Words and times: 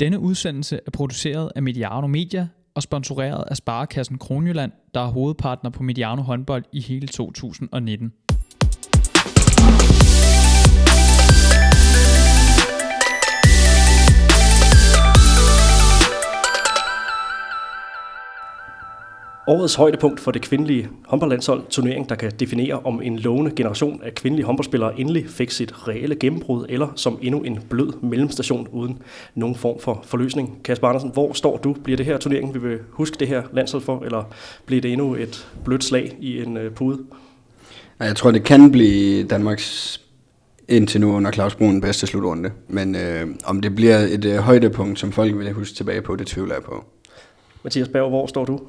Denne 0.00 0.20
udsendelse 0.20 0.80
er 0.86 0.90
produceret 0.90 1.52
af 1.56 1.62
Mediano 1.62 2.06
Media 2.06 2.48
og 2.74 2.82
sponsoreret 2.82 3.44
af 3.50 3.56
Sparekassen 3.56 4.18
Kronjylland, 4.18 4.72
der 4.94 5.00
er 5.00 5.06
hovedpartner 5.06 5.70
på 5.70 5.82
Mediano 5.82 6.22
håndbold 6.22 6.64
i 6.72 6.80
hele 6.80 7.06
2019. 7.06 8.12
Årets 19.50 19.74
højdepunkt 19.74 20.20
for 20.20 20.30
det 20.30 20.42
kvindelige 20.42 20.88
håndboldlandshold, 21.06 21.62
turnering, 21.70 22.08
der 22.08 22.14
kan 22.14 22.32
definere 22.40 22.74
om 22.74 23.02
en 23.02 23.18
lovende 23.18 23.50
generation 23.56 24.00
af 24.04 24.14
kvindelige 24.14 24.46
håndboldspillere 24.46 25.00
endelig 25.00 25.28
fik 25.28 25.50
sit 25.50 25.88
reelle 25.88 26.14
gennembrud, 26.14 26.66
eller 26.68 26.88
som 26.96 27.18
endnu 27.22 27.42
en 27.42 27.58
blød 27.70 27.92
mellemstation 28.02 28.68
uden 28.72 29.02
nogen 29.34 29.56
form 29.56 29.80
for 29.80 30.00
forløsning. 30.04 30.60
Kasper 30.64 30.88
Andersen, 30.88 31.10
hvor 31.12 31.32
står 31.32 31.56
du? 31.56 31.72
Bliver 31.72 31.96
det 31.96 32.06
her 32.06 32.18
turneringen, 32.18 32.54
vi 32.54 32.68
vil 32.68 32.78
huske 32.90 33.16
det 33.20 33.28
her 33.28 33.42
landshold 33.52 33.82
for, 33.82 34.02
eller 34.04 34.24
bliver 34.66 34.82
det 34.82 34.92
endnu 34.92 35.14
et 35.14 35.48
blødt 35.64 35.84
slag 35.84 36.16
i 36.20 36.42
en 36.42 36.56
uh, 36.56 36.72
pude? 36.72 36.98
Jeg 38.00 38.16
tror, 38.16 38.30
det 38.30 38.44
kan 38.44 38.72
blive 38.72 39.24
Danmarks 39.24 40.00
indtil 40.68 41.00
nu 41.00 41.12
under 41.16 41.32
Claus 41.32 41.54
Brun 41.54 41.80
bedste 41.80 42.06
slutrunde. 42.06 42.50
Men 42.68 42.96
øh, 42.96 43.26
om 43.44 43.60
det 43.60 43.74
bliver 43.74 43.98
et 43.98 44.24
øh, 44.24 44.36
højdepunkt, 44.36 44.98
som 44.98 45.12
folk 45.12 45.38
vil 45.38 45.52
huske 45.52 45.74
tilbage 45.74 46.02
på, 46.02 46.16
det 46.16 46.26
tvivler 46.26 46.54
jeg 46.54 46.62
på. 46.62 46.84
Mathias 47.64 47.88
Berg, 47.88 48.08
hvor 48.08 48.26
står 48.26 48.44
du? 48.44 48.60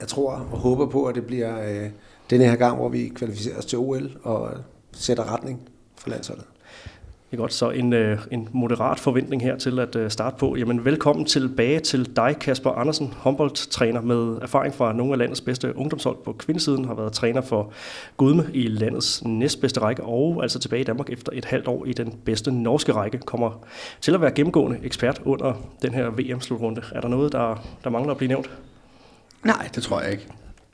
Jeg 0.00 0.08
tror 0.08 0.30
og 0.30 0.58
håber 0.58 0.86
på, 0.86 1.04
at 1.04 1.14
det 1.14 1.26
bliver 1.26 1.68
øh, 1.68 1.90
denne 2.30 2.44
her 2.44 2.56
gang, 2.56 2.76
hvor 2.76 2.88
vi 2.88 3.08
kvalificerer 3.14 3.58
os 3.58 3.64
til 3.64 3.78
OL 3.78 4.10
og 4.22 4.50
sætter 4.92 5.34
retning 5.34 5.60
for 5.96 6.10
landsholdet. 6.10 6.44
Det 7.30 7.36
er 7.36 7.40
godt, 7.40 7.52
så 7.52 7.70
en, 7.70 7.92
øh, 7.92 8.18
en 8.30 8.48
moderat 8.52 8.98
forventning 8.98 9.42
her 9.42 9.56
til 9.56 9.78
at 9.78 9.96
øh, 9.96 10.10
starte 10.10 10.36
på. 10.36 10.56
Jamen 10.56 10.84
velkommen 10.84 11.24
tilbage 11.24 11.80
til 11.80 12.16
dig, 12.16 12.36
Kasper 12.40 12.70
Andersen, 12.70 13.14
håndboldtræner 13.16 14.00
med 14.00 14.38
erfaring 14.42 14.74
fra 14.74 14.92
nogle 14.92 15.12
af 15.12 15.18
landets 15.18 15.40
bedste 15.40 15.76
ungdomshold 15.76 16.16
på 16.24 16.32
kvindesiden, 16.32 16.84
har 16.84 16.94
været 16.94 17.12
træner 17.12 17.40
for 17.40 17.72
Gudme 18.16 18.46
i 18.54 18.66
landets 18.66 19.24
næstbedste 19.24 19.80
række, 19.80 20.02
og 20.02 20.42
altså 20.42 20.58
tilbage 20.58 20.80
i 20.80 20.84
Danmark 20.84 21.10
efter 21.10 21.32
et 21.34 21.44
halvt 21.44 21.68
år 21.68 21.84
i 21.84 21.92
den 21.92 22.14
bedste 22.24 22.52
norske 22.52 22.92
række, 22.92 23.18
kommer 23.18 23.50
til 24.00 24.14
at 24.14 24.20
være 24.20 24.30
gennemgående 24.30 24.78
ekspert 24.82 25.22
under 25.24 25.52
den 25.82 25.94
her 25.94 26.10
VM-slutrunde. 26.10 26.82
Er 26.92 27.00
der 27.00 27.08
noget, 27.08 27.32
der, 27.32 27.64
der 27.84 27.90
mangler 27.90 28.10
at 28.10 28.18
blive 28.18 28.28
nævnt? 28.28 28.50
Nej, 29.44 29.68
det 29.74 29.82
tror 29.82 30.00
jeg 30.00 30.12
ikke. 30.12 30.26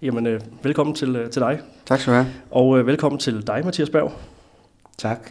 Jamen, 0.03 0.27
øh, 0.27 0.41
velkommen 0.63 0.95
til, 0.95 1.17
øh, 1.17 1.31
til 1.31 1.43
dig. 1.43 1.61
Tak 1.87 2.01
skal 2.01 2.13
du 2.13 2.17
have. 2.17 2.27
Og 2.51 2.79
øh, 2.79 2.87
velkommen 2.87 3.19
til 3.19 3.47
dig, 3.47 3.65
Mathias 3.65 3.91
Berg. 3.91 4.13
Tak. 4.99 5.31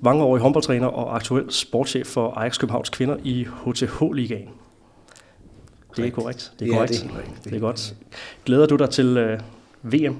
Mangeårig 0.00 0.42
håndboldtræner 0.42 0.86
og 0.86 1.14
aktuel 1.16 1.52
sportschef 1.52 2.06
for 2.06 2.30
Ajax 2.30 2.58
Københavns 2.58 2.90
kvinder 2.90 3.16
i 3.24 3.44
HTH-ligaen. 3.66 4.48
Det 5.96 6.06
er 6.06 6.10
korrekt. 6.10 6.52
Det 6.58 6.64
er 6.64 6.72
Ja, 6.72 6.76
korrekt. 6.76 6.92
det 6.92 7.10
er 7.10 7.18
rigtigt. 7.18 7.44
Det 7.44 7.54
er 7.54 7.60
godt. 7.60 7.94
Glæder 8.44 8.66
du 8.66 8.76
dig 8.76 8.90
til 8.90 9.16
øh, 9.16 9.40
VM? 9.82 10.16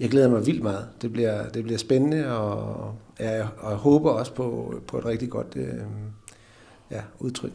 Jeg 0.00 0.10
glæder 0.10 0.28
mig 0.28 0.46
vildt 0.46 0.62
meget. 0.62 0.86
Det 1.02 1.12
bliver, 1.12 1.48
det 1.48 1.64
bliver 1.64 1.78
spændende, 1.78 2.36
og, 2.38 2.94
ja, 3.20 3.42
og 3.58 3.70
jeg 3.70 3.78
håber 3.78 4.10
også 4.10 4.32
på, 4.34 4.74
på 4.86 4.98
et 4.98 5.04
rigtig 5.04 5.30
godt 5.30 5.46
øh, 5.56 5.64
ja, 6.90 7.00
udtryk. 7.18 7.52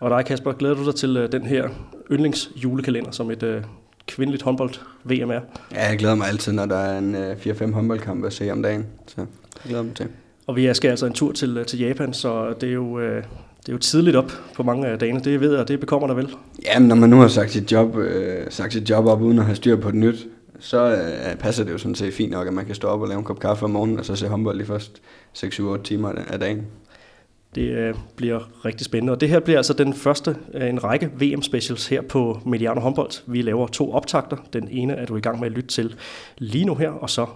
Og 0.00 0.10
dig, 0.10 0.24
Kasper, 0.24 0.52
glæder 0.52 0.74
du 0.74 0.84
dig 0.86 0.94
til 0.94 1.16
øh, 1.16 1.32
den 1.32 1.42
her 1.46 1.68
yndlingsjulekalender, 2.10 3.10
som 3.10 3.30
et 3.30 3.42
øh, 3.42 3.62
kvindeligt 4.06 4.42
håndbold-VM 4.42 5.30
er? 5.30 5.40
Ja, 5.72 5.88
jeg 5.88 5.98
glæder 5.98 6.14
mig 6.14 6.28
altid, 6.28 6.52
når 6.52 6.66
der 6.66 6.76
er 6.76 6.98
en 6.98 7.14
øh, 7.14 7.36
4-5 7.36 7.72
håndboldkampe 7.72 8.26
at 8.26 8.32
se 8.32 8.50
om 8.50 8.62
dagen. 8.62 8.86
Så 9.06 9.14
jeg 9.18 9.26
glæder 9.64 9.82
mig 9.82 9.94
til. 9.94 10.06
Og 10.46 10.56
vi 10.56 10.74
skal 10.74 10.88
altså 10.88 11.06
en 11.06 11.12
tur 11.12 11.32
til, 11.32 11.56
øh, 11.56 11.66
til 11.66 11.78
Japan, 11.78 12.12
så 12.12 12.54
det 12.60 12.68
er 12.68 12.72
jo... 12.72 13.00
Øh, 13.00 13.24
det 13.60 13.72
er 13.72 13.76
jo 13.76 13.78
tidligt 13.78 14.16
op 14.16 14.32
på 14.54 14.62
mange 14.62 14.86
af 14.86 14.98
dagene, 14.98 15.20
det 15.20 15.40
ved 15.40 15.50
jeg, 15.50 15.60
og 15.60 15.68
det 15.68 15.80
bekommer 15.80 16.06
dig 16.06 16.16
vel. 16.16 16.34
Jamen, 16.64 16.88
når 16.88 16.96
man 16.96 17.10
nu 17.10 17.20
har 17.20 17.28
sagt 17.28 17.50
sit 17.50 17.72
job, 17.72 17.96
øh, 17.96 18.46
sagt 18.50 18.72
sit 18.72 18.90
job 18.90 19.06
op 19.06 19.22
uden 19.22 19.38
at 19.38 19.44
have 19.44 19.56
styr 19.56 19.76
på 19.76 19.90
det 19.90 19.98
nyt, 19.98 20.26
så 20.58 20.92
øh, 20.92 21.36
passer 21.36 21.64
det 21.64 21.72
jo 21.72 21.78
sådan 21.78 21.94
set 21.94 22.14
fint 22.14 22.32
nok, 22.32 22.46
at 22.46 22.52
man 22.52 22.66
kan 22.66 22.74
stå 22.74 22.88
op 22.88 23.00
og 23.00 23.08
lave 23.08 23.18
en 23.18 23.24
kop 23.24 23.38
kaffe 23.38 23.64
om 23.64 23.70
morgenen, 23.70 23.98
og 23.98 24.04
så 24.04 24.16
se 24.16 24.28
håndbold 24.28 24.58
de 24.58 24.64
første 24.64 25.00
6-7-8 25.36 25.82
timer 25.82 26.12
af 26.28 26.40
dagen. 26.40 26.66
Det 27.54 27.62
øh, 27.62 27.94
bliver 28.16 28.64
rigtig 28.64 28.84
spændende, 28.84 29.12
og 29.12 29.20
det 29.20 29.28
her 29.28 29.40
bliver 29.40 29.58
altså 29.58 29.72
den 29.72 29.94
første 29.94 30.36
af 30.54 30.68
en 30.68 30.84
række 30.84 31.10
VM-specials 31.20 31.86
her 31.86 32.02
på 32.02 32.40
Mediano 32.46 32.80
Håndbold. 32.80 33.22
Vi 33.26 33.42
laver 33.42 33.66
to 33.66 33.92
optakter. 33.92 34.36
Den 34.52 34.68
ene 34.70 34.92
er 34.92 35.06
du 35.06 35.16
i 35.16 35.20
gang 35.20 35.40
med 35.40 35.46
at 35.46 35.52
lytte 35.52 35.68
til 35.68 35.94
lige 36.38 36.64
nu 36.64 36.74
her, 36.74 36.90
og 36.90 37.10
så 37.10 37.26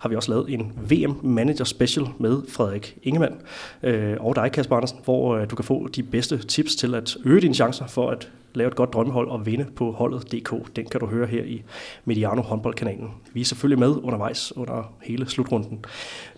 har 0.00 0.08
vi 0.08 0.16
også 0.16 0.30
lavet 0.30 0.54
en 0.54 0.72
VM 0.90 1.16
Manager 1.22 1.64
Special 1.64 2.06
med 2.18 2.42
Frederik 2.48 2.98
Ingemann 3.02 3.34
øh, 3.82 4.16
og 4.20 4.36
dig, 4.36 4.52
Kasper 4.52 4.76
Andersen, 4.76 4.98
hvor 5.04 5.36
øh, 5.36 5.50
du 5.50 5.56
kan 5.56 5.64
få 5.64 5.88
de 5.88 6.02
bedste 6.02 6.38
tips 6.38 6.76
til 6.76 6.94
at 6.94 7.16
øge 7.24 7.40
dine 7.40 7.54
chancer 7.54 7.86
for 7.86 8.10
at 8.10 8.30
lave 8.54 8.68
et 8.68 8.76
godt 8.76 8.92
drømmehold 8.92 9.28
og 9.28 9.46
vinde 9.46 9.66
på 9.76 9.92
holdet.dk. 9.92 10.76
Den 10.76 10.86
kan 10.86 11.00
du 11.00 11.06
høre 11.06 11.26
her 11.26 11.44
i 11.44 11.62
Mediano 12.04 12.42
håndboldkanalen. 12.42 13.08
Vi 13.32 13.40
er 13.40 13.44
selvfølgelig 13.44 13.78
med 13.78 13.88
undervejs 14.02 14.56
under 14.56 14.92
hele 15.02 15.28
slutrunden. 15.28 15.84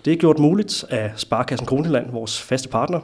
Det 0.05 0.13
er 0.13 0.17
gjort 0.17 0.39
muligt 0.39 0.85
af 0.91 1.13
Sparkassen 1.17 1.67
Kronjylland, 1.67 2.13
vores 2.13 2.43
faste 2.43 2.69
partner, 2.69 3.01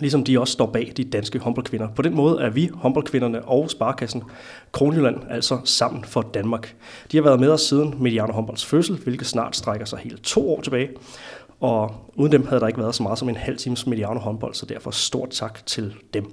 ligesom 0.00 0.24
de 0.24 0.40
også 0.40 0.52
står 0.52 0.66
bag 0.66 0.92
de 0.96 1.04
danske 1.04 1.38
håndboldkvinder. 1.38 1.88
På 1.96 2.02
den 2.02 2.14
måde 2.14 2.40
er 2.40 2.50
vi, 2.50 2.70
håndboldkvinderne 2.74 3.44
og 3.44 3.70
Sparkassen 3.70 4.22
Kronjylland, 4.72 5.16
altså 5.30 5.58
sammen 5.64 6.04
for 6.04 6.22
Danmark. 6.22 6.74
De 7.12 7.16
har 7.16 7.24
været 7.24 7.40
med 7.40 7.48
os 7.48 7.60
siden 7.60 7.94
Mediano 7.98 8.32
Håndbolds 8.32 8.64
fødsel, 8.64 8.96
hvilket 8.96 9.26
snart 9.26 9.56
strækker 9.56 9.86
sig 9.86 9.98
helt 9.98 10.22
to 10.22 10.50
år 10.50 10.60
tilbage. 10.60 10.88
Og 11.60 11.94
uden 12.14 12.32
dem 12.32 12.46
havde 12.46 12.60
der 12.60 12.66
ikke 12.66 12.80
været 12.80 12.94
så 12.94 13.02
meget 13.02 13.18
som 13.18 13.28
en 13.28 13.36
halv 13.36 13.56
times 13.56 13.86
Mediano 13.86 14.20
håndbold, 14.20 14.54
så 14.54 14.66
derfor 14.66 14.90
stort 14.90 15.30
tak 15.30 15.66
til 15.66 15.94
dem. 16.14 16.32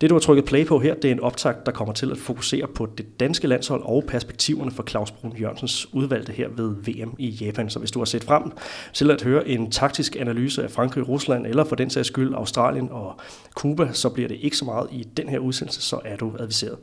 Det 0.00 0.10
du 0.10 0.14
har 0.14 0.20
trykket 0.20 0.44
play 0.44 0.66
på 0.66 0.78
her, 0.78 0.94
det 0.94 1.04
er 1.04 1.12
en 1.12 1.20
optag, 1.20 1.54
der 1.66 1.72
kommer 1.72 1.94
til 1.94 2.10
at 2.10 2.18
fokusere 2.18 2.66
på 2.66 2.86
det 2.98 3.20
danske 3.20 3.46
landshold 3.48 3.82
og 3.84 4.04
perspektiverne 4.08 4.70
for 4.70 4.82
Claus 4.82 5.10
Brun 5.10 5.36
Jørgensens 5.36 5.94
udvalgte 5.94 6.32
her 6.32 6.48
ved 6.48 6.70
VM 6.70 7.14
i 7.18 7.28
Japan. 7.28 7.70
Så 7.70 7.78
hvis 7.78 7.90
du 7.90 7.98
har 8.00 8.04
set 8.04 8.24
frem 8.24 8.52
til 8.92 9.10
at 9.10 9.22
høre 9.22 9.48
en 9.48 9.70
taktisk 9.70 10.16
analyse 10.16 10.62
af 10.62 10.70
Frankrig, 10.70 11.08
Rusland 11.08 11.46
eller 11.46 11.64
for 11.64 11.76
den 11.76 11.90
sags 11.90 12.08
skyld 12.08 12.34
Australien 12.34 12.88
og 12.90 13.20
Cuba, 13.54 13.88
så 13.92 14.08
bliver 14.08 14.28
det 14.28 14.38
ikke 14.40 14.56
så 14.56 14.64
meget 14.64 14.88
i 14.92 15.04
den 15.16 15.28
her 15.28 15.38
udsendelse, 15.38 15.82
så 15.82 16.00
er 16.04 16.16
du 16.16 16.32
adviseret. 16.38 16.78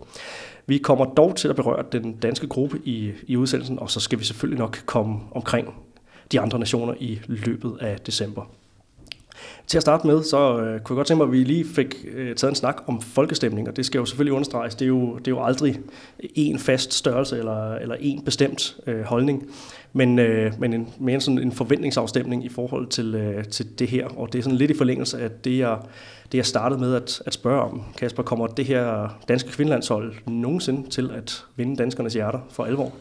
Vi 0.66 0.78
kommer 0.78 1.06
dog 1.06 1.36
til 1.36 1.48
at 1.48 1.56
berøre 1.56 1.84
den 1.92 2.14
danske 2.14 2.48
gruppe 2.48 2.80
i, 2.86 3.12
i 3.28 3.38
udsendelsen, 3.38 3.80
og 3.80 3.90
så 3.90 4.00
skal 4.00 4.20
vi 4.20 4.24
selvfølgelig 4.24 4.60
nok 4.60 4.78
komme 4.86 5.20
omkring 5.32 5.74
de 6.32 6.40
andre 6.40 6.60
nationer 6.60 6.94
i 7.00 7.20
løbet 7.28 7.78
af 7.82 8.00
december. 8.00 8.50
Til 9.68 9.78
at 9.78 9.82
starte 9.82 10.08
med, 10.08 10.24
så 10.24 10.60
øh, 10.60 10.80
kunne 10.80 10.94
jeg 10.94 10.96
godt 10.96 11.08
tænke 11.08 11.18
mig, 11.18 11.26
at 11.26 11.32
vi 11.32 11.44
lige 11.44 11.66
fik 11.66 12.06
øh, 12.14 12.36
taget 12.36 12.52
en 12.52 12.56
snak 12.56 12.84
om 12.88 13.02
folkestemning, 13.02 13.68
og 13.68 13.78
det 13.78 13.86
skal 13.86 14.00
jo 14.00 14.06
selvfølgelig 14.06 14.34
understreges. 14.34 14.76
Det 14.76 14.86
er 14.86 14.90
jo, 14.90 15.18
det 15.18 15.28
er 15.28 15.32
jo 15.32 15.44
aldrig 15.44 15.80
en 16.20 16.60
fast 16.60 16.94
størrelse 16.94 17.38
eller, 17.38 17.76
eller 17.76 17.96
en 18.00 18.26
bestemt 18.26 18.78
øh, 18.88 19.02
holdning, 19.02 19.48
men, 19.94 20.20
øh, 20.20 20.54
men 20.60 20.74
en, 20.74 20.88
mere 21.00 21.22
sådan 21.22 21.40
en 21.40 21.52
forventningsafstemning 21.52 22.46
i 22.46 22.50
forhold 22.50 22.88
til, 22.88 23.16
øh, 23.16 23.46
til 23.46 23.80
det 23.80 23.88
her, 23.88 24.08
og 24.08 24.34
det 24.34 24.40
er 24.40 24.44
sådan 24.44 24.58
lidt 24.58 24.72
i 24.72 24.78
forlængelse 24.78 25.20
af 25.20 25.32
det, 25.32 25.58
jeg, 25.58 25.78
det, 26.32 26.38
jeg 26.38 26.46
startede 26.46 26.80
med 26.80 26.96
at, 26.96 27.22
at 27.26 27.34
spørge 27.34 27.62
om. 27.62 27.84
Kasper, 27.98 28.24
kommer 28.24 28.48
det 28.48 28.66
her 28.66 29.18
danske 29.28 29.50
kvindelandshold 29.50 30.14
nogensinde 30.28 30.90
til 30.90 31.12
at 31.12 31.46
vinde 31.56 31.76
danskernes 31.76 32.14
hjerter 32.14 32.40
for 32.50 32.64
alvor? 32.64 32.94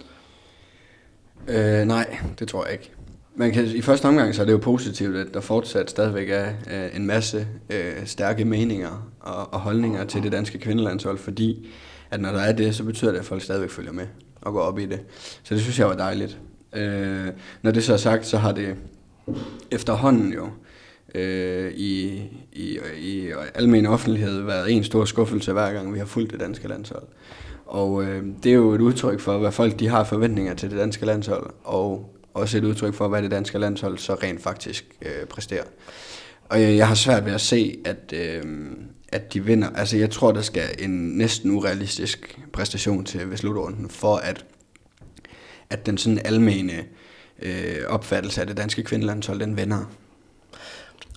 Øh, 1.48 1.86
nej, 1.86 2.18
det 2.38 2.48
tror 2.48 2.64
jeg 2.64 2.72
ikke. 2.72 2.90
Man 3.34 3.52
kan, 3.52 3.64
I 3.64 3.80
første 3.80 4.06
omgang 4.06 4.34
så 4.34 4.42
er 4.42 4.46
det 4.46 4.52
jo 4.52 4.58
positivt, 4.58 5.16
at 5.16 5.34
der 5.34 5.40
fortsat 5.40 5.90
stadigvæk 5.90 6.30
er 6.30 6.48
øh, 6.70 6.96
en 6.96 7.06
masse 7.06 7.46
øh, 7.70 8.06
stærke 8.06 8.44
meninger 8.44 9.10
og, 9.20 9.54
og 9.54 9.60
holdninger 9.60 10.04
til 10.04 10.22
det 10.22 10.32
danske 10.32 10.58
kvindelandshold, 10.58 11.18
fordi 11.18 11.68
at 12.10 12.20
når 12.20 12.32
der 12.32 12.40
er 12.40 12.52
det, 12.52 12.74
så 12.74 12.84
betyder 12.84 13.12
det, 13.12 13.18
at 13.18 13.24
folk 13.24 13.42
stadigvæk 13.42 13.70
følger 13.70 13.92
med 13.92 14.06
og 14.40 14.52
går 14.52 14.60
op 14.60 14.78
i 14.78 14.86
det. 14.86 15.00
Så 15.42 15.54
det 15.54 15.62
synes 15.62 15.78
jeg 15.78 15.86
var 15.86 15.96
dejligt. 15.96 16.38
Øh, 16.72 17.26
når 17.62 17.70
det 17.70 17.84
så 17.84 17.92
er 17.92 17.96
sagt, 17.96 18.26
så 18.26 18.38
har 18.38 18.52
det 18.52 18.74
efterhånden 19.70 20.32
jo 20.32 20.48
øh, 21.14 21.72
i, 21.72 22.22
i, 22.52 22.78
i 22.98 23.30
almen 23.54 23.86
offentlighed 23.86 24.42
været 24.42 24.72
en 24.72 24.84
stor 24.84 25.04
skuffelse 25.04 25.52
hver 25.52 25.72
gang, 25.72 25.94
vi 25.94 25.98
har 25.98 26.06
fulgt 26.06 26.32
det 26.32 26.40
danske 26.40 26.68
landshold. 26.68 27.06
Og 27.66 28.04
øh, 28.04 28.24
det 28.42 28.50
er 28.50 28.56
jo 28.56 28.72
et 28.72 28.80
udtryk 28.80 29.20
for, 29.20 29.38
hvad 29.38 29.52
folk 29.52 29.78
de 29.80 29.88
har 29.88 30.04
forventninger 30.04 30.54
til 30.54 30.70
det 30.70 30.78
danske 30.78 31.06
landshold, 31.06 31.50
og 31.64 32.16
også 32.34 32.58
et 32.58 32.64
udtryk 32.64 32.94
for, 32.94 33.08
hvad 33.08 33.22
det 33.22 33.30
danske 33.30 33.58
landshold 33.58 33.98
så 33.98 34.14
rent 34.14 34.42
faktisk 34.42 34.84
øh, 35.02 35.26
præsterer. 35.26 35.64
Og 36.48 36.62
jeg, 36.62 36.76
jeg 36.76 36.88
har 36.88 36.94
svært 36.94 37.24
ved 37.24 37.32
at 37.32 37.40
se, 37.40 37.78
at, 37.84 38.12
øh, 38.12 38.42
at 39.08 39.32
de 39.32 39.44
vinder. 39.44 39.68
Altså 39.68 39.96
jeg 39.96 40.10
tror, 40.10 40.32
der 40.32 40.42
skal 40.42 40.68
en 40.78 40.90
næsten 40.90 41.50
urealistisk 41.50 42.38
præstation 42.52 43.04
til 43.04 43.30
ved 43.30 43.36
slutrunden, 43.36 43.90
for 43.90 44.16
at, 44.16 44.44
at 45.70 45.86
den 45.86 45.98
sådan 45.98 46.20
almene 46.24 46.84
øh, 47.42 47.76
opfattelse 47.88 48.40
af 48.40 48.46
det 48.46 48.56
danske 48.56 48.82
kvindelandshold, 48.82 49.40
den 49.40 49.56
vinder 49.56 49.92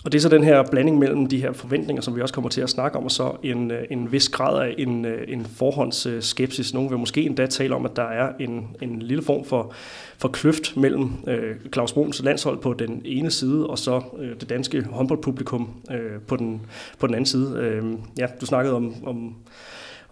og 0.04 0.12
det 0.12 0.18
er 0.18 0.22
så 0.22 0.28
den 0.28 0.44
her 0.44 0.62
blanding 0.62 0.98
mellem 0.98 1.26
de 1.26 1.40
her 1.40 1.52
forventninger, 1.52 2.02
som 2.02 2.16
vi 2.16 2.22
også 2.22 2.34
kommer 2.34 2.50
til 2.50 2.60
at 2.60 2.70
snakke 2.70 2.98
om, 2.98 3.04
og 3.04 3.10
så 3.10 3.36
en, 3.42 3.70
øh, 3.70 3.84
en 3.90 4.12
vis 4.12 4.28
grad 4.28 4.62
af 4.62 4.74
en, 4.78 5.04
øh, 5.04 5.24
en 5.28 5.44
forhåndsskepsis. 5.44 6.74
Nogle 6.74 6.90
vil 6.90 6.98
måske 6.98 7.22
endda 7.22 7.46
tale 7.46 7.74
om, 7.74 7.84
at 7.84 7.96
der 7.96 8.02
er 8.02 8.32
en, 8.40 8.68
en 8.82 9.02
lille 9.02 9.22
form 9.22 9.44
for, 9.44 9.72
for 10.18 10.28
kløft 10.28 10.76
mellem 10.76 11.10
øh, 11.26 11.56
Claus 11.72 11.92
Bruns 11.92 12.22
landshold 12.22 12.58
på 12.58 12.72
den 12.72 13.02
ene 13.04 13.30
side, 13.30 13.66
og 13.66 13.78
så 13.78 14.02
øh, 14.18 14.40
det 14.40 14.48
danske 14.48 14.82
håndboldpublikum 14.82 15.70
øh, 15.90 16.20
på, 16.26 16.36
den, 16.36 16.60
på 16.98 17.06
den 17.06 17.14
anden 17.14 17.26
side. 17.26 17.58
Øh, 17.58 17.84
ja, 18.18 18.26
du 18.40 18.46
snakkede 18.46 18.74
om, 18.74 18.94
om 19.06 19.34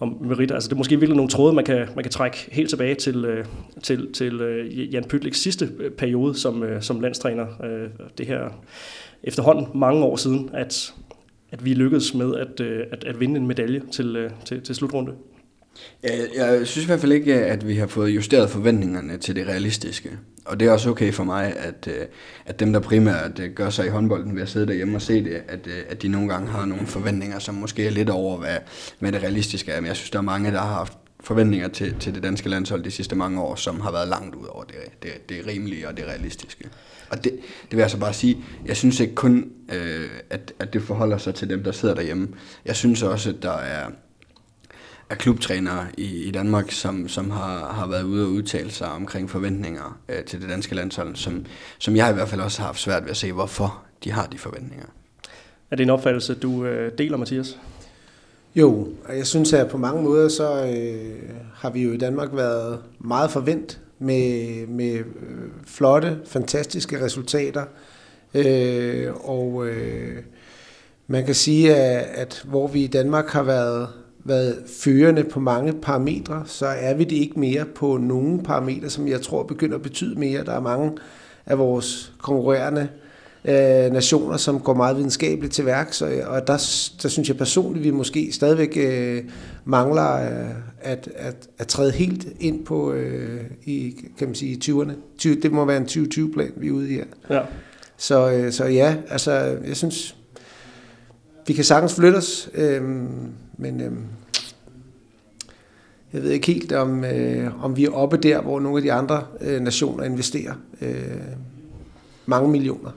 om 0.00 0.16
meritter. 0.20 0.54
Altså 0.54 0.68
det 0.68 0.72
er 0.72 0.78
måske 0.78 0.96
virkelig 0.96 1.16
nogle 1.16 1.30
tråde, 1.30 1.52
man 1.52 1.64
kan, 1.64 1.88
man 1.94 2.04
kan 2.04 2.10
trække 2.10 2.48
helt 2.52 2.68
tilbage 2.68 2.94
til, 2.94 3.24
øh, 3.24 3.44
til, 3.82 4.12
til 4.12 4.40
øh, 4.40 4.94
Jan 4.94 5.04
Pytliks 5.04 5.40
sidste 5.40 5.68
periode 5.98 6.34
som, 6.34 6.64
som 6.80 7.00
landstræner. 7.00 7.46
Det 8.18 8.26
her 8.26 8.48
efterhånden 9.24 9.66
mange 9.74 10.04
år 10.04 10.16
siden, 10.16 10.50
at, 10.54 10.94
at 11.50 11.64
vi 11.64 11.74
lykkedes 11.74 12.14
med 12.14 12.34
at, 12.34 12.60
øh, 12.60 12.86
at, 12.92 13.04
at 13.04 13.20
vinde 13.20 13.40
en 13.40 13.46
medalje 13.46 13.82
til, 13.92 14.16
øh, 14.16 14.30
til, 14.44 14.62
til 14.62 14.74
slutrunde. 14.74 15.12
Jeg, 16.02 16.12
jeg 16.36 16.66
synes 16.66 16.84
i 16.84 16.86
hvert 16.86 17.00
fald 17.00 17.12
ikke, 17.12 17.34
at 17.34 17.68
vi 17.68 17.76
har 17.76 17.86
fået 17.86 18.10
justeret 18.10 18.50
forventningerne 18.50 19.18
til 19.18 19.36
det 19.36 19.46
realistiske. 19.46 20.10
Og 20.44 20.60
det 20.60 20.68
er 20.68 20.72
også 20.72 20.90
okay 20.90 21.12
for 21.12 21.24
mig, 21.24 21.56
at, 21.56 21.88
øh, 21.88 22.06
at 22.46 22.60
dem, 22.60 22.72
der 22.72 22.80
primært 22.80 23.40
gør 23.54 23.70
sig 23.70 23.86
i 23.86 23.88
håndbolden 23.88 24.34
ved 24.34 24.42
at 24.42 24.48
sidde 24.48 24.66
derhjemme 24.66 24.96
og 24.96 25.02
se 25.02 25.24
det, 25.24 25.42
at, 25.48 25.68
at 25.88 26.02
de 26.02 26.08
nogle 26.08 26.28
gange 26.28 26.48
har 26.48 26.66
nogle 26.66 26.86
forventninger, 26.86 27.38
som 27.38 27.54
måske 27.54 27.86
er 27.86 27.90
lidt 27.90 28.10
over, 28.10 28.38
hvad, 28.38 28.56
hvad 28.98 29.12
det 29.12 29.22
realistiske 29.22 29.72
er. 29.72 29.80
Men 29.80 29.88
jeg 29.88 29.96
synes, 29.96 30.10
der 30.10 30.18
er 30.18 30.22
mange, 30.22 30.50
der 30.50 30.58
har 30.58 30.74
haft 30.74 30.98
forventninger 31.22 31.68
til, 31.68 31.94
til 32.00 32.14
det 32.14 32.22
danske 32.22 32.48
landshold 32.48 32.84
de 32.84 32.90
sidste 32.90 33.16
mange 33.16 33.40
år, 33.40 33.54
som 33.54 33.80
har 33.80 33.92
været 33.92 34.08
langt 34.08 34.34
ud 34.34 34.46
over 34.46 34.64
det, 34.64 35.02
det, 35.02 35.28
det 35.28 35.46
rimelige 35.46 35.88
og 35.88 35.96
det 35.96 36.04
realistiske. 36.06 36.68
Og 37.10 37.24
det, 37.24 37.32
det 37.62 37.70
vil 37.70 37.78
jeg 37.78 37.90
så 37.90 37.98
bare 37.98 38.12
sige, 38.12 38.44
jeg 38.66 38.76
synes 38.76 39.00
ikke 39.00 39.14
kun, 39.14 39.50
øh, 39.72 40.10
at, 40.30 40.52
at 40.58 40.72
det 40.72 40.82
forholder 40.82 41.18
sig 41.18 41.34
til 41.34 41.48
dem, 41.48 41.64
der 41.64 41.72
sidder 41.72 41.94
derhjemme. 41.94 42.28
Jeg 42.64 42.76
synes 42.76 43.02
også, 43.02 43.30
at 43.30 43.42
der 43.42 43.52
er, 43.58 43.90
er 45.10 45.14
klubtrænere 45.14 45.86
i, 45.98 46.22
i 46.22 46.30
Danmark, 46.30 46.70
som, 46.70 47.08
som 47.08 47.30
har, 47.30 47.72
har 47.72 47.86
været 47.86 48.02
ude 48.02 48.24
og 48.24 48.30
udtale 48.30 48.70
sig 48.70 48.88
omkring 48.88 49.30
forventninger 49.30 50.00
øh, 50.08 50.24
til 50.24 50.40
det 50.40 50.48
danske 50.48 50.74
landshold, 50.74 51.16
som, 51.16 51.46
som 51.78 51.96
jeg 51.96 52.10
i 52.10 52.14
hvert 52.14 52.28
fald 52.28 52.40
også 52.40 52.60
har 52.60 52.66
haft 52.66 52.80
svært 52.80 53.02
ved 53.02 53.10
at 53.10 53.16
se, 53.16 53.32
hvorfor 53.32 53.82
de 54.04 54.10
har 54.10 54.26
de 54.26 54.38
forventninger. 54.38 54.86
Er 55.70 55.76
det 55.76 55.82
en 55.82 55.90
opfattelse, 55.90 56.34
du 56.34 56.64
øh, 56.64 56.92
deler, 56.98 57.16
Mathias? 57.16 57.58
Jo, 58.54 58.88
og 59.04 59.16
jeg 59.16 59.26
synes, 59.26 59.52
at 59.52 59.68
på 59.68 59.78
mange 59.78 60.02
måder, 60.02 60.28
så 60.28 60.64
øh, 60.66 61.30
har 61.54 61.70
vi 61.70 61.82
jo 61.82 61.92
i 61.92 61.96
Danmark 61.96 62.28
været 62.32 62.78
meget 62.98 63.30
forvent 63.30 63.80
med, 63.98 64.66
med 64.66 64.92
øh, 64.94 65.04
flotte, 65.66 66.18
fantastiske 66.24 67.04
resultater. 67.04 67.64
Øh, 68.34 69.12
og 69.24 69.66
øh, 69.66 70.16
man 71.06 71.24
kan 71.26 71.34
sige, 71.34 71.76
at, 71.76 72.06
at 72.14 72.42
hvor 72.48 72.66
vi 72.66 72.84
i 72.84 72.86
Danmark 72.86 73.26
har 73.26 73.42
været, 73.42 73.88
været 74.24 74.62
førende 74.82 75.24
på 75.24 75.40
mange 75.40 75.72
parametre, 75.72 76.42
så 76.46 76.66
er 76.66 76.94
vi 76.94 77.04
det 77.04 77.16
ikke 77.16 77.40
mere 77.40 77.64
på 77.64 77.96
nogle 77.96 78.42
parametre, 78.42 78.90
som 78.90 79.08
jeg 79.08 79.22
tror 79.22 79.42
begynder 79.42 79.76
at 79.76 79.82
betyde 79.82 80.18
mere. 80.20 80.44
Der 80.44 80.52
er 80.52 80.60
mange 80.60 80.92
af 81.46 81.58
vores 81.58 82.12
konkurrerende 82.18 82.80
øh, 82.80 83.01
nationer, 83.92 84.36
som 84.36 84.60
går 84.60 84.74
meget 84.74 84.96
videnskabeligt 84.96 85.54
til 85.54 85.66
værk, 85.66 85.92
så, 85.92 86.22
og 86.26 86.46
der, 86.46 86.52
der 87.02 87.08
synes 87.08 87.28
jeg 87.28 87.36
personligt, 87.36 87.84
vi 87.84 87.90
måske 87.90 88.32
stadigvæk 88.32 88.76
øh, 88.76 89.24
mangler 89.64 90.14
øh, 90.14 90.54
at, 90.80 91.08
at, 91.14 91.48
at 91.58 91.66
træde 91.66 91.92
helt 91.92 92.26
ind 92.40 92.64
på 92.64 92.92
øh, 92.92 93.40
i, 93.64 93.96
kan 94.18 94.28
man 94.28 94.34
sige, 94.34 94.60
20'erne. 94.64 94.92
20, 95.18 95.34
det 95.40 95.52
må 95.52 95.64
være 95.64 95.76
en 95.76 95.86
2020-plan, 95.86 96.52
vi 96.56 96.68
er 96.68 96.72
ude 96.72 96.90
i 96.90 96.94
her. 96.94 97.04
Ja. 97.30 97.40
Så, 97.96 98.30
øh, 98.30 98.52
så 98.52 98.64
ja, 98.64 98.96
altså, 99.08 99.32
jeg 99.66 99.76
synes, 99.76 100.16
vi 101.46 101.52
kan 101.52 101.64
sagtens 101.64 101.94
flytte 101.94 102.16
os, 102.16 102.50
øh, 102.54 102.82
men 103.58 103.80
øh, 103.80 103.92
jeg 106.12 106.22
ved 106.22 106.30
ikke 106.30 106.46
helt, 106.46 106.72
om, 106.72 107.04
øh, 107.04 107.64
om 107.64 107.76
vi 107.76 107.84
er 107.84 107.90
oppe 107.90 108.16
der, 108.16 108.40
hvor 108.40 108.60
nogle 108.60 108.78
af 108.78 108.82
de 108.82 108.92
andre 108.92 109.22
øh, 109.40 109.60
nationer 109.60 110.04
investerer 110.04 110.54
øh, 110.80 111.18
mange 112.26 112.48
millioner. 112.48 112.90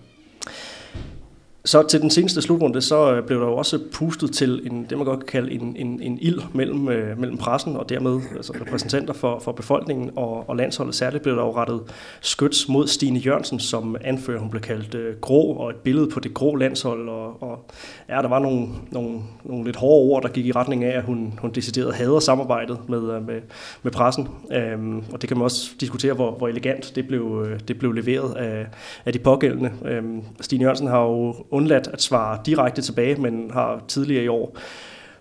Så 1.65 1.83
til 1.87 2.01
den 2.01 2.09
seneste 2.09 2.41
slutrunde, 2.41 2.81
så 2.81 3.13
øh, 3.13 3.23
blev 3.23 3.39
der 3.39 3.45
jo 3.45 3.55
også 3.55 3.79
pustet 3.93 4.33
til 4.33 4.61
en, 4.71 4.85
det 4.89 4.97
man 4.97 5.05
godt 5.05 5.19
kan 5.19 5.27
kalde 5.27 5.51
en, 5.51 5.75
en, 5.75 6.01
en 6.01 6.17
ild 6.21 6.41
mellem, 6.53 6.89
øh, 6.89 7.19
mellem 7.19 7.37
pressen 7.37 7.75
og 7.75 7.89
dermed 7.89 8.21
altså 8.35 8.53
repræsentanter 8.61 9.13
for, 9.13 9.39
for 9.39 9.51
befolkningen 9.51 10.11
og, 10.15 10.49
og 10.49 10.55
landsholdet. 10.55 10.95
Særligt 10.95 11.23
blev 11.23 11.35
der 11.35 11.41
jo 11.41 11.55
rettet 11.55 11.81
skyts 12.21 12.69
mod 12.69 12.87
Stine 12.87 13.19
Jørgensen, 13.19 13.59
som 13.59 13.95
anfører, 14.01 14.39
hun 14.39 14.49
blev 14.49 14.61
kaldt 14.61 14.95
øh, 14.95 15.15
grå, 15.21 15.53
og 15.53 15.69
et 15.69 15.75
billede 15.75 16.09
på 16.09 16.19
det 16.19 16.33
grå 16.33 16.55
landshold. 16.55 17.09
Og, 17.09 17.43
og 17.43 17.65
ja, 18.09 18.21
der 18.21 18.27
var 18.27 18.39
nogle, 18.39 18.67
nogle, 18.91 19.19
nogle 19.43 19.65
lidt 19.65 19.75
hårde 19.75 20.11
ord, 20.11 20.23
der 20.23 20.29
gik 20.29 20.45
i 20.45 20.51
retning 20.51 20.83
af, 20.83 20.97
at 20.97 21.03
hun, 21.03 21.39
hun 21.41 21.51
decideret 21.51 21.95
hader 21.95 22.19
samarbejdet 22.19 22.79
med, 22.89 23.15
øh, 23.15 23.27
med, 23.27 23.41
med 23.83 23.91
pressen. 23.91 24.27
Øhm, 24.51 25.03
og 25.13 25.21
det 25.21 25.27
kan 25.27 25.37
man 25.37 25.43
også 25.43 25.71
diskutere, 25.79 26.13
hvor, 26.13 26.31
hvor 26.31 26.47
elegant 26.47 26.91
det 26.95 27.07
blev, 27.07 27.45
øh, 27.47 27.59
det 27.67 27.79
blev 27.79 27.91
leveret 27.91 28.35
af, 28.35 28.67
af 29.05 29.13
de 29.13 29.19
pågældende. 29.19 29.71
Øhm, 29.85 30.21
Stine 30.41 30.63
Jørgensen 30.63 30.87
har 30.87 31.01
jo 31.01 31.35
undladt 31.55 31.87
at 31.87 32.01
svare 32.01 32.39
direkte 32.45 32.81
tilbage, 32.81 33.15
men 33.15 33.51
har 33.51 33.83
tidligere 33.87 34.23
i 34.23 34.27
år 34.27 34.57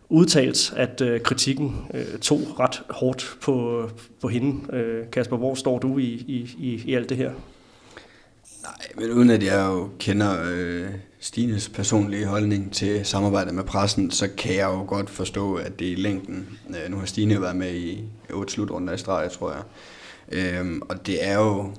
udtalt, 0.09 0.75
at 0.77 1.01
øh, 1.01 1.21
kritikken 1.21 1.87
øh, 1.95 2.19
tog 2.19 2.41
ret 2.61 2.83
hårdt 2.91 3.37
på, 3.43 3.89
på 4.21 4.29
hende. 4.29 4.77
Øh, 4.77 5.11
Kasper, 5.13 5.37
hvor 5.37 5.55
står 5.55 5.79
du 5.79 5.99
i, 5.99 6.05
i, 6.05 6.57
i, 6.59 6.83
i 6.87 6.95
alt 6.95 7.09
det 7.09 7.17
her? 7.17 7.31
Nej, 8.63 8.89
men 8.97 9.11
uden 9.11 9.31
at 9.31 9.43
jeg 9.43 9.67
jo 9.67 9.89
kender 9.99 10.37
øh, 10.53 10.87
Stines 11.21 11.69
personlige 11.69 12.27
holdning 12.27 12.73
til 12.73 13.07
samarbejdet 13.07 13.55
med 13.55 13.65
pressen, 13.65 14.11
så 14.11 14.29
kan 14.37 14.55
jeg 14.55 14.65
jo 14.65 14.85
godt 14.87 15.11
forstå, 15.11 15.55
at 15.55 15.79
det 15.79 15.89
er 15.89 15.93
i 15.93 15.95
længden. 15.95 16.49
Øh, 16.69 16.91
nu 16.91 16.97
har 16.97 17.07
Stine 17.07 17.41
været 17.41 17.57
med 17.57 17.75
i 17.75 18.05
otte 18.33 18.53
slutrunder 18.53 18.93
i 18.95 18.99
streg, 18.99 19.31
tror 19.31 19.53
jeg. 19.53 19.63
Øh, 20.33 20.81
og 20.89 21.07
det 21.07 21.29
er 21.29 21.39
jo 21.39 21.73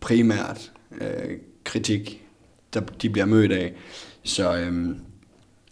primært 0.00 0.72
øh, 1.00 1.38
kritik 1.64 2.21
der, 2.74 2.80
de 2.80 3.10
bliver 3.10 3.26
mødt 3.26 3.52
af. 3.52 3.72
Så, 4.24 4.56
øhm, 4.56 4.98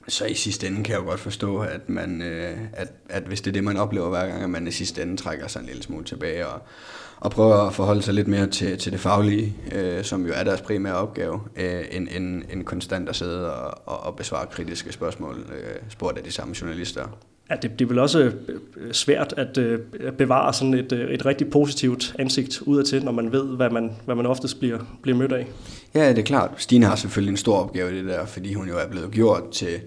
så 0.08 0.24
i 0.24 0.34
sidste 0.34 0.66
ende 0.66 0.84
kan 0.84 0.92
jeg 0.92 1.00
jo 1.00 1.06
godt 1.06 1.20
forstå, 1.20 1.58
at, 1.58 1.88
man, 1.88 2.22
øh, 2.22 2.58
at, 2.72 2.92
at 3.08 3.22
hvis 3.22 3.40
det 3.40 3.50
er 3.50 3.52
det, 3.52 3.64
man 3.64 3.76
oplever 3.76 4.08
hver 4.08 4.26
gang, 4.26 4.42
at 4.42 4.50
man 4.50 4.66
i 4.66 4.70
sidste 4.70 5.02
ende 5.02 5.16
trækker 5.16 5.48
sig 5.48 5.60
en 5.60 5.66
lille 5.66 5.82
smule 5.82 6.04
tilbage 6.04 6.46
og, 6.46 6.62
og 7.20 7.30
prøver 7.30 7.56
at 7.56 7.74
forholde 7.74 8.02
sig 8.02 8.14
lidt 8.14 8.28
mere 8.28 8.46
til, 8.46 8.78
til 8.78 8.92
det 8.92 9.00
faglige, 9.00 9.56
øh, 9.72 10.04
som 10.04 10.26
jo 10.26 10.32
er 10.36 10.44
deres 10.44 10.60
primære 10.60 10.94
opgave, 10.94 11.40
øh, 11.56 11.84
end, 11.90 12.08
end, 12.10 12.42
end 12.52 12.64
konstant 12.64 13.08
at 13.08 13.16
sidde 13.16 13.54
og, 13.54 13.82
og, 13.86 14.00
og 14.00 14.16
besvare 14.16 14.46
kritiske 14.46 14.92
spørgsmål, 14.92 15.36
øh, 15.52 15.76
spurgt 15.88 16.18
af 16.18 16.24
de 16.24 16.30
samme 16.30 16.54
journalister. 16.60 17.18
Ja, 17.50 17.56
det, 17.56 17.78
det 17.78 17.84
er 17.84 17.88
vel 17.88 17.98
også 17.98 18.18
øh, 18.18 18.34
øh, 18.76 18.92
svært 18.92 19.34
at 19.36 19.58
øh, 19.58 19.78
bevare 20.18 20.54
sådan 20.54 20.74
et, 20.74 20.92
øh, 20.92 21.10
et 21.10 21.26
rigtig 21.26 21.50
positivt 21.50 22.14
ansigt 22.18 22.62
udadtil, 22.62 23.04
når 23.04 23.12
man 23.12 23.32
ved, 23.32 23.44
hvad 23.44 23.70
man, 23.70 23.92
hvad 24.04 24.14
man 24.14 24.26
oftest 24.26 24.58
bliver, 24.58 24.78
bliver 25.02 25.18
mødt 25.18 25.32
af. 25.32 25.46
Ja, 25.94 26.08
det 26.08 26.18
er 26.18 26.22
klart. 26.22 26.50
Stine 26.56 26.86
har 26.86 26.96
selvfølgelig 26.96 27.30
en 27.30 27.36
stor 27.36 27.56
opgave 27.56 27.92
i 27.92 27.98
det 27.98 28.04
der, 28.04 28.26
fordi 28.26 28.54
hun 28.54 28.68
jo 28.68 28.78
er 28.78 28.88
blevet 28.88 29.10
gjort 29.10 29.50
til, 29.52 29.80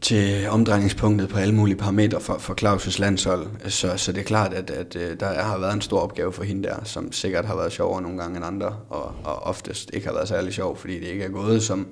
til 0.00 0.48
omdrejningspunktet 0.48 1.28
på 1.28 1.38
alle 1.38 1.54
mulige 1.54 1.76
parametre 1.76 2.20
for, 2.20 2.38
for 2.38 2.54
Claus' 2.64 3.00
landshold. 3.00 3.46
Så, 3.68 3.96
så 3.96 4.12
det 4.12 4.20
er 4.20 4.24
klart, 4.24 4.54
at, 4.54 4.70
at 4.70 5.20
der 5.20 5.26
har 5.26 5.58
været 5.58 5.74
en 5.74 5.80
stor 5.80 6.00
opgave 6.00 6.32
for 6.32 6.44
hende 6.44 6.68
der, 6.68 6.84
som 6.84 7.12
sikkert 7.12 7.44
har 7.44 7.56
været 7.56 7.72
sjovere 7.72 8.02
nogle 8.02 8.18
gange 8.18 8.36
end 8.36 8.46
andre, 8.46 8.76
og, 8.88 9.14
og 9.24 9.42
oftest 9.42 9.90
ikke 9.92 10.06
har 10.06 10.14
været 10.14 10.28
særlig 10.28 10.52
sjov, 10.52 10.76
fordi 10.76 10.94
det 10.94 11.06
ikke 11.06 11.24
er 11.24 11.28
gået, 11.28 11.62
som, 11.62 11.86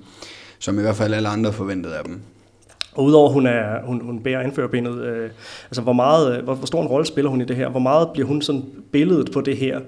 som 0.58 0.78
i 0.78 0.82
hvert 0.82 0.96
fald 0.96 1.14
alle 1.14 1.28
andre 1.28 1.52
forventede 1.52 1.96
af 1.96 2.04
dem. 2.04 2.20
Og 2.96 3.04
udover 3.04 3.30
hun, 3.30 3.46
er, 3.46 3.82
hun, 3.84 4.00
hun 4.00 4.20
bærer 4.20 4.40
anførerbindet, 4.40 5.04
øh, 5.04 5.30
altså 5.64 5.82
hvor, 5.82 5.92
meget, 5.92 6.38
øh, 6.38 6.44
hvor, 6.44 6.54
hvor 6.54 6.66
stor 6.66 6.82
en 6.82 6.88
rolle 6.88 7.06
spiller 7.06 7.30
hun 7.30 7.40
i 7.40 7.44
det 7.44 7.56
her? 7.56 7.68
Hvor 7.68 7.80
meget 7.80 8.08
bliver 8.12 8.28
hun 8.28 8.42
sådan 8.42 8.64
billedet 8.92 9.32
på 9.32 9.40
det 9.40 9.56
her, 9.56 9.80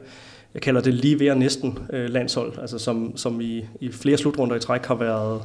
jeg 0.55 0.63
kalder 0.63 0.81
det 0.81 0.95
lige 0.95 1.21
ved 1.21 1.35
næsten 1.35 1.79
øh, 1.93 2.11
landshold, 2.11 2.59
altså 2.59 2.79
som, 2.79 3.17
som 3.17 3.41
i, 3.41 3.65
i 3.81 3.93
flere 3.93 4.19
slutrunder 4.19 4.57
i 4.57 4.61
træk 4.61 4.87
har 4.87 4.95
været 4.95 5.43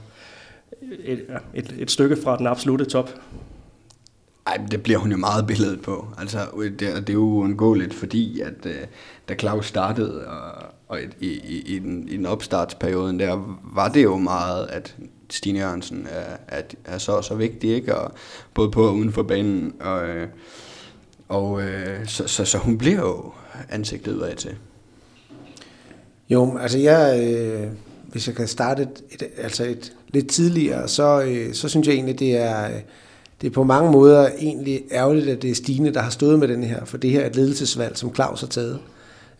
et, 1.06 1.26
et, 1.54 1.76
et 1.80 1.92
stykke 1.92 2.18
fra 2.24 2.38
den 2.38 2.48
absolute 2.48 2.86
top? 2.86 3.10
Ej, 4.48 4.60
det 4.72 4.84
bliver 4.84 5.00
hun 5.00 5.12
jo 5.12 5.18
meget 5.18 5.48
billedet 5.48 5.82
på. 5.82 6.08
Altså, 6.18 6.40
øh, 6.62 6.72
det, 6.72 6.80
det 6.80 7.10
er 7.10 7.14
jo 7.14 7.20
uundgåeligt, 7.20 7.94
fordi 7.94 8.42
at 8.42 8.66
øh, 8.66 8.76
da 9.30 9.36
Claus 9.36 9.66
startede, 9.66 10.28
og, 10.28 10.52
og 10.94 11.00
i, 11.20 11.28
i, 11.28 11.64
i, 11.76 11.80
den, 11.80 12.08
i 12.08 12.18
den 12.18 12.26
opstartsperioden 12.26 13.20
der, 13.20 13.58
var 13.76 13.90
det 13.90 14.04
jo 14.04 14.18
meget, 14.18 14.68
at 14.68 14.96
Stine 15.30 15.60
Jørgensen 15.60 16.08
er, 16.10 16.58
er, 16.58 16.62
er 16.86 16.98
så 16.98 17.22
så 17.22 17.36
vigtig, 17.36 17.76
ikke? 17.76 17.96
Og 17.96 18.12
både 18.54 18.72
på 18.72 18.88
og 18.88 18.96
uden 18.96 19.12
for 19.12 19.24
banen. 19.24 19.74
Og, 19.80 20.08
øh, 20.08 20.28
og 21.30 21.62
øh, 21.62 22.08
så, 22.08 22.28
så, 22.28 22.46
så 22.46 22.58
hun 22.58 22.78
bliver 22.78 23.00
jo 23.00 23.32
ansigtet 23.70 24.16
udad 24.16 24.36
til. 24.36 24.56
Jo, 26.30 26.58
altså 26.58 26.78
jeg, 26.78 27.34
øh, 27.34 27.68
hvis 28.12 28.28
jeg 28.28 28.36
kan 28.36 28.48
starte 28.48 28.82
et, 28.82 29.04
et, 29.12 29.24
altså 29.38 29.64
et 29.64 29.94
lidt 30.08 30.30
tidligere, 30.30 30.88
så, 30.88 31.22
øh, 31.22 31.54
så 31.54 31.70
synes 31.70 31.88
jeg 31.88 31.94
egentlig, 31.94 32.20
det 32.20 32.38
er, 32.38 32.70
det 33.42 33.48
er 33.48 33.52
på 33.52 33.64
mange 33.64 33.92
måder 33.92 34.30
egentlig 34.40 34.84
ærgerligt, 34.92 35.28
at 35.28 35.42
det 35.42 35.52
er 35.52 35.56
Stine, 35.56 35.94
der 35.94 36.02
har 36.02 36.10
stået 36.10 36.40
med 36.40 36.48
den 36.48 36.64
her, 36.64 36.86
for 36.86 36.98
det 36.98 37.12
her 37.12 37.22
er 37.22 37.28
et 37.30 37.36
ledelsesvalg, 37.36 37.98
som 37.98 38.16
Claus 38.16 38.42
har 38.42 38.48
taget. 38.48 38.80
Øh, 38.80 38.93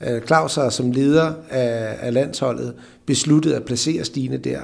Øh, 0.08 0.22
Claus 0.22 0.56
har 0.56 0.70
som 0.70 0.92
leder 0.92 1.34
af, 1.50 1.98
af 2.00 2.14
landsholdet 2.14 2.74
besluttet 3.06 3.54
at 3.54 3.64
placere 3.64 4.04
Stine 4.04 4.38
der, 4.38 4.60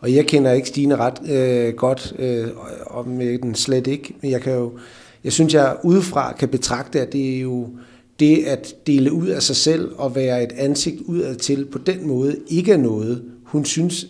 Og 0.00 0.14
jeg 0.14 0.26
kender 0.26 0.52
ikke 0.52 0.68
Stine 0.68 0.96
ret 0.96 1.30
øh, 1.30 1.74
godt, 1.74 2.14
øh, 2.18 2.48
og 2.86 3.08
med 3.08 3.38
den 3.38 3.54
slet 3.54 3.86
ikke, 3.86 4.14
men 4.22 4.30
jeg 4.30 4.40
kan 4.40 4.52
jo, 4.52 4.72
jeg 5.24 5.32
synes, 5.32 5.54
jeg 5.54 5.76
udefra 5.82 6.32
kan 6.32 6.48
betragte, 6.48 7.00
at 7.00 7.12
det 7.12 7.36
er 7.36 7.40
jo 7.40 7.68
det 8.20 8.44
at 8.44 8.74
dele 8.86 9.12
ud 9.12 9.26
af 9.26 9.42
sig 9.42 9.56
selv 9.56 9.92
og 9.96 10.14
være 10.14 10.42
et 10.42 10.52
ansigt 10.56 11.02
udad 11.06 11.36
til 11.36 11.64
på 11.64 11.78
den 11.78 12.06
måde, 12.06 12.36
ikke 12.48 12.72
er 12.72 12.76
noget, 12.76 13.22
hun 13.44 13.64
synes 13.64 14.06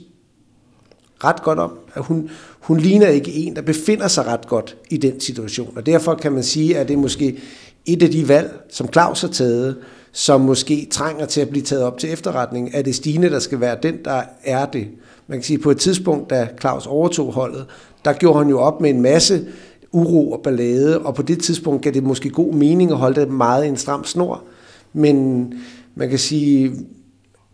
ret 1.25 1.43
godt 1.43 1.59
om. 1.59 1.79
At 1.95 2.05
hun, 2.05 2.31
hun 2.61 2.81
ligner 2.81 3.07
ikke 3.09 3.33
en, 3.33 3.57
der 3.57 3.63
befinder 3.63 4.09
sig 4.09 4.27
ret 4.27 4.47
godt 4.47 4.77
i 4.91 4.97
den 4.97 5.21
situation. 5.21 5.73
Og 5.77 5.87
derfor 5.87 6.15
kan 6.15 6.33
man 6.33 6.43
sige, 6.43 6.79
at 6.79 6.89
det 6.89 6.95
er 6.95 6.99
måske 6.99 7.39
et 7.87 8.03
af 8.03 8.11
de 8.11 8.29
valg, 8.29 8.61
som 8.71 8.93
Claus 8.93 9.21
har 9.21 9.29
taget, 9.29 9.77
som 10.17 10.41
måske 10.41 10.89
trænger 10.91 11.27
til 11.27 11.41
at 11.41 11.49
blive 11.49 11.63
taget 11.65 11.85
op 11.85 11.99
til 11.99 12.13
efterretning. 12.13 12.71
Er 12.75 12.83
det 12.83 12.95
Stine, 12.95 13.31
der 13.31 13.39
skal 13.39 13.61
være 13.61 13.77
den, 13.83 13.95
der 14.05 14.23
er 14.45 14.67
det? 14.67 14.89
Man 15.27 15.39
kan 15.39 15.45
sige, 15.45 15.57
at 15.57 15.63
på 15.63 15.71
et 15.71 15.79
tidspunkt, 15.79 16.31
da 16.31 16.49
Claus 16.61 16.87
overtog 16.87 17.33
holdet, 17.33 17.67
der 18.05 18.13
gjorde 18.13 18.39
han 18.39 18.49
jo 18.49 18.61
op 18.61 18.81
med 18.81 18.91
en 18.91 19.03
masse 19.03 19.47
uro 19.93 20.33
og 20.33 20.41
ballade, 20.43 20.99
og 20.99 21.15
på 21.15 21.23
det 21.23 21.43
tidspunkt 21.43 21.83
gav 21.83 21.93
det 21.93 22.03
måske 22.03 22.31
god 22.31 22.53
mening 22.53 22.91
at 22.91 22.97
holde 22.97 23.21
det 23.21 23.31
meget 23.31 23.65
i 23.65 23.69
en 23.69 23.77
stram 23.77 24.05
snor. 24.05 24.43
Men 24.93 25.49
man 25.95 26.09
kan 26.09 26.19
sige, 26.19 26.73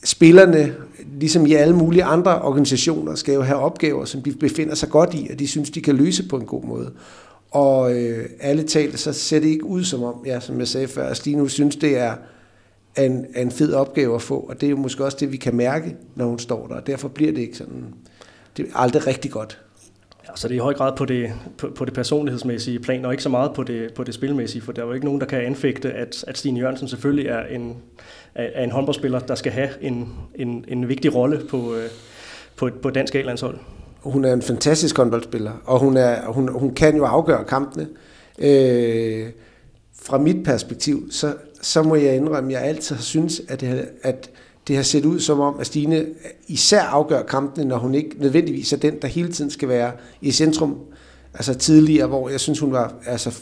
spillerne, 0.05 0.75
ligesom 1.21 1.47
i 1.47 1.53
alle 1.53 1.77
mulige 1.77 2.05
andre 2.05 2.43
organisationer, 2.43 3.15
skal 3.15 3.35
jo 3.35 3.43
have 3.43 3.59
opgaver, 3.59 4.05
som 4.05 4.23
de 4.23 4.33
befinder 4.33 4.75
sig 4.75 4.89
godt 4.89 5.15
i, 5.15 5.29
og 5.33 5.39
de 5.39 5.49
synes, 5.49 5.71
de 5.71 5.83
kan 5.83 5.97
løse 5.97 6.29
på 6.29 6.37
en 6.37 6.47
god 6.47 6.65
måde. 6.65 6.91
Og 7.51 7.95
øh, 7.95 8.25
alle 8.41 8.63
talt, 8.63 8.99
så 8.99 9.13
ser 9.13 9.41
det 9.41 9.49
ikke 9.49 9.67
ud 9.67 9.85
som 9.85 10.03
om, 10.03 10.15
ja, 10.27 10.41
som 10.41 10.59
jeg 10.59 10.69
sagde 10.69 10.89
før, 10.89 11.07
at 11.07 11.17
Stine 11.17 11.51
synes, 11.51 11.77
det 11.77 11.99
er 11.99 12.13
en, 12.99 13.27
en 13.37 13.51
fed 13.51 13.73
opgave 13.73 14.15
at 14.15 14.23
få, 14.23 14.39
og 14.39 14.61
det 14.61 14.67
er 14.67 14.71
jo 14.71 14.77
måske 14.77 15.05
også 15.05 15.17
det, 15.21 15.33
vi 15.33 15.37
kan 15.37 15.55
mærke, 15.55 15.97
når 16.15 16.27
hun 16.27 16.39
står 16.39 16.67
der, 16.67 16.75
og 16.75 16.87
derfor 16.87 17.09
bliver 17.09 17.33
det 17.33 17.41
ikke 17.41 17.57
sådan, 17.57 17.85
det 18.57 18.67
er 18.67 18.79
aldrig 18.79 19.07
rigtig 19.07 19.31
godt. 19.31 19.61
Ja, 20.29 20.37
så 20.37 20.49
det 20.49 20.55
er 20.55 20.57
i 20.57 20.61
høj 20.61 20.75
grad 20.75 20.97
på 20.97 21.05
det, 21.05 21.33
på, 21.59 21.71
på 21.75 21.85
det 21.85 21.95
personlighedsmæssige 21.95 22.79
plan, 22.79 23.05
og 23.05 23.13
ikke 23.13 23.23
så 23.23 23.29
meget 23.29 23.53
på 23.55 23.63
det, 23.63 23.95
på 23.95 24.05
det 24.05 24.15
spilmæssige, 24.15 24.63
for 24.63 24.73
der 24.73 24.83
er 24.83 24.87
jo 24.87 24.93
ikke 24.93 25.07
nogen, 25.07 25.21
der 25.21 25.27
kan 25.27 25.41
anfægte, 25.41 25.93
at, 25.93 26.25
at 26.27 26.39
Stine 26.39 26.61
Jørgensen 26.61 26.89
selvfølgelig 26.89 27.27
er 27.27 27.43
en, 27.43 27.77
er 28.35 28.65
en 28.65 28.71
håndboldspiller, 28.71 29.19
der 29.19 29.35
skal 29.35 29.53
have 29.53 29.69
en, 29.81 30.09
en, 30.35 30.65
en 30.69 30.89
vigtig 30.89 31.15
rolle 31.15 31.41
på, 31.49 31.75
øh, 31.75 31.89
på, 32.57 32.71
på 32.83 32.91
dansk 32.91 33.15
A-landshold. 33.15 33.59
Hun 34.01 34.25
er 34.25 34.33
en 34.33 34.43
fantastisk 34.43 34.97
håndboldspiller, 34.97 35.53
og 35.65 35.79
hun, 35.79 35.97
er, 35.97 36.27
hun, 36.27 36.49
hun 36.49 36.75
kan 36.75 36.97
jo 36.97 37.05
afgøre 37.05 37.45
kampene. 37.45 37.89
Øh, 38.39 39.27
fra 40.03 40.19
mit 40.19 40.45
perspektiv, 40.45 41.11
så, 41.11 41.35
så 41.61 41.83
må 41.83 41.95
jeg 41.95 42.17
indrømme, 42.17 42.51
at 42.51 42.61
jeg 42.61 42.69
altid 42.69 42.97
har 42.97 43.03
syntes, 43.03 43.43
at 43.49 43.61
det, 43.61 43.89
at 44.03 44.31
det 44.69 44.77
har 44.77 44.83
set 44.83 45.05
ud 45.05 45.21
som 45.21 45.41
om, 45.41 45.61
at 45.61 45.67
Stine 45.67 46.07
især 46.49 46.83
afgør 46.83 47.23
kampene, 47.23 47.65
når 47.65 47.79
hun 47.79 47.95
ikke 47.95 48.11
nødvendigvis 48.19 48.73
er 48.73 48.77
den, 48.77 48.95
der 49.03 49.09
hele 49.09 49.33
tiden 49.33 49.51
skal 49.51 49.69
være 49.69 49.93
i 50.21 50.31
centrum. 50.31 50.77
Altså 51.35 51.55
tidligere, 51.55 52.07
hvor 52.07 52.29
jeg 52.29 52.41
synes, 52.41 52.59
hun 52.59 52.73
var 52.73 52.95
altså, 53.07 53.41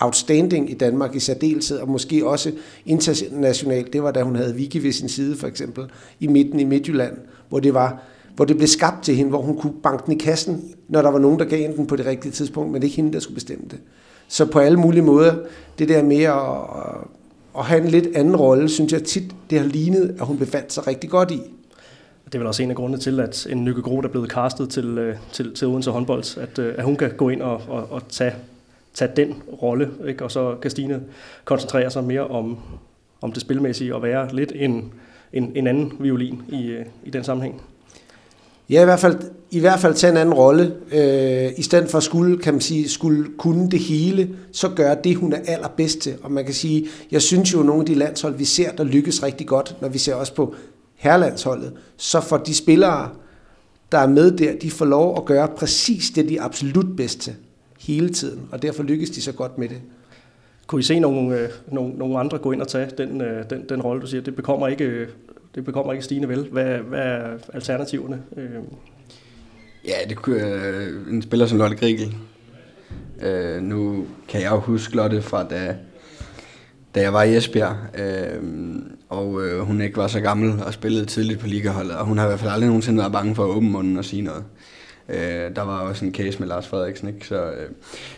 outstanding 0.00 0.70
i 0.70 0.74
Danmark 0.74 1.14
i 1.14 1.20
særdeleshed, 1.20 1.78
og 1.78 1.88
måske 1.88 2.26
også 2.26 2.52
internationalt. 2.86 3.92
Det 3.92 4.02
var 4.02 4.10
da 4.10 4.22
hun 4.22 4.36
havde 4.36 4.54
Vicky 4.54 4.76
ved 4.76 4.92
sin 4.92 5.08
side, 5.08 5.36
for 5.36 5.46
eksempel, 5.46 5.84
i 6.20 6.26
midten 6.26 6.60
i 6.60 6.64
Midtjylland, 6.64 7.16
hvor 7.48 7.60
det 7.60 7.74
var 7.74 8.02
hvor 8.36 8.44
det 8.44 8.56
blev 8.56 8.68
skabt 8.68 9.04
til 9.04 9.16
hende, 9.16 9.30
hvor 9.30 9.42
hun 9.42 9.56
kunne 9.56 9.72
banke 9.82 10.02
den 10.06 10.12
i 10.12 10.18
kassen, 10.18 10.74
når 10.88 11.02
der 11.02 11.10
var 11.10 11.18
nogen, 11.18 11.38
der 11.38 11.44
gav 11.44 11.72
den 11.76 11.86
på 11.86 11.96
det 11.96 12.06
rigtige 12.06 12.32
tidspunkt, 12.32 12.72
men 12.72 12.82
det 12.82 12.86
er 12.86 12.90
ikke 12.90 12.96
hende, 12.96 13.12
der 13.12 13.20
skulle 13.20 13.34
bestemme 13.34 13.64
det. 13.70 13.78
Så 14.34 14.46
på 14.46 14.58
alle 14.58 14.78
mulige 14.78 15.02
måder, 15.02 15.34
det 15.78 15.88
der 15.88 16.02
med 16.02 16.22
at, 16.22 16.34
at 17.58 17.64
have 17.64 17.82
en 17.82 17.88
lidt 17.88 18.16
anden 18.16 18.36
rolle, 18.36 18.68
synes 18.68 18.92
jeg 18.92 19.02
tit, 19.02 19.34
det 19.50 19.58
har 19.58 19.66
lignet, 19.66 20.16
at 20.20 20.26
hun 20.26 20.38
befandt 20.38 20.72
sig 20.72 20.86
rigtig 20.86 21.10
godt 21.10 21.30
i. 21.30 21.40
Det 22.24 22.34
er 22.34 22.38
vel 22.38 22.46
også 22.46 22.62
en 22.62 22.70
af 22.70 22.76
grundene 22.76 22.98
til, 22.98 23.20
at 23.20 23.46
en 23.50 23.64
Nykke 23.64 23.82
Groth 23.82 24.04
er 24.04 24.10
blevet 24.10 24.30
castet 24.30 24.70
til, 24.70 24.98
øh, 24.98 25.16
til, 25.32 25.54
til 25.54 25.68
Odense 25.68 25.90
håndbold, 25.90 26.38
at, 26.38 26.58
øh, 26.58 26.74
at 26.78 26.84
hun 26.84 26.96
kan 26.96 27.10
gå 27.16 27.28
ind 27.28 27.42
og, 27.42 27.62
og, 27.68 27.92
og 27.92 28.08
tage, 28.08 28.34
tage 28.94 29.10
den 29.16 29.34
rolle, 29.62 29.90
ikke? 30.06 30.24
og 30.24 30.30
så 30.30 30.56
kan 30.62 30.70
Stine 30.70 31.02
koncentrere 31.44 31.90
sig 31.90 32.04
mere 32.04 32.26
om, 32.26 32.58
om 33.20 33.32
det 33.32 33.40
spilmæssige 33.40 33.94
og 33.94 34.02
være 34.02 34.34
lidt 34.34 34.52
en, 34.54 34.92
en, 35.32 35.52
en 35.54 35.66
anden 35.66 35.92
violin 36.00 36.42
i, 36.48 36.66
øh, 36.66 36.86
i 37.04 37.10
den 37.10 37.24
sammenhæng. 37.24 37.62
Ja, 38.70 38.82
i 38.82 38.84
hvert 38.84 39.00
fald, 39.00 39.18
i 39.50 39.60
hvert 39.60 39.80
fald 39.80 39.94
tage 39.94 40.10
en 40.10 40.16
anden 40.16 40.34
rolle. 40.34 40.74
Øh, 40.92 41.52
I 41.56 41.62
stedet 41.62 41.90
for 41.90 41.98
at 41.98 42.04
skulle, 42.04 42.38
kan 42.38 42.54
man 42.54 42.60
sige, 42.60 42.88
skulle 42.88 43.30
kunne 43.38 43.70
det 43.70 43.80
hele, 43.80 44.36
så 44.52 44.68
gør 44.68 44.94
det, 44.94 45.16
hun 45.16 45.32
er 45.32 45.38
allerbedst 45.46 45.98
til. 45.98 46.14
Og 46.22 46.32
man 46.32 46.44
kan 46.44 46.54
sige, 46.54 46.86
jeg 47.10 47.22
synes 47.22 47.52
jo, 47.52 47.60
at 47.60 47.66
nogle 47.66 47.80
af 47.80 47.86
de 47.86 47.94
landshold, 47.94 48.34
vi 48.34 48.44
ser, 48.44 48.72
der 48.72 48.84
lykkes 48.84 49.22
rigtig 49.22 49.46
godt, 49.46 49.76
når 49.80 49.88
vi 49.88 49.98
ser 49.98 50.14
også 50.14 50.34
på 50.34 50.54
herrelandsholdet, 50.94 51.72
så 51.96 52.20
for 52.20 52.36
de 52.36 52.54
spillere, 52.54 53.10
der 53.92 53.98
er 53.98 54.06
med 54.06 54.30
der, 54.30 54.52
de 54.62 54.70
får 54.70 54.84
lov 54.84 55.16
at 55.16 55.24
gøre 55.24 55.48
præcis 55.48 56.10
det, 56.10 56.28
de 56.28 56.36
er 56.36 56.42
absolut 56.42 56.96
bedst 56.96 57.20
til 57.20 57.34
hele 57.80 58.08
tiden. 58.08 58.40
Og 58.52 58.62
derfor 58.62 58.82
lykkes 58.82 59.10
de 59.10 59.22
så 59.22 59.32
godt 59.32 59.58
med 59.58 59.68
det. 59.68 59.80
Kunne 60.66 60.80
I 60.80 60.82
se 60.82 61.00
nogle, 61.00 61.38
øh, 61.38 61.48
nogle, 61.72 61.94
nogle 61.94 62.18
andre 62.18 62.38
gå 62.38 62.52
ind 62.52 62.60
og 62.60 62.68
tage 62.68 62.90
den, 62.98 63.20
øh, 63.20 63.50
den, 63.50 63.64
den 63.68 63.82
rolle, 63.82 64.02
du 64.02 64.06
siger? 64.06 64.22
Det 64.22 64.36
bekommer 64.36 64.68
ikke 64.68 64.84
øh, 64.84 65.08
det 65.54 65.64
bekommer 65.64 65.92
ikke 65.92 66.04
Stine 66.04 66.28
vel. 66.28 66.48
Hvad, 66.52 66.78
hvad 66.78 67.00
er 67.00 67.38
alternativerne? 67.54 68.22
Øh. 68.36 68.50
Ja, 69.84 70.08
det 70.08 70.16
kunne 70.16 70.36
øh, 70.36 71.12
en 71.12 71.22
spiller 71.22 71.46
som 71.46 71.58
Lotte 71.58 71.76
Grigel. 71.76 72.16
Øh, 73.22 73.62
nu 73.62 74.06
kan 74.28 74.42
jeg 74.42 74.50
jo 74.50 74.60
huske 74.60 74.96
Lotte 74.96 75.22
fra 75.22 75.44
da, 75.48 75.76
da 76.94 77.00
jeg 77.00 77.12
var 77.12 77.22
i 77.22 77.36
Esbjerg, 77.36 77.76
øh, 77.98 78.42
og 79.08 79.46
øh, 79.46 79.60
hun 79.60 79.80
ikke 79.80 79.96
var 79.96 80.06
så 80.06 80.20
gammel 80.20 80.62
og 80.62 80.72
spillede 80.72 81.04
tidligt 81.04 81.40
på 81.40 81.46
ligaholdet, 81.46 81.96
og 81.96 82.04
hun 82.04 82.18
har 82.18 82.24
i 82.24 82.28
hvert 82.28 82.40
fald 82.40 82.52
aldrig 82.52 82.66
nogensinde 82.66 82.98
været 82.98 83.12
bange 83.12 83.34
for 83.34 83.44
at 83.44 83.50
åbne 83.50 83.70
munden 83.70 83.98
og 83.98 84.04
sige 84.04 84.22
noget. 84.22 84.44
Øh, 84.44 84.73
Øh, 85.08 85.56
der 85.56 85.62
var 85.62 85.80
også 85.80 86.04
en 86.04 86.14
case 86.14 86.38
med 86.38 86.48
Lars 86.48 86.66
Frederiksen, 86.66 87.08
ikke? 87.08 87.26
Så, 87.26 87.50
øh, 87.50 87.70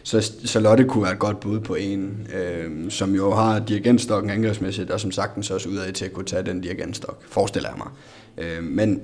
så, 0.02 0.33
så 0.45 0.61
Lotte 0.61 0.85
kunne 0.85 1.05
være 1.05 1.12
et 1.12 1.19
godt 1.19 1.40
bud 1.40 1.61
på 1.61 1.75
en, 1.75 2.28
øh, 2.35 2.90
som 2.90 3.14
jo 3.14 3.35
har 3.35 3.59
dirigentstokken 3.59 4.31
angrebsmæssigt, 4.31 4.90
og 4.90 5.00
som 5.00 5.12
sagtens 5.12 5.50
også 5.50 5.69
udad 5.69 5.93
til 5.93 6.05
at 6.05 6.12
kunne 6.12 6.26
tage 6.26 6.43
den 6.43 6.61
dirigentstok, 6.61 7.23
forestiller 7.28 7.69
jeg 7.69 7.78
mig. 7.78 7.88
Øh, 8.38 8.64
men 8.64 9.02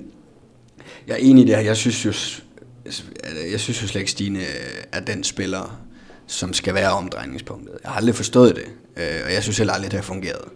jeg 1.07 1.13
er 1.13 1.17
enig 1.17 1.43
i 1.43 1.47
det 1.47 1.55
her. 1.55 1.63
Jeg 1.63 1.77
synes 1.77 2.05
jo, 2.05 2.09
altså, 2.85 3.03
jeg 3.51 3.59
synes 3.59 3.81
jo 3.81 3.87
slet 3.87 4.01
ikke, 4.01 4.11
Stine 4.11 4.39
øh, 4.39 4.83
er 4.91 4.99
den 4.99 5.23
spiller, 5.23 5.81
som 6.27 6.53
skal 6.53 6.73
være 6.73 6.91
omdrejningspunktet. 6.91 7.77
Jeg 7.83 7.91
har 7.91 7.97
aldrig 7.97 8.15
forstået 8.15 8.55
det, 8.55 8.65
øh, 8.97 9.21
og 9.25 9.33
jeg 9.33 9.43
synes 9.43 9.57
heller 9.57 9.73
aldrig, 9.73 9.91
det 9.91 9.99
har 9.99 10.03
fungeret. 10.03 10.49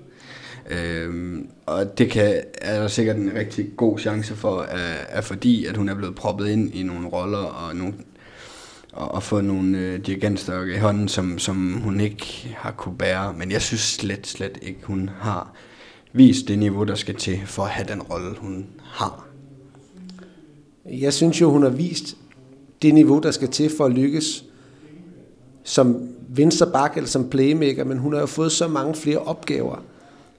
Øhm, 0.69 1.50
og 1.65 1.97
det 1.97 2.09
kan, 2.12 2.43
er 2.62 2.79
der 2.81 2.88
sikkert 2.88 3.15
en 3.15 3.31
rigtig 3.36 3.65
god 3.77 4.00
chance 4.00 4.36
for, 4.36 4.59
at, 4.59 5.07
at 5.09 5.24
fordi 5.24 5.65
at 5.65 5.77
hun 5.77 5.89
er 5.89 5.95
blevet 5.95 6.15
proppet 6.15 6.47
ind 6.47 6.75
i 6.75 6.83
nogle 6.83 7.07
roller 7.07 7.38
og, 7.38 7.75
nogle, 7.75 7.93
og, 8.93 9.12
og 9.12 9.24
få 9.24 9.41
nogle 9.41 9.77
øh, 9.77 10.05
dirigentstokke 10.05 10.75
i 10.75 10.77
hånden, 10.77 11.07
som, 11.07 11.39
som 11.39 11.74
hun 11.74 12.00
ikke 12.00 12.55
har 12.57 12.71
kunne 12.71 12.97
bære. 12.97 13.33
Men 13.33 13.51
jeg 13.51 13.62
synes 13.62 13.81
slet, 13.81 14.27
slet 14.27 14.59
ikke, 14.62 14.79
hun 14.83 15.09
har 15.19 15.53
vist 16.13 16.47
det 16.47 16.59
niveau, 16.59 16.83
der 16.83 16.95
skal 16.95 17.15
til 17.15 17.41
for 17.45 17.63
at 17.63 17.69
have 17.69 17.88
den 17.88 18.01
rolle, 18.01 18.36
hun 18.38 18.65
har. 18.83 19.27
Jeg 20.86 21.13
synes 21.13 21.41
jo, 21.41 21.51
hun 21.51 21.63
har 21.63 21.69
vist 21.69 22.17
det 22.81 22.93
niveau, 22.93 23.19
der 23.19 23.31
skal 23.31 23.47
til 23.47 23.71
for 23.77 23.86
at 23.86 23.91
lykkes 23.91 24.43
som 25.63 26.09
venstre 26.29 26.71
bak 26.71 26.97
eller 26.97 27.07
som 27.07 27.29
playmaker, 27.29 27.83
men 27.83 27.97
hun 27.97 28.13
har 28.13 28.19
jo 28.19 28.25
fået 28.25 28.51
så 28.51 28.67
mange 28.67 28.95
flere 28.95 29.17
opgaver, 29.17 29.83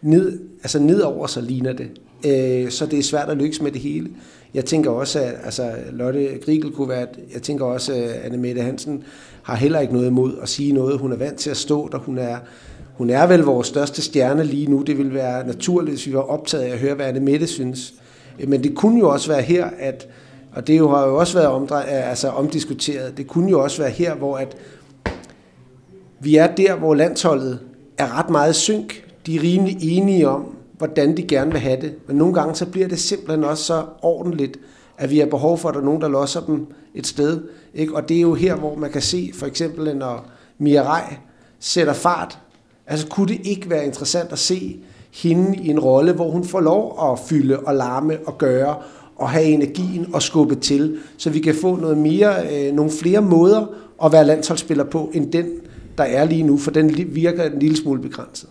ned, 0.02 0.40
altså 0.62 0.78
nedover 0.78 1.26
så 1.26 1.40
ligner 1.40 1.72
det. 1.72 1.88
Øh, 2.26 2.70
så 2.70 2.86
det 2.86 2.98
er 2.98 3.02
svært 3.02 3.28
at 3.28 3.36
lykkes 3.36 3.62
med 3.62 3.72
det 3.72 3.80
hele. 3.80 4.10
Jeg 4.54 4.64
tænker 4.64 4.90
også, 4.90 5.20
at 5.20 5.34
altså, 5.44 5.72
Lotte 5.92 6.38
Grigel 6.44 6.70
kunne 6.70 6.88
være, 6.88 7.06
jeg 7.34 7.42
tænker 7.42 7.64
også, 7.64 7.92
at 7.92 8.10
Anne 8.10 8.38
Mette 8.38 8.62
Hansen 8.62 9.04
har 9.42 9.54
heller 9.56 9.80
ikke 9.80 9.92
noget 9.92 10.06
imod 10.06 10.32
at 10.42 10.48
sige 10.48 10.72
noget. 10.72 10.98
Hun 10.98 11.12
er 11.12 11.16
vant 11.16 11.36
til 11.36 11.50
at 11.50 11.56
stå 11.56 11.88
der. 11.92 11.98
Hun 11.98 12.18
er, 12.18 12.36
hun 12.94 13.10
er 13.10 13.26
vel 13.26 13.40
vores 13.40 13.66
største 13.66 14.02
stjerne 14.02 14.44
lige 14.44 14.70
nu. 14.70 14.82
Det 14.82 14.98
vil 14.98 15.14
være 15.14 15.46
naturligt, 15.46 15.94
hvis 15.94 16.06
vi 16.06 16.12
var 16.12 16.20
optaget 16.20 16.64
af 16.64 16.72
at 16.72 16.78
høre, 16.78 16.94
hvad 16.94 17.06
Anne 17.06 17.20
Mette 17.20 17.46
synes. 17.46 17.94
Øh, 18.40 18.48
men 18.48 18.62
det 18.62 18.74
kunne 18.74 18.98
jo 18.98 19.08
også 19.08 19.28
være 19.28 19.42
her, 19.42 19.70
at, 19.78 20.08
og 20.52 20.66
det 20.66 20.78
jo 20.78 20.88
har 20.88 21.06
jo 21.06 21.16
også 21.16 21.34
været 21.34 21.48
omdre, 21.48 21.76
øh, 21.76 22.10
altså 22.10 22.28
omdiskuteret, 22.28 23.16
det 23.16 23.26
kunne 23.26 23.50
jo 23.50 23.62
også 23.62 23.82
være 23.82 23.90
her, 23.90 24.14
hvor 24.14 24.36
at 24.36 24.56
vi 26.20 26.36
er 26.36 26.54
der, 26.54 26.74
hvor 26.74 26.94
landsholdet 26.94 27.58
er 27.98 28.18
ret 28.18 28.30
meget 28.30 28.56
synk 28.56 29.07
de 29.26 29.36
er 29.36 29.42
rimelig 29.42 29.76
enige 29.80 30.28
om, 30.28 30.54
hvordan 30.78 31.16
de 31.16 31.22
gerne 31.22 31.50
vil 31.52 31.60
have 31.60 31.80
det. 31.80 31.94
Men 32.06 32.16
nogle 32.16 32.34
gange 32.34 32.54
så 32.54 32.66
bliver 32.66 32.88
det 32.88 32.98
simpelthen 32.98 33.44
også 33.44 33.64
så 33.64 33.84
ordentligt, 34.02 34.58
at 34.98 35.10
vi 35.10 35.18
har 35.18 35.26
behov 35.26 35.58
for, 35.58 35.68
at 35.68 35.74
der 35.74 35.80
er 35.80 35.84
nogen, 35.84 36.00
der 36.00 36.08
losser 36.08 36.40
dem 36.40 36.66
et 36.94 37.06
sted. 37.06 37.40
Ikke? 37.74 37.96
Og 37.96 38.08
det 38.08 38.16
er 38.16 38.20
jo 38.20 38.34
her, 38.34 38.54
hvor 38.54 38.74
man 38.74 38.90
kan 38.90 39.02
se, 39.02 39.30
for 39.34 39.46
eksempel 39.46 39.96
når 39.96 40.26
Mirai 40.58 41.16
sætter 41.60 41.92
fart, 41.92 42.38
altså 42.86 43.06
kunne 43.06 43.28
det 43.28 43.46
ikke 43.46 43.70
være 43.70 43.84
interessant 43.84 44.32
at 44.32 44.38
se 44.38 44.76
hende 45.10 45.56
i 45.56 45.68
en 45.68 45.80
rolle, 45.80 46.12
hvor 46.12 46.30
hun 46.30 46.44
får 46.44 46.60
lov 46.60 47.10
at 47.12 47.18
fylde 47.18 47.60
og 47.60 47.74
larme 47.74 48.18
og 48.26 48.38
gøre, 48.38 48.76
og 49.16 49.28
have 49.28 49.44
energien 49.44 50.14
og 50.14 50.22
skubbe 50.22 50.54
til, 50.54 50.98
så 51.16 51.30
vi 51.30 51.40
kan 51.40 51.54
få 51.54 51.76
noget 51.76 51.98
mere, 51.98 52.34
øh, 52.52 52.74
nogle 52.74 52.90
flere 52.90 53.22
måder 53.22 53.66
at 54.04 54.12
være 54.12 54.24
landsholdsspiller 54.24 54.84
på, 54.84 55.10
end 55.14 55.32
den, 55.32 55.46
der 55.98 56.04
er 56.04 56.24
lige 56.24 56.42
nu, 56.42 56.56
for 56.56 56.70
den 56.70 57.14
virker 57.14 57.44
en 57.44 57.58
lille 57.58 57.76
smule 57.76 58.02
begrænset. 58.02 58.48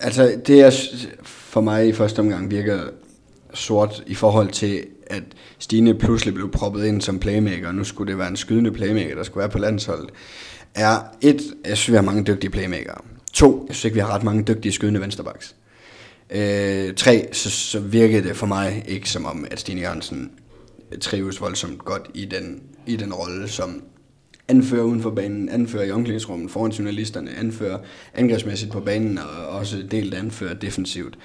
Altså, 0.00 0.40
det 0.46 0.60
er 0.60 0.70
for 1.22 1.60
mig 1.60 1.88
i 1.88 1.92
første 1.92 2.20
omgang 2.20 2.50
virker 2.50 2.80
sort 3.54 4.02
i 4.06 4.14
forhold 4.14 4.48
til, 4.48 4.86
at 5.06 5.22
Stine 5.58 5.94
pludselig 5.94 6.34
blev 6.34 6.50
proppet 6.50 6.84
ind 6.84 7.00
som 7.00 7.18
playmaker, 7.18 7.68
og 7.68 7.74
nu 7.74 7.84
skulle 7.84 8.10
det 8.10 8.18
være 8.18 8.28
en 8.28 8.36
skydende 8.36 8.72
playmaker, 8.72 9.14
der 9.14 9.22
skulle 9.22 9.40
være 9.40 9.48
på 9.48 9.58
landsholdet, 9.58 10.10
er 10.74 10.96
et, 11.20 11.42
jeg 11.66 11.76
synes, 11.76 11.92
vi 11.92 11.96
har 11.96 12.02
mange 12.02 12.24
dygtige 12.24 12.50
playmakere. 12.50 12.98
To, 13.32 13.64
jeg 13.68 13.74
synes 13.74 13.84
ikke, 13.84 13.94
vi 13.94 14.00
har 14.00 14.14
ret 14.14 14.22
mange 14.22 14.42
dygtige 14.42 14.72
skydende 14.72 15.00
vensterbaks. 15.00 15.54
Øh, 16.30 16.94
tre, 16.94 17.28
så, 17.32 17.50
så 17.50 17.80
virkede 17.80 18.28
det 18.28 18.36
for 18.36 18.46
mig 18.46 18.84
ikke 18.88 19.10
som 19.10 19.24
om, 19.24 19.46
at 19.50 19.60
Stine 19.60 19.80
Jørgensen 19.80 20.30
trives 21.00 21.40
voldsomt 21.40 21.78
godt 21.78 22.10
i 22.14 22.24
den, 22.24 22.62
i 22.86 22.96
den 22.96 23.12
rolle, 23.12 23.48
som 23.48 23.82
anfører 24.50 24.82
uden 24.82 25.02
for 25.02 25.10
banen, 25.10 25.48
anfører 25.48 25.84
i 25.84 25.90
omklædningsrummet 25.90 26.50
foran 26.50 26.70
journalisterne, 26.70 27.30
anfører 27.38 27.78
angrebsmæssigt 28.14 28.72
på 28.72 28.80
banen 28.80 29.18
og 29.18 29.46
også 29.46 29.76
delt 29.90 30.14
anfører 30.14 30.54
defensivt. 30.54 31.18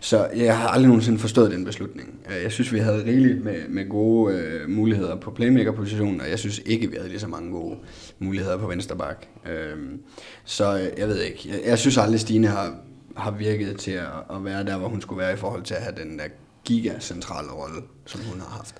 Så 0.00 0.28
jeg 0.36 0.58
har 0.58 0.68
aldrig 0.68 0.88
nogensinde 0.88 1.18
forstået 1.18 1.50
den 1.50 1.64
beslutning. 1.64 2.08
Øh, 2.30 2.42
jeg 2.42 2.52
synes, 2.52 2.72
vi 2.72 2.78
havde 2.78 3.04
rigeligt 3.04 3.44
med, 3.44 3.68
med 3.68 3.88
gode 3.88 4.34
øh, 4.34 4.70
muligheder 4.70 5.16
på 5.16 5.30
playmaker-positionen, 5.30 6.20
og 6.20 6.30
jeg 6.30 6.38
synes 6.38 6.60
ikke, 6.66 6.90
vi 6.90 6.96
havde 6.96 7.08
lige 7.08 7.20
så 7.20 7.28
mange 7.28 7.52
gode 7.52 7.76
muligheder 8.18 8.56
på 8.56 8.66
venstre 8.66 8.96
bak. 8.96 9.26
Øhm, 9.46 10.00
så 10.44 10.78
øh, 10.78 10.98
jeg 10.98 11.08
ved 11.08 11.20
ikke. 11.20 11.48
Jeg, 11.48 11.60
jeg 11.66 11.78
synes 11.78 11.98
aldrig, 11.98 12.20
Stine 12.20 12.46
har, 12.46 12.76
har 13.16 13.30
virket 13.30 13.76
til 13.76 13.90
at, 13.90 14.36
at 14.36 14.44
være 14.44 14.64
der, 14.64 14.78
hvor 14.78 14.88
hun 14.88 15.00
skulle 15.00 15.20
være 15.20 15.32
i 15.32 15.36
forhold 15.36 15.62
til 15.62 15.74
at 15.74 15.82
have 15.82 15.94
den 15.96 16.18
der 16.18 16.24
gigacentrale 16.64 17.48
rolle, 17.50 17.82
som 18.06 18.20
hun 18.20 18.40
har 18.40 18.56
haft. 18.56 18.74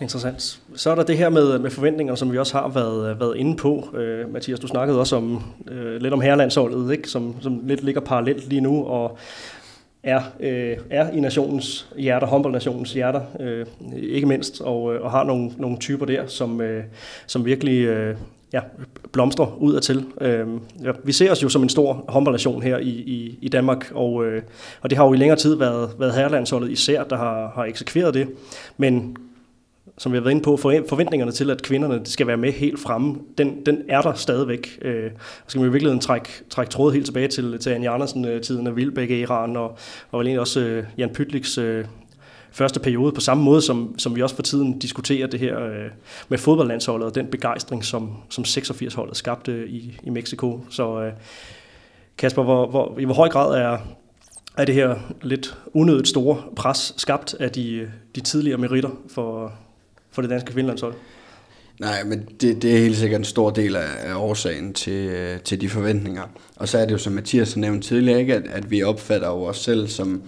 Interessant. 0.00 0.60
Så 0.76 0.90
er 0.90 0.94
der 0.94 1.02
det 1.02 1.18
her 1.18 1.28
med, 1.28 1.58
med 1.58 1.70
forventninger, 1.70 2.14
som 2.14 2.32
vi 2.32 2.38
også 2.38 2.58
har 2.58 2.68
været, 2.68 3.20
været 3.20 3.36
inde 3.36 3.56
på. 3.56 3.88
Øh, 3.96 4.32
Mathias, 4.32 4.60
du 4.60 4.66
snakkede 4.66 5.00
også 5.00 5.16
om, 5.16 5.42
øh, 5.70 6.02
lidt 6.02 6.14
om 6.14 6.20
herrelandsholdet, 6.20 6.92
ikke? 6.92 7.08
Som, 7.08 7.36
som 7.40 7.60
lidt 7.64 7.84
ligger 7.84 8.00
parallelt 8.00 8.48
lige 8.48 8.60
nu, 8.60 8.84
og 8.84 9.18
er, 10.02 10.22
øh, 10.40 10.76
er 10.90 11.10
i 11.10 11.20
nationens 11.20 11.88
hjerter, 11.96 12.26
håndboldnationens 12.26 12.92
hjerter, 12.92 13.20
øh, 13.40 13.66
ikke 14.02 14.26
mindst, 14.26 14.60
og, 14.60 14.94
øh, 14.94 15.02
og 15.02 15.10
har 15.10 15.24
nogle, 15.24 15.50
nogle 15.58 15.78
typer 15.78 16.06
der, 16.06 16.26
som, 16.26 16.60
øh, 16.60 16.84
som 17.26 17.44
virkelig 17.44 17.84
øh, 17.84 18.16
ja, 18.52 18.60
blomstrer 19.12 19.56
ud 19.58 19.74
af 19.74 19.82
til. 19.82 20.04
Øh, 20.20 20.46
ja, 20.84 20.90
vi 21.04 21.12
ser 21.12 21.30
os 21.30 21.42
jo 21.42 21.48
som 21.48 21.62
en 21.62 21.68
stor 21.68 22.04
håndboldnation 22.08 22.62
her 22.62 22.78
i, 22.78 22.88
i, 22.88 23.38
i 23.42 23.48
Danmark, 23.48 23.92
og, 23.94 24.26
øh, 24.26 24.42
og 24.80 24.90
det 24.90 24.98
har 24.98 25.06
jo 25.06 25.12
i 25.12 25.16
længere 25.16 25.38
tid 25.38 25.54
været, 25.54 25.90
været 25.98 26.14
herrelandsholdet 26.14 26.70
især, 26.70 27.04
der 27.04 27.16
har, 27.16 27.52
har 27.54 27.64
eksekveret 27.64 28.14
det. 28.14 28.28
Men 28.76 29.16
som 29.98 30.12
vi 30.12 30.16
har 30.16 30.22
været 30.22 30.30
inde 30.30 30.42
på, 30.42 30.56
forventningerne 30.56 31.32
til, 31.32 31.50
at 31.50 31.62
kvinderne 31.62 32.00
skal 32.04 32.26
være 32.26 32.36
med 32.36 32.52
helt 32.52 32.80
fremme, 32.80 33.16
den, 33.38 33.66
den 33.66 33.82
er 33.88 34.02
der 34.02 34.14
stadigvæk. 34.14 34.78
Øh, 34.82 35.10
skal 35.46 35.60
man 35.60 35.68
i 35.68 35.72
virkeligheden 35.72 36.00
trække, 36.00 36.28
trække 36.50 36.70
tråd 36.70 36.92
helt 36.92 37.04
tilbage 37.04 37.28
til, 37.28 37.58
til 37.58 37.70
Anja 37.70 37.94
Andersen-tiden 37.94 38.66
af 38.66 38.76
Vildbæk 38.76 39.10
Iran, 39.10 39.56
og, 39.56 39.78
og 40.10 40.18
vel 40.18 40.26
egentlig 40.26 40.40
også 40.40 40.60
øh, 40.60 40.84
Jan 40.98 41.12
Pytliks 41.12 41.58
øh, 41.58 41.84
første 42.54 42.80
periode, 42.80 43.12
på 43.12 43.20
samme 43.20 43.44
måde 43.44 43.62
som, 43.62 43.98
som 43.98 44.16
vi 44.16 44.22
også 44.22 44.34
for 44.34 44.42
tiden 44.42 44.78
diskuterer 44.78 45.26
det 45.26 45.40
her 45.40 45.64
øh, 45.64 45.90
med 46.28 46.38
fodboldlandsholdet, 46.38 47.08
og 47.08 47.14
den 47.14 47.26
begejstring, 47.26 47.84
som, 47.84 48.16
som 48.30 48.44
86-holdet 48.44 49.16
skabte 49.16 49.52
øh, 49.52 49.68
i, 49.68 49.98
i 50.02 50.10
Mexico. 50.10 50.60
Så 50.70 51.00
øh, 51.02 51.12
Kasper, 52.18 52.42
hvor, 52.42 52.70
hvor, 52.70 52.98
i 52.98 53.04
hvor 53.04 53.14
høj 53.14 53.28
grad 53.28 53.60
er, 53.60 53.78
er 54.56 54.64
det 54.64 54.74
her 54.74 54.96
lidt 55.22 55.58
unødigt 55.72 56.08
store 56.08 56.42
pres 56.56 56.94
skabt 56.96 57.34
af 57.40 57.50
de, 57.50 57.72
øh, 57.72 57.88
de 58.14 58.20
tidligere 58.20 58.58
meritter 58.58 58.90
for, 59.08 59.52
for 60.14 60.22
det 60.22 60.30
danske 60.30 60.52
kvindelandshold? 60.52 60.94
Nej, 61.80 62.04
men 62.04 62.28
det, 62.40 62.62
det 62.62 62.74
er 62.74 62.78
helt 62.78 62.96
sikkert 62.96 63.18
en 63.18 63.24
stor 63.24 63.50
del 63.50 63.76
af, 63.76 63.88
af 64.04 64.14
årsagen 64.14 64.72
til, 64.72 65.08
øh, 65.08 65.40
til 65.40 65.60
de 65.60 65.68
forventninger. 65.68 66.22
Og 66.56 66.68
så 66.68 66.78
er 66.78 66.84
det 66.84 66.92
jo, 66.92 66.98
som 66.98 67.12
Mathias 67.12 67.52
har 67.52 67.60
nævnt 67.60 67.84
tidligere, 67.84 68.20
ikke, 68.20 68.34
at, 68.34 68.42
at 68.50 68.70
vi 68.70 68.82
opfatter 68.82 69.28
jo 69.28 69.42
os 69.42 69.58
selv 69.58 69.88
som 69.88 70.22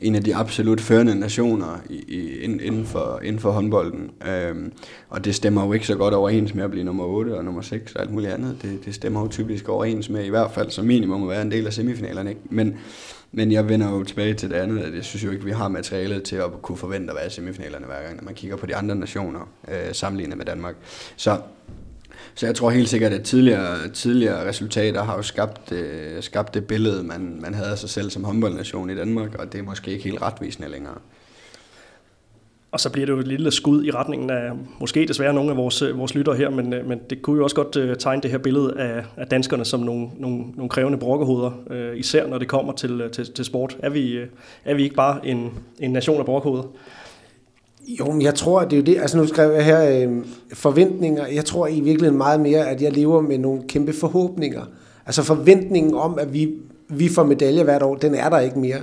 en 0.00 0.14
af 0.14 0.24
de 0.24 0.36
absolut 0.36 0.80
førende 0.80 1.14
nationer 1.14 1.80
i, 1.90 1.94
i, 1.94 2.38
inden, 2.38 2.86
for, 2.86 3.20
inden 3.24 3.40
for 3.40 3.50
håndbolden. 3.50 4.10
Øhm, 4.28 4.72
og 5.08 5.24
det 5.24 5.34
stemmer 5.34 5.66
jo 5.66 5.72
ikke 5.72 5.86
så 5.86 5.94
godt 5.94 6.14
overens 6.14 6.54
med 6.54 6.64
at 6.64 6.70
blive 6.70 6.84
nummer 6.84 7.04
8 7.04 7.36
og 7.36 7.44
nummer 7.44 7.62
6 7.62 7.94
og 7.94 8.02
alt 8.02 8.10
muligt 8.10 8.32
andet. 8.32 8.56
Det, 8.62 8.84
det 8.84 8.94
stemmer 8.94 9.20
jo 9.20 9.28
typisk 9.28 9.68
overens 9.68 10.08
med 10.08 10.24
i 10.24 10.28
hvert 10.28 10.50
fald 10.50 10.70
som 10.70 10.84
minimum 10.84 11.22
at 11.22 11.28
være 11.28 11.42
en 11.42 11.50
del 11.50 11.66
af 11.66 11.72
semifinalerne. 11.72 12.30
Ikke? 12.30 12.42
Men, 12.50 12.76
men 13.32 13.52
jeg 13.52 13.68
vender 13.68 13.90
jo 13.90 14.04
tilbage 14.04 14.34
til 14.34 14.50
det 14.50 14.56
andet, 14.56 14.82
at 14.82 14.94
jeg 14.94 15.04
synes 15.04 15.24
jo 15.24 15.30
ikke, 15.30 15.44
vi 15.44 15.50
har 15.50 15.68
materialet 15.68 16.22
til 16.22 16.36
at 16.36 16.62
kunne 16.62 16.78
forvente 16.78 17.10
at 17.10 17.16
være 17.16 17.26
i 17.26 17.30
semifinalerne 17.30 17.86
hver 17.86 18.02
gang, 18.02 18.16
når 18.16 18.24
man 18.24 18.34
kigger 18.34 18.56
på 18.56 18.66
de 18.66 18.76
andre 18.76 18.94
nationer 18.94 19.48
øh, 19.68 19.92
sammenlignet 19.92 20.38
med 20.38 20.46
Danmark. 20.46 20.74
Så 21.16 21.40
så 22.34 22.46
jeg 22.46 22.54
tror 22.54 22.70
helt 22.70 22.88
sikkert, 22.88 23.12
at 23.12 23.22
tidligere, 23.22 23.88
tidligere 23.88 24.48
resultater 24.48 25.04
har 25.04 25.16
jo 25.16 25.22
skabt, 25.22 25.72
øh, 25.72 26.22
skabt 26.22 26.54
det 26.54 26.66
billede, 26.66 27.02
man, 27.02 27.38
man 27.40 27.54
havde 27.54 27.70
af 27.70 27.78
sig 27.78 27.90
selv 27.90 28.10
som 28.10 28.24
håndboldnation 28.24 28.90
i 28.90 28.94
Danmark, 28.94 29.34
og 29.34 29.52
det 29.52 29.58
er 29.58 29.62
måske 29.62 29.90
ikke 29.90 30.04
helt 30.04 30.22
retvisende 30.22 30.68
længere. 30.68 30.94
Og 32.72 32.80
så 32.80 32.90
bliver 32.90 33.06
det 33.06 33.12
jo 33.12 33.18
et 33.18 33.28
lille 33.28 33.50
skud 33.50 33.84
i 33.84 33.90
retningen 33.90 34.30
af 34.30 34.50
måske 34.80 35.06
desværre 35.06 35.34
nogle 35.34 35.50
af 35.50 35.56
vores, 35.56 35.82
øh, 35.82 35.98
vores 35.98 36.14
lyttere 36.14 36.36
her, 36.36 36.50
men, 36.50 36.72
øh, 36.72 36.88
men 36.88 37.00
det 37.10 37.22
kunne 37.22 37.36
jo 37.36 37.44
også 37.44 37.56
godt 37.56 37.76
uh, 37.76 37.96
tegne 37.98 38.22
det 38.22 38.30
her 38.30 38.38
billede 38.38 38.74
af, 38.78 39.04
af 39.16 39.26
danskerne 39.26 39.64
som 39.64 39.80
nogle, 39.80 40.08
nogle, 40.18 40.44
nogle 40.54 40.68
krævende 40.68 40.98
brokkehoveder, 40.98 41.50
uh, 41.70 41.98
især 41.98 42.26
når 42.26 42.38
det 42.38 42.48
kommer 42.48 42.72
til, 42.72 43.02
til, 43.12 43.32
til 43.32 43.44
sport. 43.44 43.76
Er 43.82 43.90
vi, 43.90 44.18
uh, 44.18 44.28
er 44.64 44.74
vi 44.74 44.82
ikke 44.82 44.94
bare 44.94 45.26
en, 45.26 45.50
en 45.80 45.90
nation 45.90 46.18
af 46.18 46.24
brokkehoveder? 46.24 46.64
Jo, 48.00 48.12
men 48.12 48.22
jeg 48.22 48.34
tror, 48.34 48.60
at 48.60 48.70
det 48.70 48.76
er 48.76 48.80
jo 48.80 48.84
det. 48.84 49.00
Altså 49.00 49.16
nu 49.16 49.26
skrev 49.26 49.52
jeg 49.52 49.64
her 49.64 50.08
øh, 50.08 50.24
forventninger. 50.52 51.26
Jeg 51.26 51.44
tror 51.44 51.66
i 51.66 51.80
virkeligheden 51.80 52.18
meget 52.18 52.40
mere, 52.40 52.68
at 52.68 52.82
jeg 52.82 52.92
lever 52.92 53.20
med 53.20 53.38
nogle 53.38 53.62
kæmpe 53.68 53.92
forhåbninger. 53.92 54.62
Altså 55.06 55.22
forventningen 55.22 55.94
om, 55.94 56.18
at 56.18 56.32
vi, 56.32 56.54
vi 56.88 57.08
får 57.08 57.24
medaljer 57.24 57.64
hvert 57.64 57.82
år, 57.82 57.94
den 57.94 58.14
er 58.14 58.28
der 58.28 58.38
ikke 58.38 58.58
mere. 58.58 58.78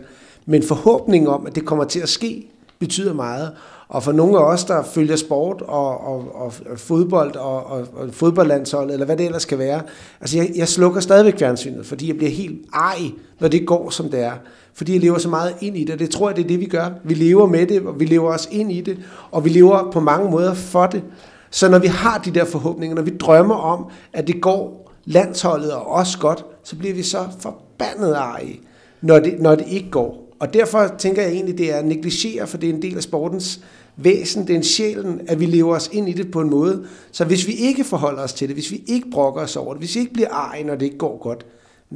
Men 0.46 0.64
forhåbningen 0.64 1.28
om, 1.28 1.46
at 1.48 1.56
det 1.56 1.66
kommer 1.66 1.86
til 1.86 2.00
at 2.00 2.10
ske, 2.10 2.48
betyder 2.80 3.14
meget. 3.14 3.52
Og 3.90 4.04
for 4.04 4.12
nogle 4.12 4.38
af 4.38 4.44
os, 4.44 4.64
der 4.64 4.84
følger 4.84 5.16
sport 5.16 5.62
og, 5.62 6.08
og, 6.08 6.26
og 6.36 6.54
fodbold 6.76 7.36
og, 7.36 7.66
og, 7.66 7.88
og 7.96 8.10
fodboldlandshold, 8.12 8.92
eller 8.92 9.06
hvad 9.06 9.18
det 9.18 9.26
ellers 9.26 9.42
skal 9.42 9.60
være, 9.60 9.82
altså 10.22 10.38
jeg, 10.38 10.52
jeg 10.56 10.68
slukker 10.68 11.02
stadigvæk 11.02 11.40
fjernsynet, 11.40 11.86
fordi 11.86 12.08
jeg 12.08 12.18
bliver 12.18 12.32
helt 12.32 12.66
ej, 12.74 12.98
når 13.40 13.48
det 13.48 13.68
går, 13.68 13.90
som 13.90 14.10
det 14.10 14.20
er. 14.24 14.34
Fordi 14.74 14.94
jeg 14.94 15.02
lever 15.02 15.18
så 15.18 15.30
meget 15.30 15.56
ind 15.62 15.78
i 15.78 15.84
det, 15.84 15.94
og 15.94 16.00
det 16.00 16.10
tror 16.10 16.30
jeg, 16.30 16.36
det 16.36 16.44
er 16.44 16.48
det, 16.48 16.60
vi 16.60 16.66
gør. 16.66 16.90
Vi 17.04 17.14
lever 17.14 17.46
med 17.46 17.68
det, 17.68 17.82
og 17.82 18.00
vi 18.00 18.06
lever 18.06 18.32
også 18.32 18.48
ind 18.52 18.72
i 18.72 18.82
det, 18.82 18.98
og 19.32 19.46
vi 19.46 19.50
lever 19.50 19.92
på 19.92 20.00
mange 20.00 20.32
måder 20.32 20.54
for 20.54 20.86
det. 20.86 21.04
Så 21.50 21.70
når 21.70 21.80
vi 21.80 21.88
har 21.88 22.18
de 22.18 22.32
der 22.32 22.46
forhåbninger, 22.46 22.96
når 22.96 23.02
vi 23.02 23.18
drømmer 23.18 23.56
om, 23.56 23.86
at 24.14 24.28
det 24.28 24.42
går 24.42 24.92
landsholdet 25.06 25.72
og 25.72 25.88
os 25.88 26.16
godt, 26.16 26.46
så 26.64 26.76
bliver 26.76 26.94
vi 26.94 27.04
så 27.04 27.18
forbandet 27.40 28.18
ej, 28.18 28.56
når 29.02 29.20
det, 29.20 29.40
når 29.40 29.56
det 29.56 29.66
ikke 29.68 29.90
går. 29.90 30.27
Og 30.40 30.54
derfor 30.54 30.96
tænker 31.00 31.22
jeg 31.22 31.32
egentlig, 31.32 31.58
det 31.58 31.74
er 31.74 31.78
at 31.78 31.86
negligere, 31.86 32.48
for 32.48 32.58
det 32.58 32.70
er 32.70 32.74
en 32.74 32.82
del 32.82 32.98
af 32.98 33.04
sportens 33.04 33.60
væsen, 33.96 34.48
det 34.48 34.50
er 34.54 34.58
en 34.58 34.64
sjælen, 34.64 35.22
at 35.28 35.40
vi 35.40 35.46
lever 35.46 35.76
os 35.76 35.90
ind 35.94 36.10
i 36.10 36.14
det 36.14 36.32
på 36.32 36.42
en 36.42 36.50
måde. 36.50 36.86
Så 37.12 37.26
hvis 37.26 37.48
vi 37.48 37.54
ikke 37.54 37.84
forholder 37.84 38.24
os 38.24 38.34
til 38.34 38.48
det, 38.48 38.56
hvis 38.56 38.72
vi 38.72 38.84
ikke 38.88 39.10
brokker 39.10 39.42
os 39.42 39.56
over 39.56 39.74
det, 39.74 39.82
hvis 39.82 39.96
vi 39.96 40.00
ikke 40.00 40.14
bliver 40.14 40.30
ej, 40.30 40.64
når 40.64 40.76
det 40.76 40.86
ikke 40.86 40.98
går 40.98 41.18
godt, 41.18 41.46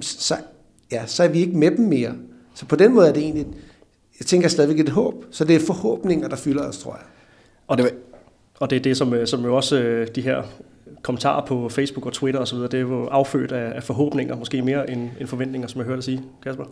så, 0.02 0.36
ja, 0.92 1.06
så 1.06 1.24
er 1.24 1.28
vi 1.28 1.40
ikke 1.40 1.58
med 1.58 1.72
dem 1.72 1.86
mere. 1.86 2.14
Så 2.56 2.66
på 2.66 2.76
den 2.76 2.94
måde 2.94 3.08
er 3.08 3.14
det 3.14 3.24
egentlig, 3.24 3.48
jeg 4.20 4.26
tænker 4.26 4.48
stadigvæk 4.48 4.80
et 4.80 4.90
håb. 4.90 5.26
Så 5.32 5.46
det 5.46 5.56
er 5.56 5.60
forhåbninger, 5.60 6.28
der 6.28 6.36
fylder 6.36 6.68
os, 6.68 6.78
tror 6.78 6.94
jeg. 6.94 7.06
Og 7.68 7.78
det, 7.78 7.94
og 8.60 8.70
det 8.70 8.76
er 8.76 8.80
det, 8.80 8.98
som, 8.98 9.14
øh, 9.14 9.28
som 9.28 9.44
jo 9.44 9.56
også 9.56 9.80
øh, 9.80 10.08
de 10.16 10.22
her 10.22 10.44
kommentarer 11.02 11.46
på 11.46 11.70
Facebook 11.70 12.06
og 12.06 12.14
Twitter 12.14 12.40
osv., 12.40 12.58
det 12.58 12.74
er 12.74 12.80
jo 12.80 13.06
affødt 13.06 13.52
af, 13.52 13.76
af 13.76 13.84
forhåbninger, 13.84 14.36
måske 14.36 14.62
mere 14.62 14.90
end, 14.90 15.10
end 15.20 15.28
forventninger, 15.28 15.68
som 15.68 15.80
jeg 15.80 15.86
hørte 15.86 15.98
dig 15.98 16.04
sige, 16.04 16.22
Kasper. 16.44 16.66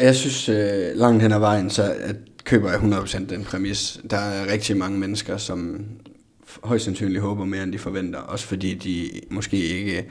Jeg 0.00 0.14
synes 0.14 0.48
øh, 0.48 0.94
langt 0.94 1.22
hen 1.22 1.32
ad 1.32 1.38
vejen, 1.38 1.70
så 1.70 1.82
at 2.00 2.16
køber 2.44 2.70
jeg 2.70 2.80
100% 2.80 3.24
den 3.28 3.44
præmis. 3.44 4.00
Der 4.10 4.16
er 4.16 4.52
rigtig 4.52 4.76
mange 4.76 4.98
mennesker, 4.98 5.36
som 5.36 5.84
højst 6.64 6.84
sandsynligt 6.84 7.20
håber 7.20 7.44
mere, 7.44 7.62
end 7.62 7.72
de 7.72 7.78
forventer, 7.78 8.18
også 8.18 8.46
fordi 8.46 8.74
de 8.74 9.10
måske 9.30 9.56
ikke 9.56 10.04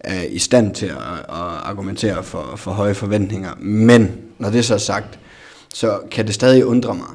er 0.00 0.22
i 0.22 0.38
stand 0.38 0.74
til 0.74 0.86
at, 0.86 0.92
at 1.28 1.58
argumentere 1.62 2.22
for, 2.22 2.56
for 2.56 2.70
høje 2.70 2.94
forventninger. 2.94 3.54
Men 3.60 4.20
når 4.38 4.50
det 4.50 4.64
så 4.64 4.74
er 4.74 4.78
sagt, 4.78 5.18
så 5.74 6.00
kan 6.10 6.26
det 6.26 6.34
stadig 6.34 6.66
undre 6.66 6.94
mig, 6.94 7.06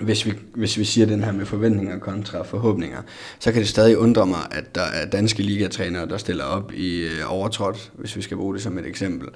hvis 0.00 0.26
vi, 0.26 0.32
hvis 0.54 0.78
vi 0.78 0.84
siger 0.84 1.06
den 1.06 1.24
her 1.24 1.32
med 1.32 1.46
forventninger 1.46 1.98
kontra 1.98 2.42
forhåbninger, 2.42 3.02
så 3.38 3.52
kan 3.52 3.60
det 3.60 3.68
stadig 3.68 3.98
undre 3.98 4.26
mig, 4.26 4.46
at 4.50 4.74
der 4.74 4.82
er 4.82 5.06
danske 5.06 5.42
ligatrænere, 5.42 6.08
der 6.08 6.16
stiller 6.16 6.44
op 6.44 6.72
i 6.72 7.00
øh, 7.00 7.32
overtrådt, 7.32 7.92
hvis 7.94 8.16
vi 8.16 8.22
skal 8.22 8.36
bruge 8.36 8.54
det 8.54 8.62
som 8.62 8.78
et 8.78 8.86
eksempel, 8.86 9.28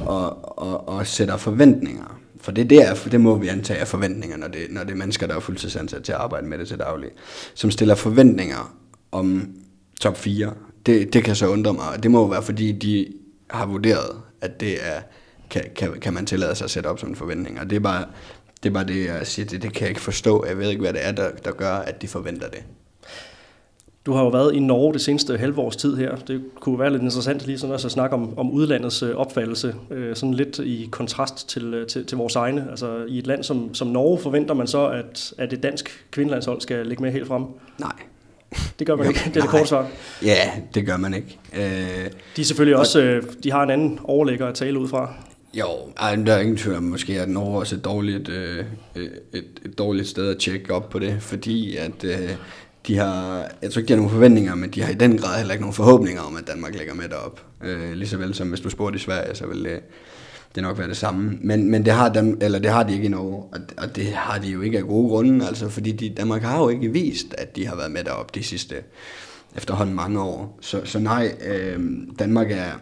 og, 0.00 0.58
og, 0.58 0.88
og 0.88 1.06
sætter 1.06 1.36
forventninger. 1.36 2.20
For 2.40 2.52
det, 2.52 2.70
det, 2.70 2.88
er, 2.88 2.94
for 2.94 3.08
det 3.08 3.20
må 3.20 3.38
vi 3.38 3.48
antage 3.48 3.80
er 3.80 3.84
forventninger, 3.84 4.36
når 4.36 4.48
det, 4.48 4.66
når 4.70 4.84
det 4.84 4.90
er 4.90 4.96
mennesker, 4.96 5.26
der 5.26 5.36
er 5.36 5.40
fuldtidsansat 5.40 6.02
til 6.02 6.12
at 6.12 6.18
arbejde 6.18 6.46
med 6.46 6.58
det 6.58 6.68
til 6.68 6.78
daglig, 6.78 7.10
som 7.54 7.70
stiller 7.70 7.94
forventninger 7.94 8.74
om 9.12 9.50
top 10.00 10.16
4. 10.16 10.54
Det, 10.86 11.12
det 11.12 11.24
kan 11.24 11.36
så 11.36 11.48
undre 11.48 11.72
mig, 11.72 11.88
og 11.96 12.02
det 12.02 12.10
må 12.10 12.18
jo 12.18 12.24
være, 12.24 12.42
fordi 12.42 12.72
de 12.72 13.06
har 13.50 13.66
vurderet, 13.66 14.20
at 14.40 14.60
det 14.60 14.86
er, 14.86 15.00
kan, 15.50 15.64
kan, 15.76 16.00
kan 16.00 16.14
man 16.14 16.26
tillade 16.26 16.54
sig 16.54 16.64
at 16.64 16.70
sætte 16.70 16.86
op 16.86 16.98
som 16.98 17.08
en 17.08 17.16
forventning. 17.16 17.60
Og 17.60 17.70
det 17.70 17.76
er 17.76 17.80
bare, 17.80 18.04
det 18.62 18.68
er 18.68 18.72
bare 18.72 18.84
det, 18.84 19.06
jeg 19.06 19.26
siger, 19.26 19.46
det, 19.46 19.62
det 19.62 19.72
kan 19.72 19.82
jeg 19.82 19.88
ikke 19.88 20.00
forstå. 20.00 20.44
Jeg 20.46 20.58
ved 20.58 20.70
ikke, 20.70 20.80
hvad 20.80 20.92
det 20.92 21.06
er, 21.06 21.12
der, 21.12 21.30
der 21.44 21.52
gør, 21.52 21.72
at 21.72 22.02
de 22.02 22.08
forventer 22.08 22.48
det. 22.48 22.62
Du 24.06 24.12
har 24.12 24.22
jo 24.22 24.28
været 24.28 24.54
i 24.54 24.60
Norge 24.60 24.92
det 24.92 25.00
seneste 25.00 25.38
halve 25.38 25.58
års 25.58 25.76
tid 25.76 25.96
her. 25.96 26.16
Det 26.16 26.42
kunne 26.60 26.78
være 26.78 26.90
lidt 26.90 27.02
interessant 27.02 27.46
lige 27.46 27.58
sådan 27.58 27.74
også 27.74 27.88
at 27.88 27.92
snakke 27.92 28.16
om, 28.16 28.38
om 28.38 28.50
udlandets 28.50 29.02
øh, 29.02 29.16
opfattelse, 29.16 29.74
øh, 29.90 30.16
sådan 30.16 30.34
lidt 30.34 30.58
i 30.58 30.88
kontrast 30.90 31.48
til, 31.48 31.74
øh, 31.74 31.86
til, 31.86 32.06
til 32.06 32.16
vores 32.16 32.36
egne. 32.36 32.66
Altså 32.70 33.04
i 33.08 33.18
et 33.18 33.26
land 33.26 33.44
som, 33.44 33.74
som 33.74 33.88
Norge 33.88 34.18
forventer 34.18 34.54
man 34.54 34.66
så, 34.66 34.88
at, 34.88 35.32
at 35.38 35.52
et 35.52 35.62
dansk 35.62 36.06
kvindelandshold 36.10 36.60
skal 36.60 36.86
ligge 36.86 37.02
med 37.02 37.12
helt 37.12 37.26
frem. 37.26 37.44
Nej. 37.78 37.92
Det 38.78 38.86
gør 38.86 38.96
man 38.96 39.04
jo, 39.04 39.10
ikke, 39.10 39.20
det 39.24 39.36
er 39.36 39.40
det 39.40 39.50
korte 39.50 39.66
svar. 39.66 39.88
Ja, 40.22 40.50
det 40.74 40.86
gør 40.86 40.96
man 40.96 41.14
ikke. 41.14 41.38
Øh, 41.54 42.10
de 42.36 42.40
er 42.40 42.44
selvfølgelig 42.44 42.76
også, 42.76 43.22
de 43.44 43.50
har 43.50 43.62
en 43.62 43.70
anden 43.70 43.98
overlægger 44.04 44.46
at 44.46 44.54
tale 44.54 44.78
ud 44.78 44.88
fra. 44.88 45.14
Jo, 45.54 45.66
ej, 45.96 46.16
der 46.16 46.32
er 46.32 46.40
ingen 46.40 46.56
tvivl 46.56 46.76
om, 46.76 46.82
måske 46.82 47.20
at 47.20 47.28
Norge 47.28 47.58
også 47.58 47.76
et 47.76 47.84
dårligt, 47.84 48.28
øh, 48.28 48.64
øh, 48.96 49.10
et, 49.32 49.44
et 49.64 49.78
dårligt 49.78 50.08
sted 50.08 50.30
at 50.30 50.38
tjekke 50.38 50.74
op 50.74 50.88
på 50.88 50.98
det, 50.98 51.22
fordi 51.22 51.76
at 51.76 52.04
øh, 52.04 52.30
de 52.86 52.96
har, 52.96 53.50
jeg 53.62 53.72
tror 53.72 53.80
ikke, 53.80 53.88
de 53.88 53.92
har 53.92 53.96
nogen 53.96 54.10
forventninger, 54.10 54.54
men 54.54 54.70
de 54.70 54.82
har 54.82 54.92
i 54.92 54.94
den 54.94 55.18
grad 55.18 55.36
heller 55.36 55.52
ikke 55.52 55.62
nogen 55.62 55.74
forhåbninger 55.74 56.22
om, 56.22 56.36
at 56.36 56.46
Danmark 56.46 56.74
ligger 56.74 56.94
med 56.94 57.08
derop. 57.08 57.44
Øh, 57.64 57.92
lige 57.92 58.08
så 58.08 58.16
vel 58.16 58.34
som 58.34 58.48
hvis 58.48 58.60
du 58.60 58.70
spurgte 58.70 58.96
i 58.96 59.00
Sverige, 59.00 59.34
så 59.34 59.46
vil 59.46 59.64
det, 59.64 59.80
det 60.54 60.62
nok 60.62 60.78
være 60.78 60.88
det 60.88 60.96
samme. 60.96 61.38
Men, 61.40 61.70
men 61.70 61.84
det, 61.84 61.92
har 61.92 62.08
dem, 62.08 62.38
eller 62.40 62.58
det 62.58 62.70
har 62.70 62.82
de 62.82 62.92
ikke 62.92 63.04
i 63.04 63.08
Norge, 63.08 63.42
og, 63.52 63.60
og 63.78 63.96
det 63.96 64.06
har 64.06 64.38
de 64.38 64.48
jo 64.48 64.60
ikke 64.60 64.78
af 64.78 64.84
gode 64.84 65.08
grunde, 65.08 65.46
altså, 65.46 65.68
fordi 65.68 65.92
de, 65.92 66.10
Danmark 66.10 66.42
har 66.42 66.58
jo 66.58 66.68
ikke 66.68 66.92
vist, 66.92 67.34
at 67.38 67.56
de 67.56 67.66
har 67.66 67.76
været 67.76 67.90
med 67.90 68.04
derop 68.04 68.34
de 68.34 68.42
sidste 68.42 68.74
efterhånden 69.56 69.94
mange 69.94 70.20
år. 70.20 70.58
Så, 70.60 70.80
så 70.84 70.98
nej, 70.98 71.36
øh, 71.46 71.80
Danmark 72.18 72.50
er, 72.50 72.72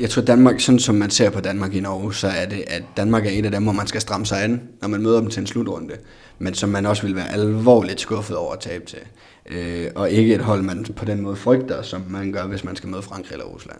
jeg 0.00 0.10
tror 0.10 0.22
Danmark, 0.22 0.60
sådan 0.60 0.78
som 0.78 0.94
man 0.94 1.10
ser 1.10 1.30
på 1.30 1.40
Danmark 1.40 1.74
i 1.74 1.80
Norge, 1.80 2.14
så 2.14 2.28
er 2.28 2.46
det, 2.46 2.64
at 2.66 2.82
Danmark 2.96 3.26
er 3.26 3.30
et 3.30 3.44
af 3.44 3.50
dem, 3.50 3.62
hvor 3.62 3.72
man 3.72 3.86
skal 3.86 4.00
stramme 4.00 4.26
sig 4.26 4.44
an, 4.44 4.62
når 4.80 4.88
man 4.88 5.02
møder 5.02 5.20
dem 5.20 5.30
til 5.30 5.40
en 5.40 5.46
slutrunde. 5.46 5.94
Men 6.38 6.54
som 6.54 6.68
man 6.68 6.86
også 6.86 7.02
vil 7.02 7.16
være 7.16 7.32
alvorligt 7.32 8.00
skuffet 8.00 8.36
over 8.36 8.52
at 8.52 8.60
tabe 8.60 8.86
til. 8.86 8.98
Øh, 9.46 9.90
og 9.94 10.10
ikke 10.10 10.34
et 10.34 10.40
hold, 10.40 10.62
man 10.62 10.84
på 10.96 11.04
den 11.04 11.20
måde 11.20 11.36
frygter, 11.36 11.82
som 11.82 12.04
man 12.08 12.32
gør, 12.32 12.46
hvis 12.46 12.64
man 12.64 12.76
skal 12.76 12.88
møde 12.88 13.02
Frankrig 13.02 13.32
eller 13.32 13.46
Rusland. 13.46 13.78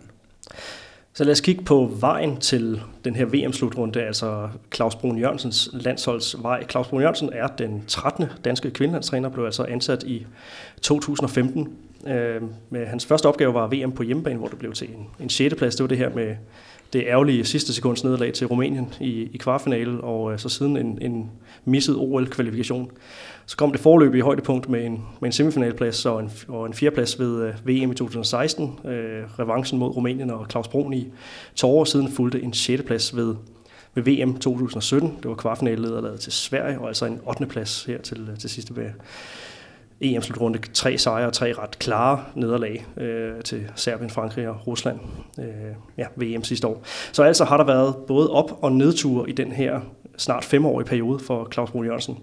Så 1.13 1.25
lad 1.25 1.33
os 1.33 1.41
kigge 1.41 1.65
på 1.65 1.91
vejen 2.01 2.37
til 2.37 2.81
den 3.05 3.17
her 3.17 3.25
VM-slutrunde, 3.25 4.03
altså 4.03 4.49
Claus 4.75 4.95
Brun 4.95 5.19
Jørgensens 5.19 5.71
landsholdsvej. 5.73 6.67
Claus 6.71 6.87
Brun 6.87 7.01
Jørgensen 7.01 7.31
er 7.33 7.47
den 7.47 7.85
13. 7.87 8.25
danske 8.45 8.71
kvindelandstræner, 8.71 9.29
blev 9.29 9.45
altså 9.45 9.65
ansat 9.65 10.03
i 10.03 10.27
2015 10.83 11.69
Øh, 12.09 12.43
med 12.71 12.87
hans 12.87 13.07
første 13.07 13.27
opgave 13.27 13.55
var 13.55 13.67
VM 13.67 13.93
på 13.93 14.03
hjemmebane, 14.03 14.39
hvor 14.39 14.49
det 14.49 14.59
blev 14.59 14.73
til 14.73 14.89
en, 14.89 15.07
en 15.21 15.29
6. 15.29 15.55
plads. 15.55 15.77
Det 15.77 15.83
var 15.83 15.89
det 15.89 15.99
her 15.99 16.15
med 16.15 16.37
det 16.93 17.05
ærgerlige 17.07 17.45
sidste 17.45 17.73
sekunds 17.73 18.05
nederlag 18.05 18.33
til 18.33 18.47
Rumænien 18.47 18.95
i, 19.01 19.29
i 19.33 19.37
kvartfinale, 19.37 20.01
og 20.01 20.33
øh, 20.33 20.39
så 20.39 20.49
siden 20.49 20.77
en, 20.77 20.99
en 21.03 21.31
misset 21.65 21.97
OL-kvalifikation. 21.97 22.91
Så 23.47 23.57
kom 23.57 23.73
det 23.73 23.81
forløb 23.81 24.15
i 24.15 24.21
højdepunkt 24.21 24.69
med 24.69 24.85
en, 24.85 25.07
med 25.21 25.29
en 25.29 25.33
semifinalplads 25.33 26.07
og 26.07 26.21
en, 26.21 26.31
og 26.49 26.67
en 26.67 26.75
fjerdeplads 26.75 27.21
ved 27.21 27.43
øh, 27.43 27.67
VM 27.67 27.91
i 27.91 27.95
2016. 27.95 28.79
Øh, 28.85 29.25
revancen 29.39 29.79
mod 29.79 29.97
Rumænien 29.97 30.31
og 30.31 30.47
Claus 30.51 30.69
Brun 30.69 30.95
i 30.95 31.07
to 31.55 31.79
år 31.79 31.85
siden 31.85 32.13
fulgte 32.13 32.43
en 32.43 32.53
6. 32.53 32.83
plads 32.83 33.17
ved, 33.17 33.35
ved 33.95 34.03
VM 34.03 34.39
2017. 34.39 35.17
Det 35.23 35.29
var 35.29 35.35
kvartfinale 35.35 36.19
til 36.19 36.33
Sverige, 36.33 36.81
og 36.81 36.89
altså 36.89 37.07
en 37.07 37.21
8. 37.27 37.47
plads 37.47 37.85
her 37.85 37.99
til, 37.99 38.29
øh, 38.33 38.39
til 38.39 38.51
sidste 38.51 38.77
ved 38.77 38.91
EM-slutrunde 40.01 40.59
tre 40.75 40.99
sejre 40.99 41.27
og 41.27 41.33
tre 41.33 41.53
ret 41.53 41.79
klare 41.79 42.25
nederlag 42.35 42.87
øh, 42.97 43.43
til 43.45 43.71
Serbien, 43.75 44.11
Frankrig 44.11 44.49
og 44.49 44.67
Rusland 44.67 44.99
øh, 45.39 45.45
ja, 45.99 46.07
VM 46.17 46.45
sidste 46.45 46.67
år. 46.67 46.83
Så 47.13 47.23
altså 47.23 47.45
har 47.45 47.57
der 47.57 47.65
været 47.65 47.97
både 48.07 48.31
op- 48.31 48.59
og 48.63 48.73
nedture 48.73 49.31
i 49.31 49.33
den 49.33 49.53
her 49.53 49.81
snart 50.17 50.45
femårige 50.45 50.87
periode 50.87 51.19
for 51.19 51.49
Claus 51.53 51.71
Brun 51.71 51.85
Jørgensen. 51.85 52.19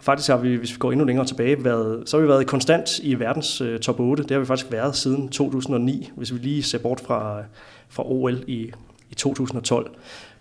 Faktisk 0.00 0.28
har 0.28 0.36
vi, 0.36 0.56
hvis 0.56 0.72
vi 0.72 0.76
går 0.78 0.92
endnu 0.92 1.06
længere 1.06 1.26
tilbage, 1.26 1.64
været, 1.64 2.08
så 2.08 2.16
har 2.16 2.22
vi 2.22 2.28
været 2.28 2.46
konstant 2.46 2.98
i 2.98 3.14
verdens 3.14 3.60
øh, 3.60 3.80
top 3.80 4.00
8. 4.00 4.22
Det 4.22 4.30
har 4.30 4.38
vi 4.38 4.46
faktisk 4.46 4.72
været 4.72 4.96
siden 4.96 5.28
2009, 5.28 6.10
hvis 6.16 6.32
vi 6.32 6.38
lige 6.38 6.62
ser 6.62 6.78
bort 6.78 7.00
fra, 7.00 7.42
fra 7.88 8.02
OL 8.06 8.44
i, 8.46 8.72
i 9.10 9.14
2012. 9.14 9.90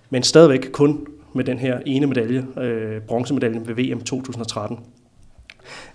Men 0.09 0.23
stadigvæk 0.23 0.69
kun 0.71 1.07
med 1.33 1.43
den 1.43 1.59
her 1.59 1.79
ene 1.85 2.07
medalje, 2.07 2.45
øh, 2.57 3.01
bronzemedaljen 3.01 3.67
ved 3.67 3.75
VM 3.75 4.01
2013. 4.01 4.79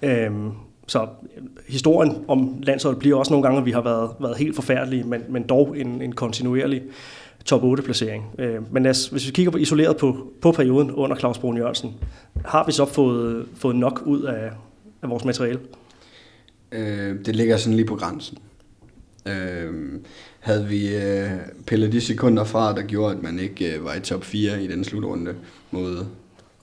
Øhm, 0.03 0.51
så 0.87 1.03
øh, 1.03 1.43
historien 1.69 2.25
om 2.29 2.59
landsholdet 2.63 2.99
bliver 2.99 3.19
også 3.19 3.33
nogle 3.33 3.43
gange, 3.43 3.59
at 3.61 3.67
vi 3.67 3.71
har 3.71 3.83
været, 3.83 4.11
været 4.21 4.37
helt 4.37 4.55
forfærdelige, 4.55 5.05
men, 5.05 5.23
men 5.29 5.43
dog 5.43 5.79
en, 5.79 6.03
en 6.03 6.13
kontinuerlig 6.13 6.83
top 7.45 7.63
8-placering. 7.63 8.25
Øh, 8.39 8.73
men 8.73 8.83
lad 8.83 9.11
hvis 9.11 9.27
vi 9.27 9.33
kigger 9.33 9.51
på 9.51 9.59
isoleret 9.59 9.97
på, 9.97 10.33
på 10.43 10.53
perioden 10.53 10.91
under 10.91 11.17
Claus 11.17 11.39
Brun 11.39 11.57
Jørgensen, 11.57 11.95
har 12.45 12.67
vi 12.67 12.73
så 12.73 12.85
fået, 12.85 13.47
fået 13.57 13.77
nok 13.77 14.03
ud 14.07 14.23
af, 14.23 14.51
af 15.03 15.11
vores 15.11 15.25
materiale? 15.25 15.61
Øh, 16.73 17.27
det 17.27 17.37
ligger 17.37 17.57
sådan 17.57 17.77
lige 17.77 17.87
på 17.87 17.97
grænsen. 17.97 18.39
Øh, 19.29 20.01
havde 20.41 20.67
vi 20.67 20.97
øh, 20.97 21.31
pillet 21.67 21.93
de 21.93 22.01
sekunder 22.01 22.45
fra, 22.45 22.75
der 22.75 22.83
gjorde, 22.83 23.17
at 23.17 23.23
man 23.23 23.39
ikke 23.39 23.75
øh, 23.75 23.85
var 23.85 23.95
i 23.95 24.01
top 24.01 24.25
4 24.25 24.65
i 24.65 24.67
den 24.67 24.85
slutrunde 24.85 25.35
mod 25.71 26.07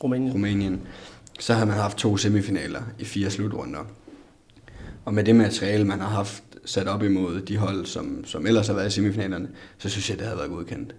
Rumænien. 0.03 0.33
Rumænien, 0.33 0.81
så 1.39 1.53
havde 1.53 1.65
man 1.65 1.75
haft 1.75 1.97
to 1.97 2.17
semifinaler 2.17 2.81
i 2.99 3.05
fire 3.05 3.29
slutrunder. 3.29 3.79
Og 5.05 5.13
med 5.13 5.23
det 5.23 5.35
materiale, 5.35 5.85
man 5.85 5.99
har 5.99 6.09
haft 6.09 6.43
sat 6.65 6.87
op 6.87 7.03
imod 7.03 7.41
de 7.41 7.57
hold, 7.57 7.85
som, 7.85 8.25
som 8.25 8.47
ellers 8.47 8.67
har 8.67 8.73
været 8.73 8.87
i 8.87 8.91
semifinalerne, 8.91 9.49
så 9.77 9.89
synes 9.89 10.09
jeg, 10.09 10.17
det 10.17 10.25
havde 10.25 10.37
været 10.37 10.49
godkendt. 10.49 10.95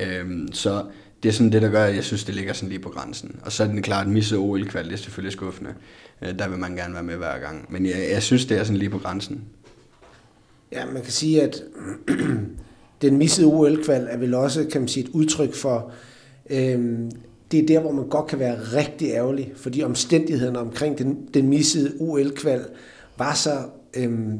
Øhm, 0.00 0.52
så 0.52 0.84
det 1.22 1.28
er 1.28 1.32
sådan 1.32 1.52
det, 1.52 1.62
der 1.62 1.70
gør, 1.70 1.84
at 1.84 1.94
jeg 1.96 2.04
synes, 2.04 2.24
det 2.24 2.34
ligger 2.34 2.52
sådan 2.52 2.68
lige 2.68 2.78
på 2.78 2.88
grænsen. 2.88 3.40
Og 3.44 3.52
så 3.52 3.62
er 3.62 3.66
den 3.66 3.82
klart, 3.82 4.08
misse 4.08 4.36
OL-kval, 4.36 4.84
det 4.84 4.92
er 4.92 4.96
selvfølgelig 4.96 5.32
skuffende. 5.32 5.74
Øh, 6.22 6.38
der 6.38 6.48
vil 6.48 6.58
man 6.58 6.76
gerne 6.76 6.94
være 6.94 7.02
med 7.02 7.16
hver 7.16 7.38
gang. 7.38 7.72
Men 7.72 7.86
jeg, 7.86 8.08
jeg 8.12 8.22
synes, 8.22 8.44
det 8.44 8.58
er 8.58 8.64
sådan 8.64 8.76
lige 8.76 8.90
på 8.90 8.98
grænsen. 8.98 9.44
Ja, 10.72 10.86
man 10.86 11.02
kan 11.02 11.12
sige, 11.12 11.42
at 11.42 11.62
den 13.02 13.16
missede 13.16 13.46
OL-kval 13.46 14.06
er 14.10 14.16
vel 14.16 14.34
også, 14.34 14.66
kan 14.72 14.80
man 14.80 14.88
sige, 14.88 15.04
et 15.04 15.10
udtryk 15.10 15.54
for, 15.54 15.92
øhm, 16.50 17.10
det 17.52 17.60
er 17.60 17.66
der, 17.66 17.80
hvor 17.80 17.92
man 17.92 18.08
godt 18.08 18.26
kan 18.26 18.38
være 18.38 18.58
rigtig 18.58 19.08
ærgerlig, 19.08 19.52
fordi 19.56 19.82
omstændighederne 19.82 20.58
omkring 20.58 20.98
den, 20.98 21.28
den 21.34 21.48
missede 21.48 21.92
OL-kval 22.00 22.64
var 23.22 23.34
så 23.34 23.50
øhm, 23.94 24.38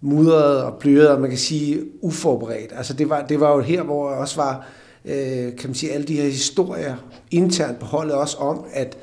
mudret 0.00 0.62
og 0.62 0.78
bløret, 0.80 1.08
og 1.08 1.20
man 1.20 1.30
kan 1.30 1.38
sige 1.38 1.84
uforberedt. 2.00 2.72
Altså 2.76 2.92
det 2.92 3.10
var, 3.10 3.26
det 3.26 3.40
var 3.40 3.54
jo 3.54 3.60
her, 3.60 3.82
hvor 3.82 4.08
også 4.08 4.36
var, 4.36 4.66
øh, 5.04 5.56
kan 5.56 5.68
man 5.68 5.74
sige, 5.74 5.92
alle 5.92 6.06
de 6.06 6.16
her 6.16 6.24
historier 6.24 6.96
internt 7.30 7.78
på 7.78 7.86
holdet 7.86 8.14
også 8.14 8.36
om, 8.36 8.64
at, 8.72 8.96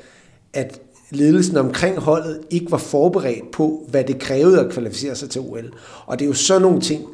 at 0.52 0.80
ledelsen 1.10 1.56
omkring 1.56 1.98
holdet 1.98 2.40
ikke 2.50 2.70
var 2.70 2.78
forberedt 2.78 3.50
på, 3.50 3.86
hvad 3.88 4.04
det 4.04 4.18
krævede 4.18 4.60
at 4.60 4.72
kvalificere 4.72 5.14
sig 5.14 5.30
til 5.30 5.40
OL. 5.40 5.72
Og 6.06 6.18
det 6.18 6.24
er 6.24 6.28
jo 6.28 6.34
sådan 6.34 6.62
nogle 6.62 6.80
ting, 6.80 7.04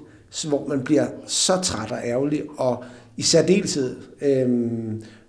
hvor 0.48 0.66
man 0.68 0.80
bliver 0.80 1.06
så 1.26 1.60
træt 1.62 1.92
og 1.92 1.98
ærgerlig, 2.04 2.42
og 2.56 2.84
i 3.16 3.22
særdeleshed 3.22 3.96
øh, 4.22 4.48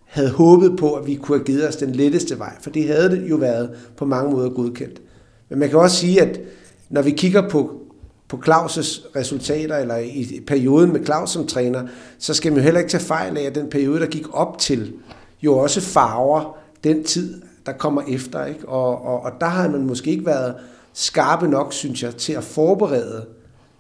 havde 0.06 0.30
håbet 0.30 0.78
på, 0.78 0.94
at 0.94 1.08
vi 1.08 1.16
kunne 1.16 1.38
have 1.38 1.46
givet 1.46 1.68
os 1.68 1.76
den 1.76 1.92
letteste 1.92 2.40
vej, 2.40 2.54
for 2.62 2.70
det 2.70 2.88
havde 2.88 3.10
det 3.10 3.30
jo 3.30 3.36
været 3.36 3.70
på 3.98 4.06
mange 4.06 4.32
måder 4.32 4.50
godkendt. 4.50 5.02
Men 5.50 5.60
man 5.60 5.70
kan 5.70 5.80
også 5.80 5.96
sige, 5.96 6.22
at 6.22 6.40
når 6.92 7.02
vi 7.02 7.12
kigger 7.12 7.50
på, 7.50 7.82
på 8.28 8.42
Claus' 8.48 9.16
resultater, 9.16 9.78
eller 9.78 9.98
i 9.98 10.42
perioden 10.48 10.94
med 10.94 11.06
Claus 11.06 11.30
som 11.30 11.48
træner, 11.48 11.88
så 12.20 12.34
skal 12.34 12.52
man 12.52 12.60
jo 12.60 12.64
heller 12.64 12.80
ikke 12.80 12.92
tage 12.92 13.04
fejl 13.04 13.38
af, 13.38 13.42
at 13.44 13.56
den 13.56 13.70
periode, 13.70 14.00
der 14.00 14.06
gik 14.06 14.26
op 14.34 14.58
til, 14.58 14.94
jo 15.42 15.58
også 15.58 15.82
farver 15.82 16.58
den 16.84 17.04
tid, 17.04 17.42
der 17.66 17.72
kommer 17.72 18.02
efter. 18.08 18.46
Ikke? 18.46 18.70
Og, 18.70 19.06
og, 19.06 19.24
og 19.24 19.32
der 19.40 19.46
har 19.46 19.70
man 19.70 19.86
måske 19.86 20.12
ikke 20.12 20.26
været 20.26 20.56
skarpe 20.94 21.48
nok, 21.48 21.74
synes 21.74 22.04
jeg, 22.04 22.16
til 22.16 22.34
at 22.34 22.44
forberede, 22.44 23.26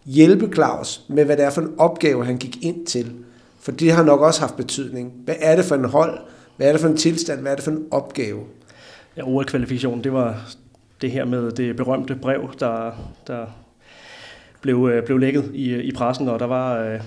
hjælpe 0.06 0.54
Claus 0.54 1.02
med, 1.10 1.26
hvad 1.26 1.38
det 1.38 1.45
er 1.45 1.50
for 1.50 1.62
en 1.62 1.74
opgave, 1.78 2.26
han 2.26 2.38
gik 2.38 2.63
ind 2.63 2.86
til. 2.86 3.13
For 3.60 3.71
det 3.71 3.91
har 3.91 4.04
nok 4.04 4.21
også 4.21 4.41
haft 4.41 4.56
betydning. 4.56 5.13
Hvad 5.26 5.36
er 5.39 5.56
det 5.56 5.65
for 5.65 5.76
en 5.76 5.86
hold? 5.86 6.19
Hvad 6.58 6.67
er 6.67 6.71
det 6.71 6.82
for 6.82 6.88
en 6.88 6.97
tilstand? 6.97 7.41
Hvad 7.41 7.52
er 7.52 7.56
det 7.56 7.63
for 7.63 7.71
en 7.71 7.86
opgave? 7.91 8.39
Ja, 9.17 9.24
OL-kvalifikationen, 9.24 10.04
det 10.04 10.13
var, 10.13 10.52
det 11.02 11.12
her 11.12 11.26
med 11.26 11.52
det 11.52 11.76
berømte 11.76 12.16
brev, 12.16 12.50
der, 12.60 12.92
der 13.28 13.46
blev, 14.62 14.90
øh, 14.94 15.06
blev 15.06 15.18
lækket 15.18 15.52
i, 15.54 15.70
øh, 15.70 15.84
i 15.84 15.92
pressen, 15.92 16.28
og 16.28 16.40
der 16.40 16.46
var 16.48 16.80
øh, 16.80 17.00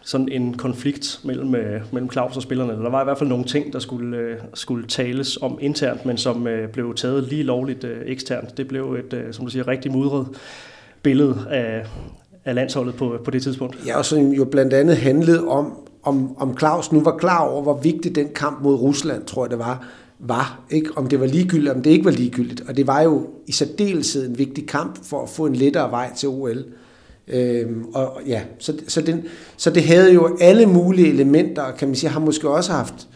sådan 0.00 0.28
en 0.28 0.54
konflikt 0.54 1.20
mellem, 1.24 1.48
mellem 1.92 2.10
Claus 2.12 2.36
og 2.36 2.42
spillerne. 2.42 2.72
Der 2.72 2.90
var 2.90 3.00
i 3.00 3.04
hvert 3.04 3.18
fald 3.18 3.28
nogle 3.28 3.44
ting, 3.44 3.72
der 3.72 3.78
skulle, 3.78 4.36
skulle 4.54 4.86
tales 4.86 5.36
om 5.36 5.58
internt, 5.60 6.06
men 6.06 6.16
som 6.16 6.48
blev 6.72 6.94
taget 6.94 7.24
lige 7.24 7.42
lovligt 7.42 7.86
eksternt. 8.06 8.56
Det 8.56 8.68
blev 8.68 8.92
et, 8.92 9.28
som 9.30 9.44
du 9.44 9.50
siger, 9.50 9.68
rigtig 9.68 9.92
mudret 9.92 10.26
billede 11.02 11.46
af, 11.50 11.86
af 12.44 12.54
landsholdet 12.54 12.94
på, 12.94 13.18
på 13.24 13.30
det 13.30 13.42
tidspunkt. 13.42 13.86
Ja, 13.86 13.98
og 13.98 14.04
som 14.04 14.18
jo 14.18 14.44
blandt 14.44 14.72
andet 14.72 14.96
handlede 14.96 15.48
om, 15.48 15.78
om, 16.02 16.36
om 16.38 16.58
Claus 16.58 16.92
nu 16.92 17.00
var 17.00 17.16
klar 17.16 17.48
over, 17.48 17.62
hvor 17.62 17.80
vigtig 17.82 18.14
den 18.14 18.28
kamp 18.34 18.62
mod 18.62 18.74
Rusland, 18.74 19.24
tror 19.24 19.44
jeg 19.44 19.50
det 19.50 19.58
var, 19.58 19.86
var. 20.18 20.60
Ikke? 20.70 20.90
Om 20.96 21.06
det 21.06 21.20
var 21.20 21.26
ligegyldigt, 21.26 21.72
om 21.72 21.82
det 21.82 21.90
ikke 21.90 22.04
var 22.04 22.10
ligegyldigt. 22.10 22.62
Og 22.68 22.76
det 22.76 22.86
var 22.86 23.00
jo 23.00 23.26
i 23.46 23.52
særdeleshed 23.52 24.28
en 24.28 24.38
vigtig 24.38 24.66
kamp 24.66 25.04
for 25.04 25.22
at 25.22 25.28
få 25.28 25.46
en 25.46 25.56
lettere 25.56 25.90
vej 25.90 26.14
til 26.16 26.28
OL. 26.28 26.64
Øhm, 27.28 27.84
og 27.94 28.20
ja, 28.26 28.42
så, 28.58 28.74
så, 28.88 29.00
den, 29.00 29.24
så 29.56 29.70
det 29.70 29.82
havde 29.82 30.12
jo 30.12 30.38
alle 30.40 30.66
mulige 30.66 31.08
elementer, 31.08 31.72
kan 31.72 31.88
man 31.88 31.94
sige, 31.94 32.10
har 32.10 32.20
måske 32.20 32.48
også 32.48 32.72
haft 32.72 33.08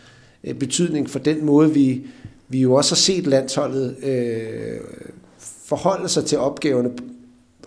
øh, 0.44 0.54
betydning 0.54 1.10
for 1.10 1.18
den 1.18 1.44
måde, 1.44 1.74
vi, 1.74 2.06
vi 2.48 2.60
jo 2.60 2.74
også 2.74 2.94
har 2.94 2.96
set 2.96 3.26
landsholdet 3.26 3.96
øh, 4.04 4.80
forholde 5.64 6.08
sig 6.08 6.24
til 6.24 6.38
opgaverne 6.38 6.90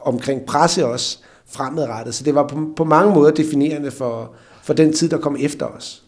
omkring 0.02 0.46
presse 0.46 0.86
også 0.86 1.18
fremadrettet. 1.46 2.16
Så 2.16 2.24
det 2.24 2.36
var 2.36 2.48
på, 2.48 2.68
på 2.76 2.84
mange 2.84 3.14
måder 3.14 3.32
definerende 3.32 3.92
for, 3.92 4.32
for 4.64 4.74
den 4.74 4.94
tid, 4.94 5.10
der 5.10 5.18
kom 5.18 5.38
efter 5.40 5.66
os. 5.66 6.05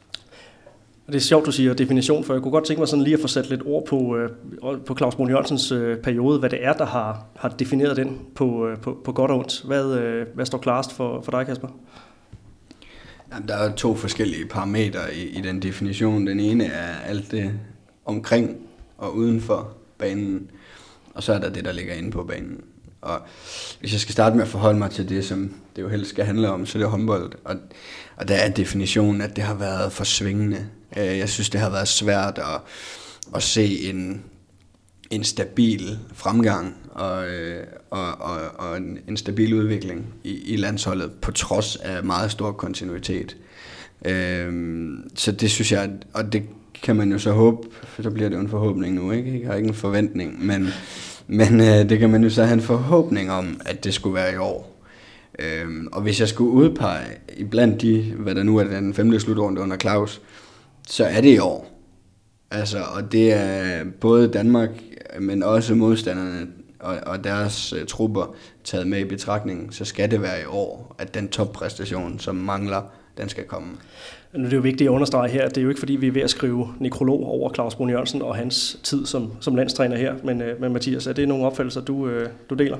Det 1.07 1.15
er 1.15 1.19
sjovt, 1.19 1.45
du 1.45 1.51
siger 1.51 1.73
definition, 1.73 2.23
for 2.23 2.33
jeg 2.33 2.41
kunne 2.41 2.51
godt 2.51 2.65
tænke 2.65 2.79
mig 2.79 2.87
sådan 2.87 3.03
lige 3.03 3.13
at 3.13 3.19
få 3.19 3.27
sat 3.27 3.49
lidt 3.49 3.61
ord 3.65 3.85
på, 3.85 4.17
øh, 4.17 4.29
på 4.85 4.95
Claus 4.97 5.15
Brun 5.15 5.29
Jørgensens 5.29 5.71
øh, 5.71 5.97
periode, 5.97 6.39
hvad 6.39 6.49
det 6.49 6.65
er, 6.65 6.73
der 6.73 6.85
har, 6.85 7.25
har 7.35 7.49
defineret 7.49 7.97
den 7.97 8.19
på, 8.35 8.67
øh, 8.67 8.77
på, 8.77 9.01
på 9.03 9.11
godt 9.11 9.31
og 9.31 9.37
ondt. 9.37 9.63
Hvad, 9.65 9.93
øh, 9.93 10.27
hvad 10.35 10.45
står 10.45 10.57
klarest 10.57 10.93
for, 10.93 11.21
for 11.21 11.31
dig, 11.31 11.45
Kasper? 11.45 11.67
Jamen, 13.33 13.47
der 13.47 13.55
er 13.55 13.75
to 13.75 13.95
forskellige 13.95 14.45
parametre 14.45 15.15
i, 15.15 15.37
i 15.37 15.41
den 15.41 15.61
definition. 15.61 16.27
Den 16.27 16.39
ene 16.39 16.65
er 16.65 16.99
alt 17.05 17.31
det 17.31 17.51
omkring 18.05 18.57
og 18.97 19.15
uden 19.15 19.41
for 19.41 19.73
banen, 19.97 20.51
og 21.13 21.23
så 21.23 21.33
er 21.33 21.39
der 21.39 21.49
det, 21.49 21.65
der 21.65 21.71
ligger 21.71 21.93
inde 21.93 22.11
på 22.11 22.23
banen. 22.23 22.61
Og 23.01 23.21
hvis 23.79 23.91
jeg 23.91 23.99
skal 23.99 24.13
starte 24.13 24.35
med 24.35 24.43
at 24.43 24.49
forholde 24.49 24.79
mig 24.79 24.91
til 24.91 25.09
det, 25.09 25.25
som 25.25 25.53
det 25.75 25.81
jo 25.81 25.89
helst 25.89 26.09
skal 26.09 26.25
handle 26.25 26.49
om, 26.49 26.65
så 26.65 26.77
er 26.77 26.81
det 26.81 26.91
håndbold. 26.91 27.31
Og, 27.43 27.55
og 28.15 28.27
der 28.27 28.35
er 28.35 28.49
definitionen, 28.49 29.21
at 29.21 29.35
det 29.35 29.43
har 29.43 29.55
været 29.55 29.91
for 29.91 30.03
svingende. 30.03 30.65
Øh, 30.97 31.17
jeg 31.17 31.29
synes, 31.29 31.49
det 31.49 31.59
har 31.59 31.69
været 31.69 31.87
svært 31.87 32.37
at, 32.37 32.61
at 33.35 33.43
se 33.43 33.89
en, 33.89 34.23
en 35.09 35.23
stabil 35.23 35.99
fremgang 36.13 36.75
og, 36.91 37.27
øh, 37.27 37.63
og, 37.89 38.21
og, 38.21 38.39
og 38.57 38.77
en, 38.77 38.99
en 39.07 39.17
stabil 39.17 39.53
udvikling 39.53 40.05
i, 40.23 40.53
i 40.53 40.55
landsholdet, 40.55 41.11
på 41.11 41.31
trods 41.31 41.75
af 41.75 42.03
meget 42.03 42.31
stor 42.31 42.51
kontinuitet. 42.51 43.37
Øhm, 44.05 45.09
så 45.15 45.31
det 45.31 45.51
synes 45.51 45.71
jeg, 45.71 45.91
og 46.13 46.33
det 46.33 46.43
kan 46.83 46.95
man 46.95 47.11
jo 47.11 47.19
så 47.19 47.31
håbe, 47.31 47.67
for 47.83 48.03
så 48.03 48.09
bliver 48.09 48.29
det 48.29 48.35
jo 48.35 48.41
en 48.41 48.49
forhåbning 48.49 48.95
nu, 48.95 49.11
ikke? 49.11 49.39
Jeg 49.39 49.47
har 49.47 49.55
ikke 49.55 49.67
en 49.67 49.73
forventning, 49.73 50.45
men, 50.45 50.67
men 51.27 51.61
øh, 51.61 51.89
det 51.89 51.99
kan 51.99 52.09
man 52.09 52.23
jo 52.23 52.29
så 52.29 52.43
have 52.43 52.53
en 52.53 52.61
forhåbning 52.61 53.31
om, 53.31 53.61
at 53.65 53.83
det 53.83 53.93
skulle 53.93 54.15
være 54.15 54.33
i 54.33 54.37
år. 54.37 54.83
Øhm, 55.39 55.87
og 55.91 56.01
hvis 56.01 56.19
jeg 56.19 56.27
skulle 56.27 56.51
udpege 56.51 57.05
blandt 57.51 57.81
de, 57.81 58.13
hvad 58.17 58.35
der 58.35 58.43
nu 58.43 58.57
er 58.57 58.63
den 58.63 58.93
femte 58.93 59.19
slutrunde 59.19 59.61
under 59.61 59.77
Claus, 59.77 60.21
så 60.89 61.05
er 61.05 61.21
det 61.21 61.35
i 61.35 61.39
år. 61.39 61.71
Altså, 62.51 62.77
og 62.95 63.11
det 63.11 63.33
er 63.33 63.83
både 64.01 64.27
Danmark, 64.27 64.69
men 65.19 65.43
også 65.43 65.75
modstanderne 65.75 66.47
og, 66.79 66.97
og 67.05 67.23
deres 67.23 67.73
uh, 67.73 67.79
trupper 67.87 68.35
taget 68.63 68.87
med 68.87 68.99
i 68.99 69.03
betragtning, 69.03 69.73
så 69.73 69.85
skal 69.85 70.11
det 70.11 70.21
være 70.21 70.41
i 70.41 70.45
år, 70.45 70.95
at 70.99 71.13
den 71.13 71.27
toppræstation, 71.27 72.19
som 72.19 72.35
mangler, 72.35 72.81
den 73.17 73.29
skal 73.29 73.43
komme. 73.43 73.67
Nu 74.33 74.45
er 74.45 74.49
det 74.49 74.55
jo 74.55 74.61
vigtigt 74.61 74.87
at 74.87 74.91
understrege 74.91 75.29
her, 75.29 75.45
at 75.45 75.49
det 75.49 75.57
er 75.57 75.63
jo 75.63 75.69
ikke 75.69 75.79
fordi, 75.79 75.95
vi 75.95 76.07
er 76.07 76.11
ved 76.11 76.21
at 76.21 76.29
skrive 76.29 76.73
nekrolog 76.79 77.25
over 77.25 77.53
Claus 77.53 77.75
Brun 77.75 77.89
Jørgensen 77.89 78.21
og 78.21 78.35
hans 78.35 78.79
tid 78.83 79.05
som, 79.05 79.31
som 79.39 79.55
landstræner 79.55 79.97
her, 79.97 80.15
men, 80.23 80.41
uh, 80.41 80.61
men 80.61 80.73
Mathias, 80.73 81.07
er 81.07 81.13
det 81.13 81.27
nogle 81.27 81.45
opfattelser, 81.45 81.81
du, 81.81 81.95
uh, 81.95 82.21
du 82.49 82.55
deler? 82.55 82.77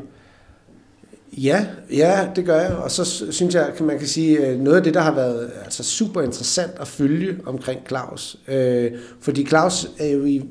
Ja, 1.34 1.66
ja, 1.92 2.28
det 2.36 2.46
gør 2.46 2.62
jeg. 2.62 2.76
Og 2.76 2.92
så 2.92 3.26
synes 3.32 3.56
jeg, 3.56 3.72
kan 3.78 3.86
man 3.86 4.00
kan 4.00 4.08
sige, 4.08 4.48
øh, 4.48 4.60
noget 4.60 4.78
af 4.78 4.84
det, 4.84 4.94
der 4.94 5.02
har 5.02 5.16
været 5.16 5.52
altså 5.64 5.84
super 5.84 6.22
interessant 6.22 6.72
at 6.80 6.88
følge 6.88 7.38
omkring 7.46 7.80
Claus. 7.88 8.38
Øh, 8.48 8.92
fordi 9.22 9.46
Claus 9.46 9.92
er 10.00 10.08
jo 10.08 10.26
i, 10.26 10.44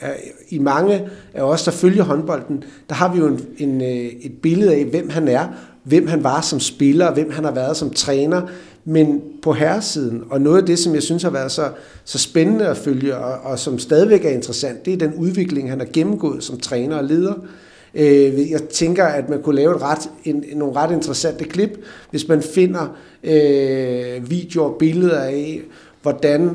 er, 0.00 0.12
i 0.48 0.58
mange 0.58 1.08
af 1.34 1.42
os, 1.42 1.64
der 1.64 1.70
følger 1.70 2.04
håndbolden, 2.04 2.64
der 2.88 2.94
har 2.94 3.12
vi 3.12 3.18
jo 3.18 3.26
en, 3.26 3.40
en, 3.58 3.80
øh, 3.80 4.12
et 4.22 4.32
billede 4.42 4.74
af, 4.74 4.84
hvem 4.84 5.10
han 5.10 5.28
er, 5.28 5.48
hvem 5.84 6.06
han 6.06 6.24
var 6.24 6.40
som 6.40 6.60
spiller, 6.60 7.14
hvem 7.14 7.30
han 7.30 7.44
har 7.44 7.52
været 7.52 7.76
som 7.76 7.90
træner, 7.90 8.42
men 8.84 9.22
på 9.42 9.52
herresiden, 9.52 10.22
og 10.30 10.40
noget 10.40 10.60
af 10.60 10.66
det, 10.66 10.78
som 10.78 10.94
jeg 10.94 11.02
synes 11.02 11.22
har 11.22 11.30
været 11.30 11.52
så, 11.52 11.70
så 12.04 12.18
spændende 12.18 12.66
at 12.66 12.76
følge, 12.76 13.16
og, 13.16 13.50
og 13.50 13.58
som 13.58 13.78
stadigvæk 13.78 14.24
er 14.24 14.30
interessant, 14.30 14.84
det 14.84 14.92
er 14.92 14.96
den 14.96 15.14
udvikling, 15.14 15.70
han 15.70 15.78
har 15.78 15.88
gennemgået 15.92 16.44
som 16.44 16.58
træner 16.58 16.96
og 16.96 17.04
leder. 17.04 17.34
Øh, 17.34 17.48
Øh, 17.94 18.50
jeg 18.50 18.62
tænker, 18.62 19.04
at 19.04 19.28
man 19.28 19.42
kunne 19.42 19.56
lave 19.56 19.76
et 19.76 19.82
ret, 19.82 20.10
en, 20.24 20.44
nogle 20.54 20.76
ret 20.76 20.92
interessante 20.92 21.44
klip, 21.44 21.84
hvis 22.10 22.28
man 22.28 22.42
finder 22.42 22.96
øh, 23.24 24.30
videoer 24.30 24.68
og 24.68 24.76
billeder 24.78 25.20
af, 25.20 25.60
hvordan 26.02 26.50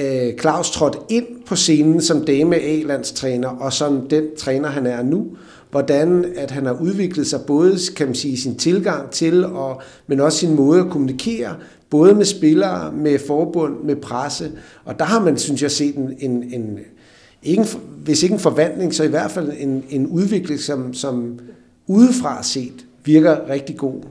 øh, 0.00 0.38
Claus 0.40 0.70
trådte 0.70 0.98
ind 1.08 1.26
på 1.46 1.56
scenen 1.56 2.00
som 2.00 2.24
dame 2.24 2.56
A-landstræner, 2.56 3.48
og 3.48 3.72
som 3.72 4.08
den 4.08 4.24
træner, 4.38 4.68
han 4.68 4.86
er 4.86 5.02
nu. 5.02 5.26
Hvordan 5.70 6.24
at 6.36 6.50
han 6.50 6.66
har 6.66 6.80
udviklet 6.80 7.26
sig 7.26 7.40
både 7.46 7.78
kan 7.96 8.06
man 8.06 8.14
sige, 8.14 8.36
sin 8.36 8.56
tilgang 8.56 9.10
til, 9.10 9.44
og, 9.44 9.82
men 10.06 10.20
også 10.20 10.38
sin 10.38 10.54
måde 10.54 10.80
at 10.80 10.90
kommunikere, 10.90 11.54
både 11.90 12.14
med 12.14 12.24
spillere, 12.24 12.92
med 12.92 13.18
forbund, 13.18 13.74
med 13.84 13.96
presse. 13.96 14.50
Og 14.84 14.98
der 14.98 15.04
har 15.04 15.20
man, 15.20 15.38
synes 15.38 15.62
jeg, 15.62 15.70
set 15.70 15.96
en, 15.96 16.14
en, 16.18 16.52
en 16.52 16.78
ikke, 17.42 17.66
hvis 18.04 18.22
ikke 18.22 18.32
en 18.32 18.40
forvandling, 18.40 18.94
så 18.94 19.04
i 19.04 19.08
hvert 19.08 19.30
fald 19.30 19.52
en, 19.58 19.84
en 19.90 20.06
udvikling, 20.06 20.60
som, 20.60 20.94
som 20.94 21.38
udefra 21.86 22.42
set 22.42 22.86
virker 23.04 23.48
rigtig 23.48 23.76
god. 23.76 24.02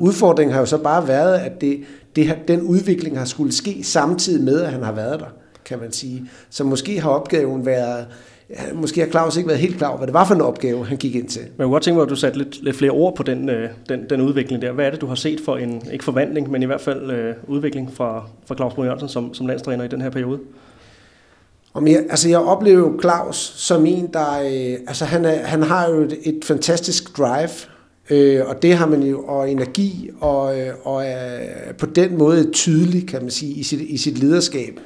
Udfordringen 0.00 0.52
har 0.52 0.60
jo 0.60 0.66
så 0.66 0.78
bare 0.78 1.08
været, 1.08 1.38
at 1.38 1.60
det, 1.60 1.80
det, 2.16 2.38
den 2.48 2.62
udvikling 2.62 3.18
har 3.18 3.24
skulle 3.24 3.52
ske 3.52 3.82
samtidig 3.82 4.44
med, 4.44 4.60
at 4.60 4.72
han 4.72 4.82
har 4.82 4.92
været 4.92 5.20
der, 5.20 5.26
kan 5.64 5.78
man 5.78 5.92
sige. 5.92 6.30
Så 6.50 6.64
måske 6.64 7.00
har 7.00 7.10
opgaven 7.10 7.66
været, 7.66 8.06
måske 8.74 9.00
har 9.00 9.08
Claus 9.08 9.36
ikke 9.36 9.48
været 9.48 9.60
helt 9.60 9.76
klar 9.76 9.88
over, 9.88 9.96
hvad 9.96 10.06
det 10.06 10.14
var 10.14 10.24
for 10.24 10.34
en 10.34 10.40
opgave, 10.40 10.86
han 10.86 10.96
gik 10.96 11.14
ind 11.14 11.28
til. 11.28 11.42
Men 11.42 11.48
jeg 11.58 11.64
kunne 11.64 11.72
godt 11.72 11.82
tænke 11.82 11.96
mig, 11.96 12.02
at 12.02 12.10
du 12.10 12.16
satte 12.16 12.38
lidt, 12.38 12.64
lidt 12.64 12.76
flere 12.76 12.90
ord 12.90 13.16
på 13.16 13.22
den, 13.22 13.48
øh, 13.48 13.70
den, 13.88 14.00
den 14.10 14.20
udvikling 14.20 14.62
der. 14.62 14.72
Hvad 14.72 14.86
er 14.86 14.90
det, 14.90 15.00
du 15.00 15.06
har 15.06 15.14
set 15.14 15.40
for 15.44 15.56
en, 15.56 15.82
ikke 15.92 16.04
forvandling, 16.04 16.50
men 16.50 16.62
i 16.62 16.66
hvert 16.66 16.80
fald 16.80 17.10
øh, 17.10 17.34
udvikling 17.48 17.92
fra, 17.92 18.28
fra 18.46 18.54
Claus 18.54 18.74
Brun 18.74 18.84
Jørgensen 18.84 19.08
som, 19.08 19.34
som 19.34 19.46
landstræner 19.46 19.84
i 19.84 19.88
den 19.88 20.00
her 20.00 20.10
periode? 20.10 20.38
Om 21.76 21.86
jeg, 21.88 22.04
altså 22.10 22.28
jeg 22.28 22.38
oplever 22.38 22.78
jo 22.78 22.98
Claus 23.00 23.36
som 23.56 23.86
en, 23.86 24.06
der... 24.12 24.40
Øh, 24.40 24.78
altså 24.86 25.04
han, 25.04 25.24
er, 25.24 25.46
han 25.46 25.62
har 25.62 25.88
jo 25.88 26.00
et, 26.00 26.18
et 26.22 26.44
fantastisk 26.44 27.18
drive, 27.18 27.50
øh, 28.10 28.46
og 28.46 28.62
det 28.62 28.74
har 28.74 28.86
man 28.86 29.02
jo, 29.02 29.24
og 29.24 29.50
energi, 29.50 30.10
og, 30.20 30.60
øh, 30.60 30.74
og 30.84 31.06
er 31.06 31.72
på 31.78 31.86
den 31.86 32.18
måde 32.18 32.50
tydelig, 32.50 33.08
kan 33.08 33.22
man 33.22 33.30
sige, 33.30 33.54
i 33.54 33.62
sit, 33.62 33.80
i 33.80 33.96
sit 33.96 34.18
lederskab. 34.18 34.80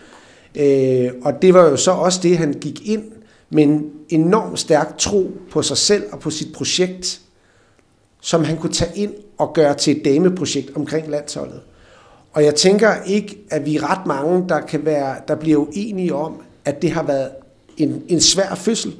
Øh, 0.54 1.10
og 1.22 1.42
det 1.42 1.54
var 1.54 1.68
jo 1.68 1.76
så 1.76 1.90
også 1.90 2.20
det, 2.22 2.38
han 2.38 2.52
gik 2.52 2.88
ind 2.88 3.04
med 3.50 3.62
en 3.62 3.90
enorm 4.08 4.56
stærk 4.56 4.98
tro 4.98 5.30
på 5.50 5.62
sig 5.62 5.76
selv 5.76 6.04
og 6.12 6.20
på 6.20 6.30
sit 6.30 6.52
projekt, 6.52 7.20
som 8.20 8.44
han 8.44 8.56
kunne 8.56 8.72
tage 8.72 8.92
ind 8.94 9.12
og 9.38 9.52
gøre 9.54 9.74
til 9.74 9.96
et 9.96 10.04
dameprojekt 10.04 10.76
omkring 10.76 11.10
landsholdet. 11.10 11.60
Og 12.32 12.44
jeg 12.44 12.54
tænker 12.54 12.94
ikke, 13.06 13.38
at 13.50 13.66
vi 13.66 13.76
er 13.76 13.90
ret 13.90 14.06
mange, 14.06 14.48
der, 14.48 14.60
kan 14.60 14.84
være, 14.84 15.16
der 15.28 15.34
bliver 15.34 15.58
uenige 15.58 16.14
om, 16.14 16.42
at 16.64 16.82
det 16.82 16.90
har 16.90 17.02
været 17.02 17.28
en, 17.76 18.02
en 18.08 18.20
svær 18.20 18.54
fødsel. 18.54 18.94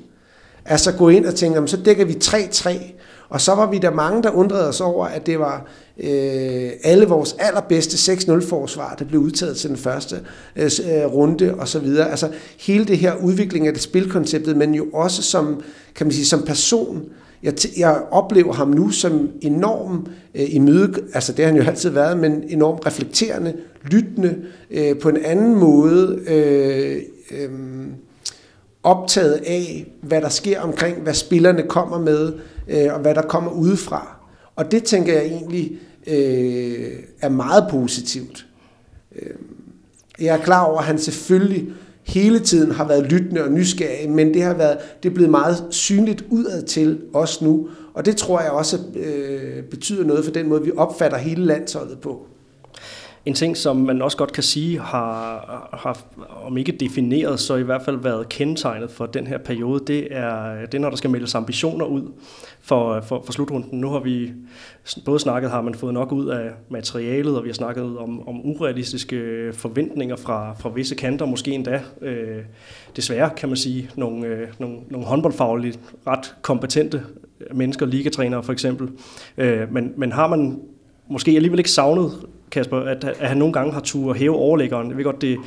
Altså 0.64 0.92
gå 0.92 1.08
ind 1.08 1.26
og 1.26 1.34
tænke, 1.34 1.68
så 1.68 1.76
dækker 1.76 2.04
vi 2.04 2.16
3-3, 2.24 2.78
og 3.28 3.40
så 3.40 3.54
var 3.54 3.70
vi 3.70 3.78
der 3.78 3.90
mange, 3.90 4.22
der 4.22 4.30
undrede 4.30 4.68
os 4.68 4.80
over, 4.80 5.06
at 5.06 5.26
det 5.26 5.38
var 5.38 5.66
øh, 5.98 6.70
alle 6.84 7.06
vores 7.06 7.36
allerbedste 7.38 8.12
6-0-forsvar, 8.12 8.94
der 8.98 9.04
blev 9.04 9.20
udtaget 9.20 9.56
til 9.56 9.70
den 9.70 9.76
første 9.76 10.16
øh, 10.56 10.64
øh, 10.64 11.04
runde 11.06 11.54
og 11.54 11.68
så 11.68 11.78
videre. 11.78 12.10
Altså 12.10 12.28
hele 12.60 12.84
det 12.84 12.98
her 12.98 13.14
udvikling 13.14 13.66
af 13.66 13.72
det 13.72 13.82
spilkonceptet, 13.82 14.56
men 14.56 14.74
jo 14.74 14.86
også 14.92 15.22
som, 15.22 15.62
kan 15.94 16.06
man 16.06 16.12
sige, 16.12 16.26
som 16.26 16.42
person. 16.42 17.02
Jeg, 17.42 17.54
jeg 17.78 18.02
oplever 18.10 18.52
ham 18.52 18.68
nu 18.68 18.90
som 18.90 19.30
enorm 19.40 20.06
øh, 20.34 20.54
i 20.54 20.58
møde, 20.58 20.94
altså 21.14 21.32
det 21.32 21.44
har 21.44 21.52
han 21.52 21.60
jo 21.60 21.68
altid 21.68 21.90
været, 21.90 22.18
men 22.18 22.44
enormt 22.48 22.86
reflekterende, 22.86 23.54
lyttende, 23.84 24.36
øh, 24.70 24.98
på 24.98 25.08
en 25.08 25.24
anden 25.24 25.54
måde, 25.54 26.18
øh, 26.26 27.02
øh, 27.30 27.50
optaget 28.82 29.40
af, 29.46 29.92
hvad 30.02 30.20
der 30.20 30.28
sker 30.28 30.60
omkring, 30.60 31.00
hvad 31.00 31.14
spillerne 31.14 31.62
kommer 31.62 31.98
med, 31.98 32.32
øh, 32.68 32.94
og 32.94 33.00
hvad 33.00 33.14
der 33.14 33.22
kommer 33.22 33.50
udefra. 33.50 34.16
Og 34.56 34.70
det 34.70 34.84
tænker 34.84 35.12
jeg 35.12 35.24
egentlig 35.24 35.78
øh, 36.06 36.92
er 37.20 37.28
meget 37.28 37.66
positivt. 37.70 38.46
Øh, 39.16 39.34
jeg 40.20 40.36
er 40.36 40.42
klar 40.42 40.64
over, 40.64 40.78
at 40.78 40.84
han 40.84 40.98
selvfølgelig 40.98 41.72
hele 42.02 42.38
tiden 42.38 42.70
har 42.70 42.88
været 42.88 43.12
lyttende 43.12 43.44
og 43.44 43.52
nysgerrig, 43.52 44.10
men 44.10 44.34
det 44.34 44.42
har 44.42 44.54
været, 44.54 44.78
det 45.02 45.08
er 45.08 45.14
blevet 45.14 45.30
meget 45.30 45.64
synligt 45.70 46.24
udad 46.30 46.62
til 46.62 47.00
os 47.12 47.42
nu, 47.42 47.68
og 47.94 48.06
det 48.06 48.16
tror 48.16 48.40
jeg 48.40 48.50
også 48.50 48.78
øh, 48.96 49.62
betyder 49.62 50.04
noget 50.04 50.24
for 50.24 50.32
den 50.32 50.48
måde, 50.48 50.64
vi 50.64 50.72
opfatter 50.76 51.18
hele 51.18 51.44
landsholdet 51.44 51.98
på. 51.98 52.26
En 53.30 53.34
ting, 53.34 53.56
som 53.56 53.76
man 53.76 54.02
også 54.02 54.16
godt 54.16 54.32
kan 54.32 54.42
sige 54.42 54.78
har, 54.78 55.68
har 55.72 55.98
om 56.46 56.56
ikke 56.56 56.72
defineret, 56.72 57.40
så 57.40 57.56
i 57.56 57.62
hvert 57.62 57.82
fald 57.82 57.96
været 57.96 58.28
kendetegnet 58.28 58.90
for 58.90 59.06
den 59.06 59.26
her 59.26 59.38
periode, 59.38 59.84
det 59.86 60.08
er, 60.10 60.60
det 60.66 60.74
er 60.74 60.78
når 60.78 60.90
der 60.90 60.96
skal 60.96 61.10
meldes 61.10 61.34
ambitioner 61.34 61.84
ud 61.84 62.02
for, 62.60 63.00
for, 63.00 63.22
for 63.24 63.32
slutrunden. 63.32 63.80
Nu 63.80 63.88
har 63.90 63.98
vi 63.98 64.32
både 65.04 65.18
snakket, 65.18 65.50
har 65.50 65.62
man 65.62 65.74
fået 65.74 65.94
nok 65.94 66.12
ud 66.12 66.26
af 66.26 66.50
materialet, 66.68 67.36
og 67.36 67.44
vi 67.44 67.48
har 67.48 67.54
snakket 67.54 67.98
om, 67.98 68.28
om 68.28 68.40
urealistiske 68.44 69.50
forventninger 69.52 70.16
fra, 70.16 70.54
fra 70.54 70.68
visse 70.68 70.94
kanter, 70.94 71.26
måske 71.26 71.50
endda 71.50 71.80
øh, 72.02 72.42
desværre, 72.96 73.30
kan 73.36 73.48
man 73.48 73.56
sige, 73.56 73.90
nogle, 73.96 74.26
øh, 74.26 74.48
nogle, 74.58 74.76
nogle 74.88 75.06
håndboldfagligt 75.06 75.80
ret 76.06 76.34
kompetente 76.42 77.02
mennesker, 77.54 77.86
ligatrænere 77.86 78.42
for 78.42 78.52
eksempel. 78.52 78.88
Øh, 79.38 79.72
men, 79.72 79.92
men 79.96 80.12
har 80.12 80.28
man 80.28 80.60
måske 81.08 81.30
alligevel 81.30 81.58
ikke 81.58 81.70
savnet 81.70 82.12
Kasper, 82.50 82.80
at, 82.80 83.04
at 83.04 83.28
han 83.28 83.36
nogle 83.36 83.52
gange 83.52 83.72
har 83.72 83.80
tur 83.80 84.14
hæve 84.14 84.36
overlæggeren. 84.36 84.88
Jeg 84.88 84.96
ved 84.96 85.04
godt, 85.04 85.22
det, 85.22 85.38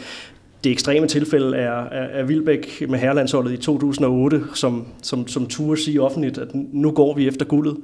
det 0.64 0.72
ekstreme 0.72 1.08
tilfælde 1.08 1.58
er, 1.58 1.72
er, 1.72 2.20
er 2.20 2.24
Vilbæk 2.24 2.84
med 2.90 3.00
herrelandsholdet 3.00 3.52
i 3.54 3.58
2008, 3.58 4.44
som, 4.54 4.88
som, 5.02 5.28
som 5.28 5.48
turde 5.48 5.82
sige 5.82 6.02
offentligt, 6.02 6.38
at 6.38 6.48
nu 6.54 6.92
går 6.92 7.16
vi 7.16 7.28
efter 7.28 7.46
guldet. 7.46 7.78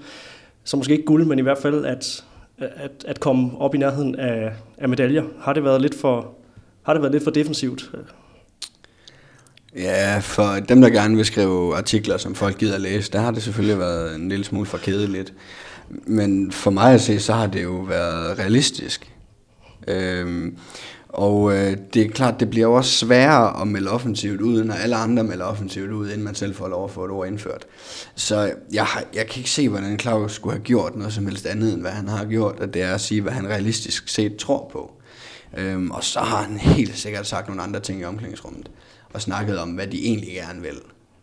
så 0.64 0.78
måske 0.78 0.94
ikke 0.94 1.06
guld, 1.06 1.26
men 1.26 1.40
i 1.40 1.42
hvert 1.42 1.58
fald 1.58 1.86
at, 1.86 2.24
at, 2.58 2.92
at 3.08 3.20
komme 3.20 3.52
op 3.60 3.76
i 3.76 3.78
nærheden 3.78 4.16
af, 4.16 4.52
af 4.78 4.90
medaljer. 4.90 5.24
Har 5.40 5.54
det 5.54 5.64
været 5.64 5.82
lidt 5.82 5.96
for, 5.96 6.32
har 6.84 6.94
det 6.94 7.02
været 7.02 7.12
lidt 7.12 7.24
for 7.24 7.32
defensivt? 7.32 7.92
Ja, 9.76 10.20
for 10.20 10.56
dem, 10.70 10.82
der 10.82 10.90
gerne 10.90 11.16
vil 11.16 11.26
skrive 11.26 11.78
artikler, 11.78 12.18
som 12.18 12.36
folk 12.36 12.58
gider 12.58 12.76
at 12.76 12.82
læse, 12.82 13.12
der 13.12 13.20
har 13.20 13.32
det 13.32 13.44
selvfølgelig 13.44 13.80
været 13.80 14.16
en 14.16 14.30
lille 14.30 14.46
smule 14.46 14.66
for 14.66 14.78
kedeligt. 14.78 15.34
Men 15.90 16.52
for 16.52 16.72
mig 16.72 16.94
at 16.94 17.02
se, 17.02 17.20
så 17.20 17.34
har 17.34 17.48
det 17.48 17.64
jo 17.64 17.72
været 17.72 18.40
realistisk. 18.40 19.09
Øhm, 19.90 20.58
og 21.10 21.54
øh, 21.54 21.78
det 21.94 22.02
er 22.02 22.10
klart, 22.10 22.40
det 22.40 22.50
bliver 22.50 22.68
jo 22.68 22.74
også 22.74 22.92
sværere 22.92 23.62
at 23.62 23.68
melde 23.68 23.92
offensivt 23.92 24.42
ud, 24.42 24.64
når 24.64 24.74
alle 24.74 24.96
andre 24.96 25.24
melder 25.24 25.46
offensivt 25.46 25.92
ud, 25.92 26.10
inden 26.10 26.24
man 26.24 26.36
selv 26.36 26.56
får 26.56 26.68
lov 26.68 26.86
at 26.86 26.92
få 26.92 27.06
et 27.06 27.12
ord 27.12 27.28
indført. 27.28 27.68
Så 28.16 28.54
jeg, 28.72 28.86
har, 28.86 29.04
jeg 29.14 29.28
kan 29.28 29.40
ikke 29.40 29.50
se, 29.50 29.70
hvordan 29.70 30.00
Claus 30.00 30.34
skulle 30.34 30.56
have 30.56 30.64
gjort 30.64 30.96
noget 30.96 31.14
som 31.14 31.26
helst 31.26 31.46
andet, 31.46 31.74
end 31.74 31.82
hvad 31.82 31.92
han 31.92 32.08
har 32.08 32.26
gjort, 32.26 32.60
og 32.60 32.74
det 32.74 32.82
er 32.82 32.94
at 32.94 33.02
sige, 33.02 33.22
hvad 33.22 33.32
han 33.32 33.48
realistisk 33.48 34.08
set 34.08 34.36
tror 34.36 34.70
på. 34.72 34.92
Øhm, 35.58 35.92
og 35.92 36.04
så 36.04 36.20
har 36.20 36.42
han 36.42 36.58
helt 36.58 36.98
sikkert 36.98 37.28
sagt 37.28 37.48
nogle 37.48 37.62
andre 37.62 37.80
ting 37.80 38.02
i 38.02 38.04
omklædningsrummet, 38.04 38.72
og 39.14 39.22
snakket 39.22 39.60
om, 39.60 39.70
hvad 39.70 39.88
de 39.88 40.06
egentlig 40.06 40.34
gerne 40.34 40.62
vil, 40.62 40.80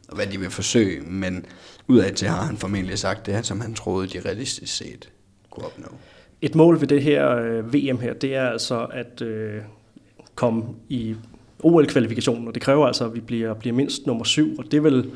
og 0.09 0.17
hvad 0.17 0.27
de 0.27 0.41
vil 0.41 0.51
forsøge, 0.51 1.01
men 1.01 1.47
udad 1.89 2.13
til 2.13 2.29
har 2.29 2.43
han 2.43 2.57
formentlig 2.57 2.99
sagt 2.99 3.27
det, 3.27 3.47
som 3.47 3.61
han 3.61 3.75
troede, 3.75 4.09
de 4.09 4.21
realistisk 4.21 4.77
set 4.77 5.09
kunne 5.51 5.67
opnå. 5.67 5.89
Et 6.43 6.55
mål 6.55 6.81
ved 6.81 6.89
det 6.89 7.03
her 7.03 7.37
øh, 7.37 7.75
VM 7.75 7.99
her, 7.99 8.15
det 8.15 8.35
er 8.35 8.47
altså 8.47 8.87
at 8.93 9.23
øh, 9.23 9.61
komme 10.35 10.65
i 10.89 11.15
OL-kvalifikationen, 11.63 12.49
og 12.49 12.55
det 12.55 12.63
kræver 12.63 12.87
altså, 12.87 13.05
at 13.05 13.15
vi 13.15 13.21
bliver, 13.21 13.55
bliver 13.55 13.75
mindst 13.77 14.07
nummer 14.07 14.25
syv, 14.25 14.59
og 14.59 14.65
det 14.71 14.77
er 14.77 14.81
vel, 14.81 15.07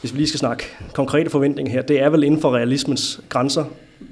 hvis 0.00 0.12
vi 0.12 0.18
lige 0.18 0.28
skal 0.28 0.38
snakke 0.38 0.64
konkrete 0.92 1.30
forventninger 1.30 1.72
her, 1.72 1.82
det 1.82 2.02
er 2.02 2.08
vel 2.08 2.24
inden 2.24 2.40
for 2.40 2.54
realismens 2.54 3.20
grænser, 3.28 3.64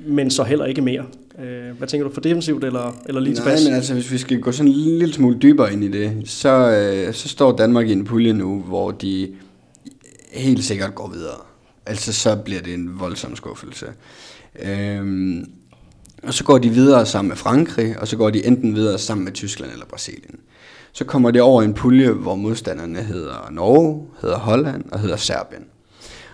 men 0.07 0.31
så 0.31 0.43
heller 0.43 0.65
ikke 0.65 0.83
mere. 0.83 1.05
Øh, 1.43 1.77
hvad 1.79 1.89
tænker 1.89 2.09
du, 2.09 2.15
for 2.15 2.21
defensivt 2.21 2.65
eller, 2.65 2.97
eller 3.07 3.21
lige 3.21 3.35
tilbage? 3.35 3.57
Nej, 3.57 3.65
men 3.65 3.75
altså, 3.75 3.95
hvis 3.95 4.13
vi 4.13 4.19
skal 4.19 4.41
gå 4.41 4.53
sådan 4.53 4.73
en 4.73 4.79
lille 4.79 5.15
smule 5.15 5.39
dybere 5.39 5.73
ind 5.73 5.85
i 5.85 5.89
det, 5.89 6.23
så, 6.25 6.49
øh, 6.49 7.15
så 7.15 7.29
står 7.29 7.57
Danmark 7.57 7.89
i 7.89 7.93
en 7.93 8.05
pulje 8.05 8.33
nu, 8.33 8.61
hvor 8.61 8.91
de 8.91 9.29
helt 10.33 10.65
sikkert 10.65 10.95
går 10.95 11.09
videre. 11.09 11.37
Altså, 11.87 12.13
så 12.13 12.37
bliver 12.37 12.61
det 12.61 12.75
en 12.75 13.01
voldsom 13.01 13.37
skuffelse. 13.37 13.87
Øhm, 14.63 15.45
og 16.23 16.35
så 16.35 16.45
går 16.45 16.59
de 16.59 16.71
videre 16.71 17.07
sammen 17.07 17.29
med 17.29 17.37
Frankrig, 17.37 17.99
og 17.99 18.09
så 18.09 18.17
går 18.17 18.31
de 18.31 18.47
enten 18.47 18.75
videre 18.75 18.99
sammen 18.99 19.25
med 19.25 19.33
Tyskland 19.33 19.73
eller 19.73 19.87
Brasilien. 19.87 20.41
Så 20.93 21.05
kommer 21.05 21.31
det 21.31 21.43
over 21.43 21.63
en 21.63 21.75
pulje, 21.75 22.11
hvor 22.11 22.35
modstanderne 22.35 23.03
hedder 23.03 23.49
Norge, 23.51 24.07
hedder 24.21 24.39
Holland 24.39 24.85
og 24.93 25.01
hedder 25.01 25.17
Serbien. 25.17 25.65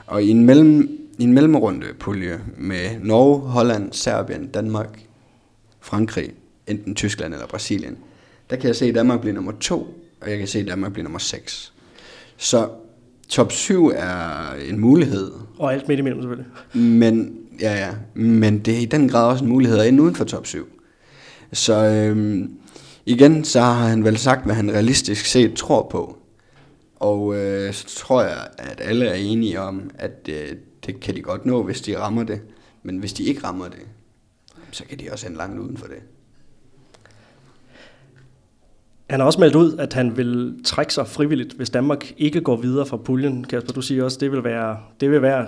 Og 0.06 0.22
i 0.22 0.28
en, 0.28 0.44
mellem, 0.44 0.98
i 1.18 1.24
en 1.24 1.32
mellemrunde 1.32 1.86
pulje 1.98 2.40
med 2.56 3.00
Norge, 3.00 3.40
Holland, 3.40 3.92
Serbien, 3.92 4.46
Danmark, 4.46 5.02
Frankrig, 5.80 6.30
enten 6.66 6.94
Tyskland 6.94 7.34
eller 7.34 7.46
Brasilien, 7.46 7.96
der 8.50 8.56
kan 8.56 8.66
jeg 8.66 8.76
se, 8.76 8.86
at 8.86 8.94
Danmark 8.94 9.20
bliver 9.20 9.34
nummer 9.34 9.52
to, 9.60 9.94
og 10.20 10.30
jeg 10.30 10.38
kan 10.38 10.48
se, 10.48 10.58
at 10.58 10.66
Danmark 10.66 10.92
bliver 10.92 11.04
nummer 11.04 11.18
6. 11.18 11.72
Så 12.36 12.68
top 13.28 13.52
7 13.52 13.90
er 13.94 14.54
en 14.68 14.78
mulighed. 14.78 15.30
Og 15.58 15.72
alt 15.72 15.88
midt 15.88 15.98
imellem 15.98 16.22
selvfølgelig. 16.22 16.46
Men, 16.74 17.37
ja, 17.60 17.74
ja, 17.74 17.94
men 18.14 18.58
det 18.58 18.74
er 18.74 18.78
i 18.78 18.84
den 18.84 19.08
grad 19.08 19.26
også 19.26 19.44
en 19.44 19.50
mulighed 19.50 19.78
at 19.78 19.88
ende 19.88 20.02
uden 20.02 20.14
for 20.14 20.24
top 20.24 20.46
7. 20.46 20.68
Så 21.52 21.84
øhm, 21.84 22.58
igen, 23.06 23.44
så 23.44 23.60
har 23.60 23.88
han 23.88 24.04
vel 24.04 24.18
sagt, 24.18 24.44
hvad 24.44 24.54
han 24.54 24.72
realistisk 24.72 25.26
set 25.26 25.54
tror 25.54 25.88
på. 25.90 26.18
Og 26.96 27.36
øh, 27.36 27.74
så 27.74 27.86
tror 27.98 28.22
jeg, 28.22 28.46
at 28.58 28.80
alle 28.80 29.06
er 29.06 29.14
enige 29.14 29.60
om, 29.60 29.90
at 29.94 30.28
øh, 30.28 30.56
det 30.86 31.00
kan 31.00 31.14
de 31.14 31.22
godt 31.22 31.46
nå, 31.46 31.62
hvis 31.62 31.80
de 31.80 31.98
rammer 31.98 32.22
det. 32.22 32.40
Men 32.82 32.98
hvis 32.98 33.12
de 33.12 33.24
ikke 33.24 33.44
rammer 33.44 33.68
det, 33.68 33.86
så 34.70 34.84
kan 34.84 34.98
de 34.98 35.08
også 35.12 35.26
ende 35.26 35.38
langt 35.38 35.60
uden 35.60 35.76
for 35.76 35.86
det. 35.86 36.02
Han 39.10 39.20
har 39.20 39.26
også 39.26 39.40
meldt 39.40 39.54
ud, 39.54 39.78
at 39.78 39.92
han 39.92 40.16
vil 40.16 40.60
trække 40.64 40.94
sig 40.94 41.06
frivilligt, 41.06 41.52
hvis 41.52 41.70
Danmark 41.70 42.12
ikke 42.16 42.40
går 42.40 42.56
videre 42.56 42.86
fra 42.86 42.96
puljen. 42.96 43.44
Kasper, 43.44 43.72
du 43.72 43.82
siger 43.82 44.04
også, 44.04 44.16
at 44.16 44.20
det 44.20 44.32
vil 44.32 44.44
være, 44.44 44.78
det 45.00 45.10
vil 45.10 45.22
være 45.22 45.46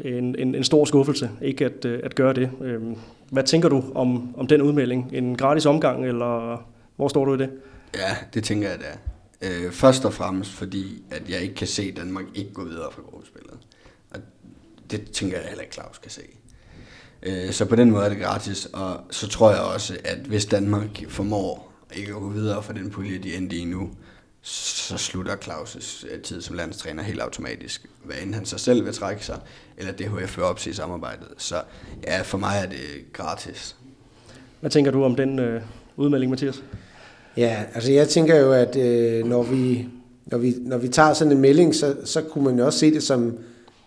en, 0.00 0.36
en, 0.38 0.54
en 0.54 0.64
stor 0.64 0.84
skuffelse, 0.84 1.30
ikke 1.42 1.64
at, 1.64 1.84
øh, 1.84 2.00
at 2.02 2.14
gøre 2.14 2.32
det. 2.32 2.50
Øhm, 2.60 2.96
hvad 3.30 3.44
tænker 3.44 3.68
du 3.68 3.84
om, 3.94 4.34
om 4.36 4.46
den 4.46 4.62
udmelding? 4.62 5.10
En 5.12 5.36
gratis 5.36 5.66
omgang, 5.66 6.06
eller 6.06 6.64
hvor 6.96 7.08
står 7.08 7.24
du 7.24 7.34
i 7.34 7.38
det? 7.38 7.50
Ja, 7.94 8.16
det 8.34 8.44
tænker 8.44 8.68
jeg 8.68 8.78
da. 8.80 8.98
Øh, 9.48 9.72
først 9.72 10.04
og 10.04 10.12
fremmest 10.12 10.50
fordi, 10.50 11.02
at 11.10 11.30
jeg 11.30 11.40
ikke 11.40 11.54
kan 11.54 11.66
se 11.66 11.92
Danmark 11.92 12.24
ikke 12.34 12.52
gå 12.52 12.64
videre 12.64 12.88
fra 12.92 13.02
gruppespillet. 13.02 13.54
Og 14.10 14.20
det 14.90 15.10
tænker 15.10 15.36
jeg 15.36 15.46
heller 15.48 15.62
ikke, 15.62 15.74
Claus 15.74 15.98
kan 15.98 16.10
se. 16.10 16.22
Øh, 17.22 17.50
så 17.50 17.64
på 17.64 17.76
den 17.76 17.90
måde 17.90 18.04
er 18.04 18.08
det 18.08 18.18
gratis, 18.18 18.66
og 18.72 19.00
så 19.10 19.28
tror 19.28 19.50
jeg 19.50 19.60
også, 19.60 19.96
at 20.04 20.18
hvis 20.18 20.46
Danmark 20.46 21.04
formår 21.08 21.71
ikke 21.96 22.12
at 22.14 22.20
gå 22.20 22.28
videre 22.28 22.62
fra 22.62 22.72
den 22.72 22.90
pulje, 22.90 23.18
de 23.18 23.36
endte 23.36 23.56
i 23.56 23.64
nu, 23.64 23.90
så 24.42 24.96
slutter 24.96 25.36
Claus' 25.36 26.06
øh, 26.12 26.22
tid 26.22 26.42
som 26.42 26.56
landstræner 26.56 27.02
helt 27.02 27.20
automatisk. 27.20 27.86
Hvad 28.04 28.16
end 28.22 28.34
han 28.34 28.44
så 28.44 28.58
selv 28.58 28.84
vil 28.84 28.92
trække 28.92 29.24
sig, 29.24 29.38
eller 29.76 29.92
DHF 29.92 30.36
vil 30.36 30.44
opsige 30.44 30.74
samarbejdet. 30.74 31.28
Så 31.36 31.56
ja, 32.06 32.22
for 32.22 32.38
mig 32.38 32.60
er 32.64 32.68
det 32.68 33.12
gratis. 33.12 33.76
Hvad 34.60 34.70
tænker 34.70 34.90
du 34.90 35.04
om 35.04 35.16
den 35.16 35.38
øh, 35.38 35.62
udmelding, 35.96 36.30
Mathias? 36.30 36.62
Ja, 37.36 37.64
altså 37.74 37.92
jeg 37.92 38.08
tænker 38.08 38.36
jo, 38.36 38.52
at 38.52 38.76
øh, 38.76 39.24
når, 39.24 39.42
vi, 39.42 39.88
når, 40.26 40.38
vi, 40.38 40.54
når 40.60 40.78
vi 40.78 40.88
tager 40.88 41.14
sådan 41.14 41.32
en 41.32 41.40
melding, 41.40 41.74
så, 41.74 41.96
så 42.04 42.22
kunne 42.22 42.44
man 42.44 42.58
jo 42.58 42.66
også 42.66 42.78
se 42.78 42.94
det 42.94 43.02
som, 43.02 43.38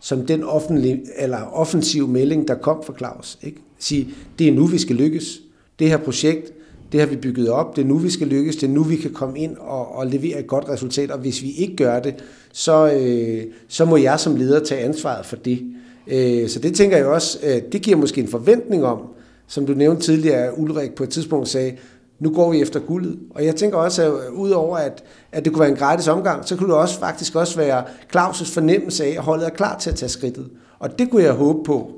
som 0.01 0.25
den 0.25 0.43
offentlig, 0.43 1.01
eller 1.17 1.41
offensiv 1.41 2.07
melding, 2.07 2.47
der 2.47 2.55
kom 2.55 2.83
fra 2.83 2.93
Claus. 2.97 3.37
Ikke? 3.41 3.57
Sige, 3.79 4.09
det 4.39 4.47
er 4.47 4.51
nu, 4.51 4.65
vi 4.65 4.77
skal 4.77 4.95
lykkes. 4.95 5.39
Det 5.79 5.89
her 5.89 5.97
projekt, 5.97 6.51
det 6.91 6.99
har 6.99 7.07
vi 7.07 7.15
bygget 7.15 7.49
op, 7.49 7.75
det 7.75 7.81
er 7.81 7.85
nu, 7.85 7.97
vi 7.97 8.09
skal 8.09 8.27
lykkes, 8.27 8.55
det 8.55 8.69
er 8.69 8.73
nu, 8.73 8.83
vi 8.83 8.95
kan 8.95 9.13
komme 9.13 9.39
ind 9.39 9.57
og, 9.57 9.95
og 9.95 10.07
levere 10.07 10.39
et 10.39 10.47
godt 10.47 10.69
resultat, 10.69 11.11
og 11.11 11.19
hvis 11.19 11.41
vi 11.41 11.51
ikke 11.51 11.75
gør 11.75 11.99
det, 11.99 12.15
så, 12.53 12.93
øh, 12.93 13.43
så 13.67 13.85
må 13.85 13.97
jeg 13.97 14.19
som 14.19 14.35
leder 14.35 14.63
tage 14.63 14.81
ansvaret 14.81 15.25
for 15.25 15.35
det. 15.35 15.61
Øh, 16.07 16.49
så 16.49 16.59
det 16.59 16.75
tænker 16.75 16.97
jeg 16.97 17.05
også, 17.05 17.39
øh, 17.43 17.61
det 17.71 17.81
giver 17.81 17.97
måske 17.97 18.21
en 18.21 18.27
forventning 18.27 18.85
om, 18.85 18.99
som 19.47 19.65
du 19.65 19.73
nævnte 19.73 20.01
tidligere, 20.01 20.37
at 20.37 20.53
Ulrik 20.57 20.95
på 20.95 21.03
et 21.03 21.09
tidspunkt 21.09 21.47
sagde, 21.47 21.73
nu 22.19 22.29
går 22.29 22.51
vi 22.51 22.61
efter 22.61 22.79
guldet. 22.79 23.19
Og 23.29 23.45
jeg 23.45 23.55
tænker 23.55 23.77
også, 23.77 24.03
at 24.03 24.27
øh, 24.27 24.33
udover 24.33 24.77
at, 24.77 25.03
at 25.31 25.45
det 25.45 25.53
kunne 25.53 25.61
være 25.61 25.69
en 25.69 25.75
gratis 25.75 26.07
omgang, 26.07 26.47
så 26.47 26.55
kunne 26.55 26.69
det 26.69 26.77
også 26.77 26.99
faktisk 26.99 27.35
også 27.35 27.57
være 27.57 27.83
Claus' 28.15 28.53
fornemmelse 28.53 29.05
af, 29.05 29.09
at 29.09 29.17
holdet 29.17 29.45
er 29.45 29.49
klar 29.49 29.79
til 29.79 29.89
at 29.89 29.95
tage 29.95 30.09
skridtet. 30.09 30.49
Og 30.79 30.99
det 30.99 31.11
kunne 31.11 31.23
jeg 31.23 31.33
håbe 31.33 31.63
på, 31.63 31.91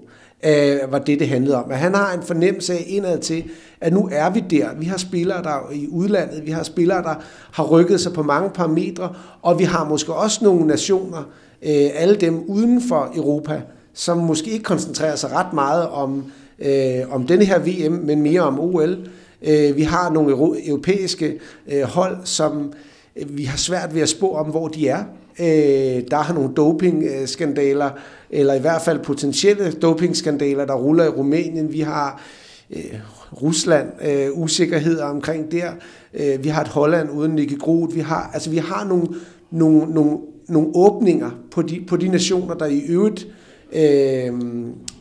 øh, 0.45 0.91
var 0.91 0.99
det, 0.99 1.19
det 1.19 1.27
handlede 1.27 1.63
om. 1.63 1.71
At 1.71 1.77
han 1.77 1.95
har 1.95 2.13
en 2.13 2.23
fornemmelse 2.23 2.73
af 2.73 2.83
indad 2.87 3.19
til, 3.19 3.43
at 3.81 3.93
nu 3.93 4.09
er 4.11 4.29
vi 4.29 4.43
der. 4.49 4.67
Vi 4.79 4.85
har 4.85 4.97
spillere 4.97 5.43
der 5.43 5.71
i 5.73 5.87
udlandet, 5.87 6.45
vi 6.45 6.51
har 6.51 6.63
spillere, 6.63 7.03
der 7.03 7.15
har 7.51 7.63
rykket 7.63 8.01
sig 8.01 8.13
på 8.13 8.23
mange 8.23 8.49
parametre, 8.49 9.13
og 9.41 9.59
vi 9.59 9.63
har 9.63 9.89
måske 9.89 10.13
også 10.13 10.43
nogle 10.43 10.67
nationer, 10.67 11.29
øh, 11.61 11.89
alle 11.93 12.15
dem 12.15 12.43
uden 12.47 12.81
for 12.81 13.11
Europa, 13.15 13.61
som 13.93 14.17
måske 14.17 14.51
ikke 14.51 14.63
koncentrerer 14.63 15.15
sig 15.15 15.31
ret 15.31 15.53
meget 15.53 15.87
om, 15.87 16.31
øh, 16.59 17.01
om 17.09 17.27
denne 17.27 17.45
her 17.45 17.59
VM, 17.59 17.93
men 17.93 18.21
mere 18.21 18.41
om 18.41 18.59
OL. 18.59 18.97
Øh, 19.41 19.75
vi 19.75 19.81
har 19.81 20.09
nogle 20.09 20.31
europæiske 20.67 21.39
øh, 21.67 21.83
hold, 21.83 22.17
som 22.23 22.73
øh, 23.15 23.37
vi 23.37 23.43
har 23.43 23.57
svært 23.57 23.95
ved 23.95 24.01
at 24.01 24.09
spå 24.09 24.31
om, 24.31 24.45
hvor 24.45 24.67
de 24.67 24.87
er. 24.87 25.03
Øh, 25.39 26.03
der 26.11 26.17
har 26.17 26.33
nogle 26.33 26.53
dopingskandaler, 26.53 27.89
eller 28.29 28.53
i 28.53 28.59
hvert 28.59 28.81
fald 28.81 28.99
potentielle 28.99 29.71
dopingskandaler, 29.71 30.65
der 30.65 30.73
ruller 30.73 31.05
i 31.05 31.09
Rumænien. 31.09 31.73
Vi 31.73 31.79
har 31.79 32.21
øh, 32.69 32.99
Rusland, 33.41 33.89
øh, 34.07 34.27
usikkerheder 34.33 35.05
omkring 35.05 35.51
der. 35.51 35.71
Vi 36.37 36.49
har 36.49 36.61
et 36.61 36.67
Holland 36.67 37.11
uden 37.11 37.31
Nicky 37.31 37.59
Groot. 37.59 37.95
Vi 37.95 37.99
har, 37.99 38.31
altså, 38.33 38.49
vi 38.49 38.57
har 38.57 38.85
nogle, 38.85 39.07
nogle, 39.51 39.93
nogle, 39.93 40.17
nogle 40.47 40.69
åbninger 40.75 41.31
på 41.51 41.61
de, 41.61 41.83
på 41.87 41.97
de 41.97 42.07
nationer, 42.07 42.53
der 42.53 42.65
i 42.65 42.79
øvrigt 42.79 43.27
øh, 43.73 44.33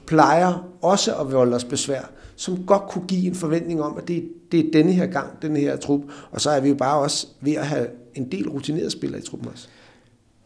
plejer 0.07 0.69
også 0.83 1.15
at 1.15 1.33
volde 1.33 1.57
os 1.57 1.65
besvær 1.65 2.11
som 2.37 2.67
godt 2.67 2.83
kunne 2.89 3.07
give 3.09 3.27
en 3.27 3.35
forventning 3.35 3.83
om, 3.83 3.99
at 3.99 4.09
det, 4.09 4.29
det 4.53 4.61
er 4.61 4.71
denne 4.73 4.93
her 4.93 5.07
gang, 5.07 5.43
denne 5.43 5.59
her 5.59 5.77
trup. 5.77 6.01
Og 6.31 6.41
så 6.41 6.51
er 6.51 6.61
vi 6.61 6.69
jo 6.69 6.75
bare 6.75 6.99
også 6.99 7.27
ved 7.41 7.53
at 7.55 7.67
have 7.67 7.87
en 8.15 8.31
del 8.33 8.49
rutinerede 8.49 8.91
spillere 8.91 9.21
i 9.21 9.25
truppen 9.25 9.49
også. 9.53 9.69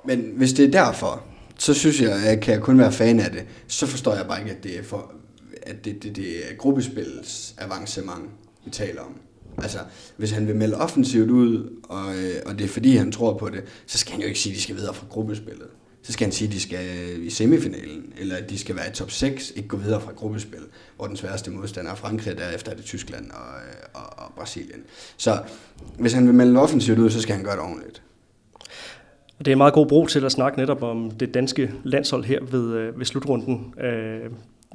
Men 0.06 0.32
hvis 0.36 0.52
det 0.52 0.64
er 0.64 0.70
derfor, 0.70 1.24
så 1.58 1.74
synes 1.74 2.00
jeg, 2.00 2.12
at 2.12 2.40
kan 2.40 2.54
jeg 2.54 2.62
kun 2.62 2.78
være 2.78 2.92
fan 2.92 3.20
af 3.20 3.30
det. 3.30 3.46
Så 3.66 3.86
forstår 3.86 4.14
jeg 4.14 4.26
bare 4.26 4.40
ikke, 4.40 4.50
at 4.50 4.64
det 4.64 4.78
er, 4.78 4.82
for, 4.82 5.12
at 5.62 5.84
det, 5.84 6.02
det, 6.02 6.16
det 6.16 6.50
er 6.50 6.56
gruppespillets 6.58 7.54
avancement, 7.58 8.30
vi 8.64 8.70
taler 8.70 9.00
om. 9.00 9.20
Altså, 9.58 9.78
hvis 10.16 10.30
han 10.30 10.46
vil 10.46 10.56
melde 10.56 10.76
offensivt 10.76 11.30
ud, 11.30 11.70
og, 11.88 12.14
øh, 12.14 12.34
og 12.46 12.58
det 12.58 12.64
er 12.64 12.68
fordi, 12.68 12.96
han 12.96 13.12
tror 13.12 13.38
på 13.38 13.48
det, 13.48 13.64
så 13.86 13.98
skal 13.98 14.12
han 14.12 14.20
jo 14.20 14.26
ikke 14.26 14.40
sige, 14.40 14.52
at 14.52 14.56
de 14.56 14.62
skal 14.62 14.76
videre 14.76 14.94
fra 14.94 15.07
gruppespillet 15.11 15.68
så 16.03 16.12
skal 16.12 16.24
han 16.24 16.32
sige, 16.32 16.48
at 16.48 16.55
de 16.55 16.61
skal 16.61 16.86
i 17.22 17.30
semifinalen, 17.30 18.12
eller 18.18 18.36
at 18.36 18.51
de 18.51 18.59
skal 18.59 18.76
være 18.76 18.88
i 18.88 18.92
top 18.92 19.11
6, 19.11 19.53
ikke 19.57 19.68
gå 19.68 19.76
videre 19.76 20.01
fra 20.01 20.12
gruppespil, 20.12 20.61
hvor 20.96 21.07
den 21.07 21.16
sværeste 21.16 21.51
modstander 21.51 21.90
er 21.90 21.94
Frankrig, 21.94 22.38
derefter 22.38 22.72
er 22.72 22.76
det 22.76 22.84
Tyskland 22.84 23.30
og, 23.30 23.55
øh, 23.68 24.03
og, 24.03 24.24
og 24.24 24.32
Brasilien. 24.36 24.80
Så 25.16 25.42
hvis 25.98 26.12
han 26.12 26.26
vil 26.26 26.34
melde 26.34 26.61
offensivt 26.61 26.98
ud, 26.98 27.11
så 27.11 27.20
skal 27.20 27.34
han 27.34 27.44
gøre 27.44 27.55
det 27.55 27.62
ordentligt. 27.62 28.03
Det 29.41 29.49
er 29.49 29.53
en 29.53 29.59
meget 29.59 29.74
god 29.74 29.86
bro 29.86 30.07
til 30.07 30.24
at 30.24 30.32
snakke 30.32 30.59
netop 30.59 30.82
om 30.82 31.11
det 31.11 31.34
danske 31.34 31.70
landshold 31.84 32.24
her 32.24 32.41
ved, 32.51 32.74
øh, 32.74 32.99
ved 32.99 33.07
slutrunden. 33.07 33.74
Øh, 33.80 34.20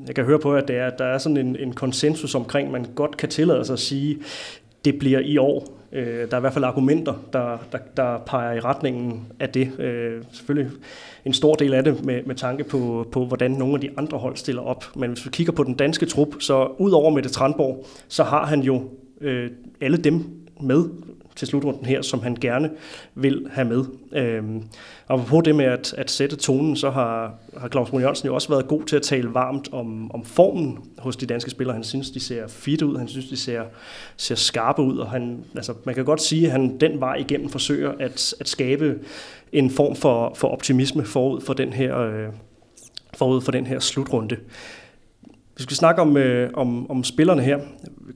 jeg 0.07 0.15
kan 0.15 0.25
høre 0.25 0.39
på, 0.39 0.53
at 0.53 0.67
det 0.67 0.75
er, 0.75 0.89
der 0.89 1.05
er 1.05 1.17
sådan 1.17 1.37
en, 1.37 1.55
en 1.55 1.73
konsensus 1.73 2.35
omkring, 2.35 2.71
man 2.71 2.85
godt 2.95 3.17
kan 3.17 3.29
tillade 3.29 3.65
sig 3.65 3.73
at 3.73 3.79
sige, 3.79 4.17
det 4.85 4.99
bliver 4.99 5.19
i 5.19 5.37
år. 5.37 5.67
Øh, 5.91 6.05
der 6.05 6.33
er 6.33 6.37
i 6.37 6.39
hvert 6.39 6.53
fald 6.53 6.65
argumenter, 6.65 7.13
der, 7.33 7.57
der, 7.71 7.77
der 7.97 8.17
peger 8.17 8.53
i 8.53 8.59
retningen 8.59 9.27
af 9.39 9.49
det. 9.49 9.79
Øh, 9.79 10.23
selvfølgelig 10.31 10.71
en 11.25 11.33
stor 11.33 11.53
del 11.53 11.73
af 11.73 11.83
det 11.83 12.05
med, 12.05 12.23
med 12.25 12.35
tanke 12.35 12.63
på, 12.63 13.07
på, 13.11 13.25
hvordan 13.25 13.51
nogle 13.51 13.73
af 13.73 13.81
de 13.81 13.89
andre 13.97 14.17
hold 14.17 14.35
stiller 14.37 14.61
op. 14.61 14.85
Men 14.95 15.11
hvis 15.11 15.25
vi 15.25 15.29
kigger 15.31 15.53
på 15.53 15.63
den 15.63 15.73
danske 15.73 16.05
trup, 16.05 16.27
så 16.39 16.67
ud 16.77 16.91
over 16.91 17.09
Mette 17.09 17.29
Tranborg, 17.29 17.85
så 18.07 18.23
har 18.23 18.45
han 18.45 18.61
jo 18.61 18.89
øh, 19.21 19.51
alle 19.81 19.97
dem 19.97 20.25
med 20.61 20.85
til 21.35 21.47
slutrunden 21.47 21.85
her, 21.85 22.01
som 22.01 22.21
han 22.21 22.35
gerne 22.41 22.71
vil 23.15 23.47
have 23.51 23.67
med. 23.67 23.85
Øhm, 24.13 24.63
og 25.07 25.25
på 25.25 25.41
det 25.41 25.55
med 25.55 25.65
at, 25.65 25.93
at 25.97 26.11
sætte 26.11 26.35
tonen, 26.35 26.75
så 26.75 26.89
har, 26.89 27.33
har 27.57 27.69
Claus 27.69 27.91
Møller 27.91 28.01
Jørgensen 28.01 28.27
jo 28.27 28.35
også 28.35 28.49
været 28.49 28.67
god 28.67 28.83
til 28.83 28.95
at 28.95 29.01
tale 29.01 29.33
varmt 29.33 29.73
om, 29.73 30.11
om 30.11 30.25
formen 30.25 30.77
hos 30.97 31.15
de 31.15 31.25
danske 31.25 31.51
spillere. 31.51 31.73
Han 31.73 31.83
synes, 31.83 32.11
de 32.11 32.19
ser 32.19 32.47
fit 32.47 32.81
ud, 32.81 32.97
han 32.97 33.07
synes, 33.07 33.29
de 33.29 33.37
ser, 33.37 33.63
ser 34.17 34.35
skarpe 34.35 34.81
ud, 34.81 34.97
og 34.97 35.09
han, 35.09 35.43
altså, 35.55 35.73
man 35.83 35.95
kan 35.95 36.05
godt 36.05 36.21
sige, 36.21 36.45
at 36.45 36.51
han 36.51 36.77
den 36.79 36.99
vej 36.99 37.15
igennem 37.15 37.49
forsøger 37.49 37.91
at, 37.99 38.33
at 38.39 38.49
skabe 38.49 38.99
en 39.51 39.69
form 39.69 39.95
for, 39.95 40.33
for 40.35 40.47
optimisme 40.47 41.05
forud 41.05 41.41
for 41.41 41.53
den 41.53 41.73
her, 41.73 41.99
øh, 41.99 42.27
forud 43.13 43.41
for 43.41 43.51
den 43.51 43.67
her 43.67 43.79
slutrunde. 43.79 44.37
Vi 45.57 45.63
skal 45.63 45.75
snakke 45.75 46.01
om, 46.01 46.17
øh, 46.17 46.49
om, 46.53 46.91
om 46.91 47.03
spillerne 47.03 47.41
her. 47.41 47.59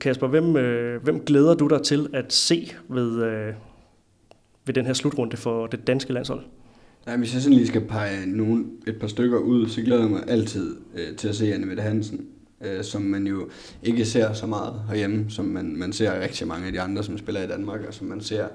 Kasper, 0.00 0.26
hvem, 0.26 0.56
øh, 0.56 1.02
hvem 1.02 1.20
glæder 1.20 1.54
du 1.54 1.66
dig 1.66 1.82
til 1.82 2.08
at 2.14 2.32
se 2.32 2.72
ved, 2.88 3.22
øh, 3.22 3.54
ved 4.66 4.74
den 4.74 4.86
her 4.86 4.92
slutrunde 4.92 5.36
for 5.36 5.66
det 5.66 5.86
danske 5.86 6.12
landshold? 6.12 6.40
Nej, 7.06 7.16
hvis 7.16 7.34
jeg 7.34 7.42
sådan 7.42 7.56
lige 7.56 7.66
skal 7.66 7.80
pege 7.80 8.26
nogle, 8.26 8.64
et 8.86 8.96
par 9.00 9.06
stykker 9.06 9.38
ud, 9.38 9.68
så 9.68 9.82
glæder 9.82 10.00
jeg 10.00 10.10
mig 10.10 10.22
altid 10.28 10.76
øh, 10.94 11.16
til 11.16 11.28
at 11.28 11.36
se 11.36 11.54
Anne 11.54 11.66
Mette 11.66 11.82
Hansen, 11.82 12.26
øh, 12.64 12.84
som 12.84 13.02
man 13.02 13.26
jo 13.26 13.48
ikke 13.82 14.04
ser 14.04 14.32
så 14.32 14.46
meget 14.46 14.74
herhjemme, 14.88 15.24
som 15.28 15.44
man, 15.44 15.76
man 15.76 15.92
ser 15.92 16.20
rigtig 16.20 16.46
mange 16.46 16.66
af 16.66 16.72
de 16.72 16.80
andre, 16.80 17.04
som 17.04 17.18
spiller 17.18 17.42
i 17.42 17.46
Danmark, 17.46 17.80
og 17.88 17.94
som 17.94 18.06
man 18.06 18.20
ser 18.20 18.46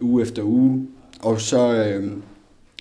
uge 0.00 0.22
efter 0.22 0.42
uge. 0.42 0.88
Og 1.20 1.40
så 1.40 1.74
øh, 1.74 2.12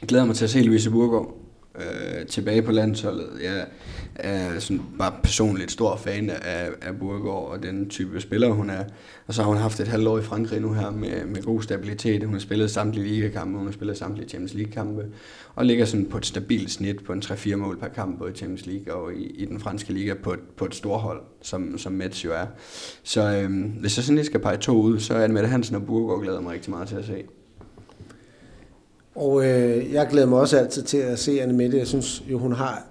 glæder 0.08 0.24
jeg 0.24 0.28
mig 0.28 0.36
til 0.36 0.44
at 0.44 0.50
se 0.50 0.62
Louise 0.62 0.92
Burgård 0.92 1.38
øh, 1.76 2.26
tilbage 2.26 2.62
på 2.62 2.72
landsholdet. 2.72 3.30
Jeg 3.44 3.66
er 4.16 4.60
sådan 4.60 4.82
bare 4.98 5.14
personligt 5.24 5.72
stor 5.72 5.96
fan 5.96 6.30
af, 6.30 6.70
af 6.82 7.00
Burgård 7.00 7.52
og 7.52 7.64
den 7.64 7.90
type 7.90 8.22
spiller, 8.22 8.50
hun 8.50 8.70
er. 8.70 8.84
Og 9.28 9.34
så 9.34 9.42
har 9.42 9.50
hun 9.50 9.58
haft 9.58 9.80
et 9.80 9.88
halvt 9.88 10.08
år 10.08 10.20
i 10.20 10.22
Frankrig 10.22 10.62
nu 10.62 10.74
her 10.74 10.92
med, 10.92 11.26
med 11.26 11.44
god 11.44 11.62
stabilitet. 11.62 12.24
Hun 12.24 12.34
har 12.34 12.40
spillet 12.40 12.72
samtlige 12.72 13.08
ligakampe, 13.08 13.58
hun 13.58 13.68
har 13.68 13.74
spillet 13.74 13.98
samtlige 13.98 14.30
Champions 14.30 14.54
League-kampe, 14.54 15.06
og 15.56 15.66
ligger 15.66 15.86
sådan 15.86 16.06
på 16.06 16.18
et 16.18 16.26
stabilt 16.26 16.72
snit 16.72 17.04
på 17.04 17.14
en 17.14 17.24
3-4 17.26 17.56
mål 17.56 17.80
per 17.80 17.88
kamp, 17.88 18.20
både 18.20 18.32
i 18.32 18.36
Champions 18.36 18.66
League 18.66 18.94
og 18.94 19.14
i, 19.14 19.24
i 19.24 19.46
den 19.46 19.60
franske 19.60 19.94
liga 19.94 20.14
på 20.14 20.34
et, 20.34 20.40
på 20.58 20.66
et 20.66 20.76
storhold, 20.76 21.22
som, 21.42 21.78
som 21.78 21.92
Mets 21.92 22.26
jo 22.26 22.34
er. 22.34 22.46
Så 23.04 23.22
øhm, 23.22 23.62
hvis 23.62 23.98
jeg 23.98 24.04
sådan 24.04 24.16
lige 24.16 24.26
skal 24.26 24.40
pege 24.40 24.58
to 24.58 24.82
ud, 24.82 25.00
så 25.00 25.14
er 25.14 25.22
det 25.22 25.32
Mette 25.32 25.50
Hansen 25.50 25.76
og 25.76 25.86
Burgård 25.86 26.22
glæder 26.22 26.42
mig 26.42 26.54
rigtig 26.54 26.70
meget 26.70 26.88
til 26.88 26.96
at 26.96 27.06
se. 27.06 27.24
Og 29.16 29.46
øh, 29.46 29.94
jeg 29.94 30.08
glæder 30.12 30.28
mig 30.28 30.40
også 30.40 30.58
altid 30.58 30.84
til 30.84 30.98
at 30.98 31.20
se 31.20 31.42
Anne 31.42 31.54
Mette. 31.54 31.78
Jeg 31.78 31.88
synes 31.88 32.24
jo, 32.28 32.38
hun 32.38 32.52
har 32.52 32.91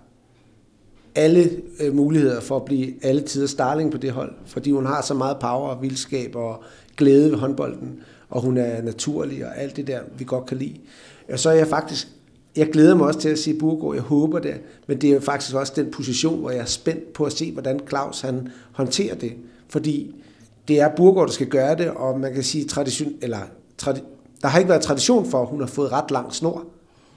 alle 1.15 1.51
øh, 1.81 1.95
muligheder 1.95 2.41
for 2.41 2.57
at 2.57 2.65
blive 2.65 3.05
alle 3.05 3.21
tider 3.21 3.47
starling 3.47 3.93
på 3.93 3.99
det 3.99 4.11
hold, 4.11 4.33
fordi 4.47 4.71
hun 4.71 4.87
har 4.87 5.03
så 5.03 5.15
meget 5.15 5.37
power 5.41 5.69
og 5.69 5.83
vildskab 5.83 6.37
og 6.37 6.63
glæde 6.97 7.31
ved 7.31 7.39
håndbolden, 7.39 8.01
og 8.29 8.43
hun 8.43 8.57
er 8.57 8.83
naturlig 8.83 9.47
og 9.47 9.59
alt 9.59 9.77
det 9.77 9.87
der, 9.87 10.01
vi 10.19 10.25
godt 10.25 10.47
kan 10.47 10.57
lide. 10.57 10.77
Og 11.33 11.39
så 11.39 11.51
er 11.51 11.55
jeg 11.55 11.67
faktisk, 11.67 12.09
jeg 12.57 12.71
glæder 12.71 12.95
mig 12.95 13.07
også 13.07 13.21
til 13.21 13.29
at 13.29 13.39
se 13.39 13.55
Burgård, 13.55 13.95
jeg 13.95 14.03
håber 14.03 14.39
det, 14.39 14.55
men 14.87 15.01
det 15.01 15.11
er 15.11 15.21
faktisk 15.21 15.55
også 15.55 15.73
den 15.77 15.91
position, 15.91 16.41
hvor 16.41 16.51
jeg 16.51 16.61
er 16.61 16.65
spændt 16.65 17.13
på 17.13 17.25
at 17.25 17.33
se, 17.33 17.53
hvordan 17.53 17.81
Claus 17.89 18.21
han 18.21 18.49
håndterer 18.73 19.15
det, 19.15 19.33
fordi 19.69 20.15
det 20.69 20.81
er 20.81 20.89
Burgård, 20.97 21.27
der 21.27 21.33
skal 21.33 21.47
gøre 21.47 21.77
det, 21.77 21.91
og 21.91 22.21
man 22.21 22.35
kan 22.35 22.43
sige 22.43 22.65
tradition, 22.65 23.13
eller 23.23 23.39
tradi, 23.79 24.01
der 24.43 24.49
har 24.49 24.59
ikke 24.59 24.69
været 24.69 24.83
tradition 24.83 25.27
for, 25.27 25.43
at 25.43 25.49
hun 25.49 25.61
har 25.61 25.67
fået 25.67 25.93
ret 25.93 26.11
lang 26.11 26.35
snor 26.35 26.65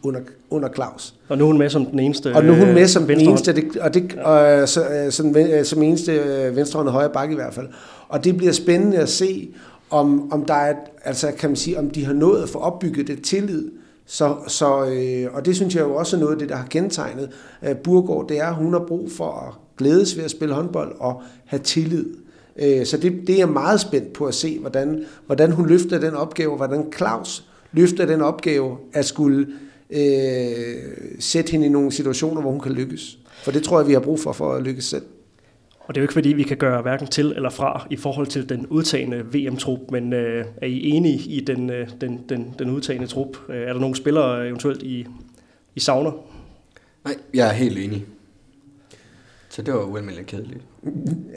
under, 0.03 0.19
under 0.49 0.69
Claus. 0.75 1.15
Og 1.29 1.37
nu 1.37 1.43
er 1.43 1.47
hun 1.47 1.57
med 1.57 1.69
som 1.69 1.85
den 1.85 1.99
eneste 1.99 2.35
Og 2.35 2.45
nu 2.45 2.53
er 2.53 2.57
hun 2.57 2.73
med 2.73 2.87
som 2.87 3.07
den 3.07 3.19
eneste, 3.19 3.55
det, 3.55 3.77
og 3.77 3.93
det, 3.93 4.13
og, 4.13 4.69
så, 4.69 4.87
øh, 4.87 5.11
som, 5.11 5.37
øh, 5.37 5.65
som 5.65 5.83
eneste 5.83 6.11
øh, 6.11 6.55
venstrehånd 6.55 6.87
og 6.87 6.93
højre 6.93 7.09
bakke 7.09 7.31
i 7.31 7.35
hvert 7.35 7.53
fald. 7.53 7.67
Og 8.09 8.23
det 8.23 8.37
bliver 8.37 8.53
spændende 8.53 8.97
at 8.97 9.09
se, 9.09 9.49
om, 9.89 10.31
om 10.31 10.45
der 10.45 10.53
er, 10.53 10.73
altså 11.05 11.31
kan 11.37 11.49
man 11.49 11.55
sige, 11.55 11.79
om 11.79 11.89
de 11.89 12.05
har 12.05 12.13
nået 12.13 12.43
at 12.43 12.49
få 12.49 12.59
opbygget 12.59 13.07
det 13.07 13.23
tillid, 13.23 13.71
så, 14.05 14.35
så, 14.47 14.85
øh, 14.85 15.35
og 15.35 15.45
det 15.45 15.55
synes 15.55 15.75
jeg 15.75 15.81
jo 15.81 15.95
også 15.95 16.15
er 16.15 16.19
noget 16.19 16.33
af 16.33 16.39
det, 16.39 16.49
der 16.49 16.55
har 16.55 16.65
kendetegnet 16.65 17.29
øh, 17.63 17.75
Burgård, 17.75 18.27
det 18.29 18.39
er, 18.39 18.47
at 18.47 18.55
hun 18.55 18.73
har 18.73 18.85
brug 18.87 19.11
for 19.11 19.47
at 19.47 19.53
glædes 19.77 20.17
ved 20.17 20.23
at 20.23 20.31
spille 20.31 20.53
håndbold 20.53 20.95
og 20.99 21.21
have 21.45 21.59
tillid. 21.59 22.05
Øh, 22.59 22.85
så 22.85 22.97
det, 22.97 23.13
det 23.27 23.33
er 23.35 23.37
jeg 23.37 23.49
meget 23.49 23.79
spændt 23.79 24.13
på 24.13 24.25
at 24.25 24.33
se, 24.33 24.59
hvordan, 24.59 25.05
hvordan 25.25 25.51
hun 25.51 25.67
løfter 25.67 25.99
den 25.99 26.13
opgave, 26.13 26.55
hvordan 26.55 26.93
Claus 26.97 27.45
løfter 27.71 28.05
den 28.05 28.21
opgave 28.21 28.77
at 28.93 29.05
skulle 29.05 29.47
øh, 29.93 31.17
sætte 31.19 31.51
hende 31.51 31.65
i 31.65 31.69
nogle 31.69 31.91
situationer, 31.91 32.41
hvor 32.41 32.51
hun 32.51 32.59
kan 32.59 32.71
lykkes. 32.71 33.17
For 33.43 33.51
det 33.51 33.63
tror 33.63 33.79
jeg, 33.79 33.87
vi 33.87 33.93
har 33.93 33.99
brug 33.99 34.19
for, 34.19 34.31
for 34.31 34.53
at 34.53 34.63
lykkes 34.63 34.85
selv. 34.85 35.03
Og 35.79 35.95
det 35.95 35.99
er 35.99 36.01
jo 36.01 36.03
ikke 36.03 36.13
fordi, 36.13 36.29
vi 36.29 36.43
kan 36.43 36.57
gøre 36.57 36.81
hverken 36.81 37.07
til 37.07 37.25
eller 37.35 37.49
fra 37.49 37.87
i 37.89 37.95
forhold 37.95 38.27
til 38.27 38.49
den 38.49 38.67
udtagende 38.67 39.17
VM-trup, 39.33 39.79
men 39.91 40.13
øh, 40.13 40.45
er 40.61 40.67
I 40.67 40.89
enige 40.89 41.29
i 41.29 41.39
den, 41.39 41.69
øh, 41.69 41.87
den, 42.01 42.19
den, 42.29 42.55
den 42.59 42.69
udtagende 42.69 43.07
trup? 43.07 43.37
Øh, 43.49 43.61
er 43.61 43.73
der 43.73 43.79
nogle 43.79 43.95
spillere 43.95 44.47
eventuelt 44.47 44.83
i, 44.83 45.05
i 45.75 45.79
savner? 45.79 46.11
Nej, 47.05 47.15
jeg 47.33 47.47
er 47.47 47.53
helt 47.53 47.77
enig. 47.77 48.05
Så 49.49 49.61
det 49.61 49.73
var 49.73 49.83
ualmindeligt 49.83 50.27
kedeligt. 50.27 50.61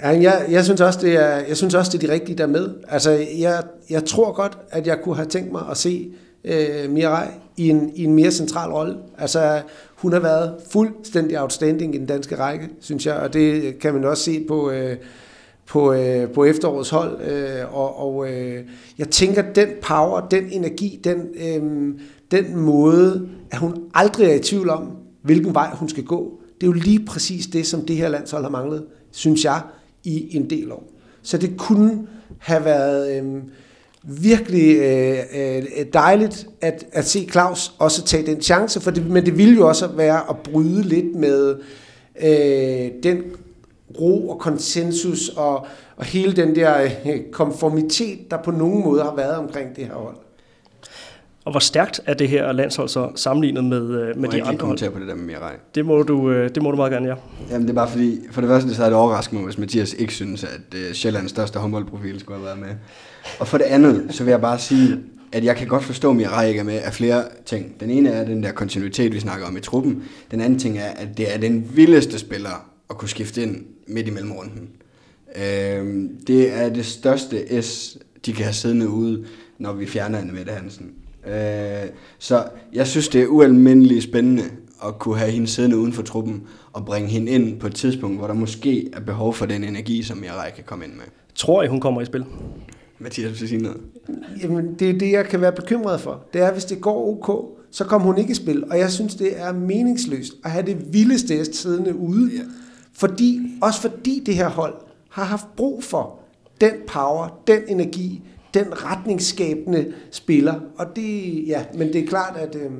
Ja, 0.02 0.08
jeg, 0.08 0.46
jeg, 0.50 0.64
synes 0.64 0.80
også, 0.80 1.00
det 1.02 1.16
er, 1.16 1.36
jeg 1.36 1.56
synes 1.56 1.74
også, 1.74 1.90
det 1.92 2.02
er 2.02 2.06
de 2.08 2.12
rigtige, 2.12 2.38
der 2.38 2.46
med. 2.46 2.74
Altså, 2.88 3.10
jeg, 3.38 3.62
jeg 3.90 4.04
tror 4.04 4.32
godt, 4.32 4.58
at 4.70 4.86
jeg 4.86 4.98
kunne 5.02 5.16
have 5.16 5.28
tænkt 5.28 5.52
mig 5.52 5.62
at 5.70 5.76
se 5.76 6.10
øh, 6.46 6.90
Mirai 6.90 7.26
i 7.56 7.68
en, 7.68 7.92
i 7.94 8.04
en 8.04 8.14
mere 8.14 8.30
central 8.30 8.70
rolle. 8.70 8.96
Altså, 9.18 9.62
hun 9.94 10.12
har 10.12 10.20
været 10.20 10.54
fuldstændig 10.70 11.40
outstanding 11.40 11.94
i 11.94 11.98
den 11.98 12.06
danske 12.06 12.38
række, 12.38 12.68
synes 12.80 13.06
jeg, 13.06 13.14
og 13.16 13.32
det 13.32 13.78
kan 13.78 13.94
man 13.94 14.04
også 14.04 14.22
se 14.22 14.44
på, 14.48 14.70
øh, 14.70 14.96
på, 15.66 15.92
øh, 15.92 16.30
på 16.30 16.44
efterårets 16.44 16.90
hold. 16.90 17.20
Øh, 17.22 17.74
og 17.76 17.98
og 17.98 18.32
øh, 18.32 18.64
jeg 18.98 19.08
tænker, 19.08 19.52
den 19.52 19.68
power, 19.82 20.20
den 20.20 20.44
energi, 20.50 21.00
den, 21.04 21.26
øh, 21.36 21.94
den 22.30 22.56
måde, 22.56 23.28
at 23.50 23.58
hun 23.58 23.74
aldrig 23.94 24.26
er 24.26 24.34
i 24.34 24.38
tvivl 24.38 24.70
om, 24.70 24.90
hvilken 25.22 25.54
vej 25.54 25.70
hun 25.74 25.88
skal 25.88 26.04
gå, 26.04 26.40
det 26.60 26.62
er 26.62 26.66
jo 26.66 26.72
lige 26.72 27.04
præcis 27.06 27.46
det, 27.46 27.66
som 27.66 27.80
det 27.80 27.96
her 27.96 28.08
landshold 28.08 28.42
har 28.42 28.50
manglet, 28.50 28.84
synes 29.10 29.44
jeg, 29.44 29.60
i 30.04 30.36
en 30.36 30.50
del 30.50 30.72
år. 30.72 30.92
Så 31.22 31.38
det 31.38 31.56
kunne 31.56 32.06
have 32.38 32.64
været 32.64 33.22
øh, 33.22 33.42
virkelig 34.08 34.76
øh, 34.76 35.18
øh, 35.34 35.86
dejligt 35.92 36.46
at, 36.60 36.84
at 36.92 37.04
se 37.04 37.28
Claus 37.32 37.72
også 37.78 38.04
tage 38.04 38.26
den 38.26 38.42
chance, 38.42 38.80
for 38.80 38.90
det, 38.90 39.06
men 39.06 39.26
det 39.26 39.38
ville 39.38 39.54
jo 39.54 39.68
også 39.68 39.86
være 39.86 40.20
at 40.30 40.36
bryde 40.36 40.82
lidt 40.82 41.14
med 41.14 41.56
øh, 42.22 43.02
den 43.02 43.22
ro 44.00 44.28
og 44.28 44.38
konsensus 44.38 45.28
og, 45.28 45.66
og 45.96 46.04
hele 46.04 46.32
den 46.32 46.54
der 46.54 46.82
øh, 46.82 47.20
konformitet, 47.32 48.30
der 48.30 48.36
på 48.42 48.50
nogen 48.50 48.84
måde 48.84 49.02
har 49.02 49.14
været 49.14 49.36
omkring 49.36 49.76
det 49.76 49.84
her 49.84 49.94
hold. 49.94 50.16
Og 51.44 51.50
hvor 51.52 51.60
stærkt 51.60 52.00
er 52.06 52.14
det 52.14 52.28
her 52.28 52.52
landshold 52.52 52.88
så 52.88 53.10
sammenlignet 53.14 53.64
med, 53.64 53.90
øh, 53.90 54.16
med 54.16 54.28
de 54.28 54.42
andre 54.42 54.66
hold? 54.66 54.90
på 54.92 54.98
det 54.98 55.08
der 55.08 55.14
med 55.14 55.24
Mirai. 55.24 55.54
Det 55.74 55.86
må, 55.86 56.02
du, 56.02 56.30
øh, 56.30 56.50
det 56.54 56.62
må 56.62 56.70
du 56.70 56.76
meget 56.76 56.92
gerne, 56.92 57.08
ja. 57.08 57.14
Jamen 57.50 57.62
det 57.62 57.70
er 57.70 57.74
bare 57.74 57.88
fordi, 57.88 58.20
for 58.30 58.40
det 58.40 58.50
første 58.50 58.74
så 58.74 58.84
er 58.84 58.86
det 58.86 58.98
overraskende 58.98 59.44
hvis 59.44 59.58
Mathias 59.58 59.92
ikke 59.92 60.12
synes, 60.12 60.44
at 60.44 60.74
uh, 60.74 60.92
Sjællands 60.92 61.30
største 61.30 61.58
håndboldprofil 61.58 62.20
skulle 62.20 62.38
have 62.38 62.46
været 62.46 62.58
med. 62.58 62.76
Og 63.40 63.48
for 63.48 63.58
det 63.58 63.64
andet, 63.64 64.06
så 64.10 64.24
vil 64.24 64.30
jeg 64.30 64.40
bare 64.40 64.58
sige, 64.58 64.98
at 65.32 65.44
jeg 65.44 65.56
kan 65.56 65.66
godt 65.66 65.84
forstå, 65.84 66.10
at 66.10 66.16
Mirai 66.16 66.48
ikke 66.48 66.60
er 66.60 66.64
med 66.64 66.74
af 66.74 66.92
flere 66.92 67.24
ting. 67.46 67.80
Den 67.80 67.90
ene 67.90 68.08
er 68.08 68.24
den 68.24 68.42
der 68.42 68.52
kontinuitet, 68.52 69.14
vi 69.14 69.20
snakker 69.20 69.46
om 69.46 69.56
i 69.56 69.60
truppen. 69.60 70.02
Den 70.30 70.40
anden 70.40 70.58
ting 70.58 70.78
er, 70.78 70.88
at 70.88 71.08
det 71.16 71.34
er 71.34 71.38
den 71.38 71.70
vildeste 71.74 72.18
spiller 72.18 72.70
at 72.90 72.98
kunne 72.98 73.08
skifte 73.08 73.42
ind 73.42 73.64
midt 73.86 74.08
i 74.08 74.10
mellemrunden. 74.10 74.68
Øh, 75.36 76.10
det 76.26 76.52
er 76.52 76.68
det 76.68 76.86
største 76.86 77.62
S, 77.62 77.98
de 78.26 78.32
kan 78.32 78.44
have 78.44 78.54
siddende 78.54 78.88
ude, 78.88 79.24
når 79.58 79.72
vi 79.72 79.86
fjerner 79.86 80.18
Anne 80.18 80.32
Mette 80.32 80.52
Hansen. 80.52 80.92
Øh, 81.26 81.90
så 82.18 82.44
jeg 82.72 82.86
synes, 82.86 83.08
det 83.08 83.22
er 83.22 83.26
ualmindeligt 83.26 84.04
spændende 84.04 84.44
at 84.86 84.98
kunne 84.98 85.18
have 85.18 85.30
hende 85.30 85.46
siddende 85.46 85.76
uden 85.76 85.92
for 85.92 86.02
truppen 86.02 86.42
og 86.72 86.84
bringe 86.84 87.08
hende 87.08 87.32
ind 87.32 87.60
på 87.60 87.66
et 87.66 87.74
tidspunkt, 87.74 88.18
hvor 88.18 88.26
der 88.26 88.34
måske 88.34 88.90
er 88.92 89.00
behov 89.00 89.34
for 89.34 89.46
den 89.46 89.64
energi, 89.64 90.02
som 90.02 90.18
Mirai 90.18 90.50
kan 90.54 90.64
komme 90.64 90.84
ind 90.84 90.92
med. 90.92 91.04
Tror 91.34 91.62
I, 91.62 91.66
hun 91.66 91.80
kommer 91.80 92.00
i 92.00 92.04
spil? 92.04 92.24
Mathias 92.98 93.40
vil 93.40 93.48
sige 93.48 93.62
noget. 93.62 93.80
Jamen, 94.42 94.74
det 94.74 94.90
er 94.90 94.98
det, 94.98 95.12
jeg 95.12 95.26
kan 95.26 95.40
være 95.40 95.52
bekymret 95.52 96.00
for. 96.00 96.24
Det 96.32 96.40
er, 96.40 96.52
hvis 96.52 96.64
det 96.64 96.80
går 96.80 97.08
ok, 97.08 97.56
så 97.70 97.84
kommer 97.84 98.06
hun 98.06 98.18
ikke 98.18 98.30
i 98.30 98.34
spil. 98.34 98.64
Og 98.70 98.78
jeg 98.78 98.90
synes, 98.90 99.14
det 99.14 99.40
er 99.40 99.52
meningsløst 99.52 100.32
at 100.44 100.50
have 100.50 100.66
det 100.66 100.92
vildeste 100.92 101.54
siddende 101.54 101.96
ude. 101.96 102.30
Ja. 102.36 102.42
Fordi, 102.92 103.40
også 103.62 103.80
fordi 103.80 104.22
det 104.26 104.34
her 104.34 104.48
hold 104.48 104.74
har 105.08 105.24
haft 105.24 105.46
brug 105.56 105.84
for 105.84 106.18
den 106.60 106.72
power, 106.86 107.42
den 107.46 107.60
energi, 107.68 108.22
den 108.54 108.66
retningsskabende 108.72 109.92
spiller. 110.10 110.60
Og 110.78 110.86
det, 110.96 111.42
ja, 111.46 111.64
men 111.74 111.92
det 111.92 111.96
er 111.96 112.06
klart, 112.06 112.36
at 112.36 112.54
øh, 112.54 112.70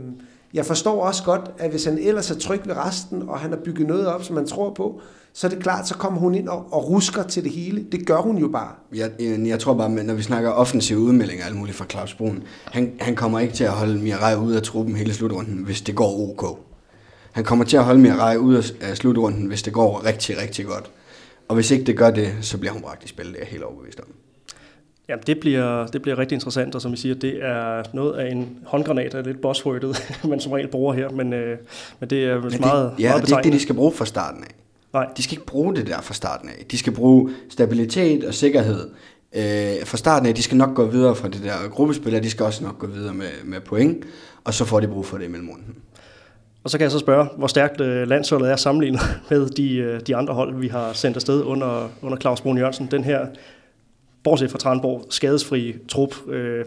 jeg 0.54 0.66
forstår 0.66 1.02
også 1.02 1.24
godt, 1.24 1.50
at 1.58 1.70
hvis 1.70 1.84
han 1.84 1.98
ellers 1.98 2.30
er 2.30 2.38
tryg 2.38 2.60
ved 2.66 2.76
resten, 2.76 3.22
og 3.22 3.38
han 3.38 3.50
har 3.50 3.58
bygget 3.64 3.86
noget 3.86 4.06
op, 4.06 4.24
som 4.24 4.34
man 4.34 4.46
tror 4.46 4.74
på, 4.74 5.00
så 5.36 5.46
er 5.46 5.48
det 5.48 5.62
klart, 5.62 5.88
så 5.88 5.94
kommer 5.94 6.20
hun 6.20 6.34
ind 6.34 6.48
og, 6.48 6.66
og 6.72 6.90
rusker 6.90 7.22
til 7.22 7.44
det 7.44 7.52
hele. 7.52 7.86
Det 7.92 8.06
gør 8.06 8.16
hun 8.16 8.38
jo 8.38 8.48
bare. 8.48 8.72
Jeg, 8.94 9.10
jeg, 9.20 9.46
jeg 9.46 9.58
tror 9.58 9.74
bare, 9.74 9.90
når 9.90 10.14
vi 10.14 10.22
snakker 10.22 10.50
offensive 10.50 10.98
udmeldinger 10.98 11.44
og 11.44 11.48
alt 11.48 11.58
muligt 11.58 11.76
fra 11.76 11.84
Claus 11.90 12.14
Brun, 12.14 12.42
han, 12.64 12.92
han 13.00 13.16
kommer 13.16 13.40
ikke 13.40 13.54
til 13.54 13.64
at 13.64 13.70
holde 13.70 13.98
Mirai 13.98 14.36
ud 14.36 14.52
af 14.52 14.62
truppen 14.62 14.96
hele 14.96 15.14
slutrunden, 15.14 15.64
hvis 15.64 15.80
det 15.80 15.94
går 15.94 16.30
ok. 16.30 16.58
Han 17.32 17.44
kommer 17.44 17.64
til 17.64 17.76
at 17.76 17.84
holde 17.84 18.00
Mirai 18.00 18.36
ud 18.36 18.62
af 18.80 18.96
slutrunden, 18.96 19.46
hvis 19.46 19.62
det 19.62 19.72
går 19.72 20.06
rigtig, 20.06 20.42
rigtig 20.42 20.66
godt. 20.66 20.90
Og 21.48 21.54
hvis 21.54 21.70
ikke 21.70 21.84
det 21.84 21.96
gør 21.96 22.10
det, 22.10 22.32
så 22.40 22.58
bliver 22.58 22.72
hun 22.72 22.82
bragt 22.82 23.04
i 23.04 23.08
spil, 23.08 23.26
det 23.26 23.34
er 23.34 23.38
jeg 23.38 23.48
helt 23.48 23.62
overbevist 23.62 24.00
om. 24.00 24.06
Ja, 25.08 25.14
det 25.26 25.40
bliver, 25.40 25.86
det 25.86 26.02
bliver 26.02 26.18
rigtig 26.18 26.36
interessant, 26.36 26.74
og 26.74 26.82
som 26.82 26.92
I 26.92 26.96
siger, 26.96 27.14
det 27.14 27.44
er 27.44 27.82
noget 27.94 28.18
af 28.18 28.30
en 28.30 28.58
håndgranat, 28.66 29.14
af 29.14 29.24
lidt 29.24 29.40
buzzwordet, 29.40 29.96
man 30.30 30.40
som 30.40 30.52
regel 30.52 30.68
bruger 30.68 30.94
her, 30.94 31.10
men, 31.10 31.32
øh, 31.32 31.58
men 32.00 32.10
det 32.10 32.24
er 32.24 32.40
men 32.40 32.50
det, 32.50 32.60
meget, 32.60 32.92
Ja, 32.98 33.10
meget 33.10 33.22
det 33.22 33.32
er 33.32 33.38
ikke 33.38 33.44
det, 33.44 33.52
de 33.52 33.60
skal 33.60 33.74
bruge 33.74 33.92
fra 33.92 34.06
starten 34.06 34.44
af. 34.44 34.65
Nej. 34.92 35.06
De 35.16 35.22
skal 35.22 35.38
ikke 35.38 35.46
bruge 35.46 35.74
det 35.74 35.86
der 35.86 36.00
fra 36.00 36.14
starten 36.14 36.48
af. 36.48 36.64
De 36.70 36.78
skal 36.78 36.92
bruge 36.92 37.30
stabilitet 37.50 38.24
og 38.24 38.34
sikkerhed 38.34 38.90
øh, 39.36 39.86
fra 39.86 39.96
starten 39.96 40.28
af. 40.28 40.34
De 40.34 40.42
skal 40.42 40.56
nok 40.56 40.74
gå 40.74 40.86
videre 40.86 41.16
fra 41.16 41.28
det 41.28 41.42
der 41.42 41.68
gruppespil, 41.68 42.14
og 42.14 42.22
de 42.22 42.30
skal 42.30 42.46
også 42.46 42.64
nok 42.64 42.78
gå 42.78 42.86
videre 42.86 43.14
med, 43.14 43.30
med 43.44 43.60
point, 43.60 44.04
og 44.44 44.54
så 44.54 44.64
får 44.64 44.80
de 44.80 44.88
brug 44.88 45.06
for 45.06 45.18
det 45.18 45.24
i 45.24 45.28
mellemrunden. 45.28 45.76
Og 46.64 46.70
så 46.70 46.78
kan 46.78 46.82
jeg 46.82 46.90
så 46.90 46.98
spørge, 46.98 47.28
hvor 47.38 47.46
stærkt 47.46 47.80
øh, 47.80 48.08
landsholdet 48.08 48.50
er 48.50 48.56
sammenlignet 48.56 49.00
med 49.30 49.48
de, 49.48 49.76
øh, 49.76 50.00
de 50.06 50.16
andre 50.16 50.34
hold, 50.34 50.54
vi 50.54 50.68
har 50.68 50.92
sendt 50.92 51.16
afsted 51.16 51.42
under, 51.42 51.88
under 52.02 52.18
Claus 52.18 52.40
Brun 52.40 52.58
Jørgensen. 52.58 52.88
Den 52.90 53.04
her, 53.04 53.26
bortset 54.24 54.50
fra 54.50 54.58
Tranborg, 54.58 55.06
skadesfri 55.10 55.74
trup, 55.88 56.28
øh, 56.28 56.64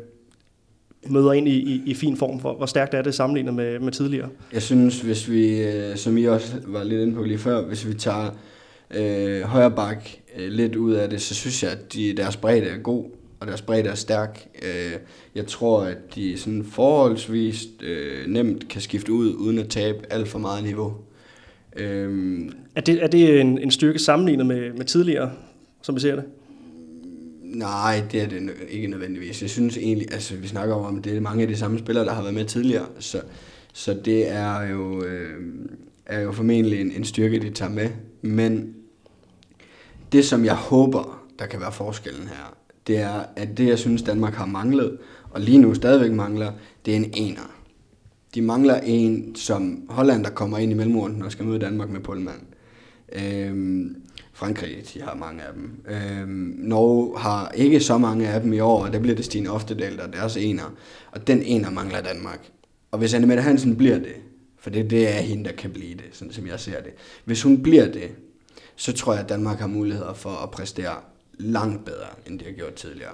møder 1.07 1.33
ind 1.33 1.47
i, 1.47 1.51
i, 1.51 1.81
i 1.85 1.93
fin 1.93 2.17
form. 2.17 2.39
Hvor, 2.39 2.53
hvor 2.53 2.65
stærkt 2.65 2.93
er 2.93 3.01
det 3.01 3.15
sammenlignet 3.15 3.53
med, 3.53 3.79
med 3.79 3.91
tidligere? 3.91 4.29
Jeg 4.53 4.61
synes, 4.61 5.01
hvis 5.01 5.31
vi, 5.31 5.61
øh, 5.61 5.95
som 5.95 6.17
I 6.17 6.25
også 6.25 6.55
var 6.67 6.83
lidt 6.83 7.01
inde 7.01 7.15
på 7.15 7.23
lige 7.23 7.37
før, 7.37 7.61
hvis 7.67 7.87
vi 7.87 7.93
tager 7.93 8.37
øh, 8.95 9.41
højre 9.41 9.71
bak 9.71 10.09
øh, 10.37 10.51
lidt 10.51 10.75
ud 10.75 10.93
af 10.93 11.09
det, 11.09 11.21
så 11.21 11.35
synes 11.35 11.63
jeg, 11.63 11.71
at 11.71 11.93
de, 11.93 12.13
deres 12.17 12.37
bredde 12.37 12.67
er 12.67 12.77
god, 12.77 13.05
og 13.39 13.47
deres 13.47 13.61
bredde 13.61 13.89
er 13.89 13.95
stærk. 13.95 14.47
Øh, 14.61 14.91
jeg 15.35 15.47
tror, 15.47 15.81
at 15.81 16.15
de 16.15 16.37
sådan 16.37 16.65
forholdsvis 16.71 17.63
øh, 17.81 18.27
nemt 18.27 18.67
kan 18.69 18.81
skifte 18.81 19.11
ud, 19.11 19.33
uden 19.33 19.59
at 19.59 19.67
tabe 19.69 19.97
alt 20.09 20.27
for 20.27 20.39
meget 20.39 20.63
niveau. 20.63 20.93
Øh, 21.75 22.39
Er 22.75 22.81
det, 22.81 23.03
er 23.03 23.07
det 23.07 23.41
en, 23.41 23.57
en 23.57 23.71
styrke 23.71 23.99
sammenlignet 23.99 24.45
med, 24.45 24.73
med 24.73 24.85
tidligere, 24.85 25.31
som 25.81 25.95
vi 25.95 25.99
ser 25.99 26.15
det? 26.15 26.23
Nej, 27.49 28.03
det 28.11 28.21
er 28.21 28.27
det 28.27 28.51
ikke 28.69 28.87
nødvendigvis. 28.87 29.41
Jeg 29.41 29.49
synes 29.49 29.77
egentlig, 29.77 30.13
altså 30.13 30.35
vi 30.35 30.47
snakker 30.47 30.75
om, 30.75 30.97
at 30.97 31.03
det 31.03 31.17
er 31.17 31.21
mange 31.21 31.41
af 31.41 31.47
de 31.47 31.57
samme 31.57 31.79
spillere, 31.79 32.05
der 32.05 32.13
har 32.13 32.21
været 32.21 32.33
med 32.33 32.45
tidligere, 32.45 32.85
så, 32.99 33.21
så 33.73 33.93
det 34.05 34.31
er 34.31 34.61
jo, 34.61 35.03
øh, 35.03 35.45
er 36.05 36.19
jo 36.19 36.31
formentlig 36.31 36.81
en, 36.81 36.91
en 36.91 37.03
styrke, 37.03 37.39
de 37.39 37.49
tager 37.49 37.71
med. 37.71 37.89
Men 38.21 38.73
det, 40.11 40.25
som 40.25 40.45
jeg 40.45 40.55
håber, 40.55 41.25
der 41.39 41.45
kan 41.45 41.59
være 41.59 41.71
forskellen 41.71 42.27
her, 42.27 42.57
det 42.87 42.97
er, 42.97 43.23
at 43.35 43.57
det, 43.57 43.67
jeg 43.67 43.79
synes, 43.79 44.01
Danmark 44.01 44.33
har 44.33 44.45
manglet, 44.45 44.97
og 45.31 45.41
lige 45.41 45.57
nu 45.57 45.73
stadigvæk 45.73 46.11
mangler, 46.11 46.51
det 46.85 46.91
er 46.91 46.95
en 46.95 47.11
ener. 47.13 47.55
De 48.35 48.41
mangler 48.41 48.79
en, 48.79 49.35
som 49.35 49.85
Holland, 49.89 50.23
der 50.23 50.29
kommer 50.29 50.57
ind 50.57 50.71
i 50.71 50.75
mellemrunden 50.75 51.21
og 51.21 51.31
skal 51.31 51.45
møde 51.45 51.59
Danmark 51.59 51.89
med 51.89 51.99
Pullman. 51.99 52.47
Øhm, 53.11 53.95
Frankrig, 54.39 54.83
de 54.93 55.01
har 55.01 55.15
mange 55.15 55.43
af 55.43 55.53
dem. 55.53 55.85
Øhm, 55.87 56.55
Norge 56.57 57.19
har 57.19 57.51
ikke 57.55 57.79
så 57.79 57.97
mange 57.97 58.27
af 58.27 58.41
dem 58.41 58.53
i 58.53 58.59
år, 58.59 58.85
og 58.85 58.93
der 58.93 58.99
bliver 58.99 59.15
det 59.15 59.25
Stine 59.25 59.51
Oftedal, 59.51 59.97
der 59.97 60.03
er 60.03 60.11
deres 60.11 60.37
ener. 60.37 60.75
Og 61.11 61.27
den 61.27 61.43
ener 61.43 61.69
mangler 61.69 62.01
Danmark. 62.01 62.49
Og 62.91 62.99
hvis 62.99 63.13
Annemette 63.13 63.43
Hansen 63.43 63.75
bliver 63.75 63.95
det, 63.95 64.15
for 64.59 64.69
det, 64.69 64.89
det 64.89 65.09
er 65.09 65.21
hende, 65.21 65.43
der 65.43 65.51
kan 65.51 65.71
blive 65.71 65.93
det, 65.93 66.05
sådan 66.11 66.33
som 66.33 66.47
jeg 66.47 66.59
ser 66.59 66.81
det. 66.81 66.91
Hvis 67.25 67.43
hun 67.43 67.63
bliver 67.63 67.85
det, 67.91 68.11
så 68.75 68.93
tror 68.93 69.13
jeg, 69.13 69.23
at 69.23 69.29
Danmark 69.29 69.59
har 69.59 69.67
muligheder 69.67 70.13
for 70.13 70.43
at 70.43 70.51
præstere 70.51 70.95
langt 71.39 71.85
bedre, 71.85 72.07
end 72.27 72.39
det 72.39 72.47
har 72.47 72.53
gjort 72.53 72.73
tidligere. 72.73 73.11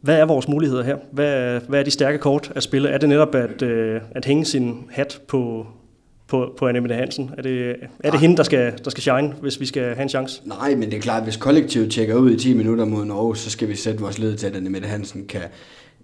Hvad 0.00 0.18
er 0.18 0.24
vores 0.24 0.48
muligheder 0.48 0.82
her? 0.82 0.96
Hvad, 1.12 1.60
hvad 1.60 1.80
er 1.80 1.84
de 1.84 1.90
stærke 1.90 2.18
kort 2.18 2.52
at 2.54 2.62
spille? 2.62 2.88
Er 2.88 2.98
det 2.98 3.08
netop 3.08 3.34
at, 3.34 3.62
øh, 3.62 4.00
at 4.10 4.24
hænge 4.24 4.44
sin 4.44 4.84
hat 4.90 5.20
på, 5.28 5.66
på, 6.32 6.52
på 6.58 6.68
Annemette 6.68 6.94
Hansen? 6.94 7.30
Er 7.38 7.42
det, 7.42 7.76
er 8.00 8.10
det 8.10 8.20
hende, 8.20 8.36
der 8.36 8.42
skal, 8.42 8.72
der 8.84 8.90
skal 8.90 9.02
shine, 9.02 9.34
hvis 9.40 9.60
vi 9.60 9.66
skal 9.66 9.82
have 9.82 10.02
en 10.02 10.08
chance? 10.08 10.42
Nej, 10.44 10.74
men 10.74 10.90
det 10.90 10.96
er 10.96 11.00
klart, 11.00 11.16
at 11.18 11.24
hvis 11.24 11.36
kollektivet 11.36 11.92
tjekker 11.92 12.14
ud 12.14 12.30
i 12.30 12.36
10 12.36 12.54
minutter 12.54 12.84
mod 12.84 13.04
Norge, 13.04 13.36
så 13.36 13.50
skal 13.50 13.68
vi 13.68 13.76
sætte 13.76 14.00
vores 14.00 14.18
lid 14.18 14.36
til, 14.36 14.46
at 14.46 14.56
Annemette 14.56 14.88
Hansen 14.88 15.26
kan, 15.26 15.40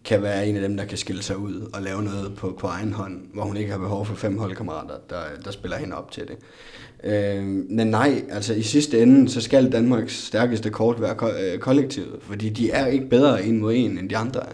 kan 0.04 0.22
være 0.22 0.46
en 0.46 0.56
af 0.56 0.62
dem, 0.62 0.76
der 0.76 0.84
kan 0.84 0.98
skille 0.98 1.22
sig 1.22 1.36
ud 1.36 1.70
og 1.74 1.82
lave 1.82 2.02
noget 2.02 2.32
på, 2.36 2.56
på 2.60 2.66
egen 2.66 2.92
hånd, 2.92 3.20
hvor 3.34 3.42
hun 3.42 3.56
ikke 3.56 3.70
har 3.72 3.78
behov 3.78 4.06
for 4.06 4.14
fem 4.14 4.38
holdkammerater, 4.38 4.94
der, 5.10 5.16
der 5.44 5.50
spiller 5.50 5.76
hende 5.76 5.96
op 5.96 6.10
til 6.10 6.22
det. 6.22 6.36
Øh, 7.04 7.44
men 7.70 7.86
nej, 7.86 8.22
altså 8.30 8.54
i 8.54 8.62
sidste 8.62 9.02
ende, 9.02 9.28
så 9.28 9.40
skal 9.40 9.72
Danmarks 9.72 10.26
stærkeste 10.26 10.70
kort 10.70 11.00
være 11.00 11.14
ko- 11.14 11.26
øh, 11.28 11.58
kollektivet, 11.58 12.16
fordi 12.20 12.48
de 12.48 12.70
er 12.70 12.86
ikke 12.86 13.08
bedre 13.08 13.44
en 13.44 13.58
mod 13.60 13.74
en, 13.74 13.98
end 13.98 14.10
de 14.10 14.16
andre 14.16 14.40
er. 14.40 14.52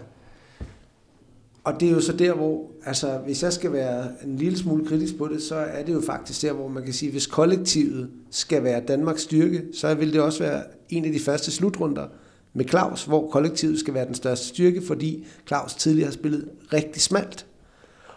Og 1.65 1.79
det 1.79 1.87
er 1.87 1.91
jo 1.91 2.01
så 2.01 2.13
der, 2.13 2.33
hvor, 2.33 2.71
altså 2.85 3.19
hvis 3.25 3.43
jeg 3.43 3.53
skal 3.53 3.73
være 3.73 4.07
en 4.25 4.37
lille 4.37 4.57
smule 4.57 4.85
kritisk 4.85 5.17
på 5.17 5.27
det, 5.27 5.41
så 5.41 5.55
er 5.55 5.83
det 5.83 5.93
jo 5.93 6.01
faktisk 6.01 6.41
der, 6.41 6.53
hvor 6.53 6.67
man 6.67 6.83
kan 6.83 6.93
sige, 6.93 7.11
hvis 7.11 7.27
kollektivet 7.27 8.09
skal 8.31 8.63
være 8.63 8.81
Danmarks 8.87 9.21
styrke, 9.21 9.61
så 9.73 9.93
vil 9.93 10.13
det 10.13 10.21
også 10.21 10.43
være 10.43 10.63
en 10.89 11.05
af 11.05 11.11
de 11.11 11.19
første 11.19 11.51
slutrunder 11.51 12.07
med 12.53 12.65
Claus, 12.69 13.03
hvor 13.03 13.29
kollektivet 13.29 13.79
skal 13.79 13.93
være 13.93 14.05
den 14.05 14.15
største 14.15 14.47
styrke, 14.47 14.81
fordi 14.81 15.25
Claus 15.47 15.73
tidligere 15.73 16.07
har 16.07 16.13
spillet 16.13 16.49
rigtig 16.73 17.01
smalt. 17.01 17.45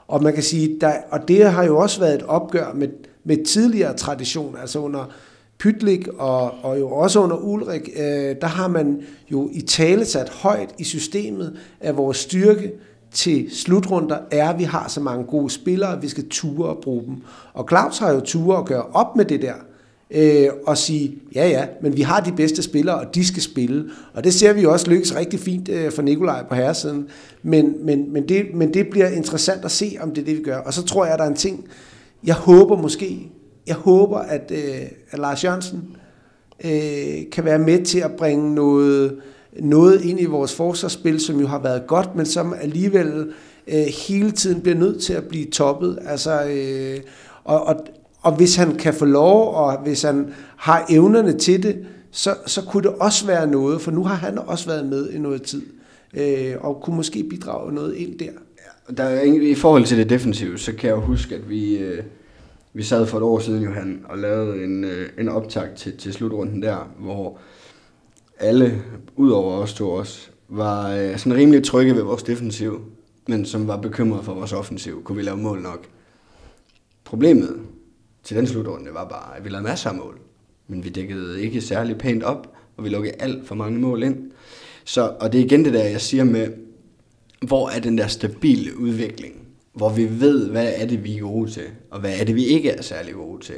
Og 0.08 0.22
man 0.22 0.34
kan 0.34 0.42
sige, 0.42 0.80
der, 0.80 0.92
og 1.10 1.28
det 1.28 1.50
har 1.50 1.64
jo 1.64 1.78
også 1.78 2.00
været 2.00 2.14
et 2.14 2.22
opgør 2.22 2.72
med, 2.74 2.88
med 3.24 3.44
tidligere 3.44 3.96
tradition, 3.96 4.56
altså 4.60 4.78
under 4.78 5.12
Pytlik 5.58 6.08
og, 6.08 6.50
og 6.62 6.78
jo 6.78 6.90
også 6.90 7.20
under 7.20 7.36
Ulrik, 7.36 7.88
øh, 7.96 8.36
der 8.40 8.46
har 8.46 8.68
man 8.68 9.02
jo 9.32 9.50
i 9.52 9.60
tale 9.60 10.04
sat 10.04 10.28
højt 10.28 10.74
i 10.78 10.84
systemet 10.84 11.58
af 11.80 11.96
vores 11.96 12.16
styrke 12.16 12.72
til 13.18 13.46
slutrunder 13.50 14.18
er, 14.30 14.48
at 14.48 14.58
vi 14.58 14.64
har 14.64 14.88
så 14.88 15.00
mange 15.00 15.24
gode 15.24 15.50
spillere, 15.50 15.92
at 15.92 16.02
vi 16.02 16.08
skal 16.08 16.28
ture 16.28 16.68
og 16.68 16.78
bruge 16.82 17.04
dem. 17.06 17.16
Og 17.54 17.66
Claus 17.68 17.98
har 17.98 18.12
jo 18.12 18.20
ture 18.20 18.58
at 18.58 18.64
gøre 18.64 18.82
op 18.92 19.16
med 19.16 19.24
det 19.24 19.42
der, 19.42 19.54
øh, 20.10 20.48
og 20.66 20.78
sige, 20.78 21.18
ja 21.34 21.48
ja, 21.48 21.66
men 21.82 21.96
vi 21.96 22.02
har 22.02 22.20
de 22.20 22.32
bedste 22.32 22.62
spillere, 22.62 22.98
og 22.98 23.14
de 23.14 23.26
skal 23.26 23.42
spille. 23.42 23.90
Og 24.14 24.24
det 24.24 24.34
ser 24.34 24.52
vi 24.52 24.62
jo 24.62 24.72
også 24.72 24.90
lykkes 24.90 25.16
rigtig 25.16 25.40
fint 25.40 25.68
øh, 25.68 25.92
for 25.92 26.02
Nikolaj 26.02 26.44
på 26.48 26.54
herresiden. 26.54 27.08
Men, 27.42 27.86
men, 27.86 28.12
men, 28.12 28.28
det, 28.28 28.46
men 28.54 28.74
det 28.74 28.86
bliver 28.90 29.08
interessant 29.08 29.64
at 29.64 29.70
se, 29.70 29.96
om 30.00 30.10
det 30.10 30.20
er 30.20 30.24
det, 30.24 30.36
vi 30.36 30.42
gør. 30.42 30.58
Og 30.58 30.74
så 30.74 30.84
tror 30.84 31.04
jeg, 31.04 31.12
at 31.12 31.18
der 31.18 31.24
er 31.24 31.30
en 31.30 31.36
ting, 31.36 31.68
jeg 32.24 32.34
håber 32.34 32.76
måske, 32.76 33.30
jeg 33.66 33.76
håber, 33.76 34.18
at, 34.18 34.52
øh, 34.54 34.82
at 35.10 35.18
Lars 35.18 35.44
Jørgensen 35.44 35.96
øh, 36.64 37.30
kan 37.32 37.44
være 37.44 37.58
med 37.58 37.84
til 37.84 37.98
at 37.98 38.12
bringe 38.12 38.54
noget, 38.54 39.16
noget 39.60 40.04
ind 40.04 40.20
i 40.20 40.24
vores 40.24 40.54
forsvarsspil, 40.54 41.20
som 41.20 41.40
jo 41.40 41.46
har 41.46 41.58
været 41.58 41.86
godt, 41.86 42.16
men 42.16 42.26
som 42.26 42.54
alligevel 42.60 43.32
øh, 43.66 43.86
hele 44.08 44.30
tiden 44.30 44.60
bliver 44.60 44.78
nødt 44.78 45.02
til 45.02 45.12
at 45.12 45.24
blive 45.24 45.44
toppet. 45.46 45.98
Altså, 46.06 46.44
øh, 46.44 47.00
og, 47.44 47.66
og, 47.66 47.76
og 48.22 48.36
hvis 48.36 48.56
han 48.56 48.76
kan 48.76 48.94
få 48.94 49.04
lov, 49.04 49.54
og 49.54 49.82
hvis 49.82 50.02
han 50.02 50.32
har 50.56 50.86
evnerne 50.90 51.38
til 51.38 51.62
det, 51.62 51.86
så, 52.10 52.34
så 52.46 52.62
kunne 52.62 52.82
det 52.82 52.92
også 53.00 53.26
være 53.26 53.46
noget, 53.46 53.80
for 53.80 53.90
nu 53.90 54.04
har 54.04 54.14
han 54.14 54.38
også 54.38 54.66
været 54.66 54.86
med 54.86 55.10
i 55.10 55.18
noget 55.18 55.42
tid, 55.42 55.62
øh, 56.14 56.54
og 56.60 56.80
kunne 56.82 56.96
måske 56.96 57.24
bidrage 57.30 57.72
noget 57.72 57.94
ind 57.94 58.18
der. 58.18 58.30
Der 58.96 59.04
er, 59.04 59.22
I 59.22 59.54
forhold 59.54 59.84
til 59.84 59.98
det 59.98 60.10
defensive, 60.10 60.58
så 60.58 60.72
kan 60.72 60.88
jeg 60.88 60.96
jo 60.96 61.00
huske, 61.00 61.34
at 61.34 61.50
vi, 61.50 61.76
øh, 61.76 62.02
vi 62.72 62.82
sad 62.82 63.06
for 63.06 63.18
et 63.18 63.24
år 63.24 63.38
siden, 63.38 63.62
Johan, 63.62 64.00
og 64.08 64.18
lavede 64.18 64.64
en, 64.64 64.84
øh, 64.84 65.08
en 65.18 65.28
optag 65.28 65.68
til, 65.76 65.96
til 65.96 66.12
slutrunden 66.12 66.62
der, 66.62 66.90
hvor 66.98 67.38
alle, 68.38 68.82
udover 69.16 69.52
os 69.52 69.74
to 69.74 69.90
også, 69.90 70.28
var 70.48 70.90
øh, 70.90 71.18
sådan 71.18 71.34
rimelig 71.34 71.64
trygge 71.64 71.94
ved 71.94 72.02
vores 72.02 72.22
defensiv, 72.22 72.80
men 73.28 73.46
som 73.46 73.68
var 73.68 73.76
bekymrede 73.76 74.22
for 74.22 74.34
vores 74.34 74.52
offensiv. 74.52 75.04
Kunne 75.04 75.16
vi 75.16 75.22
lave 75.22 75.36
mål 75.36 75.62
nok? 75.62 75.86
Problemet 77.04 77.60
til 78.22 78.36
den 78.36 78.46
slutrunde 78.46 78.94
var 78.94 79.08
bare, 79.08 79.36
at 79.36 79.44
vi 79.44 79.48
lavede 79.48 79.66
masser 79.66 79.90
af 79.90 79.96
mål, 79.96 80.18
men 80.68 80.84
vi 80.84 80.88
dækkede 80.88 81.42
ikke 81.42 81.60
særlig 81.60 81.98
pænt 81.98 82.22
op, 82.22 82.56
og 82.76 82.84
vi 82.84 82.88
lukkede 82.88 83.14
alt 83.18 83.46
for 83.46 83.54
mange 83.54 83.78
mål 83.78 84.02
ind. 84.02 84.30
Så, 84.84 85.12
og 85.20 85.32
det 85.32 85.40
er 85.40 85.44
igen 85.44 85.64
det 85.64 85.72
der, 85.72 85.84
jeg 85.84 86.00
siger 86.00 86.24
med, 86.24 86.48
hvor 87.46 87.68
er 87.68 87.80
den 87.80 87.98
der 87.98 88.06
stabile 88.06 88.78
udvikling, 88.78 89.47
hvor 89.78 89.88
vi 89.88 90.08
ved, 90.20 90.48
hvad 90.50 90.68
er 90.76 90.86
det, 90.86 91.04
vi 91.04 91.16
er 91.16 91.20
gode 91.20 91.50
til, 91.50 91.62
og 91.90 92.00
hvad 92.00 92.10
er 92.20 92.24
det, 92.24 92.34
vi 92.34 92.44
ikke 92.44 92.70
er 92.70 92.82
særlig 92.82 93.14
gode 93.14 93.44
til. 93.44 93.54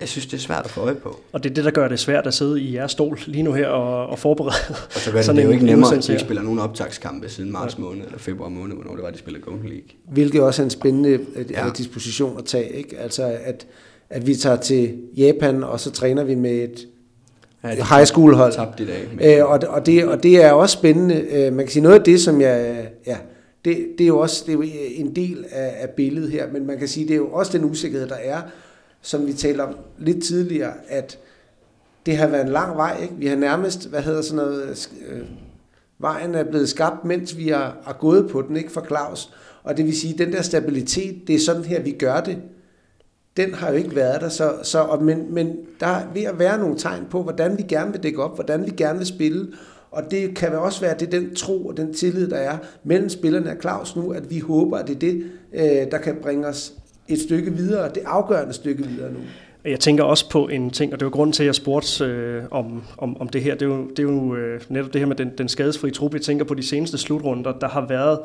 Jeg 0.00 0.08
synes, 0.08 0.26
det 0.26 0.32
er 0.34 0.38
svært 0.40 0.64
at 0.64 0.70
få 0.70 0.80
øje 0.80 0.94
på. 0.94 1.20
Og 1.32 1.44
det 1.44 1.50
er 1.50 1.54
det, 1.54 1.64
der 1.64 1.70
gør 1.70 1.88
det 1.88 1.98
svært 1.98 2.26
at 2.26 2.34
sidde 2.34 2.60
i 2.60 2.74
jeres 2.76 2.90
stol 2.92 3.18
lige 3.26 3.42
nu 3.42 3.52
her 3.52 3.66
og, 3.66 4.06
og 4.06 4.18
forberede. 4.18 4.52
Og 4.94 5.00
så 5.00 5.10
gør 5.10 5.18
det, 5.18 5.24
sådan 5.24 5.36
det 5.36 5.42
jo 5.44 5.48
en- 5.48 5.54
ikke 5.54 5.66
nemmere, 5.66 5.96
at 5.96 6.06
de 6.06 6.12
ikke 6.12 6.20
spiller 6.24 6.42
nogen 6.42 6.58
optagskampe 6.58 7.28
siden 7.28 7.52
marts 7.52 7.78
måned, 7.78 8.04
eller 8.06 8.18
februar 8.18 8.48
måned, 8.48 8.74
hvornår 8.76 8.94
det 8.94 9.02
var, 9.04 9.10
de 9.10 9.18
spillede 9.18 9.44
Golden 9.44 9.64
League. 9.68 9.88
Hvilket 10.12 10.40
også 10.42 10.62
er 10.62 10.64
en 10.64 10.70
spændende 10.70 11.08
øh, 11.10 11.50
Ja. 11.50 11.64
ja. 11.66 11.70
disposition 11.76 12.38
at 12.38 12.44
tage. 12.44 12.68
Ikke? 12.76 12.98
Altså, 12.98 13.36
at, 13.44 13.66
at 14.10 14.26
vi 14.26 14.34
tager 14.34 14.56
til 14.56 14.94
Japan, 15.16 15.64
og 15.64 15.80
så 15.80 15.90
træner 15.90 16.24
vi 16.24 16.34
med 16.34 16.50
et 16.52 16.88
Ja, 17.64 17.68
high 17.68 18.04
school 18.06 18.34
hold. 18.34 18.52
Tabt 18.52 18.80
i 18.80 18.86
dag. 18.86 19.08
Men, 19.16 19.38
Øh, 19.38 19.50
og, 19.50 19.60
det- 19.60 19.68
og, 19.68 19.86
det, 19.86 20.04
og 20.04 20.22
det 20.22 20.44
er 20.44 20.52
også 20.52 20.72
spændende. 20.72 21.14
Øh, 21.30 21.52
man 21.52 21.64
kan 21.66 21.72
sige 21.72 21.82
noget 21.82 21.98
af 21.98 22.04
det, 22.04 22.20
som 22.20 22.40
jeg... 22.40 22.86
Ja, 23.06 23.16
det, 23.64 23.86
det 23.98 24.04
er 24.04 24.08
jo 24.08 24.18
også 24.18 24.42
det 24.46 24.52
er 24.52 24.56
jo 24.56 24.62
en 24.94 25.16
del 25.16 25.46
af, 25.50 25.74
af 25.78 25.90
billedet 25.90 26.30
her, 26.30 26.52
men 26.52 26.66
man 26.66 26.78
kan 26.78 26.88
sige, 26.88 27.08
det 27.08 27.14
er 27.14 27.18
jo 27.18 27.32
også 27.32 27.58
den 27.58 27.64
usikkerhed, 27.64 28.08
der 28.08 28.14
er. 28.14 28.42
som 29.02 29.26
vi 29.26 29.32
talte 29.32 29.60
om 29.60 29.76
lidt 29.98 30.24
tidligere, 30.24 30.72
at 30.88 31.18
det 32.06 32.16
har 32.16 32.26
været 32.26 32.46
en 32.46 32.52
lang 32.52 32.76
vej. 32.76 32.98
Ikke? 33.02 33.14
Vi 33.14 33.26
har 33.26 33.36
nærmest, 33.36 33.88
hvad 33.88 34.02
hedder 34.02 34.22
sådan 34.22 34.36
noget, 34.36 34.90
øh, 35.08 35.22
vejen 35.98 36.34
er 36.34 36.44
blevet 36.44 36.68
skabt, 36.68 37.04
mens 37.04 37.36
vi 37.36 37.48
har, 37.48 37.76
har 37.84 37.92
gået 38.00 38.30
på 38.30 38.42
den, 38.42 38.56
ikke 38.56 38.72
for 38.72 38.84
Claus. 38.86 39.32
Og 39.62 39.76
det 39.76 39.84
vil 39.84 40.00
sige, 40.00 40.12
at 40.12 40.18
den 40.18 40.32
der 40.32 40.42
stabilitet, 40.42 41.22
det 41.26 41.34
er 41.34 41.40
sådan 41.40 41.64
her, 41.64 41.82
vi 41.82 41.90
gør 41.90 42.20
det, 42.20 42.38
den 43.36 43.54
har 43.54 43.70
jo 43.70 43.76
ikke 43.76 43.96
været 43.96 44.20
der. 44.20 44.28
Så, 44.28 44.54
så, 44.62 44.78
og, 44.78 45.02
men, 45.02 45.34
men 45.34 45.56
der 45.80 45.86
er 45.86 46.06
ved 46.14 46.22
at 46.22 46.38
være 46.38 46.58
nogle 46.58 46.78
tegn 46.78 47.06
på, 47.10 47.22
hvordan 47.22 47.58
vi 47.58 47.62
gerne 47.62 47.92
vil 47.92 48.02
dække 48.02 48.22
op, 48.22 48.34
hvordan 48.34 48.64
vi 48.66 48.70
gerne 48.70 48.98
vil 48.98 49.06
spille. 49.06 49.48
Og 49.92 50.02
det 50.10 50.34
kan 50.36 50.52
også 50.52 50.80
være, 50.80 50.90
at 50.90 51.00
det 51.00 51.14
er 51.14 51.20
den 51.20 51.34
tro 51.34 51.66
og 51.66 51.76
den 51.76 51.94
tillid, 51.94 52.30
der 52.30 52.36
er 52.36 52.58
mellem 52.84 53.08
spillerne 53.08 53.50
af 53.50 53.56
Claus 53.60 53.96
nu, 53.96 54.10
at 54.10 54.30
vi 54.30 54.38
håber, 54.38 54.78
at 54.78 54.88
det 54.88 54.94
er 54.94 54.98
det, 54.98 55.24
øh, 55.52 55.90
der 55.90 55.98
kan 55.98 56.16
bringe 56.22 56.46
os 56.46 56.72
et 57.08 57.20
stykke 57.20 57.52
videre, 57.52 57.88
det 57.88 58.02
afgørende 58.06 58.52
stykke 58.52 58.86
videre 58.86 59.12
nu. 59.12 59.18
Jeg 59.64 59.80
tænker 59.80 60.04
også 60.04 60.30
på 60.30 60.48
en 60.48 60.70
ting, 60.70 60.92
og 60.92 61.00
det 61.00 61.04
var 61.04 61.10
grunden 61.10 61.32
til, 61.32 61.42
at 61.42 61.46
jeg 61.46 61.54
spurgte 61.54 62.04
øh, 62.04 62.42
om, 62.50 62.82
om, 62.98 63.20
om 63.20 63.28
det 63.28 63.42
her. 63.42 63.54
Det 63.54 63.62
er 63.62 63.66
jo, 63.66 63.88
det 63.88 63.98
er 63.98 64.02
jo 64.02 64.34
øh, 64.34 64.60
netop 64.68 64.92
det 64.92 65.00
her 65.00 65.06
med 65.06 65.16
den, 65.16 65.30
den 65.38 65.48
skadesfri 65.48 65.90
trup. 65.90 66.14
Jeg 66.14 66.22
tænker 66.22 66.44
på 66.44 66.54
de 66.54 66.62
seneste 66.62 66.98
slutrunder. 66.98 67.52
Der 67.58 67.68
har 67.68 67.86
været 67.88 68.18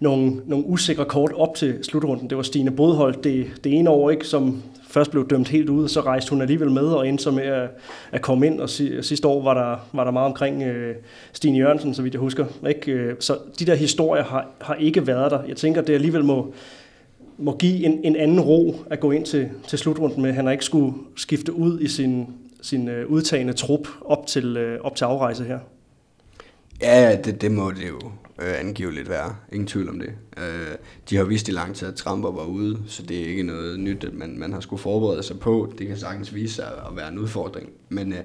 nogle, 0.00 0.32
nogle 0.46 0.66
usikre 0.66 1.04
kort 1.04 1.32
op 1.32 1.54
til 1.54 1.78
slutrunden. 1.82 2.30
Det 2.30 2.36
var 2.36 2.42
Stine 2.42 2.70
Bodhold 2.70 3.22
det, 3.22 3.46
det 3.64 3.72
ene 3.72 3.90
år, 3.90 4.10
ikke, 4.10 4.26
som 4.26 4.62
først 4.88 5.10
blev 5.10 5.28
dømt 5.28 5.48
helt 5.48 5.68
ud, 5.68 5.88
så 5.88 6.00
rejste 6.00 6.30
hun 6.30 6.40
alligevel 6.40 6.70
med 6.70 6.82
og 6.82 7.08
endte 7.08 7.24
så 7.24 7.30
med 7.30 7.42
at, 7.42 7.70
at 8.12 8.22
komme 8.22 8.46
ind. 8.46 8.60
Og 8.60 8.70
sidste 8.70 9.28
år 9.28 9.42
var 9.42 9.54
der, 9.54 9.88
var 9.92 10.04
der 10.04 10.10
meget 10.10 10.26
omkring 10.26 10.62
øh, 10.62 10.96
Stine 11.32 11.58
Jørgensen, 11.58 11.94
så 11.94 12.02
vidt 12.02 12.14
jeg 12.14 12.20
husker. 12.20 12.46
Ikke? 12.68 12.92
Øh, 12.92 13.16
så 13.20 13.38
de 13.58 13.64
der 13.64 13.74
historier 13.74 14.24
har, 14.24 14.46
har 14.60 14.74
ikke 14.74 15.06
været 15.06 15.30
der. 15.30 15.42
Jeg 15.48 15.56
tænker, 15.56 15.82
det 15.82 15.94
alligevel 15.94 16.24
må, 16.24 16.52
må 17.38 17.56
give 17.56 17.84
en, 17.84 18.00
en 18.04 18.16
anden 18.16 18.40
ro 18.40 18.76
at 18.90 19.00
gå 19.00 19.10
ind 19.10 19.24
til, 19.24 19.48
til 19.68 19.78
slutrunden 19.78 20.22
med. 20.22 20.32
Han 20.32 20.44
har 20.44 20.52
ikke 20.52 20.64
skulle 20.64 20.94
skifte 21.16 21.52
ud 21.52 21.80
i 21.80 21.88
sin, 21.88 22.26
sin 22.62 22.88
øh, 22.88 23.06
udtagende 23.06 23.52
trup 23.52 23.88
op 24.04 24.26
til, 24.26 24.56
øh, 24.56 24.80
op 24.80 24.96
til 24.96 25.04
afrejse 25.04 25.44
her. 25.44 25.58
Ja, 26.82 27.16
det, 27.24 27.42
det 27.42 27.52
må 27.52 27.70
det 27.70 27.88
jo 27.88 28.00
øh, 28.38 28.60
angiveligt 28.60 29.08
være. 29.08 29.36
Ingen 29.52 29.66
tvivl 29.66 29.88
om 29.88 29.98
det. 29.98 30.10
Øh, 30.38 30.74
de 31.10 31.16
har 31.16 31.24
vist 31.24 31.48
i 31.48 31.50
lang 31.50 31.76
tid, 31.76 31.88
at 31.88 31.94
Tramper 31.94 32.30
var 32.30 32.44
ude, 32.44 32.82
så 32.86 33.02
det 33.02 33.20
er 33.20 33.26
ikke 33.26 33.42
noget 33.42 33.80
nyt, 33.80 34.04
at 34.04 34.14
man, 34.14 34.38
man 34.38 34.52
har 34.52 34.60
skulle 34.60 34.82
forberede 34.82 35.22
sig 35.22 35.40
på. 35.40 35.74
Det 35.78 35.86
kan 35.86 35.96
sagtens 35.96 36.34
vise 36.34 36.54
sig 36.54 36.66
at 36.90 36.96
være 36.96 37.08
en 37.08 37.18
udfordring. 37.18 37.70
Men, 37.88 38.12
øh, 38.12 38.18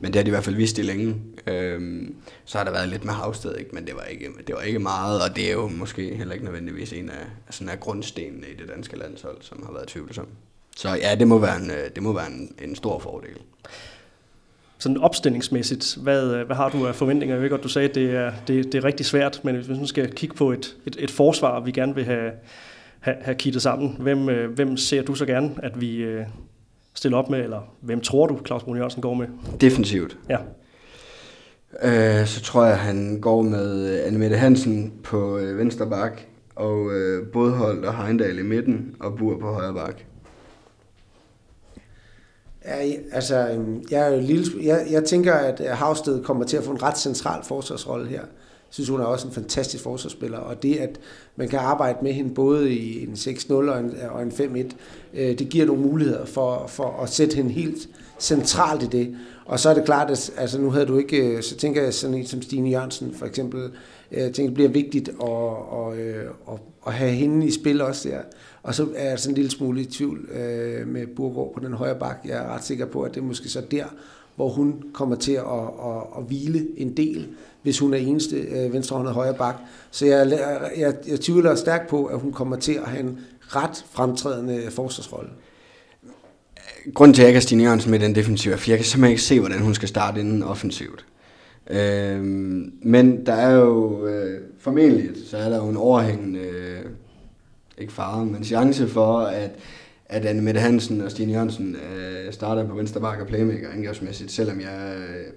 men 0.00 0.12
det 0.12 0.16
har 0.16 0.22
de 0.22 0.28
i 0.28 0.30
hvert 0.30 0.44
fald 0.44 0.56
vist 0.56 0.78
i 0.78 0.82
længe. 0.82 1.16
Øh, 1.46 2.08
så 2.44 2.58
har 2.58 2.64
der 2.64 2.72
været 2.72 2.88
lidt 2.88 3.04
med 3.04 3.12
Havsted, 3.12 3.56
ikke? 3.56 3.70
men 3.72 3.86
det 3.86 3.94
var, 3.94 4.02
ikke, 4.02 4.28
det 4.46 4.54
var 4.54 4.62
ikke 4.62 4.78
meget, 4.78 5.22
og 5.22 5.36
det 5.36 5.48
er 5.48 5.52
jo 5.52 5.68
måske 5.68 6.14
heller 6.14 6.34
ikke 6.34 6.44
nødvendigvis 6.44 6.92
en 6.92 7.10
af, 7.10 7.26
sådan 7.50 7.68
af 7.68 7.80
grundstenene 7.80 8.46
i 8.46 8.54
det 8.56 8.68
danske 8.68 8.98
landshold, 8.98 9.36
som 9.40 9.62
har 9.66 9.72
været 9.72 9.88
tvivlsom. 9.88 10.26
Så 10.76 10.88
ja, 10.88 11.14
det 11.14 11.28
må 11.28 11.38
være 11.38 11.56
en, 11.56 11.70
øh, 11.70 11.90
det 11.94 12.02
må 12.02 12.12
være 12.12 12.26
en, 12.26 12.54
en 12.62 12.76
stor 12.76 12.98
fordel 12.98 13.36
sådan 14.78 14.98
opstillingsmæssigt, 14.98 15.98
hvad, 16.02 16.44
hvad 16.44 16.56
har 16.56 16.68
du 16.68 16.86
af 16.86 16.94
forventninger? 16.94 17.36
Jeg 17.36 17.42
ved 17.42 17.50
godt, 17.50 17.62
du 17.62 17.68
sagde, 17.68 17.88
at 17.88 17.94
det 17.94 18.10
er, 18.10 18.32
det, 18.46 18.64
det 18.64 18.74
er 18.74 18.84
rigtig 18.84 19.06
svært, 19.06 19.40
men 19.44 19.56
hvis 19.56 19.68
vi 19.80 19.86
skal 19.86 20.12
kigge 20.12 20.34
på 20.34 20.52
et, 20.52 20.76
et, 20.86 20.96
et 20.98 21.10
forsvar, 21.10 21.60
vi 21.60 21.70
gerne 21.70 21.94
vil 21.94 22.04
have, 22.04 22.30
have, 23.00 23.16
have 23.20 23.34
kittet 23.34 23.62
sammen, 23.62 23.96
hvem, 23.98 24.28
øh, 24.28 24.54
hvem 24.54 24.76
ser 24.76 25.02
du 25.02 25.14
så 25.14 25.26
gerne, 25.26 25.50
at 25.62 25.80
vi 25.80 25.96
øh, 25.96 26.24
stiller 26.94 27.18
op 27.18 27.30
med, 27.30 27.42
eller 27.42 27.74
hvem 27.80 28.00
tror 28.00 28.26
du, 28.26 28.38
Claus 28.46 28.62
Brun 28.62 28.76
Jørgensen 28.76 29.02
går 29.02 29.14
med? 29.14 29.26
Defensivt. 29.60 30.18
Ja. 30.28 30.38
Øh, 31.82 32.26
så 32.26 32.40
tror 32.40 32.64
jeg, 32.64 32.78
han 32.78 33.18
går 33.20 33.42
med 33.42 34.00
Annemette 34.04 34.36
Hansen 34.36 34.92
på 35.04 35.38
øh, 35.38 35.58
venstre 35.58 35.86
bak, 35.86 36.20
og 36.56 36.92
øh, 36.92 37.26
Bodhold 37.32 37.84
og 37.84 38.04
Heindal 38.04 38.38
i 38.38 38.42
midten, 38.42 38.94
og 39.00 39.16
Bur 39.18 39.38
på 39.38 39.52
højre 39.52 39.74
bak. 39.74 39.94
Ja, 42.68 42.92
altså, 43.12 43.48
øhm, 43.48 43.84
jeg, 43.90 44.08
er 44.08 44.14
jo 44.14 44.20
lille, 44.20 44.44
jeg, 44.62 44.86
jeg 44.90 45.04
tænker, 45.04 45.34
at 45.34 45.60
øh, 45.60 45.66
Havsted 45.66 46.22
kommer 46.22 46.44
til 46.44 46.56
at 46.56 46.64
få 46.64 46.70
en 46.70 46.82
ret 46.82 46.98
central 46.98 47.44
forsvarsrolle 47.44 48.08
her. 48.08 48.20
Jeg 48.20 48.74
synes, 48.74 48.88
hun 48.88 49.00
er 49.00 49.04
også 49.04 49.28
en 49.28 49.34
fantastisk 49.34 49.82
forsvarsspiller, 49.82 50.38
og 50.38 50.62
det, 50.62 50.76
at 50.76 51.00
man 51.36 51.48
kan 51.48 51.58
arbejde 51.58 51.98
med 52.02 52.12
hende 52.12 52.34
både 52.34 52.72
i 52.72 53.02
en 53.02 53.12
6-0 53.12 53.52
og 53.52 53.80
en, 53.80 53.86
øh, 53.86 54.14
og 54.14 54.22
en 54.22 54.30
5-1, 54.30 54.74
øh, 55.14 55.38
det 55.38 55.48
giver 55.48 55.66
nogle 55.66 55.82
muligheder 55.82 56.24
for, 56.24 56.66
for 56.66 57.02
at 57.02 57.08
sætte 57.08 57.36
hende 57.36 57.50
helt 57.50 57.88
centralt 58.18 58.82
i 58.82 58.86
det. 58.86 59.16
Og 59.46 59.60
så 59.60 59.70
er 59.70 59.74
det 59.74 59.84
klart, 59.84 60.10
at 60.10 60.30
altså, 60.36 60.60
nu 60.60 60.70
havde 60.70 60.86
du 60.86 60.98
ikke, 60.98 61.42
så 61.42 61.56
tænker 61.56 61.82
jeg 61.82 61.94
sådan 61.94 62.16
en 62.16 62.26
som 62.26 62.42
Stine 62.42 62.70
Jørgensen 62.70 63.14
for 63.14 63.26
eksempel, 63.26 63.70
jeg 64.12 64.32
tænker, 64.32 64.48
det 64.48 64.54
bliver 64.54 64.70
vigtigt 64.70 65.08
at, 65.08 65.28
at, 65.78 65.98
at, 66.52 66.60
at 66.86 66.92
have 66.92 67.10
hende 67.12 67.46
i 67.46 67.50
spil 67.50 67.80
også 67.80 68.08
der. 68.08 68.20
Og 68.62 68.74
så 68.74 68.88
er 68.96 69.08
jeg 69.08 69.18
sådan 69.18 69.32
en 69.32 69.36
lille 69.36 69.50
smule 69.50 69.80
i 69.80 69.84
tvivl 69.84 70.28
øh, 70.32 70.88
med 70.88 71.06
Burgård 71.06 71.54
på 71.54 71.60
den 71.60 71.72
højre 71.72 71.98
bak. 71.98 72.16
Jeg 72.24 72.38
er 72.38 72.54
ret 72.54 72.64
sikker 72.64 72.86
på, 72.86 73.02
at 73.02 73.14
det 73.14 73.20
er 73.20 73.24
måske 73.24 73.48
så 73.48 73.62
der, 73.70 73.84
hvor 74.36 74.48
hun 74.48 74.82
kommer 74.92 75.16
til 75.16 75.32
at, 75.32 75.42
at, 75.84 76.02
at 76.18 76.24
hvile 76.26 76.66
en 76.76 76.96
del, 76.96 77.28
hvis 77.62 77.78
hun 77.78 77.94
er 77.94 77.98
eneste 77.98 78.36
øh, 78.36 78.72
venstrehåndet 78.72 79.14
højre 79.14 79.34
bak. 79.34 79.54
Så 79.90 80.06
jeg, 80.06 80.30
jeg, 80.76 80.94
jeg 81.08 81.20
tvivler 81.20 81.54
stærkt 81.54 81.88
på, 81.88 82.04
at 82.04 82.18
hun 82.18 82.32
kommer 82.32 82.56
til 82.56 82.72
at 82.72 82.84
have 82.84 83.00
en 83.00 83.18
ret 83.40 83.84
fremtrædende 83.90 84.70
forsvarsrolle. 84.70 85.30
Grunden 86.94 87.14
til, 87.14 87.22
at 87.22 87.24
jeg 87.24 87.28
ikke 87.28 87.36
har 87.36 87.42
Stine 87.42 87.62
Jørgensen 87.62 87.90
med 87.90 87.98
den 87.98 88.14
defensive, 88.14 88.52
er, 88.52 88.56
at 88.56 88.68
jeg 88.68 88.78
kan 88.78 88.84
simpelthen 88.84 89.10
ikke 89.10 89.22
se, 89.22 89.40
hvordan 89.40 89.60
hun 89.60 89.74
skal 89.74 89.88
starte 89.88 90.20
inden 90.20 90.42
offensivt. 90.42 91.04
Øhm, 91.70 92.72
men 92.82 93.26
der 93.26 93.32
er 93.32 93.54
jo 93.54 94.06
øh, 94.06 94.40
formentlig, 94.58 95.10
så 95.26 95.36
er 95.36 95.48
der 95.48 95.56
jo 95.56 95.68
en 95.68 95.76
overhængende 95.76 96.40
øh, 96.40 96.84
ikke 97.80 97.92
fare, 97.92 98.26
men 98.26 98.44
chance 98.44 98.88
for, 98.88 99.18
at, 99.18 99.50
at 100.06 100.24
Anne 100.24 100.42
Mette 100.42 100.60
Hansen 100.60 101.00
og 101.00 101.10
Stine 101.10 101.32
Jørgensen 101.32 101.76
øh, 101.76 102.32
starter 102.32 102.68
på 102.68 102.74
venstre 102.74 103.00
bakke 103.00 103.22
og 103.24 103.28
playmaker 103.28 103.70
angrebsmæssigt, 103.70 104.32
selvom 104.32 104.60
jeg 104.60 104.96
øh, 104.98 105.32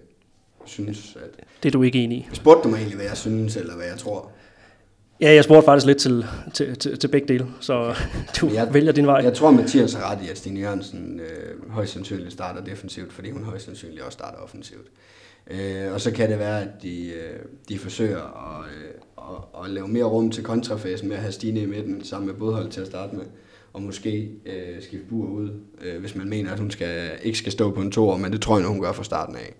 synes, 0.65 1.17
at... 1.23 1.45
Det 1.63 1.69
er 1.69 1.73
du 1.73 1.83
ikke 1.83 2.03
enig 2.03 2.17
i? 2.17 2.27
Spurgte 2.33 2.63
du 2.63 2.69
mig 2.69 2.77
egentlig, 2.77 2.95
hvad 2.95 3.05
jeg 3.05 3.17
synes, 3.17 3.55
eller 3.55 3.75
hvad 3.75 3.85
jeg 3.85 3.97
tror? 3.97 4.31
Ja, 5.21 5.33
jeg 5.33 5.43
spurgte 5.43 5.65
faktisk 5.65 5.87
lidt 5.87 5.97
til, 5.97 6.25
til, 6.53 6.75
til, 6.77 6.99
til 6.99 7.07
begge 7.07 7.27
dele, 7.27 7.47
så 7.59 7.95
du 8.41 8.49
jeg, 8.49 8.73
vælger 8.73 8.91
din 8.91 9.05
vej. 9.07 9.21
Jeg 9.23 9.33
tror, 9.33 9.51
Mathias 9.51 9.93
har 9.93 10.11
ret 10.11 10.25
i, 10.25 10.29
at 10.29 10.37
Stine 10.37 10.59
Jørgensen 10.59 11.19
øh, 11.19 11.71
højst 11.71 11.93
sandsynligt 11.93 12.33
starter 12.33 12.63
defensivt, 12.63 13.13
fordi 13.13 13.31
hun 13.31 13.43
højst 13.43 13.65
sandsynligt 13.65 14.01
også 14.01 14.15
starter 14.15 14.37
offensivt. 14.37 14.87
Øh, 15.51 15.93
og 15.93 16.01
så 16.01 16.11
kan 16.11 16.29
det 16.29 16.39
være, 16.39 16.61
at 16.61 16.69
de, 16.81 17.07
øh, 17.07 17.39
de 17.69 17.79
forsøger 17.79 18.17
at, 18.57 18.65
øh, 18.65 18.91
at, 19.29 19.63
at 19.63 19.69
lave 19.69 19.87
mere 19.87 20.03
rum 20.03 20.31
til 20.31 20.43
kontrafasen 20.43 21.07
med 21.07 21.15
at 21.15 21.21
have 21.21 21.31
Stine 21.31 21.61
i 21.61 21.65
midten 21.65 22.03
sammen 22.03 22.27
med 22.27 22.35
Bodhold 22.35 22.71
til 22.71 22.81
at 22.81 22.87
starte 22.87 23.15
med. 23.15 23.25
Og 23.73 23.81
måske 23.81 24.31
øh, 24.45 24.81
skifte 24.81 25.05
Bur 25.09 25.25
ud, 25.25 25.49
øh, 25.81 25.99
hvis 25.99 26.15
man 26.15 26.29
mener, 26.29 26.51
at 26.51 26.59
hun 26.59 26.71
skal, 26.71 27.11
ikke 27.23 27.37
skal 27.37 27.51
stå 27.51 27.71
på 27.71 27.81
en 27.81 27.91
toer, 27.91 28.17
men 28.17 28.31
det 28.31 28.41
tror 28.41 28.57
jeg, 28.57 28.67
hun 28.67 28.81
gør 28.81 28.91
fra 28.91 29.03
starten 29.03 29.35
af. 29.35 29.55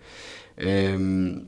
Øhm, 0.58 1.46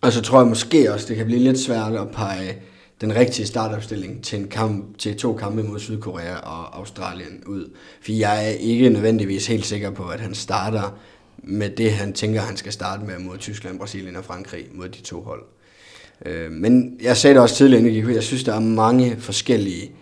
og 0.00 0.12
så 0.12 0.22
tror 0.22 0.38
jeg 0.40 0.48
måske 0.48 0.92
også, 0.92 1.08
det 1.08 1.16
kan 1.16 1.26
blive 1.26 1.40
lidt 1.40 1.58
svært 1.58 1.92
at 1.92 2.10
pege 2.10 2.62
den 3.00 3.16
rigtige 3.16 3.46
startopstilling 3.46 4.24
til, 4.24 4.38
en 4.38 4.48
kamp, 4.48 4.98
til 4.98 5.16
to 5.16 5.32
kampe 5.32 5.62
mod 5.62 5.78
Sydkorea 5.78 6.36
og 6.36 6.78
Australien 6.78 7.42
ud. 7.46 7.76
For 8.02 8.12
jeg 8.12 8.46
er 8.46 8.50
ikke 8.50 8.90
nødvendigvis 8.90 9.46
helt 9.46 9.66
sikker 9.66 9.90
på, 9.90 10.08
at 10.08 10.20
han 10.20 10.34
starter 10.34 10.98
med 11.38 11.70
det, 11.70 11.92
han 11.92 12.12
tænker, 12.12 12.40
han 12.40 12.56
skal 12.56 12.72
starte 12.72 13.04
med 13.04 13.18
mod 13.18 13.38
Tyskland, 13.38 13.78
Brasilien 13.78 14.16
og 14.16 14.24
Frankrig, 14.24 14.66
mod 14.72 14.88
de 14.88 15.02
to 15.02 15.20
hold. 15.20 15.42
Øh, 16.26 16.50
men 16.50 16.98
jeg 17.02 17.16
sagde 17.16 17.34
det 17.34 17.42
også 17.42 17.54
tidligere, 17.54 18.14
jeg 18.14 18.22
synes, 18.22 18.44
der 18.44 18.54
er 18.54 18.60
mange 18.60 19.16
forskellige 19.18 19.92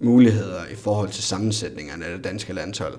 muligheder 0.00 0.60
i 0.72 0.74
forhold 0.74 1.08
til 1.08 1.22
sammensætningerne 1.22 2.04
af 2.04 2.16
det 2.16 2.24
danske 2.24 2.52
landshold. 2.52 2.94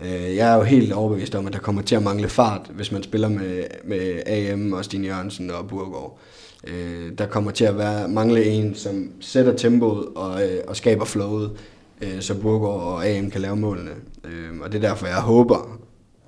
Øh, 0.00 0.36
jeg 0.36 0.52
er 0.52 0.56
jo 0.56 0.62
helt 0.62 0.92
overbevist 0.92 1.34
om, 1.34 1.46
at 1.46 1.52
der 1.52 1.58
kommer 1.58 1.82
til 1.82 1.94
at 1.94 2.02
mangle 2.02 2.28
fart, 2.28 2.70
hvis 2.74 2.92
man 2.92 3.02
spiller 3.02 3.28
med, 3.28 3.64
med 3.84 4.22
AM 4.26 4.72
og 4.72 4.84
Stine 4.84 5.06
Jørgensen 5.06 5.50
og 5.50 5.68
Burgård. 5.68 6.18
Øh, 6.66 7.12
der 7.18 7.26
kommer 7.26 7.50
til 7.50 7.64
at 7.64 7.78
være 7.78 8.08
mangle 8.08 8.44
en, 8.44 8.74
som 8.74 9.12
sætter 9.20 9.56
tempoet 9.56 10.06
og, 10.14 10.48
øh, 10.48 10.60
og 10.68 10.76
skaber 10.76 11.04
flowet, 11.04 11.52
øh, 12.00 12.20
så 12.20 12.34
Burgård 12.34 12.80
og 12.80 13.06
AM 13.08 13.30
kan 13.30 13.40
lave 13.40 13.56
målene. 13.56 13.90
Øh, 14.24 14.60
og 14.60 14.72
det 14.72 14.84
er 14.84 14.88
derfor, 14.88 15.06
jeg 15.06 15.20
håber 15.20 15.80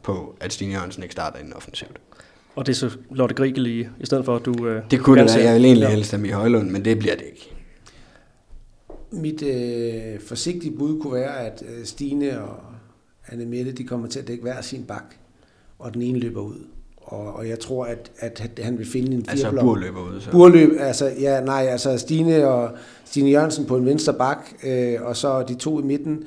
på, 0.02 0.36
at 0.40 0.52
Stine 0.52 0.72
Jørgensen 0.72 1.02
ikke 1.02 1.12
starter 1.12 1.38
inden 1.38 1.52
offensivt. 1.52 2.00
Og 2.54 2.66
det 2.66 2.72
er 2.72 2.76
så 2.76 2.90
Lotte 3.10 3.34
Grigel 3.34 3.66
i, 3.66 3.80
i 4.00 4.06
stedet 4.06 4.24
for, 4.24 4.36
at 4.36 4.44
du... 4.44 4.66
Øh, 4.66 4.82
det 4.90 5.00
kunne 5.00 5.22
det 5.22 5.34
være. 5.34 5.44
Jeg 5.44 5.54
vil 5.54 5.64
egentlig 5.64 5.88
helst 5.88 6.10
have 6.10 6.26
i 6.26 6.30
Højlund, 6.30 6.70
men 6.70 6.84
det 6.84 6.98
bliver 6.98 7.14
det 7.14 7.24
ikke. 7.24 7.50
Mit 9.12 9.42
øh, 9.42 10.20
forsigtige 10.20 10.76
bud 10.78 11.00
kunne 11.00 11.12
være, 11.12 11.40
at 11.40 11.62
øh, 11.68 11.84
Stine 11.84 12.42
og 12.42 12.56
Anne 13.28 13.46
Mette, 13.46 13.72
de 13.72 13.84
kommer 13.84 14.08
til 14.08 14.20
at 14.20 14.28
dække 14.28 14.42
hver 14.42 14.60
sin 14.60 14.82
bak, 14.82 15.14
og 15.78 15.94
den 15.94 16.02
ene 16.02 16.18
løber 16.18 16.40
ud. 16.40 16.66
Og, 16.96 17.34
og 17.34 17.48
jeg 17.48 17.60
tror, 17.60 17.84
at, 17.84 18.10
at, 18.18 18.50
at 18.58 18.64
han 18.64 18.78
vil 18.78 18.86
finde 18.86 19.12
en 19.12 19.24
Altså 19.28 19.50
Bur 19.60 19.76
løber 19.76 20.00
ud, 20.00 20.20
så? 20.20 20.30
Burløb, 20.30 20.70
altså, 20.78 21.12
ja, 21.20 21.40
nej, 21.40 21.66
altså 21.70 21.98
Stine 21.98 22.48
og 22.48 22.70
Stine 23.04 23.30
Jørgensen 23.30 23.66
på 23.66 23.76
en 23.76 23.86
venstre 23.86 24.14
bak, 24.14 24.38
øh, 24.64 25.02
og 25.02 25.16
så 25.16 25.42
de 25.42 25.54
to 25.54 25.80
i 25.80 25.82
midten. 25.82 26.12
øh, 26.12 26.24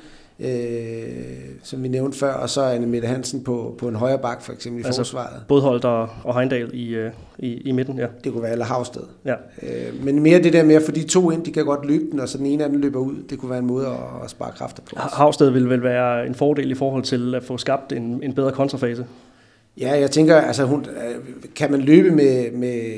som 1.63 1.83
vi 1.83 1.87
nævnte 1.87 2.17
før, 2.17 2.33
og 2.33 2.49
så 2.49 2.61
Anne 2.63 2.87
Mette 2.87 3.07
Hansen 3.07 3.43
på, 3.43 3.75
på 3.77 3.87
en 3.87 3.95
højre 3.95 4.17
bak, 4.17 4.41
for 4.41 4.53
eksempel 4.53 4.81
i 4.81 4.85
altså, 4.85 4.99
forsvaret. 4.99 5.41
Både 5.47 5.61
Holt 5.61 5.85
og, 5.85 6.09
og 6.23 6.39
Heindal 6.39 6.69
i, 6.73 6.95
øh, 6.95 7.11
i, 7.39 7.53
i 7.53 7.71
midten, 7.71 7.97
ja. 7.97 8.07
Det 8.23 8.31
kunne 8.31 8.43
være 8.43 8.51
eller 8.51 8.65
Havsted. 8.65 9.01
Ja. 9.25 9.33
Øh, 9.63 10.03
men 10.03 10.23
mere 10.23 10.43
det 10.43 10.53
der 10.53 10.63
med 10.63 10.75
at 10.75 10.81
få 10.81 10.91
de 10.91 11.03
to 11.03 11.31
ind, 11.31 11.43
de 11.43 11.51
kan 11.51 11.65
godt 11.65 11.85
løbe 11.85 12.05
den, 12.11 12.19
og 12.19 12.29
så 12.29 12.37
den 12.37 12.45
ene 12.45 12.63
af 12.63 12.69
dem 12.69 12.81
løber 12.81 12.99
ud. 12.99 13.15
Det 13.29 13.39
kunne 13.39 13.49
være 13.49 13.59
en 13.59 13.65
måde 13.65 13.87
at, 13.87 14.23
at 14.23 14.29
spare 14.29 14.51
kræfter 14.51 14.83
på. 14.83 14.95
Havsted 14.99 15.49
vil 15.49 15.69
vel 15.69 15.83
være 15.83 16.27
en 16.27 16.35
fordel 16.35 16.71
i 16.71 16.75
forhold 16.75 17.03
til 17.03 17.35
at 17.35 17.43
få 17.43 17.57
skabt 17.57 17.91
en, 17.91 18.23
en 18.23 18.33
bedre 18.33 18.51
kontrafase. 18.51 19.05
Ja, 19.79 19.99
jeg 19.99 20.11
tænker, 20.11 20.35
altså 20.35 20.63
hun, 20.63 20.85
kan 21.55 21.71
man 21.71 21.79
løbe 21.79 22.11
med, 22.11 22.51
med, 22.51 22.93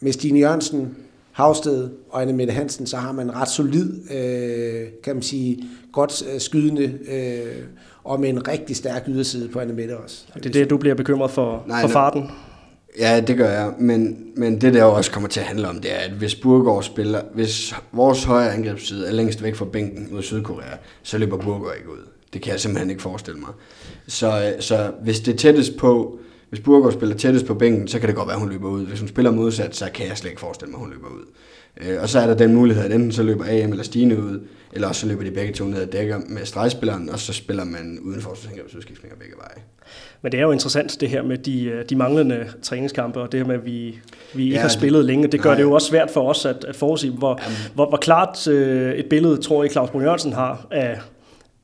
med 0.00 0.12
Stine 0.12 0.38
Jørgensen, 0.38 0.96
Havsted 1.36 1.90
og 2.10 2.22
Anne 2.22 2.32
Mette 2.32 2.52
Hansen, 2.52 2.86
så 2.86 2.96
har 2.96 3.12
man 3.12 3.34
ret 3.34 3.48
solid, 3.48 3.92
øh, 4.12 4.88
kan 5.04 5.14
man 5.14 5.22
sige, 5.22 5.64
godt 5.92 6.22
øh, 6.34 6.40
skydende, 6.40 6.82
øh, 6.82 7.62
og 8.04 8.20
med 8.20 8.28
en 8.28 8.48
rigtig 8.48 8.76
stærk 8.76 9.04
yderside 9.08 9.48
på 9.48 9.58
Anne 9.60 9.72
Mette 9.72 9.98
også. 9.98 10.24
Det 10.34 10.46
er 10.46 10.50
det, 10.50 10.70
du 10.70 10.76
bliver 10.76 10.94
bekymret 10.94 11.30
for, 11.30 11.64
nej, 11.66 11.80
for 11.80 11.88
farten? 11.88 12.30
Ja, 12.98 13.20
det 13.20 13.36
gør 13.36 13.50
jeg, 13.50 13.72
men, 13.78 14.26
men 14.36 14.60
det 14.60 14.74
der 14.74 14.84
også 14.84 15.10
kommer 15.10 15.28
til 15.28 15.40
at 15.40 15.46
handle 15.46 15.68
om, 15.68 15.80
det 15.80 15.92
er, 15.92 15.98
at 15.98 16.10
hvis 16.10 16.34
Burgård 16.34 16.82
spiller, 16.82 17.20
hvis 17.34 17.74
vores 17.92 18.24
højre 18.24 18.52
angrebsside 18.52 19.06
er 19.06 19.12
længst 19.12 19.42
væk 19.42 19.54
fra 19.54 19.64
bænken 19.64 20.08
mod 20.10 20.22
Sydkorea, 20.22 20.76
så 21.02 21.18
løber 21.18 21.36
Burgård 21.36 21.74
ikke 21.78 21.90
ud. 21.90 22.08
Det 22.32 22.42
kan 22.42 22.52
jeg 22.52 22.60
simpelthen 22.60 22.90
ikke 22.90 23.02
forestille 23.02 23.40
mig. 23.40 23.50
Så, 24.06 24.54
så 24.60 24.90
hvis 25.02 25.20
det 25.20 25.38
tættest 25.38 25.76
på, 25.76 26.18
hvis 26.48 26.60
Burgård 26.60 26.92
spiller 26.92 27.16
tættest 27.16 27.46
på 27.46 27.54
bænken, 27.54 27.88
så 27.88 27.98
kan 27.98 28.08
det 28.08 28.16
godt 28.16 28.26
være, 28.28 28.34
at 28.34 28.40
hun 28.40 28.50
løber 28.50 28.68
ud. 28.68 28.86
Hvis 28.86 29.00
hun 29.00 29.08
spiller 29.08 29.30
modsat, 29.30 29.76
så 29.76 29.90
kan 29.94 30.08
jeg 30.08 30.16
slet 30.16 30.30
ikke 30.30 30.40
forestille 30.40 30.70
mig, 30.70 30.78
at 30.78 30.80
hun 30.80 30.90
løber 30.90 31.08
ud. 31.08 31.24
Øh, 31.80 32.02
og 32.02 32.08
så 32.08 32.18
er 32.18 32.26
der 32.26 32.34
den 32.34 32.54
mulighed, 32.54 32.84
at 32.84 32.92
enten 32.92 33.12
så 33.12 33.22
løber 33.22 33.44
AM 33.44 33.70
eller 33.70 33.84
Stine 33.84 34.18
ud, 34.18 34.40
eller 34.72 34.88
også 34.88 35.00
så 35.00 35.06
løber 35.06 35.24
de 35.24 35.30
begge 35.30 35.52
to 35.52 35.64
ned 35.64 35.82
og 35.82 35.92
dækker 35.92 36.20
med 36.28 36.44
stregspilleren, 36.44 37.08
og 37.08 37.18
så 37.18 37.32
spiller 37.32 37.64
man 37.64 37.98
uden 38.02 38.20
forsvarsangrebsudskiftninger 38.20 39.16
begge 39.16 39.34
veje. 39.36 39.62
Men 40.22 40.32
det 40.32 40.38
er 40.38 40.42
jo 40.42 40.50
interessant 40.50 41.00
det 41.00 41.08
her 41.08 41.22
med 41.22 41.38
de, 41.38 41.84
de 41.90 41.96
manglende 41.96 42.46
træningskampe, 42.62 43.20
og 43.20 43.32
det 43.32 43.40
her 43.40 43.46
med, 43.46 43.54
at 43.54 43.64
vi, 43.64 43.98
vi 44.34 44.42
ikke 44.42 44.54
ja, 44.54 44.60
har 44.60 44.68
spillet 44.68 44.98
det, 44.98 45.06
længe. 45.06 45.28
Det 45.28 45.42
gør 45.42 45.50
nej. 45.50 45.56
det 45.56 45.62
jo 45.62 45.72
også 45.72 45.88
svært 45.88 46.10
for 46.10 46.30
os 46.30 46.46
at, 46.46 46.64
at 46.64 46.76
forudsige, 46.76 47.12
hvor, 47.12 47.40
hvor, 47.74 47.88
hvor 47.88 47.98
klart 47.98 48.48
øh, 48.48 48.92
et 48.94 49.06
billede, 49.06 49.36
tror 49.36 49.62
jeg, 49.62 49.72
Claus 49.72 49.90
Brun 49.90 50.02
Jørgensen 50.02 50.32
har 50.32 50.66
af, 50.70 50.98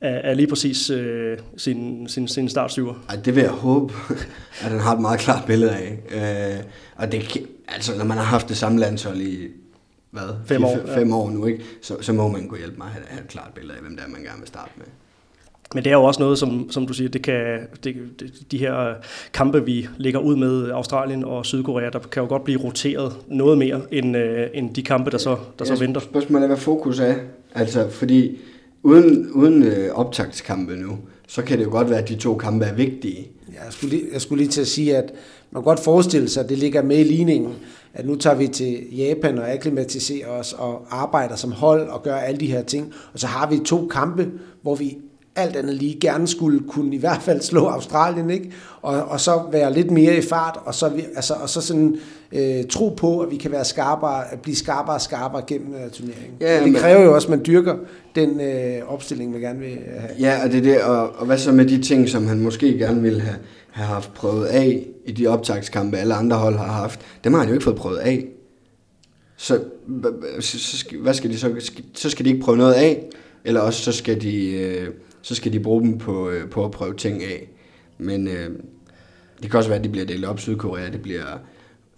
af, 0.03 0.21
af 0.25 0.37
lige 0.37 0.47
præcis 0.47 0.91
øh, 0.91 1.39
sin, 1.57 2.09
sin, 2.09 2.29
sin 2.29 2.49
startsyver. 2.49 2.95
Ej, 3.09 3.17
det 3.25 3.37
vil 3.37 3.43
jeg 3.43 3.51
håbe, 3.51 3.95
at 4.61 4.71
han 4.71 4.81
har 4.81 4.95
et 4.95 5.01
meget 5.01 5.21
klart 5.21 5.45
billede 5.47 5.77
af. 5.77 5.99
Øh, 6.11 6.65
og 6.97 7.13
det, 7.13 7.47
altså, 7.69 7.99
når 7.99 8.05
man 8.05 8.17
har 8.17 8.25
haft 8.25 8.49
det 8.49 8.57
samme 8.57 8.81
landshold 8.81 9.21
i 9.21 9.49
hvad, 10.11 10.23
fem, 10.47 10.65
år, 10.65 10.79
fem 10.95 11.09
ja. 11.09 11.15
år 11.15 11.31
nu, 11.31 11.47
ikke? 11.47 11.65
Så, 11.83 11.97
så 12.01 12.13
må 12.13 12.29
man 12.29 12.49
kunne 12.49 12.59
hjælpe 12.59 12.79
mig 12.79 12.87
at 12.87 13.09
have, 13.09 13.23
et 13.23 13.29
klart 13.29 13.51
billede 13.55 13.75
af, 13.75 13.83
hvem 13.83 13.97
det 13.97 14.05
er, 14.05 14.09
man 14.09 14.23
gerne 14.23 14.39
vil 14.39 14.49
starte 14.49 14.71
med. 14.77 14.87
Men 15.75 15.85
det 15.85 15.91
er 15.93 15.97
jo 15.97 16.05
også 16.05 16.21
noget, 16.21 16.39
som, 16.39 16.71
som 16.71 16.87
du 16.87 16.93
siger, 16.93 17.09
det 17.09 17.23
kan, 17.23 17.59
det, 17.85 17.95
de 18.51 18.59
her 18.59 18.95
kampe, 19.33 19.65
vi 19.65 19.89
ligger 19.97 20.21
ud 20.21 20.37
med 20.37 20.71
Australien 20.71 21.25
og 21.25 21.47
Sydkorea, 21.47 21.91
der 21.91 21.99
kan 21.99 22.23
jo 22.23 22.29
godt 22.29 22.45
blive 22.45 22.61
roteret 22.61 23.13
noget 23.29 23.59
mere, 23.59 23.81
end, 23.91 24.17
øh, 24.17 24.47
end 24.55 24.75
de 24.75 24.83
kampe, 24.83 25.11
der 25.11 25.19
så, 25.19 25.37
der 25.59 25.65
ja, 25.69 25.77
så 25.77 25.85
venter. 25.85 26.01
Spørgsmålet 26.01 26.43
er, 26.43 26.47
hvad 26.47 26.57
fokus 26.57 26.99
er. 26.99 27.15
Altså, 27.55 27.91
fordi 27.91 28.39
uden, 28.83 29.30
uden 29.30 29.62
øh, 29.62 29.95
optagtskampe 29.95 30.76
nu, 30.76 30.99
så 31.28 31.43
kan 31.43 31.59
det 31.59 31.64
jo 31.64 31.70
godt 31.70 31.91
være, 31.91 31.99
at 31.99 32.09
de 32.09 32.16
to 32.16 32.37
kampe 32.37 32.64
er 32.64 32.74
vigtige. 32.74 33.28
Ja, 33.55 33.64
jeg, 33.64 33.72
skulle 33.72 33.97
lige, 33.97 34.07
jeg 34.12 34.20
skulle 34.20 34.43
lige 34.43 34.51
til 34.51 34.61
at 34.61 34.66
sige, 34.66 34.97
at 34.97 35.12
man 35.51 35.62
kan 35.62 35.64
godt 35.64 35.80
forestille 35.80 36.28
sig, 36.28 36.43
at 36.43 36.49
det 36.49 36.59
ligger 36.59 36.83
med 36.83 36.99
i 36.99 37.05
ligningen, 37.05 37.53
at 37.95 38.07
nu 38.07 38.16
tager 38.16 38.37
vi 38.37 38.49
til 38.49 38.97
Japan 38.97 39.39
og 39.39 39.51
akklimatiserer 39.51 40.28
os 40.28 40.53
og 40.53 40.87
arbejder 40.91 41.37
som 41.37 41.53
hold 41.53 41.89
og 41.89 42.03
gør 42.03 42.16
alle 42.16 42.41
de 42.41 42.47
her 42.47 42.62
ting. 42.62 42.93
Og 43.12 43.18
så 43.18 43.26
har 43.26 43.51
vi 43.51 43.59
to 43.59 43.87
kampe, 43.87 44.30
hvor 44.62 44.74
vi 44.74 44.99
alt 45.37 45.57
andet 45.57 45.74
lige 45.74 46.01
gerne 46.01 46.28
skulle 46.28 46.61
kunne 46.68 46.95
i 46.95 46.99
hvert 46.99 47.22
fald 47.22 47.41
slå 47.41 47.66
Australien, 47.66 48.30
ikke? 48.30 48.53
Og, 48.83 49.05
og 49.05 49.20
så 49.20 49.43
være 49.53 49.72
lidt 49.72 49.91
mere 49.91 50.16
i 50.16 50.22
fart, 50.22 50.59
og 50.64 50.74
så, 50.74 50.89
vi, 50.89 51.05
altså, 51.16 51.35
og 51.35 51.49
så 51.49 51.61
sådan 51.61 51.97
øh, 52.33 52.64
tro 52.70 52.89
på, 52.89 53.20
at 53.20 53.30
vi 53.30 53.37
kan 53.37 53.53
være 53.53 53.64
skarpere, 53.64 54.33
at 54.33 54.41
blive 54.41 54.57
skarpere 54.57 54.95
og 54.95 55.01
skarpere 55.01 55.43
gennem 55.47 55.74
uh, 55.74 55.91
turneringen. 55.91 56.37
Ja, 56.41 56.64
men 56.64 56.74
det 56.74 56.80
kræver 56.83 57.03
jo 57.03 57.14
også, 57.14 57.26
at 57.26 57.30
man 57.30 57.47
dyrker 57.47 57.76
den 58.14 58.41
øh, 58.41 58.93
opstilling, 58.93 59.33
man 59.33 59.41
gerne 59.41 59.59
vil 59.59 59.68
have. 59.68 60.11
Ja, 60.20 60.45
og 60.45 60.53
det 60.53 60.59
er 60.59 60.62
det, 60.62 60.83
og, 60.83 61.11
og 61.16 61.26
hvad 61.26 61.39
så 61.39 61.53
med 61.53 61.66
de 61.66 61.83
ting, 61.83 62.09
som 62.09 62.26
han 62.26 62.41
måske 62.41 62.78
gerne 62.78 63.03
ville 63.03 63.20
have, 63.20 63.39
have 63.70 63.87
haft 63.87 64.14
prøvet 64.14 64.47
af 64.47 64.87
i 65.07 65.12
de 65.12 65.26
optagskampe, 65.26 65.97
alle 65.97 66.14
andre 66.14 66.37
hold 66.37 66.57
har 66.57 66.72
haft, 66.72 67.01
dem 67.24 67.33
har 67.33 67.41
han 67.41 67.49
jo 67.49 67.55
ikke 67.55 67.64
fået 67.64 67.76
prøvet 67.76 67.99
af. 67.99 68.26
Så, 69.37 69.61
så, 70.41 70.85
hvad 71.03 71.14
skal 71.14 71.30
de 71.30 71.39
så? 71.39 71.70
Så 71.95 72.11
skal 72.11 72.24
de 72.24 72.30
ikke 72.30 72.43
prøve 72.43 72.59
noget 72.59 72.74
af, 72.74 73.05
eller 73.45 73.61
også 73.61 73.83
så 73.83 73.93
skal 73.93 74.22
de... 74.22 74.51
Øh, 74.53 74.89
så 75.24 75.35
skal 75.35 75.53
de 75.53 75.61
bruge 75.61 75.83
dem 75.83 75.99
på, 75.99 76.30
øh, 76.30 76.51
på 76.51 76.64
at 76.64 76.70
prøve 76.70 76.95
ting 76.95 77.22
af. 77.22 77.49
Men 77.99 78.28
øh, 78.28 78.51
det 79.43 79.51
kan 79.51 79.59
også 79.59 79.70
være, 79.70 79.78
at 79.78 79.85
de 79.85 79.89
bliver 79.89 80.07
delt 80.07 80.24
op. 80.24 80.41
Sydkorea 80.41 80.91
det 80.91 81.03
bliver 81.03 81.39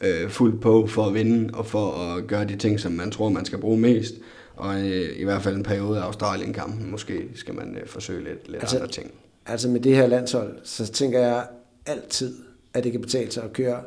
øh, 0.01 0.31
fuldt 0.31 0.61
på 0.61 0.87
for 0.87 1.07
at 1.07 1.15
vinde 1.15 1.55
og 1.55 1.67
for 1.67 1.93
at 1.93 2.27
gøre 2.27 2.45
de 2.45 2.57
ting, 2.57 2.81
som 2.81 2.93
man 2.93 3.11
tror, 3.11 3.29
man 3.29 3.45
skal 3.45 3.59
bruge 3.59 3.79
mest. 3.79 4.15
Og 4.57 4.81
øh, 4.81 5.21
i 5.21 5.25
hvert 5.25 5.43
fald 5.43 5.57
en 5.57 5.63
periode 5.63 5.99
af 5.99 6.03
Australien-kampen, 6.03 6.91
måske 6.91 7.29
skal 7.35 7.55
man 7.55 7.77
øh, 7.77 7.87
forsøge 7.87 8.25
lidt, 8.25 8.49
lidt 8.49 8.63
altså, 8.63 8.77
andre 8.77 8.89
ting. 8.89 9.11
Altså 9.47 9.69
med 9.69 9.81
det 9.81 9.97
her 9.97 10.07
landshold, 10.07 10.59
så 10.65 10.93
tænker 10.93 11.21
jeg 11.21 11.47
altid, 11.87 12.35
at 12.75 12.85
det 12.85 12.93
kan 12.93 13.01
betale 13.01 13.31
sig 13.31 13.45
at 13.45 13.53
køre 13.53 13.83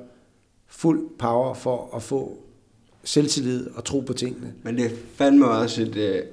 fuld 0.67 1.01
power 1.19 1.53
for 1.53 1.95
at 1.95 2.03
få 2.03 2.37
selvtillid 3.03 3.67
og 3.75 3.83
tro 3.83 3.99
på 3.99 4.13
tingene. 4.13 4.53
Men 4.63 4.77
det 4.77 4.85
er 4.85 4.89
fandme 5.15 5.47
også 5.47 5.81
et, 5.81 5.95
øh, 5.95 6.23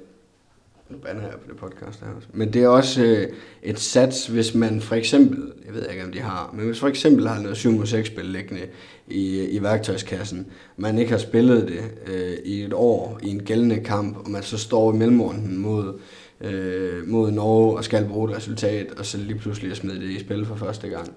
nu 0.89 0.97
bander 0.97 1.21
jeg 1.21 1.31
på 1.31 1.49
det 1.49 1.57
podcast 1.57 1.99
her 1.99 2.07
også. 2.15 2.27
Men 2.33 2.53
det 2.53 2.63
er 2.63 2.67
også 2.67 3.03
øh, 3.03 3.27
et 3.63 3.79
sats, 3.79 4.27
hvis 4.27 4.55
man 4.55 4.81
for 4.81 4.95
eksempel, 4.95 5.53
jeg 5.65 5.73
ved 5.73 5.89
ikke 5.89 6.03
om 6.03 6.11
de 6.11 6.19
har, 6.19 6.53
men 6.53 6.65
hvis 6.65 6.79
for 6.79 6.87
eksempel 6.87 7.27
har 7.27 7.41
noget 7.41 7.57
7 7.57 7.85
6 7.85 8.07
spil 8.07 8.25
liggende 8.25 8.61
i, 9.07 9.43
i 9.43 9.63
værktøjskassen, 9.63 10.47
man 10.77 10.99
ikke 10.99 11.11
har 11.11 11.17
spillet 11.17 11.67
det 11.67 12.13
øh, 12.13 12.37
i 12.45 12.63
et 12.63 12.73
år 12.73 13.19
i 13.23 13.29
en 13.29 13.43
gældende 13.43 13.79
kamp, 13.79 14.17
og 14.17 14.31
man 14.31 14.43
så 14.43 14.57
står 14.57 14.93
i 14.93 14.95
mellemrunden 14.95 15.57
mod, 15.57 15.99
øh, 16.41 17.07
mod 17.07 17.31
Norge 17.31 17.77
og 17.77 17.83
skal 17.83 18.07
bruge 18.07 18.31
et 18.31 18.37
resultat, 18.37 18.91
og 18.97 19.05
så 19.05 19.17
lige 19.17 19.39
pludselig 19.39 19.71
er 19.71 19.75
smidt 19.75 20.01
det 20.01 20.09
i 20.09 20.19
spil 20.19 20.45
for 20.45 20.55
første 20.55 20.87
gang. 20.87 21.13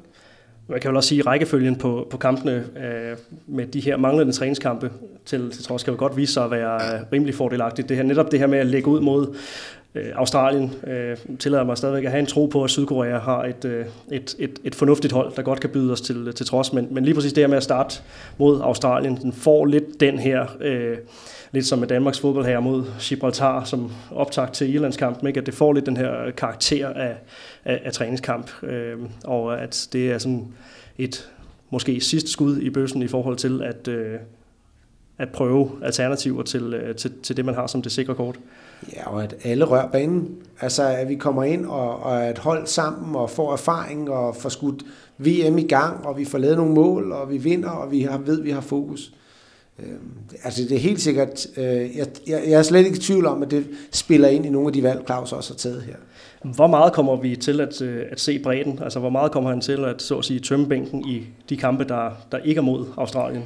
Man 0.71 0.81
kan 0.81 0.89
vel 0.89 0.97
også 0.97 1.09
sige, 1.09 1.19
at 1.19 1.27
rækkefølgen 1.27 1.77
på, 1.77 2.07
på 2.11 2.17
kampene 2.17 2.53
øh, 2.53 3.17
med 3.47 3.67
de 3.67 3.81
her 3.81 3.97
manglende 3.97 4.33
træningskampe 4.33 4.91
til, 5.25 5.51
til 5.51 5.65
trods 5.65 5.83
kan 5.83 5.93
jo 5.93 5.99
godt 5.99 6.17
vise 6.17 6.33
sig 6.33 6.45
at 6.45 6.51
være 6.51 6.75
øh, 6.75 7.01
rimelig 7.13 7.35
fordelagtigt. 7.35 7.89
Det 7.89 7.97
her, 7.97 8.05
netop 8.05 8.31
det 8.31 8.39
her 8.39 8.47
med 8.47 8.59
at 8.59 8.67
lægge 8.67 8.89
ud 8.89 9.01
mod 9.01 9.37
øh, 9.95 10.07
Australien 10.15 10.75
øh, 10.87 11.17
tillader 11.39 11.65
mig 11.65 11.77
stadigvæk 11.77 12.05
at 12.05 12.11
have 12.11 12.21
en 12.21 12.27
tro 12.27 12.47
på, 12.47 12.65
at 12.65 12.71
Sydkorea 12.71 13.19
har 13.19 13.45
et, 13.45 13.65
øh, 13.65 13.87
et, 14.13 14.37
et, 14.39 14.59
et 14.65 14.75
fornuftigt 14.75 15.13
hold, 15.13 15.33
der 15.37 15.43
godt 15.43 15.61
kan 15.61 15.71
byde 15.71 15.93
os 15.93 16.01
til, 16.01 16.33
til 16.35 16.47
trods. 16.47 16.73
Men, 16.73 16.89
men 16.91 17.05
lige 17.05 17.15
præcis 17.15 17.33
det 17.33 17.43
her 17.43 17.49
med 17.49 17.57
at 17.57 17.63
starte 17.63 18.01
mod 18.39 18.61
Australien, 18.61 19.17
den 19.17 19.33
får 19.33 19.67
lidt 19.67 20.01
den 20.01 20.19
her... 20.19 20.47
Øh, 20.61 20.97
lidt 21.53 21.67
som 21.67 21.79
med 21.79 21.89
Danmarks 21.89 22.21
fodbold 22.21 22.47
her 22.47 22.61
mod 22.61 22.85
Gibraltar 23.01 23.65
som 23.65 23.93
optakt 24.11 24.53
til 24.53 24.75
Irlandskampen, 24.75 25.27
ikke? 25.27 25.41
at 25.41 25.47
det 25.47 25.55
får 25.55 25.73
lidt 25.73 25.87
den 25.87 25.97
her 25.97 26.31
karakter 26.31 26.89
af, 26.89 27.17
af, 27.65 27.81
af 27.85 27.93
træningskamp, 27.93 28.63
øh, 28.63 28.97
og 29.25 29.61
at 29.63 29.89
det 29.93 30.13
er 30.13 30.19
sådan 30.19 30.49
et 30.99 31.31
måske 31.71 32.01
sidste 32.01 32.31
skud 32.31 32.59
i 32.61 32.71
bøssen 32.71 33.03
i 33.03 33.09
forhold 33.09 33.37
til 33.37 33.63
at, 33.63 33.89
øh, 33.89 34.15
at 35.19 35.29
prøve 35.29 35.71
alternativer 35.83 36.43
til, 36.43 36.75
øh, 36.75 36.97
til, 36.97 37.13
til 37.23 37.37
det, 37.37 37.45
man 37.45 37.55
har 37.55 37.67
som 37.67 37.83
det 37.83 37.93
sikre 37.93 38.15
kort. 38.15 38.39
Ja, 38.97 39.11
og 39.11 39.23
at 39.23 39.35
alle 39.45 39.65
rører 39.65 39.89
banen. 39.89 40.37
Altså, 40.61 40.83
at 40.89 41.09
vi 41.09 41.15
kommer 41.15 41.45
ind 41.45 41.67
og, 41.67 42.03
og 42.03 42.27
at 42.27 42.39
hold 42.39 42.67
sammen 42.67 43.17
og 43.17 43.31
får 43.31 43.53
erfaring 43.53 44.11
og 44.11 44.37
får 44.37 44.49
skudt 44.49 44.83
VM 45.19 45.59
i 45.59 45.67
gang, 45.67 46.07
og 46.07 46.19
vi 46.19 46.25
får 46.25 46.39
lavet 46.39 46.57
nogle 46.57 46.75
mål, 46.75 47.13
og 47.13 47.31
vi 47.31 47.39
vinder, 47.39 47.71
og 47.71 47.91
vi 47.91 48.03
har, 48.03 48.19
ved, 48.19 48.39
at 48.39 48.45
vi 48.45 48.51
har 48.51 48.61
fokus. 48.61 49.13
Øh, 49.83 49.95
altså 50.45 50.63
det 50.63 50.73
er 50.73 50.79
helt 50.79 51.01
sikkert, 51.01 51.47
øh, 51.57 51.97
jeg, 51.97 52.07
jeg, 52.27 52.43
jeg 52.47 52.59
er 52.59 52.63
slet 52.63 52.87
ikke 52.87 52.97
i 52.97 53.01
tvivl 53.01 53.27
om, 53.27 53.43
at 53.43 53.51
det 53.51 53.67
spiller 53.93 54.29
ind 54.29 54.47
i 54.47 54.49
nogle 54.49 54.69
af 54.69 54.73
de 54.73 54.83
valg, 54.83 55.03
Claus 55.07 55.33
også 55.33 55.53
har 55.53 55.59
taget 55.59 55.83
her. 55.83 55.95
Hvor 56.55 56.67
meget 56.67 56.93
kommer 56.93 57.17
vi 57.17 57.37
til 57.37 57.61
at, 57.61 57.83
øh, 57.83 58.05
at 58.11 58.21
se 58.21 58.39
bredden? 58.39 58.79
Altså 58.83 58.99
hvor 58.99 59.11
meget 59.11 59.33
kommer 59.33 59.51
han 59.51 59.61
til 59.61 59.85
at, 59.85 60.03
så 60.03 60.19
at 60.19 60.25
sige, 60.25 60.41
tømme 60.41 60.69
bænken 60.69 61.09
i 61.09 61.27
de 61.49 61.57
kampe, 61.57 61.85
der, 61.85 62.11
der 62.33 62.39
ikke 62.39 62.59
er 62.59 62.63
mod 62.63 62.87
Australien? 62.97 63.43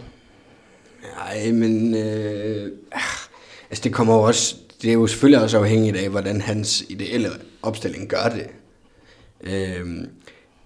Nej, 1.17 1.53
men 1.53 1.95
øh, 1.95 2.73
altså 3.71 3.85
det 3.85 3.93
kommer 3.93 4.15
også, 4.15 4.57
det 4.83 4.91
er 4.91 4.95
jo 4.95 5.07
selvfølgelig 5.07 5.43
også 5.43 5.59
afhængigt 5.59 5.97
af, 5.97 6.09
hvordan 6.09 6.41
hans 6.41 6.85
ideelle 6.89 7.29
opstilling 7.63 8.09
gør 8.09 8.33
det. 8.35 8.47
Øh, 9.41 10.05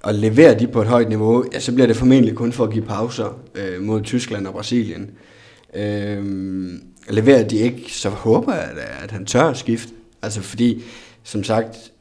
og 0.03 0.14
leverer 0.14 0.59
de 0.59 0.67
på 0.67 0.81
et 0.81 0.89
højt 0.89 1.09
niveau, 1.09 1.45
ja, 1.53 1.61
så 1.61 1.73
bliver 1.73 1.87
det 1.87 1.97
formentlig 1.97 2.35
kun 2.35 2.53
for 2.53 2.64
at 2.64 2.73
give 2.73 2.85
pauser 2.85 3.41
øh, 3.55 3.83
mod 3.83 4.03
Tyskland 4.03 4.47
og 4.47 4.53
Brasilien. 4.53 5.03
Øh, 5.03 5.09
Øhm, 5.77 6.83
leverer 7.09 7.49
de 7.49 7.57
ikke, 7.57 7.93
så 7.93 8.09
håber 8.09 8.55
jeg, 8.55 8.64
at, 8.64 8.79
at 8.79 9.11
han 9.11 9.27
tør 9.27 9.45
at 9.45 9.57
skifte. 9.57 9.93
Altså 10.22 10.43
fordi, 10.43 10.85
som 11.22 11.45
sagt, 11.45 11.93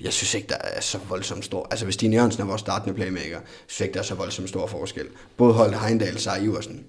jeg 0.00 0.12
synes 0.12 0.34
ikke, 0.34 0.48
der 0.48 0.56
er 0.60 0.80
så 0.80 0.98
voldsomt 1.08 1.44
stor... 1.44 1.66
Altså 1.70 1.84
hvis 1.86 1.94
Stine 1.94 2.16
Jørgensen 2.16 2.42
er 2.42 2.46
vores 2.46 2.60
startende 2.60 2.94
playmaker, 2.94 3.28
jeg 3.28 3.40
synes 3.66 3.80
ikke, 3.80 3.94
der 3.94 4.00
er 4.00 4.04
så 4.04 4.14
voldsomt 4.14 4.48
stor 4.48 4.66
forskel. 4.66 5.06
Både 5.36 5.52
Holt 5.52 5.80
Heindal 5.80 6.18
og 6.30 6.42
Iversen. 6.42 6.84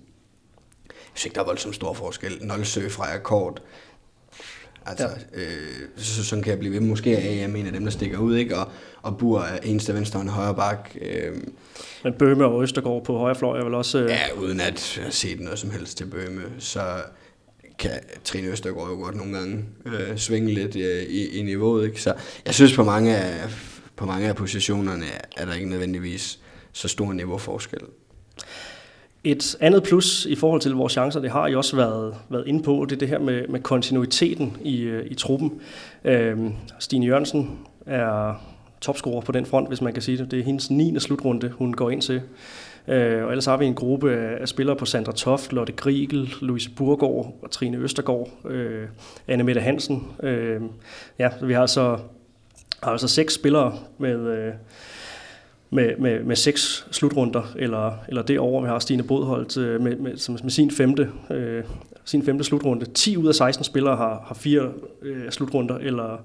Jeg 0.88 0.96
synes 1.14 1.26
ikke, 1.26 1.36
der 1.36 1.42
er 1.42 1.46
voldsomt 1.46 1.76
stor 1.76 1.94
forskel. 1.94 2.38
Nolsø 2.42 2.90
Freja 2.90 3.18
Kort, 3.18 3.62
Altså, 4.86 5.10
ja. 5.34 5.40
øh, 5.42 5.88
så, 5.98 6.24
sådan 6.26 6.44
kan 6.44 6.52
jeg 6.52 6.60
blive 6.60 6.74
ved. 6.74 6.80
Måske 6.80 7.16
er 7.16 7.32
jeg 7.32 7.46
en 7.46 7.66
af 7.66 7.74
dem, 7.74 7.84
der 7.84 7.92
stikker 7.92 8.18
ud, 8.18 8.36
ikke? 8.36 8.58
Og, 8.58 8.68
og 9.02 9.18
Bur 9.18 9.40
er 9.40 9.58
eneste 9.64 9.94
venstre 9.94 10.20
og 10.20 10.28
højre 10.28 10.56
bak. 10.56 10.90
Øh, 11.02 11.36
Men 12.04 12.14
Bøhme 12.14 12.46
og 12.46 12.64
Østergaard 12.64 13.04
på 13.04 13.18
højre 13.18 13.36
fløj 13.36 13.60
er 13.60 13.64
vel 13.64 13.74
også... 13.74 14.00
Øh... 14.00 14.10
Ja, 14.10 14.32
uden 14.38 14.60
at 14.60 15.00
have 15.02 15.12
set 15.12 15.40
noget 15.40 15.60
som 15.60 15.70
helst 15.70 15.98
til 15.98 16.06
Bøhme, 16.06 16.42
så 16.60 16.82
kan 17.80 17.92
Trine 18.24 18.48
Østergaard 18.48 18.90
jo 18.90 18.96
godt 18.96 19.16
nogle 19.16 19.38
gange 19.38 19.66
øh, 19.86 20.18
svinge 20.18 20.54
lidt 20.54 20.76
øh, 20.76 21.04
i, 21.04 21.40
i 21.40 21.42
niveauet. 21.42 21.86
Ikke? 21.86 22.02
Så 22.02 22.14
jeg 22.46 22.54
synes, 22.54 22.76
på 22.76 22.84
mange 22.84 23.18
af, 23.18 23.50
på 23.96 24.06
mange 24.06 24.28
af 24.28 24.36
positionerne 24.36 25.06
er 25.38 25.46
der 25.46 25.54
ikke 25.54 25.70
nødvendigvis 25.70 26.40
så 26.72 26.88
stor 26.88 27.14
niveauforskel. 27.14 27.80
Et 29.26 29.58
andet 29.60 29.84
plus 29.84 30.26
i 30.26 30.36
forhold 30.36 30.62
til 30.62 30.72
vores 30.72 30.94
chancer, 30.94 31.20
det 31.20 31.32
har 31.32 31.48
I 31.48 31.56
også 31.56 31.76
været, 31.76 32.16
været 32.30 32.48
inde 32.48 32.64
på, 32.64 32.86
det 32.90 32.96
er 32.96 33.00
det 33.00 33.08
her 33.08 33.20
med, 33.20 33.48
med 33.48 33.60
kontinuiteten 33.60 34.58
i, 34.64 34.82
øh, 34.82 35.06
i 35.12 35.14
truppen. 35.14 35.62
Øhm, 36.04 36.54
Stine 36.80 37.06
Jørgensen 37.06 37.60
er 37.86 38.42
topscorer 38.82 39.22
på 39.22 39.32
den 39.32 39.46
front, 39.46 39.68
hvis 39.68 39.82
man 39.82 39.94
kan 39.94 40.02
sige 40.02 40.18
det. 40.18 40.32
Det 40.32 40.40
er 40.40 40.44
hendes 40.44 40.72
9. 40.72 41.00
slutrunde, 41.00 41.50
hun 41.50 41.74
går 41.74 41.90
ind 41.90 42.02
til. 42.02 42.22
Øh, 42.88 43.24
og 43.24 43.30
ellers 43.30 43.46
har 43.46 43.58
vi 43.58 43.66
en 43.66 43.76
gruppe 43.76 44.12
af 44.16 44.48
spillere 44.48 44.76
på 44.76 44.86
Sandra 44.86 45.12
Toft, 45.12 45.54
Lotte 45.54 45.74
Grigel, 45.74 46.34
Louise 46.42 46.70
Burgård 46.70 47.40
og 47.42 47.52
Trine 47.52 47.78
Østergaard, 47.78 48.30
øh, 48.46 48.88
Anne 49.28 49.44
Mette 49.44 49.62
Hansen. 49.62 50.08
Øh, 50.24 50.62
ja, 51.20 51.30
vi 51.42 51.54
har 51.54 51.62
altså, 51.62 51.98
har 52.84 52.92
altså 52.92 53.08
seks 53.08 53.34
spillere 53.34 53.74
med, 53.98 54.20
øh, 54.38 54.54
med, 55.76 55.98
med, 55.98 56.24
med 56.24 56.36
seks 56.36 56.88
slutrunder, 56.92 57.54
eller, 57.56 57.92
eller 58.08 58.22
derover. 58.22 58.62
Vi 58.62 58.68
har 58.68 58.80
Stine 58.80 59.04
Bodholdt 59.04 59.58
øh, 59.58 59.82
med, 59.82 59.96
med, 59.96 60.42
med 60.44 60.50
sin 60.50 60.72
femte, 60.72 61.10
øh, 61.30 61.64
sin 62.06 62.26
femte 62.26 62.44
slutrunde. 62.44 62.86
10 62.86 63.18
ud 63.18 63.28
af 63.28 63.36
16 63.36 63.64
spillere 63.64 63.96
har, 63.96 64.24
har 64.28 64.36
fire 64.36 64.72
øh, 65.02 65.32
slutrunder, 65.32 65.78
eller, 65.78 66.18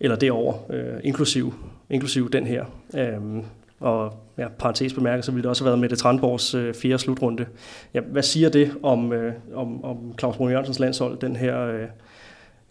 eller 0.00 0.16
derover, 0.16 0.54
øh, 0.70 1.00
inklusiv, 1.04 1.54
inklusiv 1.90 2.30
den 2.30 2.46
her. 2.46 2.64
Øh, 2.94 3.42
og 3.80 4.14
ja, 4.38 4.48
parentes 4.48 4.92
bemærket, 4.92 5.24
så 5.24 5.30
ville 5.32 5.42
det 5.42 5.50
også 5.50 5.64
have 5.64 5.70
været 5.70 5.78
Mette 5.78 5.96
Tranborgs 5.96 6.54
øh, 6.54 6.74
fjerde 6.74 6.98
slutrunde. 6.98 7.46
Ja, 7.94 8.00
hvad 8.00 8.22
siger 8.22 8.48
det 8.48 8.72
om, 8.82 9.12
øh, 9.12 9.32
om, 9.54 9.84
om 9.84 10.14
Claus 10.18 10.36
Brun 10.36 10.50
Jørgensens 10.50 10.78
landshold, 10.78 11.18
den 11.18 11.36
her 11.36 11.60
øh, 11.60 11.86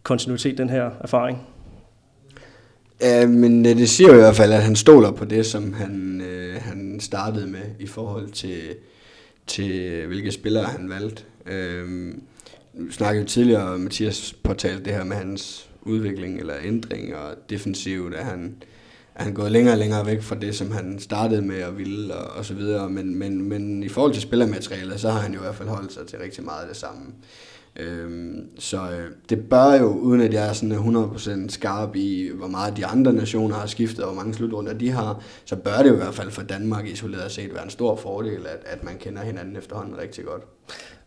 kontinuitet, 0.04 0.58
den 0.58 0.70
her 0.70 0.91
erfaring? 1.02 1.48
Ja, 3.02 3.28
men 3.28 3.66
øh, 3.66 3.78
det 3.78 3.89
siger 3.89 4.10
jo 4.10 4.14
i 4.14 4.22
hvert 4.22 4.36
fald, 4.36 4.54
at 4.54 4.64
han 4.64 4.76
stoler 4.76 5.12
på 5.12 5.26
det, 5.26 5.45
som 5.45 5.74
han, 5.74 6.22
øh, 6.22 6.62
han 6.62 7.00
startede 7.00 7.48
med 7.48 7.62
i 7.80 7.88
forhold 7.88 8.30
til, 8.30 8.76
til 9.48 9.72
øh, 9.72 10.08
hvilke 10.08 10.32
spillere 10.32 10.64
han 10.64 10.89
valgte. 10.89 11.24
Øh, 11.45 12.14
vi 12.74 12.91
snakkede 12.91 13.26
tidligere, 13.26 13.62
tidligere, 13.62 13.80
Mathias 13.80 14.36
påtalte 14.43 14.84
det 14.84 14.93
her 14.93 15.04
med 15.04 15.16
hans 15.16 15.70
udvikling 15.82 16.39
eller 16.39 16.54
ændring 16.64 17.16
og 17.16 17.36
defensivt, 17.50 18.16
at 18.16 18.26
han, 18.26 18.56
er 19.16 19.24
han 19.24 19.34
gået 19.34 19.52
længere 19.52 19.74
og 19.74 19.80
længere 19.80 20.06
væk 20.06 20.22
fra 20.22 20.36
det, 20.36 20.56
som 20.56 20.72
han 20.72 21.00
startede 21.00 21.41
med 21.41 21.60
at 21.62 21.78
ville 21.78 22.16
og, 22.16 22.38
og 22.38 22.45
så 22.45 22.54
videre. 22.54 22.89
Men, 22.89 23.16
men, 23.16 23.50
men 23.50 23.84
i 23.84 23.89
forhold 23.89 24.14
til 24.14 24.22
spillermaterialet, 24.22 25.00
så 25.00 25.10
har 25.10 25.20
han 25.20 25.34
jo 25.34 25.39
i 25.39 25.43
hvert 25.43 25.56
fald 25.56 25.70
holdt 25.70 25.93
sig 25.93 26.08
til 26.08 26.20
rigtig 26.20 26.43
meget 26.43 26.62
af 26.62 26.68
det 26.68 26.78
samme. 26.78 27.04
Øhm, 27.80 28.49
så 28.59 28.78
øh, 28.78 29.11
det 29.30 29.49
bør 29.49 29.73
jo, 29.73 29.88
uden 29.88 30.21
at 30.21 30.34
jeg 30.34 30.49
er 30.49 30.53
sådan 30.53 30.78
100% 31.45 31.49
skarp 31.49 31.95
i, 31.95 32.32
hvor 32.34 32.47
meget 32.47 32.78
de 32.78 32.86
andre 32.86 33.13
nationer 33.13 33.55
har 33.55 33.67
skiftet, 33.67 33.99
og 33.99 34.13
hvor 34.13 34.21
mange 34.21 34.34
slutrunder 34.34 34.73
de 34.73 34.91
har, 34.91 35.21
så 35.45 35.55
bør 35.55 35.78
det 35.78 35.89
jo 35.89 35.93
i 35.93 35.97
hvert 35.97 36.13
fald 36.13 36.32
for 36.32 36.41
Danmark 36.41 36.88
isoleret 36.88 37.32
set 37.32 37.53
være 37.53 37.63
en 37.63 37.69
stor 37.69 37.95
fordel, 37.95 38.47
at, 38.47 38.59
at 38.65 38.84
man 38.84 38.93
kender 38.99 39.21
hinanden 39.21 39.55
efterhånden 39.55 39.97
rigtig 39.97 40.25
godt. 40.25 40.43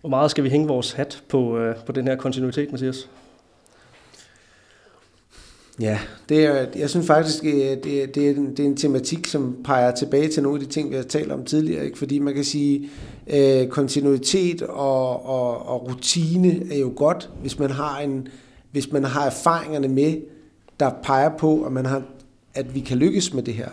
Hvor 0.01 0.11
meget 0.11 0.31
skal 0.31 0.45
vi 0.45 0.49
hænge 0.49 0.69
vores 0.69 0.93
hat 0.93 1.23
på, 1.29 1.59
øh, 1.59 1.77
på 1.87 1.93
den 1.93 2.09
her 2.09 2.17
kontinuitet, 2.17 2.73
Mathias? 2.73 3.09
Ja, 5.81 5.99
det 6.29 6.45
er, 6.45 6.67
jeg 6.77 6.91
synes 6.91 7.07
faktisk, 7.07 7.43
det 7.43 7.73
er, 7.73 7.77
det, 7.77 8.03
er, 8.03 8.07
det 8.35 8.61
er 8.61 8.65
en 8.65 8.77
tematik, 8.77 9.27
som 9.27 9.57
peger 9.65 9.95
tilbage 9.95 10.29
til 10.29 10.43
nogle 10.43 10.61
af 10.61 10.67
de 10.67 10.73
ting, 10.73 10.91
vi 10.91 10.97
har 10.97 11.03
talt 11.03 11.33
om 11.33 11.45
tidligere. 11.45 11.85
Ikke? 11.85 11.99
Fordi 11.99 12.19
man 12.19 12.35
kan 12.35 12.45
sige, 12.45 12.91
øh, 13.33 13.69
kontinuitet 13.69 14.63
og, 14.63 15.27
og, 15.27 15.67
og 15.67 15.89
rutine 15.89 16.73
er 16.73 16.79
jo 16.79 16.93
godt, 16.97 17.31
hvis 17.41 17.59
man 17.59 17.71
har 17.71 17.99
en, 17.99 18.29
hvis 18.73 18.93
man 18.93 19.05
har 19.05 19.27
erfaringerne 19.27 19.89
med, 19.89 20.17
der 20.81 20.91
peger 21.03 21.31
på, 21.39 21.63
at, 21.63 21.73
man 21.73 21.87
har, 21.87 22.03
at 22.55 22.75
vi 22.75 22.81
kan 22.81 22.99
lykkes 22.99 23.35
med 23.35 23.43
det 23.43 23.55
her. 23.55 23.69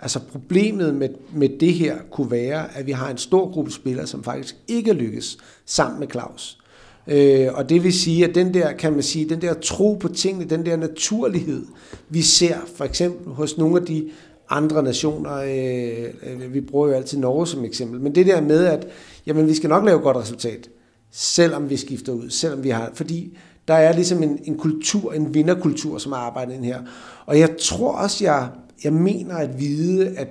Altså 0.00 0.20
problemet 0.32 0.94
med, 0.94 1.08
med 1.32 1.48
det 1.60 1.74
her 1.74 1.96
kunne 2.10 2.30
være, 2.30 2.76
at 2.76 2.86
vi 2.86 2.92
har 2.92 3.10
en 3.10 3.18
stor 3.18 3.52
gruppe 3.52 3.70
spillere, 3.70 4.06
som 4.06 4.24
faktisk 4.24 4.56
ikke 4.68 4.92
lykkes 4.92 5.38
sammen 5.66 6.00
med 6.00 6.08
Claus. 6.10 6.58
Øh, 7.06 7.48
og 7.54 7.68
det 7.68 7.84
vil 7.84 7.92
sige, 7.92 8.28
at 8.28 8.34
den 8.34 8.54
der, 8.54 8.72
kan 8.72 8.92
man 8.92 9.02
sige, 9.02 9.28
den 9.28 9.40
der 9.40 9.54
tro 9.54 9.94
på 10.00 10.08
tingene, 10.08 10.50
den 10.50 10.66
der 10.66 10.76
naturlighed, 10.76 11.66
vi 12.08 12.22
ser 12.22 12.56
for 12.76 12.84
eksempel 12.84 13.32
hos 13.32 13.58
nogle 13.58 13.80
af 13.80 13.86
de 13.86 14.10
andre 14.48 14.82
nationer, 14.82 15.36
øh, 15.36 16.42
øh, 16.42 16.54
vi 16.54 16.60
bruger 16.60 16.88
jo 16.88 16.94
altid 16.94 17.18
Norge 17.18 17.46
som 17.46 17.64
eksempel, 17.64 18.00
men 18.00 18.14
det 18.14 18.26
der 18.26 18.40
med, 18.40 18.64
at 18.64 18.86
jamen, 19.26 19.46
vi 19.46 19.54
skal 19.54 19.70
nok 19.70 19.84
lave 19.84 19.98
godt 19.98 20.16
resultat, 20.16 20.68
selvom 21.10 21.70
vi 21.70 21.76
skifter 21.76 22.12
ud, 22.12 22.30
selvom 22.30 22.64
vi 22.64 22.68
har, 22.68 22.90
fordi 22.94 23.38
der 23.68 23.74
er 23.74 23.92
ligesom 23.92 24.22
en, 24.22 24.38
en 24.44 24.58
kultur, 24.58 25.12
en 25.12 25.34
vinderkultur, 25.34 25.98
som 25.98 26.12
er 26.12 26.16
arbejdet 26.16 26.54
ind 26.54 26.64
her. 26.64 26.80
Og 27.26 27.38
jeg 27.38 27.56
tror 27.60 27.92
også, 27.92 28.24
jeg, 28.24 28.48
jeg 28.84 28.92
mener 28.92 29.34
at 29.34 29.60
vide, 29.60 30.18
at 30.18 30.28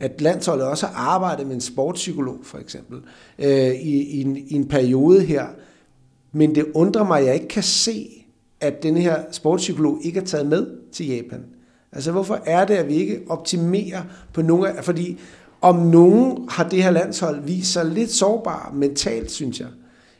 at 0.00 0.20
landsholdet 0.20 0.66
også 0.66 0.86
har 0.86 0.94
arbejdet 0.94 1.46
med 1.46 1.54
en 1.54 1.60
sportspsykolog, 1.60 2.38
for 2.42 2.58
eksempel, 2.58 2.98
øh, 3.38 3.74
i, 3.74 4.02
i, 4.02 4.22
en, 4.22 4.36
i 4.36 4.54
en 4.54 4.68
periode 4.68 5.20
her, 5.20 5.46
men 6.32 6.54
det 6.54 6.66
undrer 6.74 7.04
mig, 7.04 7.20
at 7.20 7.26
jeg 7.26 7.34
ikke 7.34 7.48
kan 7.48 7.62
se, 7.62 8.26
at 8.60 8.82
den 8.82 8.96
her 8.96 9.22
sportspsykolog 9.30 9.98
ikke 10.02 10.20
er 10.20 10.24
taget 10.24 10.46
med 10.46 10.66
til 10.92 11.06
Japan. 11.06 11.44
Altså 11.96 12.12
hvorfor 12.12 12.40
er 12.46 12.64
det, 12.64 12.74
at 12.74 12.88
vi 12.88 12.94
ikke 12.94 13.20
optimerer 13.28 14.02
på 14.32 14.42
nogle 14.42 14.68
af... 14.68 14.84
Fordi 14.84 15.18
om 15.60 15.76
nogen 15.76 16.48
har 16.48 16.68
det 16.68 16.82
her 16.82 16.90
landshold 16.90 17.42
vist 17.42 17.72
sig 17.72 17.86
lidt 17.86 18.10
sårbar 18.10 18.72
mentalt, 18.74 19.30
synes 19.30 19.60
jeg, 19.60 19.68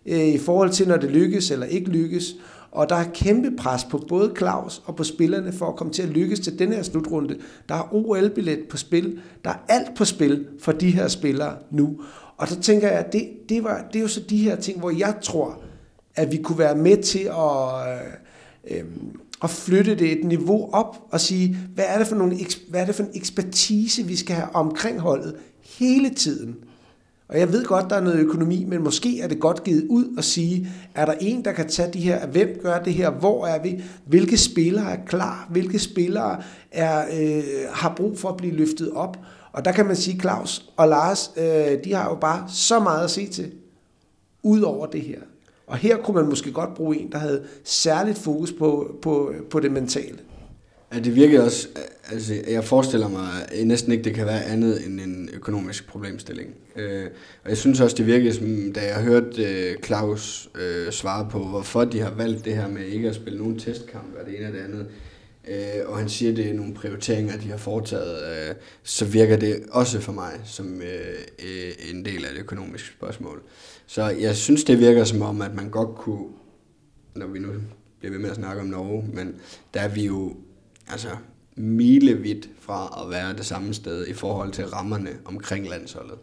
øh, 0.06 0.26
i 0.26 0.38
forhold 0.38 0.70
til, 0.70 0.88
når 0.88 0.96
det 0.96 1.10
lykkes 1.10 1.50
eller 1.50 1.66
ikke 1.66 1.90
lykkes. 1.90 2.34
Og 2.70 2.88
der 2.88 2.96
er 2.96 3.04
kæmpe 3.14 3.56
pres 3.56 3.84
på 3.84 4.04
både 4.08 4.32
Claus 4.38 4.82
og 4.84 4.96
på 4.96 5.04
spillerne 5.04 5.52
for 5.52 5.66
at 5.66 5.76
komme 5.76 5.92
til 5.92 6.02
at 6.02 6.08
lykkes 6.08 6.40
til 6.40 6.58
den 6.58 6.72
her 6.72 6.82
slutrunde. 6.82 7.36
Der 7.68 7.74
er 7.74 7.94
OL-billet 7.94 8.60
på 8.70 8.76
spil. 8.76 9.20
Der 9.44 9.50
er 9.50 9.64
alt 9.68 9.96
på 9.96 10.04
spil 10.04 10.46
for 10.60 10.72
de 10.72 10.90
her 10.90 11.08
spillere 11.08 11.56
nu. 11.70 12.00
Og 12.36 12.48
så 12.48 12.60
tænker 12.60 12.88
jeg, 12.88 12.98
at 12.98 13.12
det, 13.12 13.28
det, 13.48 13.64
var, 13.64 13.84
det 13.92 13.98
er 13.98 14.02
jo 14.02 14.08
så 14.08 14.20
de 14.20 14.38
her 14.38 14.56
ting, 14.56 14.78
hvor 14.78 14.90
jeg 14.90 15.14
tror, 15.22 15.60
at 16.14 16.32
vi 16.32 16.36
kunne 16.36 16.58
være 16.58 16.76
med 16.76 16.96
til 16.96 17.28
at, 17.28 17.88
øh, 18.70 18.78
øh, 18.78 18.84
at 19.42 19.50
flytte 19.50 19.94
det 19.94 20.12
et 20.12 20.24
niveau 20.24 20.70
op 20.72 20.96
og 21.10 21.20
sige, 21.20 21.56
hvad 21.74 21.84
er, 21.88 21.98
det 21.98 22.06
for 22.06 22.16
nogle, 22.16 22.38
hvad 22.68 22.80
er 22.80 22.86
det 22.86 22.94
for 22.94 23.02
en 23.02 23.10
ekspertise, 23.14 24.02
vi 24.02 24.16
skal 24.16 24.36
have 24.36 24.54
omkring 24.54 25.00
holdet 25.00 25.34
hele 25.64 26.10
tiden. 26.10 26.56
Og 27.28 27.38
jeg 27.38 27.52
ved 27.52 27.64
godt, 27.64 27.90
der 27.90 27.96
er 27.96 28.00
noget 28.00 28.18
økonomi, 28.18 28.64
men 28.64 28.84
måske 28.84 29.20
er 29.20 29.28
det 29.28 29.40
godt 29.40 29.64
givet 29.64 29.86
ud 29.88 30.14
at 30.18 30.24
sige, 30.24 30.68
er 30.94 31.04
der 31.04 31.14
en, 31.20 31.44
der 31.44 31.52
kan 31.52 31.68
tage 31.68 31.92
de 31.92 32.00
her, 32.00 32.26
hvem 32.26 32.58
gør 32.62 32.82
det 32.82 32.94
her, 32.94 33.10
hvor 33.10 33.46
er 33.46 33.62
vi, 33.62 33.82
hvilke 34.06 34.36
spillere 34.36 34.92
er 34.92 35.04
klar, 35.06 35.48
hvilke 35.50 35.78
spillere 35.78 36.42
er, 36.70 37.04
øh, 37.20 37.44
har 37.70 37.94
brug 37.96 38.18
for 38.18 38.28
at 38.28 38.36
blive 38.36 38.54
løftet 38.54 38.92
op. 38.92 39.18
Og 39.52 39.64
der 39.64 39.72
kan 39.72 39.86
man 39.86 39.96
sige, 39.96 40.20
Claus 40.20 40.70
og 40.76 40.88
Lars, 40.88 41.30
øh, 41.36 41.84
de 41.84 41.94
har 41.94 42.08
jo 42.08 42.14
bare 42.14 42.44
så 42.48 42.80
meget 42.80 43.04
at 43.04 43.10
se 43.10 43.26
til, 43.26 43.52
ud 44.42 44.60
over 44.60 44.86
det 44.86 45.02
her. 45.02 45.20
Og 45.66 45.76
her 45.76 45.96
kunne 45.96 46.14
man 46.14 46.28
måske 46.28 46.52
godt 46.52 46.74
bruge 46.74 46.96
en, 46.96 47.12
der 47.12 47.18
havde 47.18 47.44
særligt 47.64 48.18
fokus 48.18 48.52
på, 48.52 48.96
på, 49.02 49.34
på 49.50 49.60
det 49.60 49.72
mentale. 49.72 50.18
Ja, 50.94 50.98
det 50.98 51.14
virker 51.14 51.42
også, 51.42 51.68
altså 52.10 52.34
jeg 52.48 52.64
forestiller 52.64 53.08
mig 53.08 53.28
at 53.48 53.66
næsten 53.66 53.92
ikke, 53.92 54.04
det 54.04 54.14
kan 54.14 54.26
være 54.26 54.44
andet 54.44 54.86
end 54.86 55.00
en 55.00 55.30
økonomisk 55.32 55.86
problemstilling. 55.86 56.54
Øh, 56.76 57.06
og 57.44 57.50
jeg 57.50 57.56
synes 57.56 57.80
også, 57.80 57.96
det 57.96 58.06
virker 58.06 58.32
som, 58.32 58.72
da 58.72 58.80
jeg 58.86 59.02
hørte 59.02 59.44
øh, 59.44 59.76
Claus 59.84 60.48
øh, 60.54 60.92
svare 60.92 61.28
på, 61.30 61.44
hvorfor 61.44 61.84
de 61.84 62.00
har 62.00 62.10
valgt 62.10 62.44
det 62.44 62.54
her 62.54 62.68
med 62.68 62.84
ikke 62.84 63.08
at 63.08 63.14
spille 63.14 63.38
nogen 63.38 63.58
testkamp, 63.58 64.16
og 64.20 64.26
det 64.26 64.38
ene 64.38 64.46
og 64.46 64.52
det 64.52 64.60
andet, 64.60 64.86
øh, 65.48 65.88
og 65.88 65.98
han 65.98 66.08
siger, 66.08 66.30
at 66.30 66.36
det 66.36 66.50
er 66.50 66.54
nogle 66.54 66.74
prioriteringer, 66.74 67.36
de 67.36 67.50
har 67.50 67.56
foretaget, 67.56 68.48
øh, 68.48 68.54
så 68.82 69.04
virker 69.04 69.36
det 69.36 69.62
også 69.70 70.00
for 70.00 70.12
mig 70.12 70.32
som 70.44 70.82
øh, 70.82 70.88
øh 71.38 71.72
en 71.90 72.04
del 72.04 72.24
af 72.24 72.30
det 72.32 72.40
økonomiske 72.40 72.88
spørgsmål. 72.88 73.42
Så 73.86 74.02
jeg 74.02 74.36
synes, 74.36 74.64
det 74.64 74.78
virker 74.78 75.04
som 75.04 75.22
om, 75.22 75.42
at 75.42 75.54
man 75.54 75.70
godt 75.70 75.94
kunne, 75.94 76.26
når 77.14 77.26
vi 77.26 77.38
nu 77.38 77.48
bliver 77.98 78.12
ved 78.12 78.20
med 78.20 78.30
at 78.30 78.36
snakke 78.36 78.62
om 78.62 78.68
Norge, 78.68 79.04
men 79.12 79.34
der 79.74 79.80
er 79.80 79.88
vi 79.88 80.06
jo 80.06 80.34
altså 80.88 81.08
milevidt 81.56 82.48
fra 82.60 83.02
at 83.02 83.10
være 83.10 83.36
det 83.36 83.46
samme 83.46 83.74
sted 83.74 84.06
i 84.06 84.12
forhold 84.12 84.52
til 84.52 84.66
rammerne 84.66 85.10
omkring 85.24 85.68
landsholdet. 85.68 86.18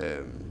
Øhm. 0.00 0.42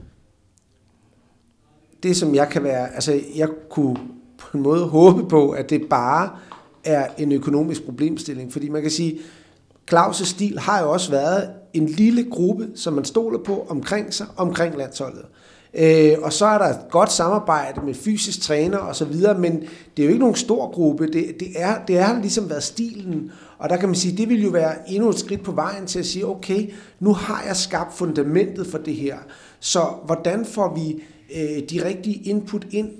Det 2.02 2.16
som 2.16 2.34
jeg 2.34 2.48
kan 2.48 2.64
være, 2.64 2.94
altså 2.94 3.20
jeg 3.34 3.48
kunne 3.70 3.96
på 4.38 4.56
en 4.56 4.62
måde 4.62 4.86
håbe 4.86 5.28
på, 5.28 5.50
at 5.50 5.70
det 5.70 5.88
bare 5.90 6.36
er 6.84 7.08
en 7.18 7.32
økonomisk 7.32 7.84
problemstilling, 7.84 8.52
fordi 8.52 8.68
man 8.68 8.82
kan 8.82 8.90
sige, 8.90 9.20
Claus' 9.92 10.24
stil 10.24 10.58
har 10.58 10.82
jo 10.82 10.90
også 10.90 11.10
været 11.10 11.50
en 11.72 11.86
lille 11.86 12.30
gruppe, 12.30 12.70
som 12.74 12.92
man 12.92 13.04
stoler 13.04 13.38
på 13.38 13.66
omkring 13.68 14.14
sig, 14.14 14.26
omkring 14.36 14.76
landsholdet. 14.76 15.24
Øh, 15.74 16.14
og 16.22 16.32
så 16.32 16.46
er 16.46 16.58
der 16.58 16.64
et 16.64 16.90
godt 16.90 17.12
samarbejde 17.12 17.80
med 17.86 17.94
fysisk 17.94 18.40
træner 18.42 18.78
og 18.78 18.96
så 18.96 19.04
videre, 19.04 19.38
men 19.38 19.60
det 19.96 20.02
er 20.02 20.04
jo 20.04 20.08
ikke 20.08 20.20
nogen 20.20 20.34
stor 20.34 20.70
gruppe. 20.70 21.06
Det, 21.06 21.34
det, 21.40 21.48
er, 21.56 21.84
det 21.84 21.98
er 21.98 22.20
ligesom 22.20 22.50
været 22.50 22.62
stilen. 22.62 23.32
Og 23.58 23.70
der 23.70 23.76
kan 23.76 23.88
man 23.88 23.96
sige, 23.96 24.16
det 24.16 24.28
vil 24.28 24.42
jo 24.42 24.50
være 24.50 24.90
endnu 24.90 25.08
et 25.08 25.18
skridt 25.18 25.42
på 25.42 25.52
vejen 25.52 25.86
til 25.86 25.98
at 25.98 26.06
sige, 26.06 26.26
okay, 26.26 26.72
nu 27.00 27.12
har 27.12 27.44
jeg 27.46 27.56
skabt 27.56 27.94
fundamentet 27.94 28.66
for 28.66 28.78
det 28.78 28.94
her. 28.94 29.16
Så 29.60 29.80
hvordan 30.06 30.44
får 30.44 30.74
vi 30.74 31.02
øh, 31.36 31.62
de 31.70 31.84
rigtige 31.88 32.22
input 32.24 32.66
ind, 32.70 32.90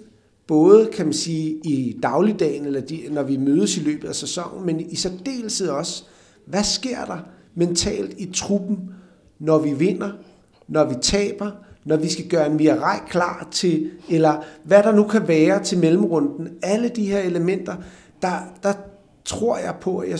både 0.46 0.90
kan 0.92 1.06
man 1.06 1.12
sige 1.12 1.60
i 1.64 1.98
dagligdagen, 2.02 2.66
eller 2.66 2.80
de, 2.80 3.00
når 3.10 3.22
vi 3.22 3.36
mødes 3.36 3.76
i 3.76 3.80
løbet 3.80 4.08
af 4.08 4.14
sæsonen, 4.14 4.66
men 4.66 4.80
i 4.80 4.96
særdeleshed 4.96 5.68
også, 5.68 6.04
hvad 6.46 6.64
sker 6.64 7.04
der 7.04 7.18
mentalt 7.54 8.14
i 8.18 8.32
truppen, 8.34 8.78
når 9.38 9.58
vi 9.58 9.72
vinder, 9.72 10.10
når 10.68 10.84
vi 10.84 10.94
taber, 11.02 11.50
når 11.84 11.96
vi 11.96 12.08
skal 12.08 12.28
gøre 12.28 12.46
en 12.46 12.56
Mirai 12.56 12.98
klar 13.08 13.48
til, 13.50 13.90
eller 14.10 14.44
hvad 14.64 14.82
der 14.82 14.92
nu 14.92 15.04
kan 15.04 15.28
være 15.28 15.62
til 15.62 15.78
mellemrunden. 15.78 16.48
Alle 16.62 16.88
de 16.88 17.06
her 17.06 17.18
elementer, 17.18 17.76
der, 18.22 18.38
der 18.62 18.72
tror 19.24 19.58
jeg 19.58 19.74
på, 19.80 19.98
at, 19.98 20.08
jeg, 20.08 20.18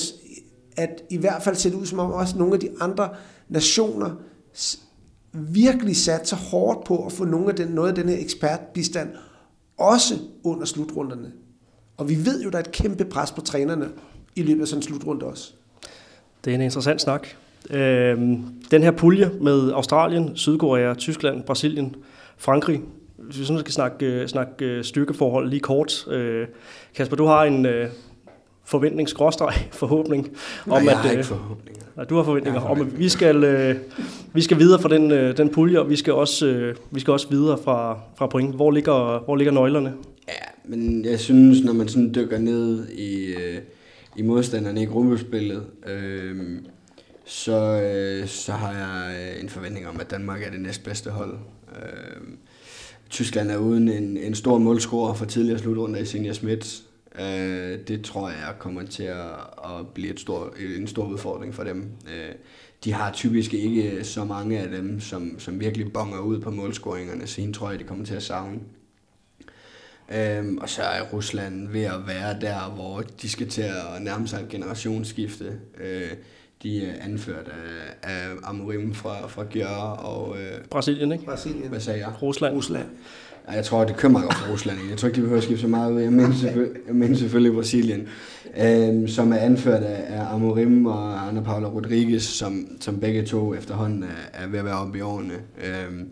at 0.77 1.03
i 1.11 1.17
hvert 1.17 1.43
fald 1.43 1.57
ser 1.57 1.71
det 1.71 1.77
ud 1.77 1.87
som 1.87 1.99
om 1.99 2.13
også 2.13 2.39
nogle 2.39 2.55
af 2.55 2.61
de 2.61 2.71
andre 2.81 3.09
nationer 3.49 4.11
virkelig 5.33 5.97
sat 5.97 6.29
sig 6.29 6.39
hårdt 6.39 6.85
på 6.85 7.07
at 7.07 7.13
få 7.13 7.25
nogle 7.25 7.49
af 7.49 7.55
den, 7.55 7.69
noget 7.69 7.89
af 7.89 7.95
den 7.95 8.09
her 8.09 8.19
ekspertbistand 8.19 9.11
også 9.79 10.15
under 10.45 10.65
slutrunderne. 10.65 11.33
Og 11.97 12.09
vi 12.09 12.25
ved 12.25 12.43
jo, 12.43 12.51
der 12.51 12.59
er 12.59 12.63
et 12.63 12.73
kæmpe 12.73 13.05
pres 13.05 13.33
på 13.33 13.41
trænerne 13.41 13.89
i 14.37 14.43
løbet 14.43 14.61
af 14.61 14.69
sådan 14.69 14.79
en 14.79 14.83
slutrunde 14.83 15.27
også. 15.27 15.53
Det 16.45 16.51
er 16.51 16.55
en 16.55 16.61
interessant 16.61 17.01
snak. 17.01 17.27
Øh, 17.71 18.19
den 18.71 18.83
her 18.83 18.91
pulje 18.91 19.31
med 19.41 19.73
Australien, 19.73 20.37
Sydkorea, 20.37 20.95
Tyskland, 20.95 21.43
Brasilien, 21.43 21.97
Frankrig, 22.39 22.81
hvis 23.17 23.39
vi 23.39 23.45
sådan 23.45 23.61
skal 23.61 23.73
snakke, 23.73 24.07
øh, 24.07 24.29
snakke 24.29 24.65
øh, 24.65 24.85
styrkeforhold 24.85 25.49
lige 25.49 25.61
kort. 25.61 26.07
Øh, 26.09 26.47
Kasper, 26.95 27.17
du 27.17 27.25
har 27.25 27.45
en 27.45 27.67
øh, 27.67 27.89
forventning, 28.65 29.09
forhåbning 29.73 30.29
om, 30.67 30.83
Nej, 30.83 30.85
jeg 30.85 30.99
har 30.99 31.09
at, 31.09 31.13
ikke 31.13 31.25
forhåbninger. 31.25 31.83
Nej, 31.97 32.05
du 32.05 32.17
har 32.17 32.23
forventninger 32.23 32.61
har 32.61 32.69
om, 32.69 32.81
at 32.81 32.99
vi 32.99 33.09
skal, 33.09 33.45
øh, 33.45 33.77
vi 34.33 34.43
skal 34.43 34.59
videre 34.59 34.81
fra 34.81 34.89
den, 34.89 35.11
øh, 35.11 35.37
den 35.37 35.49
pulje, 35.49 35.81
og 35.81 35.91
vi 35.91 35.97
skal 35.97 36.13
også, 36.13 36.47
øh, 36.47 36.77
vi 36.91 37.01
skal 37.01 37.13
også 37.13 37.29
videre 37.29 37.59
fra, 37.65 38.01
fra 38.17 38.27
point. 38.27 38.55
Hvor 38.55 38.71
ligger, 38.71 39.25
hvor 39.25 39.37
ligger 39.37 39.53
nøglerne? 39.53 39.93
Ja, 40.29 40.45
men 40.65 41.05
jeg 41.05 41.21
synes, 41.21 41.65
når 41.65 41.73
man 41.73 41.89
sådan 41.89 42.15
dykker 42.15 42.39
ned 42.39 42.89
i, 42.89 43.25
øh, 43.25 43.59
i 44.17 44.23
modstanderne 44.23 44.83
i 44.83 44.85
gruppespillet, 44.85 45.63
øh, 45.87 46.37
så, 47.25 47.81
øh, 47.83 48.29
så 48.29 48.53
har 48.53 48.73
jeg 48.73 49.17
øh, 49.21 49.43
en 49.43 49.49
forventning 49.49 49.89
om, 49.89 50.01
at 50.01 50.11
Danmark 50.11 50.43
er 50.43 50.51
det 50.51 50.61
næstbedste 50.61 51.11
hold. 51.11 51.39
Øh, 51.77 52.23
Tyskland 53.11 53.51
er 53.51 53.57
uden 53.57 53.89
en, 53.89 54.17
en 54.17 54.35
stor 54.35 54.59
målscorer 54.59 55.15
for 55.15 55.25
tidligere 55.25 55.59
slutrunde 55.59 56.01
i 56.01 56.05
Senior 56.05 56.33
Schmidt. 56.33 56.83
Øh, 57.19 57.79
det 57.89 58.05
tror 58.05 58.29
jeg 58.29 58.55
kommer 58.59 58.87
til 58.87 59.03
at, 59.03 59.31
at 59.65 59.89
blive 59.95 60.13
et 60.13 60.21
stor, 60.21 60.55
en 60.79 60.87
stor 60.87 61.07
udfordring 61.07 61.55
for 61.55 61.65
dem. 61.65 61.93
Øh, 62.07 62.35
de 62.85 62.93
har 62.93 63.13
typisk 63.13 63.55
ikke 63.55 64.05
så 64.05 64.25
mange 64.25 64.59
af 64.59 64.69
dem, 64.69 65.01
som, 65.01 65.39
som 65.39 65.61
virkelig 65.61 65.93
bonger 65.93 66.19
ud 66.19 66.41
på 66.41 66.51
målscoringerne, 66.51 67.27
så 67.27 67.41
hende 67.41 67.59
tror 67.59 67.71
jeg, 67.71 67.79
det 67.79 67.87
kommer 67.87 68.05
til 68.05 68.15
at 68.15 68.23
savne. 68.23 68.61
Øhm, 70.15 70.59
og 70.59 70.69
så 70.69 70.83
er 70.83 71.03
Rusland 71.03 71.69
ved 71.69 71.83
at 71.83 72.07
være 72.07 72.41
der, 72.41 72.71
hvor 72.71 73.01
de 73.23 73.29
skal 73.29 73.49
til 73.49 73.63
at 73.63 74.03
nærme 74.03 74.29
sig 74.29 74.43
et 74.43 74.49
generationsskifte. 74.49 75.61
Øh, 75.81 76.11
de 76.63 76.87
er 76.87 76.93
anført 77.05 77.49
af, 77.49 78.11
af 78.11 78.29
Amorim 78.43 78.95
fra, 78.95 79.27
fra 79.27 79.45
Gjør 79.45 79.67
og... 79.99 80.37
Øh, 80.37 80.65
Brasilien, 80.71 81.13
ikke? 81.13 81.25
Brasilien. 81.25 81.69
Hvad 81.69 81.81
sagde 81.81 81.99
jeg? 81.99 82.23
Rusland. 82.23 82.57
Rusland. 82.57 82.87
Ja, 83.49 83.53
jeg 83.53 83.65
tror, 83.65 83.85
det 83.85 83.97
kører 83.97 84.13
meget 84.13 84.27
godt 84.27 84.39
for 84.39 84.53
Rusland. 84.53 84.79
Jeg 84.91 84.99
tror 84.99 85.09
ikke, 85.09 85.17
de 85.17 85.21
behøver 85.21 85.39
at 85.39 85.45
skifte 85.45 85.61
så 85.61 85.69
meget 85.69 85.93
ud. 85.93 86.01
Jeg 86.01 86.13
mener 86.13 86.35
selvfølgelig, 86.35 86.81
jeg 86.87 86.95
mener 86.95 87.17
selvfølgelig 87.17 87.55
Brasilien, 87.55 88.09
øh, 88.59 89.09
som 89.09 89.33
er 89.33 89.37
anført 89.37 89.83
af, 89.83 90.05
af 90.09 90.35
Amorim 90.35 90.87
og 90.87 91.29
Ana 91.29 91.41
Paula 91.41 91.69
Rodriguez, 91.69 92.23
som, 92.23 92.67
som 92.81 93.01
begge 93.01 93.25
to 93.25 93.55
efterhånden 93.55 94.03
er, 94.03 94.43
er 94.45 94.47
ved 94.49 94.59
at 94.59 94.65
være 94.65 94.79
oppe 94.79 94.99
i 94.99 95.01
årene. 95.01 95.35
Øh, 95.35 96.07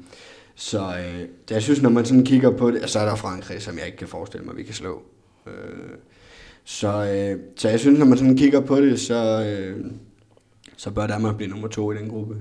så 0.54 0.80
øh, 0.80 1.28
jeg 1.50 1.62
synes, 1.62 1.82
når 1.82 1.90
man 1.90 2.04
sådan 2.04 2.24
kigger 2.24 2.50
på 2.50 2.70
det, 2.70 2.90
så 2.90 2.98
er 2.98 3.04
der 3.04 3.14
Frankrig, 3.14 3.62
som 3.62 3.78
jeg 3.78 3.86
ikke 3.86 3.98
kan 3.98 4.08
forestille 4.08 4.46
mig, 4.46 4.56
vi 4.56 4.62
kan 4.62 4.74
slå. 4.74 5.02
Øh, 5.46 5.52
så, 6.64 6.88
øh, 6.88 7.38
så 7.56 7.68
jeg 7.68 7.80
synes, 7.80 7.98
når 7.98 8.06
man 8.06 8.18
sådan 8.18 8.36
kigger 8.36 8.60
på 8.60 8.80
det, 8.80 9.00
så, 9.00 9.44
øh, 9.44 9.84
så 10.80 10.90
bør 10.90 11.06
Danmark 11.06 11.36
blive 11.36 11.50
nummer 11.50 11.68
to 11.68 11.92
i 11.92 11.96
den 11.96 12.08
gruppe. 12.08 12.36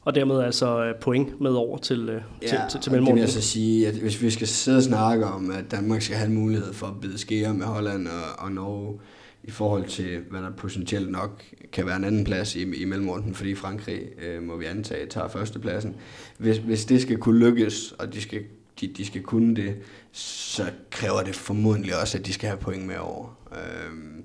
Og 0.00 0.14
dermed 0.14 0.40
altså 0.40 0.84
øh, 0.84 0.94
point 1.00 1.40
med 1.40 1.50
over 1.50 1.78
til, 1.78 2.08
øh, 2.08 2.22
ja, 2.42 2.46
til, 2.46 2.58
til, 2.70 2.80
til 2.80 2.92
det 2.92 3.14
vil 3.14 3.20
jeg 3.20 3.28
så 3.28 3.40
sige, 3.42 3.88
at 3.88 3.94
hvis 3.94 4.22
vi 4.22 4.30
skal 4.30 4.46
sidde 4.46 4.76
og 4.76 4.82
snakke 4.82 5.26
om, 5.26 5.50
at 5.50 5.70
Danmark 5.70 6.02
skal 6.02 6.16
have 6.16 6.28
en 6.28 6.34
mulighed 6.34 6.72
for 6.72 6.86
at 6.86 7.00
bide 7.00 7.18
skære 7.18 7.54
med 7.54 7.66
Holland 7.66 8.08
og, 8.08 8.44
og 8.44 8.52
Norge, 8.52 9.00
i 9.44 9.50
forhold 9.50 9.84
til, 9.84 10.20
hvad 10.30 10.40
der 10.40 10.50
potentielt 10.50 11.10
nok 11.10 11.44
kan 11.72 11.86
være 11.86 11.96
en 11.96 12.04
anden 12.04 12.24
plads 12.24 12.56
i, 12.56 12.62
i 12.62 12.84
mellemrunden, 12.84 13.34
fordi 13.34 13.54
Frankrig, 13.54 14.00
øh, 14.22 14.42
må 14.42 14.56
vi 14.56 14.64
antage, 14.64 15.06
tager 15.06 15.28
førstepladsen. 15.28 15.96
Hvis, 16.38 16.58
hvis 16.58 16.84
det 16.84 17.02
skal 17.02 17.18
kunne 17.18 17.38
lykkes, 17.38 17.92
og 17.98 18.14
de 18.14 18.20
skal, 18.20 18.42
de, 18.80 18.86
de 18.86 19.06
skal 19.06 19.22
kunne 19.22 19.56
det, 19.56 19.74
så 20.12 20.62
kræver 20.90 21.22
det 21.22 21.34
formodentlig 21.34 22.00
også, 22.00 22.18
at 22.18 22.26
de 22.26 22.32
skal 22.32 22.48
have 22.48 22.58
point 22.58 22.86
med 22.86 22.96
over. 22.96 23.38
Øh, 23.52 24.21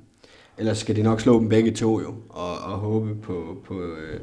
ellers 0.58 0.78
skal 0.78 0.96
de 0.96 1.04
nok 1.04 1.22
slå 1.22 1.40
dem 1.40 1.50
begge 1.50 1.72
to 1.72 2.02
jo, 2.02 2.16
og, 2.30 2.52
og 2.52 2.78
håbe 2.78 3.16
på, 3.16 3.58
på, 3.66 3.82
øh, 3.82 4.20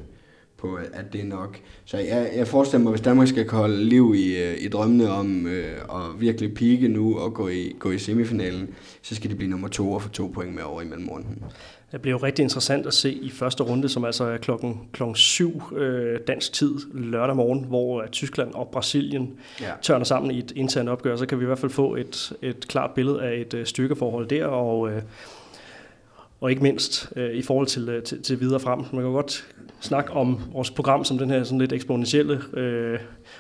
på, 0.57 0.79
at 0.93 1.13
det 1.13 1.21
er 1.21 1.25
nok. 1.25 1.59
Så 1.85 1.97
jeg, 1.97 2.31
jeg 2.37 2.49
forestiller 2.49 2.83
mig, 2.83 2.91
hvis 2.91 3.01
Danmark 3.01 3.29
skal 3.29 3.51
holde 3.51 3.85
liv 3.85 4.15
i, 4.17 4.43
øh, 4.43 4.57
i 4.61 4.69
drømmene 4.69 5.11
om 5.11 5.47
øh, 5.47 5.73
at 5.73 6.21
virkelig 6.21 6.55
pike 6.55 6.89
nu 6.89 7.19
og 7.19 7.35
gå 7.35 7.49
i, 7.49 7.77
gå 7.79 7.91
i 7.91 7.99
semifinalen, 7.99 8.75
så 9.03 9.15
skal 9.15 9.31
de 9.31 9.35
blive 9.35 9.51
nummer 9.51 9.69
to 9.69 9.93
og 9.93 10.03
få 10.03 10.09
to 10.09 10.27
point 10.35 10.55
med 10.55 10.63
over 10.63 10.83
i 10.83 10.85
mellemrunden. 10.85 11.45
Det 11.93 12.03
bliver 12.03 12.19
jo 12.19 12.27
rigtig 12.27 12.43
interessant 12.43 12.87
at 12.87 12.95
se 12.95 13.13
i 13.13 13.31
første 13.31 13.63
runde, 13.63 13.89
som 13.89 14.05
altså 14.05 14.25
er 14.25 14.37
klokken, 14.37 14.81
klokken 14.93 15.17
7 15.17 15.63
øh, 15.77 16.21
dansk 16.27 16.53
tid 16.53 16.75
lørdag 16.95 17.37
morgen, 17.37 17.65
hvor 17.65 18.03
øh, 18.03 18.09
Tyskland 18.09 18.55
og 18.55 18.69
Brasilien 18.69 19.31
ja. 19.61 19.71
tørner 19.83 20.05
sammen 20.05 20.31
i 20.31 20.39
et 20.39 20.53
internt 20.57 20.89
opgør. 20.89 21.17
Så 21.17 21.27
kan 21.27 21.39
vi 21.39 21.45
i 21.45 21.47
hvert 21.47 21.59
fald 21.59 21.73
få 21.73 21.95
et, 21.95 22.33
et 22.43 22.69
klart 22.69 22.91
billede 22.91 23.23
af 23.23 23.41
et 23.41 23.55
øh, 23.55 23.67
styrkeforhold 23.67 24.29
der, 24.29 24.47
og 24.47 24.91
øh, 24.91 25.03
og 26.45 26.51
ikke 26.51 26.63
mindst 26.63 27.13
øh, 27.17 27.31
i 27.31 27.43
forhold 27.43 27.67
til, 27.67 27.89
øh, 27.89 28.03
til, 28.03 28.23
til 28.23 28.41
videre 28.41 28.61
frem. 28.61 28.79
Man 28.79 29.03
kan 29.03 29.13
godt 29.13 29.47
snakke 29.81 30.11
om 30.13 30.41
vores 30.53 30.71
program 30.71 31.05
som 31.05 31.19
den 31.19 31.31
her 31.31 31.45
sådan 31.45 31.59
lidt 31.59 31.73
eksponentielle 31.73 32.41
øh, 32.57 32.99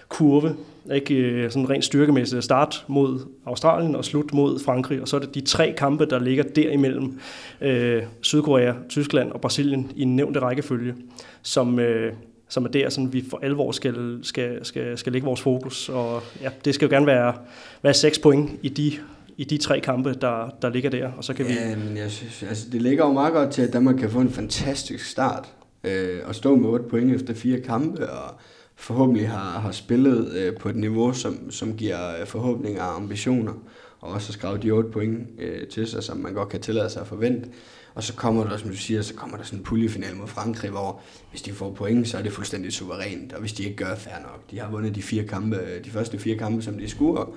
kurve, 0.09 0.57
ikke 0.93 1.15
øh, 1.15 1.51
sådan 1.51 1.71
rent 1.71 1.85
styrkemæssigt 1.85 2.45
start 2.45 2.85
mod 2.89 3.21
Australien 3.47 3.97
og 3.97 4.05
slut 4.05 4.33
mod 4.33 4.61
Frankrig, 4.65 5.01
og 5.01 5.09
så 5.09 5.17
er 5.17 5.21
det 5.21 5.35
de 5.35 5.41
tre 5.41 5.75
kampe, 5.77 6.07
der 6.07 6.19
ligger 6.19 6.45
derimellem 6.45 7.21
øh, 7.61 8.03
Sydkorea, 8.21 8.73
Tyskland 8.89 9.33
og 9.33 9.41
Brasilien 9.41 9.93
i 9.97 10.03
en 10.03 10.17
nævnte 10.17 10.41
rækkefølge, 10.41 10.95
som, 11.43 11.79
øh, 11.79 12.13
som 12.49 12.65
er 12.65 12.69
der, 12.69 12.89
sådan, 12.89 13.13
vi 13.13 13.25
for 13.31 13.41
alvor 13.43 13.73
skal, 13.73 14.19
skal, 14.23 14.65
skal, 14.65 14.99
skal 14.99 15.13
lægge 15.13 15.27
vores 15.27 15.41
fokus, 15.41 15.89
og 15.89 16.23
ja, 16.43 16.51
det 16.65 16.75
skal 16.75 16.87
jo 16.87 16.95
gerne 16.95 17.07
være, 17.07 17.35
være 17.83 17.95
seks 17.95 18.19
point 18.19 18.51
i 18.63 18.69
de 18.69 18.93
i 19.37 19.45
de 19.45 19.59
tre 19.59 19.81
kampe, 19.81 20.15
der, 20.21 20.51
der 20.63 20.69
ligger 20.69 20.91
der, 20.91 21.13
og 21.13 21.25
så 21.25 21.35
kan 21.35 21.47
ja, 21.47 21.75
vi... 21.75 21.85
men 21.85 21.97
jeg 21.97 22.11
synes, 22.11 22.43
altså, 22.43 22.71
det 22.73 22.83
ligger 22.83 23.07
jo 23.07 23.13
meget 23.13 23.33
godt 23.33 23.51
til, 23.51 23.63
at 23.63 23.73
Danmark 23.73 23.97
kan 23.97 24.11
få 24.11 24.21
en 24.21 24.31
fantastisk 24.31 25.05
start, 25.05 25.55
øh, 25.85 26.21
og 26.25 26.35
stå 26.35 26.57
med 26.57 26.69
8 26.69 26.85
point 26.89 27.15
efter 27.15 27.35
fire 27.35 27.61
kampe, 27.61 28.11
og 28.11 28.35
forhåbentlig 28.77 29.29
har, 29.29 29.61
har 29.61 29.73
spillet 29.73 30.33
øh, 30.33 30.57
på 30.57 30.69
et 30.69 30.77
niveau, 30.77 31.13
som, 31.13 31.51
som 31.51 31.77
giver 31.77 32.21
øh, 32.21 32.27
forhåbninger 32.27 32.83
og 32.83 32.97
ambitioner, 32.97 33.53
og 34.01 34.13
også 34.13 34.29
har 34.29 34.33
skrevet 34.33 34.63
de 34.63 34.71
8 34.71 34.91
point 34.91 35.29
øh, 35.39 35.67
til 35.67 35.87
sig, 35.87 36.03
som 36.03 36.17
man 36.17 36.35
godt 36.35 36.49
kan 36.49 36.61
tillade 36.61 36.91
sig 36.91 37.03
at 37.03 37.07
forvente. 37.09 37.49
Og 37.95 38.03
så 38.03 38.15
kommer 38.15 38.49
der, 38.49 38.57
som 38.57 38.71
du 38.71 38.77
siger, 38.77 39.03
så 39.03 39.15
kommer 39.15 39.37
der 39.37 39.45
sådan 39.45 39.59
en 39.59 39.65
puljefinal 39.65 40.17
mod 40.17 40.27
Frankrig, 40.27 40.71
hvor 40.71 41.01
hvis 41.31 41.43
de 41.43 41.53
får 41.53 41.73
point, 41.73 42.09
så 42.09 42.19
er 42.19 42.23
det 42.23 42.33
fuldstændig 42.33 42.73
suverænt, 42.73 43.33
og 43.33 43.41
hvis 43.41 43.53
de 43.53 43.65
ikke 43.65 43.77
gør 43.77 43.95
fair 43.95 44.15
nok. 44.23 44.51
De 44.51 44.59
har 44.59 44.71
vundet 44.71 44.95
de 44.95 45.03
fire 45.03 45.25
kampe, 45.25 45.57
de 45.85 45.91
første 45.91 46.19
fire 46.19 46.39
kampe, 46.39 46.63
som 46.63 46.79
de 46.79 46.89
skuer, 46.89 47.35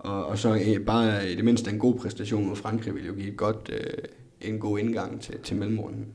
og, 0.00 0.26
og 0.26 0.38
så 0.38 0.54
øh, 0.54 0.84
bare 0.86 1.30
i 1.30 1.34
det 1.34 1.44
mindste 1.44 1.70
en 1.70 1.78
god 1.78 1.94
præstation 1.94 2.46
mod 2.46 2.56
Frankrig 2.56 2.94
vil 2.94 3.06
jo 3.06 3.12
give 3.12 3.28
et 3.28 3.36
godt, 3.36 3.70
øh, 3.72 4.04
en 4.40 4.58
god 4.58 4.78
indgang 4.78 5.20
til, 5.20 5.38
til 5.38 5.56
mellemrunden. 5.56 6.06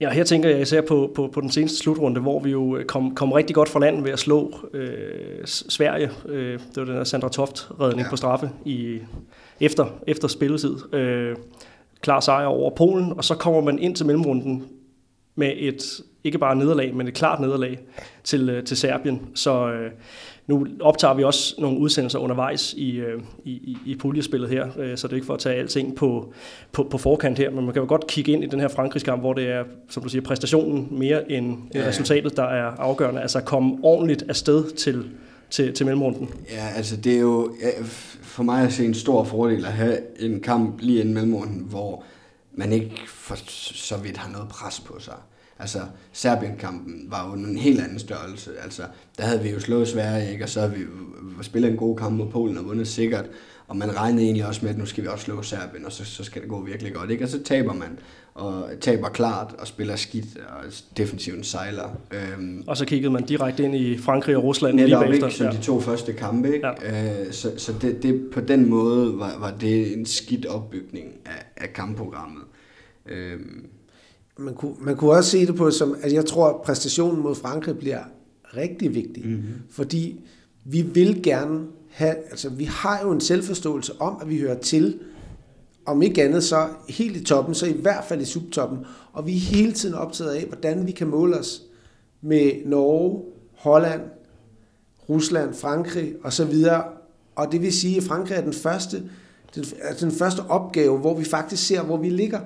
Ja, 0.00 0.10
her 0.10 0.24
tænker 0.24 0.48
jeg 0.48 0.60
især 0.60 0.80
på, 0.80 1.12
på, 1.14 1.30
på 1.32 1.40
den 1.40 1.50
seneste 1.50 1.78
slutrunde, 1.78 2.20
hvor 2.20 2.40
vi 2.40 2.50
jo 2.50 2.76
øh, 2.76 2.84
kom, 2.84 3.14
kom 3.14 3.32
rigtig 3.32 3.54
godt 3.54 3.68
fra 3.68 3.80
land 3.80 4.02
ved 4.02 4.12
at 4.12 4.18
slå 4.18 4.54
øh, 4.72 5.44
Sverige. 5.44 6.10
Øh, 6.28 6.52
det 6.52 6.76
var 6.76 6.84
den 6.84 6.94
der 6.94 7.04
Sandra 7.04 7.28
Toft-redning 7.28 8.02
ja. 8.02 8.10
på 8.10 8.16
straffe 8.16 8.50
i, 8.64 8.98
efter, 9.60 9.86
efter 10.06 10.28
spilletid. 10.28 10.94
Øh, 10.94 11.36
klar 12.00 12.20
sejr 12.20 12.46
over 12.46 12.70
Polen, 12.70 13.12
og 13.12 13.24
så 13.24 13.34
kommer 13.34 13.60
man 13.60 13.78
ind 13.78 13.96
til 13.96 14.06
mellemrunden 14.06 14.64
med 15.34 15.52
et, 15.56 16.00
ikke 16.24 16.38
bare 16.38 16.56
nederlag, 16.56 16.94
men 16.94 17.08
et 17.08 17.14
klart 17.14 17.40
nederlag 17.40 17.78
til, 18.24 18.50
øh, 18.50 18.64
til 18.64 18.76
Serbien. 18.76 19.20
Så 19.34 19.68
øh, 19.72 19.90
nu 20.46 20.66
optager 20.80 21.14
vi 21.14 21.24
også 21.24 21.54
nogle 21.58 21.78
udsendelser 21.78 22.18
undervejs 22.18 22.72
i, 22.72 22.90
øh, 22.96 23.22
i, 23.44 23.76
i, 23.86 23.96
puljespillet 23.96 24.50
her, 24.50 24.68
øh, 24.78 24.96
så 24.96 25.06
det 25.06 25.12
er 25.12 25.16
ikke 25.16 25.26
for 25.26 25.34
at 25.34 25.40
tage 25.40 25.56
alting 25.56 25.96
på, 25.96 26.32
på, 26.72 26.82
på 26.82 26.98
forkant 26.98 27.38
her, 27.38 27.50
men 27.50 27.64
man 27.64 27.72
kan 27.72 27.82
jo 27.82 27.88
godt 27.88 28.06
kigge 28.06 28.32
ind 28.32 28.44
i 28.44 28.46
den 28.46 28.60
her 28.60 28.68
Frankrigskamp, 28.68 29.22
hvor 29.22 29.32
det 29.32 29.48
er, 29.48 29.64
som 29.88 30.02
du 30.02 30.08
siger, 30.08 30.22
præstationen 30.22 30.88
mere 30.90 31.32
end 31.32 31.56
ja. 31.74 31.86
resultatet, 31.86 32.36
der 32.36 32.44
er 32.44 32.66
afgørende. 32.66 33.20
Altså 33.20 33.40
komme 33.40 33.78
ordentligt 33.82 34.24
afsted 34.28 34.70
til, 34.70 35.10
til, 35.50 35.74
til 35.74 35.86
mellemrunden? 35.86 36.30
Ja, 36.50 36.68
altså 36.76 36.96
det 36.96 37.14
er 37.14 37.20
jo 37.20 37.52
for 38.22 38.42
mig 38.42 38.64
at 38.64 38.72
se 38.72 38.84
en 38.84 38.94
stor 38.94 39.24
fordel 39.24 39.64
at 39.64 39.72
have 39.72 39.98
en 40.20 40.40
kamp 40.40 40.80
lige 40.80 41.00
inden 41.00 41.14
mellemrunden, 41.14 41.66
hvor 41.70 42.04
man 42.54 42.72
ikke 42.72 43.02
for 43.06 43.36
så 43.84 43.96
vidt 43.96 44.16
har 44.16 44.32
noget 44.32 44.48
pres 44.48 44.80
på 44.80 45.00
sig. 45.00 45.14
Altså, 45.62 45.80
Serbien-kampen 46.12 47.06
var 47.08 47.28
jo 47.28 47.34
en 47.34 47.58
helt 47.58 47.80
anden 47.80 47.98
størrelse. 47.98 48.50
Altså, 48.62 48.82
der 49.18 49.24
havde 49.24 49.42
vi 49.42 49.50
jo 49.50 49.60
slået 49.60 49.88
Sverige, 49.88 50.32
ikke? 50.32 50.44
og 50.44 50.48
så 50.48 50.60
havde 50.60 50.72
vi 50.72 50.84
spillet 51.42 51.70
en 51.70 51.76
god 51.76 51.96
kamp 51.96 52.16
mod 52.16 52.26
Polen 52.26 52.58
og 52.58 52.64
vundet 52.64 52.88
sikkert. 52.88 53.24
Og 53.68 53.76
man 53.76 53.96
regnede 53.96 54.24
egentlig 54.24 54.46
også 54.46 54.60
med, 54.62 54.70
at 54.70 54.78
nu 54.78 54.86
skal 54.86 55.04
vi 55.04 55.08
også 55.08 55.24
slå 55.24 55.42
Serbien, 55.42 55.86
og 55.86 55.92
så, 55.92 56.04
så 56.04 56.24
skal 56.24 56.42
det 56.42 56.50
gå 56.50 56.64
virkelig 56.64 56.94
godt. 56.94 57.10
Ikke? 57.10 57.24
Og 57.24 57.28
så 57.28 57.42
taber 57.42 57.72
man, 57.72 57.98
og 58.34 58.64
taber 58.80 59.08
klart, 59.08 59.54
og 59.58 59.66
spiller 59.66 59.96
skidt, 59.96 60.36
og 60.36 60.72
defensivt 60.96 61.46
sejler. 61.46 61.96
Øhm, 62.12 62.64
og 62.66 62.76
så 62.76 62.84
kiggede 62.84 63.12
man 63.12 63.22
direkte 63.22 63.62
ind 63.62 63.76
i 63.76 63.98
Frankrig 63.98 64.36
og 64.36 64.44
Rusland 64.44 64.80
lige 64.80 64.96
bagefter. 64.96 65.26
Ikke, 65.26 65.36
som 65.36 65.46
ja. 65.46 65.52
de 65.52 65.62
to 65.62 65.80
første 65.80 66.12
kampe. 66.12 66.54
Ikke? 66.54 66.66
Ja. 66.66 67.20
Øh, 67.26 67.32
så 67.32 67.52
så 67.56 67.72
det, 67.80 68.02
det, 68.02 68.30
på 68.32 68.40
den 68.40 68.70
måde 68.70 69.18
var, 69.18 69.38
var 69.38 69.54
det 69.60 69.96
en 69.96 70.06
skidt 70.06 70.46
opbygning 70.46 71.08
af, 71.26 71.44
af 71.56 71.72
kampprogrammet. 71.72 72.42
Øhm, 73.06 73.66
man 74.38 74.54
kunne, 74.54 74.74
man 74.80 74.96
kunne 74.96 75.10
også 75.10 75.30
se 75.30 75.46
det 75.46 75.56
på 75.56 75.70
som, 75.70 75.96
at 76.02 76.12
jeg 76.12 76.26
tror, 76.26 76.48
at 76.48 76.62
præstationen 76.62 77.22
mod 77.22 77.34
Frankrig 77.34 77.78
bliver 77.78 78.00
rigtig 78.56 78.94
vigtig. 78.94 79.26
Mm-hmm. 79.26 79.54
Fordi 79.70 80.20
vi 80.64 80.82
vil 80.82 81.22
gerne 81.22 81.60
have, 81.90 82.16
altså 82.30 82.48
vi 82.48 82.64
har 82.64 83.00
jo 83.02 83.10
en 83.10 83.20
selvforståelse 83.20 84.00
om, 84.00 84.18
at 84.20 84.28
vi 84.28 84.38
hører 84.38 84.58
til, 84.58 84.98
om 85.86 86.02
ikke 86.02 86.22
andet 86.22 86.44
så 86.44 86.68
helt 86.88 87.16
i 87.16 87.24
toppen, 87.24 87.54
så 87.54 87.66
i 87.66 87.72
hvert 87.72 88.04
fald 88.04 88.20
i 88.20 88.24
subtoppen. 88.24 88.78
Og 89.12 89.26
vi 89.26 89.36
er 89.36 89.40
hele 89.40 89.72
tiden 89.72 89.94
optaget 89.94 90.30
af, 90.30 90.44
hvordan 90.44 90.86
vi 90.86 90.92
kan 90.92 91.06
måle 91.06 91.38
os 91.38 91.62
med 92.20 92.52
Norge, 92.66 93.22
Holland, 93.56 94.02
Rusland, 95.08 95.54
Frankrig 95.54 96.14
og 96.22 96.32
så 96.32 96.44
videre. 96.44 96.84
Og 97.34 97.52
det 97.52 97.62
vil 97.62 97.72
sige, 97.72 97.96
at 97.96 98.02
Frankrig 98.02 98.36
er 98.36 98.40
den 98.40 98.52
første, 98.52 99.02
den, 99.54 99.64
altså 99.82 100.06
den 100.06 100.14
første 100.14 100.40
opgave, 100.40 100.98
hvor 100.98 101.18
vi 101.18 101.24
faktisk 101.24 101.66
ser, 101.66 101.82
hvor 101.82 101.96
vi 101.96 102.08
ligger 102.08 102.40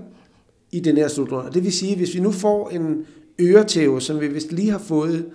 i 0.76 0.80
den 0.80 0.96
her 0.96 1.08
slutrunde. 1.08 1.52
Det 1.52 1.64
vil 1.64 1.72
sige, 1.72 1.92
at 1.92 1.98
hvis 1.98 2.14
vi 2.14 2.20
nu 2.20 2.32
får 2.32 2.70
en 2.70 3.06
øretæve, 3.40 4.00
som 4.00 4.20
vi 4.20 4.28
vist 4.28 4.52
lige 4.52 4.70
har 4.70 4.78
fået 4.78 5.26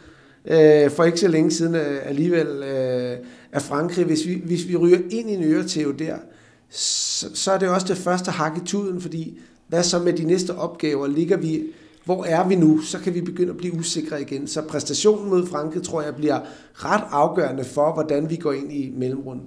øh, 0.46 0.92
for 0.92 1.04
ikke 1.04 1.20
så 1.20 1.28
længe 1.28 1.52
siden 1.52 1.76
øh, 1.76 2.10
alligevel 2.10 2.48
øh, 2.48 3.18
af 3.52 3.62
Frankrig, 3.62 4.06
hvis 4.06 4.28
vi, 4.28 4.42
hvis 4.46 4.68
vi 4.68 4.76
ryger 4.76 5.00
ind 5.10 5.30
i 5.30 5.34
en 5.34 5.44
øretæve 5.44 5.94
der, 6.00 6.16
så, 6.70 7.28
så 7.34 7.52
er 7.52 7.58
det 7.58 7.70
også 7.70 7.88
det 7.88 7.98
første 7.98 8.32
hak 8.32 8.58
i 8.58 8.66
tuden, 8.66 9.02
fordi 9.02 9.40
hvad 9.68 9.84
så 9.84 10.00
med 10.00 10.14
de 10.14 10.24
næste 10.24 10.56
opgaver? 10.56 11.08
Ligger 11.08 11.38
vi, 11.38 11.64
hvor 12.06 12.24
er 12.24 12.48
vi 12.48 12.56
nu? 12.56 12.82
Så 12.82 13.00
kan 13.00 13.14
vi 13.14 13.22
begynde 13.22 13.50
at 13.50 13.58
blive 13.58 13.74
usikre 13.74 14.22
igen. 14.22 14.48
Så 14.48 14.62
præstationen 14.62 15.30
mod 15.30 15.48
Frankrig, 15.48 15.84
tror 15.84 16.02
jeg, 16.02 16.16
bliver 16.16 16.40
ret 16.74 17.04
afgørende 17.12 17.64
for, 17.64 17.94
hvordan 17.94 18.30
vi 18.30 18.36
går 18.36 18.52
ind 18.52 18.74
i 18.74 18.94
mellemrunden. 18.98 19.46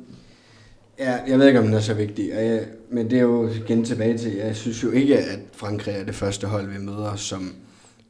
Ja, 0.98 1.12
jeg 1.26 1.38
ved 1.38 1.46
ikke, 1.46 1.58
om 1.60 1.66
den 1.66 1.74
er 1.74 1.80
så 1.80 1.94
vigtig, 1.94 2.28
jeg, 2.28 2.66
men 2.90 3.10
det 3.10 3.18
er 3.18 3.22
jo 3.22 3.48
igen 3.48 3.84
tilbage 3.84 4.18
til, 4.18 4.32
jeg 4.32 4.56
synes 4.56 4.82
jo 4.82 4.90
ikke, 4.90 5.18
at 5.18 5.38
Frankrig 5.52 5.94
er 5.94 6.04
det 6.04 6.14
første 6.14 6.46
hold, 6.46 6.68
vi 6.68 6.78
møder, 6.78 7.16
som, 7.16 7.54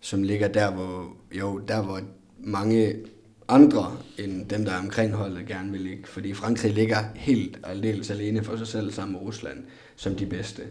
som 0.00 0.22
ligger 0.22 0.48
der, 0.48 0.70
hvor, 0.70 1.16
jo, 1.32 1.58
der, 1.58 1.82
hvor 1.82 2.00
mange 2.38 2.94
andre 3.48 3.96
end 4.18 4.46
dem, 4.46 4.64
der 4.64 4.72
er 4.72 4.78
omkring 4.78 5.12
holdet, 5.12 5.46
gerne 5.46 5.72
vil 5.72 5.80
ligge. 5.80 6.02
Fordi 6.06 6.34
Frankrig 6.34 6.72
ligger 6.72 6.96
helt 7.14 7.58
aldeles 7.64 8.10
alene 8.10 8.44
for 8.44 8.56
sig 8.56 8.66
selv 8.66 8.92
sammen 8.92 9.12
med 9.12 9.22
Rusland 9.22 9.58
som 9.96 10.14
de 10.14 10.26
bedste. 10.26 10.62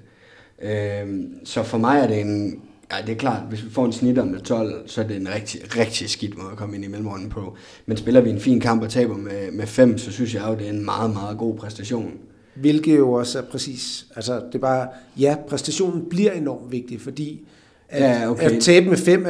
Øhm, 0.62 1.46
så 1.46 1.64
for 1.64 1.78
mig 1.78 2.00
er 2.00 2.08
det 2.08 2.22
en 2.22 2.62
Ja, 2.98 3.06
det 3.06 3.12
er 3.12 3.18
klart, 3.18 3.42
hvis 3.50 3.66
vi 3.66 3.70
får 3.70 3.86
en 3.86 3.94
snitter 3.94 4.26
med 4.26 4.40
12, 4.40 4.88
så 4.88 5.02
er 5.02 5.08
det 5.08 5.16
en 5.16 5.28
rigtig, 5.36 5.78
rigtig 5.78 6.10
skidt 6.10 6.38
måde 6.38 6.52
at 6.52 6.58
komme 6.58 6.76
ind 6.76 6.86
i 6.86 6.88
mellemrunden 6.88 7.30
på. 7.30 7.56
Men 7.86 7.98
spiller 7.98 8.22
vi 8.22 8.30
en 8.30 8.40
fin 8.40 8.60
kamp 8.60 8.84
og 8.84 8.90
taber 8.90 9.18
med, 9.18 9.52
med 9.52 9.68
5, 9.68 9.98
så 9.98 10.12
synes 10.12 10.36
jeg 10.36 10.44
jo, 10.48 10.56
det 10.56 10.66
er 10.66 10.70
en 10.70 10.86
meget, 10.86 11.14
meget 11.14 11.38
god 11.38 11.56
præstation. 11.56 12.12
Hvilket 12.56 12.98
jo 12.98 13.12
også 13.12 13.40
er 13.40 13.44
præcis, 13.44 14.06
altså 14.16 14.36
det 14.36 14.56
er 14.56 14.60
bare, 14.60 14.88
ja, 15.20 15.36
præstationen 15.48 16.10
bliver 16.10 16.32
enormt 16.32 16.72
vigtig, 16.72 17.02
fordi 17.02 17.48
at, 17.90 18.02
ja, 18.02 18.32
okay. 18.32 18.52
at 18.52 18.62
tabe 18.62 18.90
med 18.90 18.98
5 18.98 19.26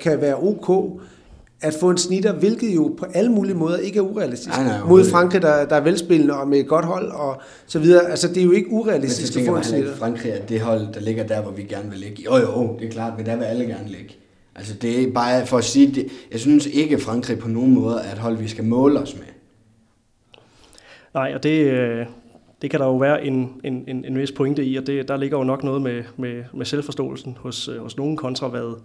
kan 0.00 0.20
være 0.20 0.36
ok, 0.36 1.00
at 1.60 1.74
få 1.80 1.90
en 1.90 1.98
snitter, 1.98 2.32
hvilket 2.32 2.74
jo 2.74 2.94
på 2.98 3.06
alle 3.14 3.32
mulige 3.32 3.54
måder 3.54 3.76
ikke 3.78 3.98
er 3.98 4.02
urealistisk. 4.02 4.56
Nej, 4.56 4.64
nej, 4.64 4.88
mod 4.88 5.10
Frankrig, 5.10 5.42
der, 5.42 5.64
der 5.64 5.76
er 5.76 5.80
velspillende 5.80 6.34
og 6.34 6.48
med 6.48 6.58
et 6.58 6.68
godt 6.68 6.84
hold 6.84 7.10
og 7.10 7.40
så 7.66 7.78
videre. 7.78 8.10
Altså, 8.10 8.28
det 8.28 8.36
er 8.36 8.44
jo 8.44 8.52
ikke 8.52 8.70
urealistisk 8.70 9.36
at 9.38 9.46
få 9.46 9.56
en 9.56 9.64
snitter. 9.64 9.96
Frankrig 9.96 10.30
er 10.30 10.46
det 10.46 10.60
hold, 10.60 10.94
der 10.94 11.00
ligger 11.00 11.26
der, 11.26 11.42
hvor 11.42 11.50
vi 11.50 11.62
gerne 11.62 11.90
vil 11.90 11.98
ligge. 11.98 12.22
Jo, 12.24 12.36
jo, 12.36 12.76
det 12.80 12.86
er 12.86 12.92
klart, 12.92 13.12
men 13.16 13.26
der 13.26 13.36
vil 13.36 13.44
alle 13.44 13.64
gerne 13.64 13.88
ligge. 13.88 14.14
Altså, 14.56 14.74
det 14.74 15.02
er 15.02 15.12
bare 15.12 15.46
for 15.46 15.58
at 15.58 15.64
sige, 15.64 15.94
det, 15.94 16.08
jeg 16.32 16.40
synes 16.40 16.66
ikke, 16.66 16.96
at 16.96 17.02
Frankrig 17.02 17.38
på 17.38 17.48
nogen 17.48 17.74
måde 17.74 18.00
er 18.04 18.12
et 18.12 18.18
hold, 18.18 18.36
vi 18.36 18.48
skal 18.48 18.64
måle 18.64 19.00
os 19.00 19.14
med. 19.14 19.24
Nej, 21.14 21.32
og 21.34 21.42
det, 21.42 21.60
øh, 21.60 22.06
det 22.62 22.70
kan 22.70 22.80
der 22.80 22.86
jo 22.86 22.96
være 22.96 23.24
en, 23.24 23.60
en, 23.64 23.84
en, 23.88 24.04
en 24.04 24.18
vis 24.18 24.32
pointe 24.32 24.64
i, 24.64 24.76
og 24.76 24.86
det, 24.86 25.08
der 25.08 25.16
ligger 25.16 25.38
jo 25.38 25.44
nok 25.44 25.64
noget 25.64 25.82
med, 25.82 26.04
med, 26.16 26.44
med 26.54 26.66
selvforståelsen 26.66 27.36
hos, 27.40 27.68
øh, 27.68 27.78
hos 27.78 27.96
nogen 27.96 28.16
kontra, 28.16 28.48
hvad, 28.48 28.80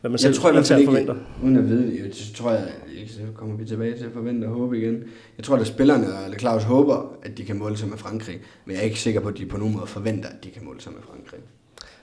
hvad 0.00 0.10
man 0.10 0.18
selv 0.18 0.32
jeg 0.32 0.40
tror, 0.40 0.52
internt 0.52 0.84
forventer. 0.84 1.14
Uden 1.44 1.56
at 1.56 1.68
vide 1.68 2.04
det, 2.04 2.14
så 2.14 2.34
tror 2.34 2.50
jeg, 2.50 2.68
så 3.08 3.20
kommer 3.34 3.56
vi 3.56 3.64
tilbage 3.64 3.96
til 3.96 4.04
at 4.04 4.12
forvente 4.12 4.44
og 4.44 4.50
håbe 4.50 4.78
igen. 4.78 5.02
Jeg 5.36 5.44
tror, 5.44 5.56
at 5.56 5.66
spillerne, 5.66 6.06
eller 6.24 6.38
Claus 6.38 6.62
håber, 6.62 7.16
at 7.22 7.38
de 7.38 7.44
kan 7.44 7.58
måle 7.58 7.76
sig 7.76 7.88
med 7.88 7.98
Frankrig, 7.98 8.40
men 8.64 8.74
jeg 8.74 8.80
er 8.80 8.84
ikke 8.84 9.00
sikker 9.00 9.20
på, 9.20 9.28
at 9.28 9.38
de 9.38 9.46
på 9.46 9.56
nogen 9.56 9.74
måde 9.74 9.86
forventer, 9.86 10.28
at 10.28 10.44
de 10.44 10.50
kan 10.50 10.64
måle 10.64 10.80
sig 10.80 10.92
med 10.92 11.02
Frankrig. 11.02 11.40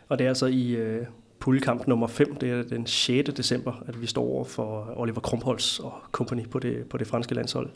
Og 0.10 0.20
det 0.20 0.26
er 0.26 0.30
altså 0.30 0.46
i, 0.46 0.76
øh, 0.76 1.06
puljekamp 1.40 1.88
nummer 1.88 2.08
5. 2.08 2.36
Det 2.36 2.52
er 2.52 2.64
den 2.64 2.86
6. 2.86 3.30
december, 3.34 3.84
at 3.88 4.02
vi 4.02 4.08
står 4.08 4.24
over 4.24 4.44
for 4.44 4.94
Oliver 4.96 5.20
Krumholz 5.20 5.80
og 5.80 5.94
company 6.12 6.50
på 6.50 6.60
det, 6.60 6.86
på 6.90 6.98
det 6.98 7.08
franske 7.08 7.36
landshold. 7.36 7.70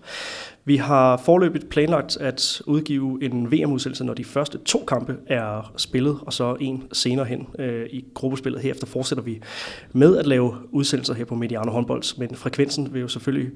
Vi 0.66 0.78
har 0.78 1.18
forløbet 1.18 1.70
planlagt 1.70 2.18
at 2.18 2.62
udgive 2.66 3.20
en 3.24 3.52
VM-udsendelse, 3.52 4.04
når 4.04 4.14
de 4.14 4.24
første 4.24 4.58
to 4.58 4.84
kampe 4.88 5.18
er 5.28 5.74
spillet, 5.78 6.20
og 6.22 6.34
så 6.34 6.58
en 6.60 6.84
senere 6.94 7.26
hen 7.26 7.48
øh, 7.60 7.86
i 7.90 8.06
gruppespillet. 8.14 8.62
Herefter 8.62 8.88
fortsætter 8.88 9.24
vi 9.24 9.42
med 9.94 10.18
at 10.18 10.28
lave 10.28 10.56
udsendelser 10.72 11.14
her 11.14 11.26
på 11.26 11.36
Mediano 11.36 11.72
Håndbold, 11.72 12.18
men 12.18 12.36
frekvensen 12.36 12.94
vil 12.94 13.02
jo 13.02 13.08
selvfølgelig 13.08 13.52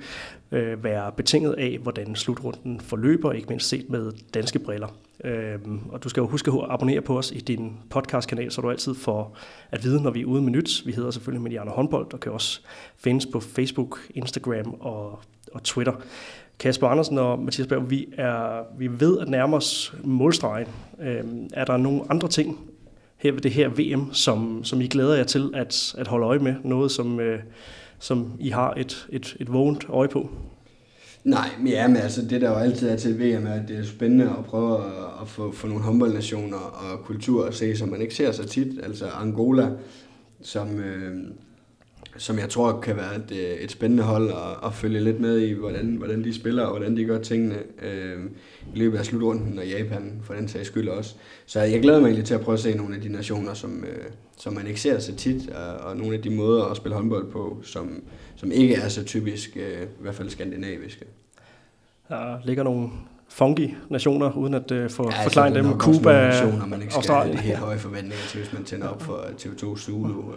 øh, 0.51 0.83
være 0.83 1.11
betinget 1.11 1.53
af, 1.53 1.79
hvordan 1.81 2.15
slutrunden 2.15 2.79
forløber, 2.79 3.31
ikke 3.31 3.47
mindst 3.49 3.69
set 3.69 3.89
med 3.89 4.11
danske 4.33 4.59
briller. 4.59 4.87
Øhm, 5.23 5.79
og 5.89 6.03
du 6.03 6.09
skal 6.09 6.21
jo 6.21 6.27
huske 6.27 6.51
at 6.51 6.67
abonnere 6.69 7.01
på 7.01 7.17
os 7.17 7.31
i 7.31 7.39
din 7.39 7.77
podcastkanal, 7.89 8.51
så 8.51 8.61
du 8.61 8.69
altid 8.69 8.95
får 8.95 9.37
at 9.71 9.83
vide, 9.83 10.01
når 10.01 10.11
vi 10.11 10.21
er 10.21 10.25
ude 10.25 10.41
med 10.41 10.51
nyt. 10.51 10.83
Vi 10.85 10.91
hedder 10.91 11.11
selvfølgelig 11.11 11.43
Mediano 11.43 11.71
Håndbold, 11.71 12.13
og 12.13 12.19
kan 12.19 12.31
også 12.31 12.61
findes 12.97 13.25
på 13.25 13.39
Facebook, 13.39 13.99
Instagram 14.09 14.73
og, 14.79 15.19
og 15.53 15.63
Twitter. 15.63 15.93
Kasper 16.59 16.87
Andersen 16.87 17.17
og 17.17 17.39
Mathias 17.39 17.67
Berg, 17.67 17.89
vi 17.89 18.07
er 18.17 18.63
vi 18.77 18.99
ved 18.99 19.19
at 19.19 19.27
nærme 19.27 19.55
os 19.55 19.95
målstregen. 20.03 20.67
Øhm, 21.01 21.49
er 21.53 21.65
der 21.65 21.77
nogle 21.77 22.01
andre 22.09 22.27
ting 22.27 22.59
her 23.17 23.31
ved 23.31 23.41
det 23.41 23.51
her 23.51 23.69
VM, 23.69 24.13
som, 24.13 24.63
som 24.63 24.81
I 24.81 24.87
glæder 24.87 25.15
jer 25.15 25.23
til 25.23 25.51
at, 25.53 25.95
at 25.97 26.07
holde 26.07 26.25
øje 26.25 26.39
med? 26.39 26.55
Noget, 26.63 26.91
som, 26.91 27.19
øh, 27.19 27.39
som 27.99 28.31
I 28.39 28.49
har 28.49 28.73
et, 28.77 29.07
et, 29.09 29.37
et 29.39 29.53
vågent 29.53 29.85
øje 29.89 30.07
på? 30.07 30.29
Nej, 31.25 31.49
men 31.59 31.67
ja, 31.67 31.87
men 31.87 31.97
altså 31.97 32.21
det 32.21 32.41
der 32.41 32.49
jo 32.49 32.55
altid 32.55 32.89
er 32.89 32.95
til 32.95 33.19
VM, 33.19 33.47
er, 33.47 33.53
at 33.53 33.67
det 33.67 33.77
er 33.77 33.83
spændende 33.83 34.25
at 34.25 34.45
prøve 34.45 34.77
at, 34.77 34.91
at 35.21 35.27
få, 35.27 35.51
få 35.51 35.67
nogle 35.67 35.83
håndboldnationer 35.83 36.57
og 36.57 37.05
kultur 37.05 37.45
at 37.45 37.53
se, 37.53 37.77
som 37.77 37.89
man 37.89 38.01
ikke 38.01 38.15
ser 38.15 38.31
så 38.31 38.47
tit. 38.47 38.79
Altså 38.83 39.07
Angola, 39.07 39.71
som, 40.41 40.79
øh, 40.79 41.17
som 42.17 42.39
jeg 42.39 42.49
tror 42.49 42.79
kan 42.79 42.95
være 42.95 43.15
et, 43.15 43.31
øh, 43.31 43.63
et 43.63 43.71
spændende 43.71 44.03
hold 44.03 44.29
at, 44.29 44.67
at 44.67 44.73
følge 44.73 44.99
lidt 44.99 45.19
med 45.19 45.39
i, 45.39 45.51
hvordan, 45.51 45.95
hvordan 45.95 46.23
de 46.23 46.33
spiller 46.33 46.63
og 46.63 46.69
hvordan 46.69 46.97
de 46.97 47.05
gør 47.05 47.21
tingene 47.21 47.55
øh, 47.81 48.23
i 48.75 48.77
løbet 48.79 48.97
af 48.97 49.05
slutrunden, 49.05 49.59
og 49.59 49.67
Japan 49.67 50.19
for 50.23 50.33
den 50.33 50.47
sags 50.47 50.67
skyld 50.67 50.87
også. 50.87 51.15
Så 51.45 51.61
jeg 51.61 51.81
glæder 51.81 51.99
mig 51.99 52.07
egentlig 52.07 52.25
til 52.25 52.33
at 52.33 52.41
prøve 52.41 52.53
at 52.53 52.59
se 52.59 52.73
nogle 52.73 52.95
af 52.95 53.01
de 53.01 53.09
nationer, 53.09 53.53
som, 53.53 53.83
øh, 53.83 54.05
som 54.37 54.53
man 54.53 54.67
ikke 54.67 54.81
ser 54.81 54.99
så 54.99 55.15
tit, 55.15 55.49
og, 55.49 55.89
og 55.89 55.97
nogle 55.97 56.15
af 56.15 56.21
de 56.21 56.29
måder 56.29 56.63
at 56.63 56.77
spille 56.77 56.95
håndbold 56.95 57.31
på, 57.31 57.61
som, 57.63 58.03
som 58.35 58.51
ikke 58.51 58.75
er 58.75 58.87
så 58.87 59.03
typisk, 59.03 59.57
øh, 59.57 59.81
i 59.81 60.01
hvert 60.01 60.15
fald 60.15 60.29
skandinaviske. 60.29 61.05
Der 62.09 62.37
ligger 62.45 62.63
nogle 62.63 62.89
funky 63.29 63.69
nationer, 63.89 64.37
uden 64.37 64.53
at 64.53 64.71
uh, 64.71 64.89
få 64.89 65.03
ja, 65.03 65.09
altså, 65.09 65.23
forklare 65.23 65.53
dem. 65.53 65.79
Cuba, 65.79 66.27
nationer, 66.27 66.65
man 66.65 66.81
ikke 66.81 66.93
skal 66.93 66.99
Australien. 66.99 67.37
have 67.37 67.47
helt 67.47 67.59
høje 67.59 67.77
forventninger 67.77 68.25
til, 68.29 68.39
hvis 68.39 68.53
man 68.53 68.63
tænder 68.63 68.87
op 68.87 69.01
for 69.01 69.17
TV2 69.17 69.77
Zulu 69.77 70.19
uh, 70.19 70.33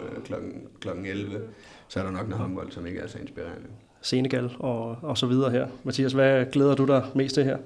kl. 0.79 0.87
11. 1.05 1.39
Så 1.87 1.99
er 1.99 2.03
der 2.03 2.11
nok 2.11 2.29
noget 2.29 2.41
håndbold, 2.41 2.71
som 2.71 2.85
ikke 2.87 2.99
er 2.99 3.07
så 3.07 3.17
inspirerende. 3.17 3.67
Senegal 4.01 4.51
og, 4.59 4.97
og 5.01 5.17
så 5.17 5.25
videre 5.25 5.51
her. 5.51 5.67
Mathias, 5.83 6.13
hvad 6.13 6.45
glæder 6.51 6.75
du 6.75 6.85
dig 6.85 7.05
mest 7.15 7.35
til 7.35 7.43
her? 7.43 7.57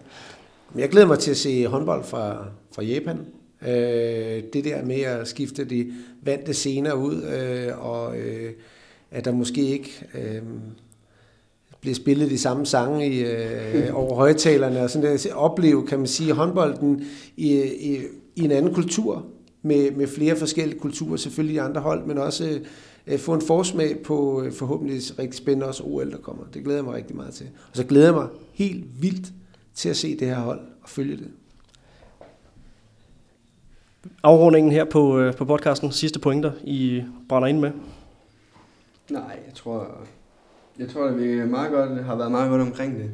Jeg 0.76 0.90
glæder 0.90 1.07
mig 1.07 1.19
til 1.19 1.32
at 1.32 1.38
se 1.38 1.68
håndbold 1.68 2.03
fra, 2.03 2.45
fra 2.76 2.84
Japan. 2.84 3.19
Øh, 3.61 4.44
det 4.53 4.65
der 4.65 4.86
med 4.86 5.02
at 5.02 5.28
skifte 5.28 5.65
de 5.65 5.94
vante 6.22 6.53
scener 6.53 6.94
ud, 6.94 7.23
øh, 7.23 7.86
og 7.86 8.18
øh, 8.18 8.52
at 9.11 9.26
der 9.26 9.32
måske 9.32 9.61
ikke 9.61 10.06
øh, 10.14 10.41
bliver 11.84 11.95
spillet 11.95 12.30
de 12.30 12.38
samme 12.38 12.65
sange 12.65 13.10
i, 13.10 13.19
øh, 13.23 13.95
over 13.95 14.15
højtalerne, 14.15 14.81
og 14.81 14.89
sådan 14.89 15.18
der, 15.18 15.34
opleve, 15.35 15.88
kan 15.88 15.97
man 15.97 16.07
sige, 16.07 16.34
håndbolden 16.34 17.05
i, 17.38 17.61
i, 17.61 17.99
i 18.35 18.43
en 18.43 18.51
anden 18.51 18.73
kultur, 18.73 19.26
med, 19.61 19.91
med 19.91 20.07
flere 20.07 20.35
forskellige 20.35 20.80
kulturer, 20.80 21.18
selvfølgelig 21.18 21.55
i 21.55 21.57
andre 21.57 21.81
hold, 21.81 22.05
men 22.05 22.18
også 22.18 22.60
øh, 23.07 23.19
få 23.19 23.34
en 23.34 23.41
forsmag 23.41 23.99
på 24.03 24.41
øh, 24.41 24.51
forhåbentlig 24.51 25.01
rigtig 25.19 25.38
spændende 25.38 25.68
også 25.68 25.84
OL, 25.84 26.11
der 26.11 26.18
kommer. 26.18 26.43
Det 26.53 26.64
glæder 26.64 26.77
jeg 26.77 26.85
mig 26.85 26.93
rigtig 26.93 27.15
meget 27.15 27.34
til. 27.34 27.47
Og 27.72 27.77
så 27.77 27.84
glæder 27.84 28.05
jeg 28.05 28.14
mig 28.14 28.27
helt 28.53 29.01
vildt 29.01 29.34
til 29.76 29.89
at 29.89 29.97
se 29.97 30.19
det 30.19 30.27
her 30.27 30.39
hold 30.39 30.60
og 30.84 30.89
følge 30.89 31.18
det. 31.18 31.27
Afrundingen 34.23 34.72
her 34.72 34.85
på, 34.85 35.19
øh, 35.19 35.35
på 35.35 35.45
podcasten. 35.45 35.91
Sidste 35.91 36.19
pointer, 36.19 36.51
I 36.64 37.03
brænder 37.30 37.47
ind 37.47 37.60
med. 37.60 37.72
Nej, 39.10 39.39
jeg 39.47 39.53
tror, 39.55 39.97
jeg 40.80 40.90
tror, 40.90 41.06
at 41.06 41.18
vi 41.20 41.32
er 41.32 41.45
meget 41.45 41.72
godt, 41.72 42.04
har 42.04 42.16
været 42.16 42.32
meget 42.32 42.50
godt 42.50 42.62
omkring 42.62 43.00
det. 43.00 43.12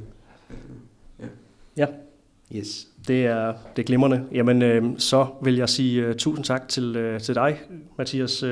Ja, 1.77 1.85
Yes. 2.55 2.87
det 3.07 3.25
er, 3.25 3.53
det 3.75 3.81
er 3.81 3.85
glimrende. 3.85 4.23
Jamen, 4.31 4.61
øh, 4.61 4.83
så 4.97 5.27
vil 5.43 5.55
jeg 5.55 5.69
sige 5.69 6.07
uh, 6.09 6.15
tusind 6.15 6.45
tak 6.45 6.67
til, 6.67 7.13
uh, 7.13 7.19
til 7.19 7.35
dig, 7.35 7.61
Mathias 7.97 8.43
uh, 8.43 8.49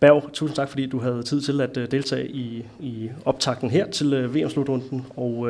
Berg. 0.00 0.30
Tusind 0.32 0.56
tak, 0.56 0.68
fordi 0.68 0.86
du 0.86 0.98
havde 0.98 1.22
tid 1.22 1.40
til 1.40 1.60
at 1.60 1.76
uh, 1.76 1.84
deltage 1.90 2.28
i, 2.30 2.66
i 2.80 3.10
optakten 3.24 3.70
her 3.70 3.90
til 3.90 4.24
uh, 4.24 4.34
VM-slutrunden, 4.34 5.06
og 5.16 5.38
uh, 5.38 5.48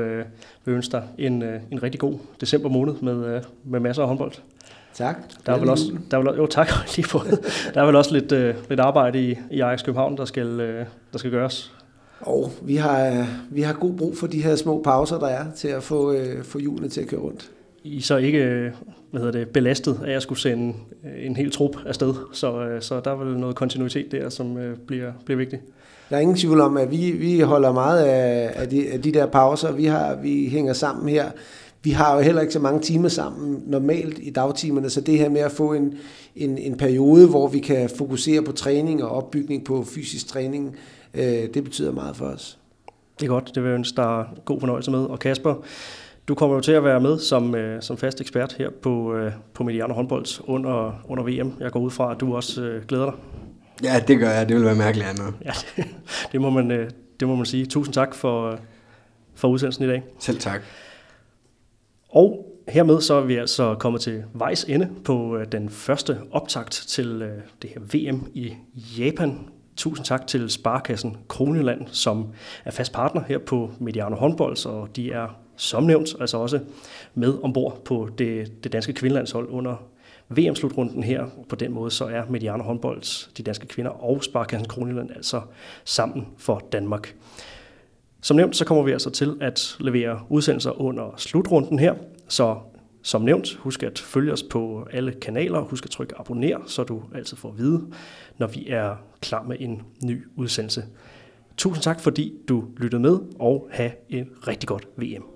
vil 0.65 0.75
ønske 0.75 0.93
dig 0.93 1.09
en, 1.19 1.43
uh, 1.43 1.49
en 1.71 1.83
rigtig 1.83 2.01
god 2.01 2.19
december 2.41 2.69
måned 2.69 2.95
med, 3.03 3.37
uh, 3.37 3.43
med 3.65 3.81
masser 3.81 4.03
af 4.03 4.09
håndbold. 4.09 4.33
Tak. 4.95 5.17
Der 5.47 5.53
er 5.53 5.59
vel 5.59 5.69
også, 5.69 5.93
der 6.11 6.19
er 6.19 6.23
vel, 6.23 6.37
jo 6.37 6.47
tak, 6.47 6.69
lige 6.97 7.09
på. 7.09 7.21
Der 7.75 7.83
er 7.83 7.87
vel 7.87 7.97
også 7.97 8.13
lidt, 8.19 8.33
uh, 8.33 8.69
lidt 8.69 8.81
arbejde 8.81 9.31
i, 9.31 9.39
i 9.51 9.61
Ajax 9.61 9.85
København, 9.85 10.17
der 10.17 10.25
skal, 10.25 10.47
uh, 10.61 10.87
der 11.13 11.19
skal 11.19 11.31
gøres. 11.31 11.75
Og 12.27 12.53
vi 12.63 12.77
har, 12.77 13.27
vi 13.51 13.63
har 13.63 13.73
god 13.73 13.95
brug 13.95 14.17
for 14.17 14.27
de 14.27 14.43
her 14.43 14.57
små 14.57 14.83
pauser, 14.83 15.19
der 15.19 15.27
er, 15.27 15.45
til 15.57 15.69
at 15.69 15.83
få, 15.83 16.13
øh, 16.13 16.45
få 16.45 16.59
hjulene 16.59 16.89
til 16.89 17.01
at 17.01 17.07
køre 17.07 17.21
rundt. 17.21 17.51
I 17.85 18.01
så 18.01 18.17
ikke 18.17 18.73
hvad 19.15 19.23
hedder 19.23 19.39
det, 19.39 19.49
belastet 19.49 20.01
af 20.07 20.13
at 20.13 20.23
skulle 20.23 20.39
sende 20.39 20.75
øh, 21.05 21.27
en 21.27 21.37
hel 21.37 21.51
trup 21.51 21.77
afsted, 21.87 22.15
så, 22.33 22.61
øh, 22.61 22.83
så 22.83 23.01
der 23.01 23.11
er 23.11 23.17
vel 23.17 23.39
noget 23.39 23.57
kontinuitet 23.57 24.13
der, 24.13 24.29
som 24.29 24.57
øh, 24.59 24.77
bliver, 24.87 25.13
bliver 25.25 25.39
vigtigt. 25.39 25.63
Der 26.11 26.17
er 26.17 26.21
ingen 26.21 26.37
tvivl 26.37 26.61
om, 26.61 26.77
at 26.77 26.91
vi, 26.91 27.11
vi 27.11 27.41
holder 27.41 27.73
meget 27.73 28.05
af, 28.05 28.53
af, 28.55 28.69
de, 28.69 28.93
af 28.93 29.03
de 29.03 29.13
der 29.13 29.27
pauser. 29.27 29.73
Vi, 29.73 29.85
har, 29.85 30.15
vi 30.15 30.49
hænger 30.49 30.73
sammen 30.73 31.09
her. 31.09 31.31
Vi 31.83 31.91
har 31.91 32.15
jo 32.15 32.21
heller 32.21 32.41
ikke 32.41 32.53
så 32.53 32.61
mange 32.61 32.81
timer 32.81 33.09
sammen 33.09 33.63
normalt 33.67 34.19
i 34.23 34.31
dagtimerne, 34.31 34.91
så 34.91 35.01
det 35.01 35.19
her 35.19 35.29
med 35.29 35.41
at 35.41 35.53
få 35.53 35.73
en, 35.73 35.95
en, 36.37 36.59
en 36.59 36.77
periode, 36.77 37.29
hvor 37.29 37.49
vi 37.49 37.59
kan 37.59 37.91
fokusere 37.99 38.43
på 38.43 38.53
træning 38.53 39.05
og 39.05 39.11
opbygning 39.11 39.65
på 39.65 39.85
fysisk 39.85 40.29
træning, 40.29 40.77
øh, 41.15 41.55
det 41.55 41.65
betyder 41.65 41.93
meget 41.93 42.17
for 42.17 42.27
os. 42.27 42.59
Det 43.21 43.27
er 43.27 43.31
godt, 43.31 43.53
det 43.55 43.63
vil 43.63 43.69
jeg 43.69 43.79
ønske 43.79 43.97
dig 43.97 44.27
god 44.45 44.61
fornøjelse 44.61 44.91
med. 44.91 45.01
Og 45.05 45.19
Kasper, 45.19 45.55
du 46.29 46.35
kommer 46.35 46.57
jo 46.57 46.63
til 46.63 46.73
at 46.73 46.85
være 46.85 47.01
med 47.01 47.19
som, 47.19 47.55
øh, 47.55 47.83
som 47.83 47.97
fast 47.97 48.21
ekspert 48.21 48.53
her 48.53 48.71
på, 48.83 49.15
øh, 49.15 49.33
på 49.55 49.63
Mediano 49.63 49.95
håndbold 49.95 50.27
under, 50.45 51.05
under 51.09 51.25
VM. 51.25 51.53
Jeg 51.61 51.73
går 51.73 51.81
ud 51.81 51.91
fra, 51.91 52.13
at 52.13 52.21
du 52.21 52.37
også 52.37 52.63
øh, 52.63 52.85
glæder 52.85 53.05
dig. 53.05 53.15
Ja, 53.83 54.01
det 54.09 54.19
gør 54.19 54.31
jeg. 54.31 54.49
Det 54.49 54.57
vil 54.57 54.65
være 54.65 54.75
mærkeligt 54.75 55.09
andet. 55.09 55.35
Ja, 55.45 55.53
det, 55.77 55.85
det, 56.33 56.41
må 56.41 56.51
man, 56.51 56.71
øh, 56.71 56.91
det 57.21 57.29
må 57.29 57.35
man 57.35 57.47
sige. 57.47 57.67
Tusind 57.67 57.95
tak 57.95 58.15
for, 58.15 58.51
øh, 58.51 58.59
for 59.35 59.49
udsendelsen 59.49 59.85
i 59.85 59.89
dag. 59.89 60.03
Selv 60.19 60.39
tak. 60.39 60.61
Og 62.09 62.55
hermed 62.69 63.01
så 63.01 63.15
er 63.15 63.21
vi 63.21 63.37
altså 63.37 63.75
kommet 63.75 64.01
til 64.01 64.25
vejs 64.33 64.65
ende 64.65 64.89
på 65.05 65.37
øh, 65.37 65.47
den 65.53 65.69
første 65.69 66.19
optakt 66.31 66.73
til 66.73 67.23
øh, 67.23 67.39
det 67.63 67.71
her 67.71 67.81
VM 67.81 68.27
i 68.35 68.53
Japan. 68.99 69.49
Tusind 69.77 70.07
tak 70.07 70.27
til 70.27 70.51
Sparkassen 70.51 71.17
Kroneland, 71.29 71.87
som 71.87 72.27
er 72.65 72.71
fast 72.71 72.93
partner 72.93 73.23
her 73.29 73.39
på 73.39 73.71
Mediano 73.79 74.17
håndbold, 74.17 74.67
og 74.67 74.97
de 74.97 75.13
er 75.13 75.41
som 75.57 75.83
nævnt 75.83 76.09
altså 76.21 76.39
også 76.39 76.61
med 77.15 77.39
ombord 77.43 77.85
på 77.85 78.09
det, 78.19 78.65
det 78.65 78.73
danske 78.73 78.93
kvindelandshold 78.93 79.49
under 79.49 79.77
VM-slutrunden 80.29 81.03
her. 81.03 81.27
På 81.49 81.57
den 81.57 81.73
måde 81.73 81.91
så 81.91 82.05
er 82.05 82.23
Mediano 82.29 82.63
håndbold, 82.63 83.33
de 83.37 83.43
danske 83.43 83.67
kvinder 83.67 83.91
og 83.91 84.25
Sparkassen 84.25 84.69
Kroneland 84.69 85.11
altså 85.11 85.41
sammen 85.85 86.27
for 86.39 86.63
Danmark. 86.73 87.15
Som 88.23 88.37
nævnt, 88.37 88.57
så 88.57 88.65
kommer 88.65 88.85
vi 88.85 88.93
altså 88.93 89.11
til 89.11 89.37
at 89.41 89.77
levere 89.81 90.21
udsendelser 90.29 90.81
under 90.81 91.15
slutrunden 91.17 91.79
her, 91.79 91.95
så 92.29 92.57
som 93.03 93.23
nævnt, 93.23 93.55
husk 93.55 93.83
at 93.83 93.99
følge 93.99 94.33
os 94.33 94.43
på 94.43 94.89
alle 94.93 95.13
kanaler, 95.13 95.61
husk 95.61 95.85
at 95.85 95.91
trykke 95.91 96.15
abonner, 96.19 96.59
så 96.67 96.85
du 96.85 97.03
altid 97.15 97.37
får 97.37 97.49
at 97.49 97.59
vide, 97.59 97.83
når 98.39 98.47
vi 98.47 98.69
er 98.69 98.97
klar 99.25 99.43
med 99.43 99.57
en 99.61 99.83
ny 100.05 100.27
udsendelse. 100.37 100.85
Tusind 101.57 101.83
tak, 101.83 102.01
fordi 102.01 102.33
du 102.49 102.65
lyttede 102.77 103.03
med, 103.03 103.19
og 103.39 103.69
have 103.73 103.93
en 104.09 104.29
rigtig 104.47 104.69
godt 104.69 104.87
VM. 104.97 105.34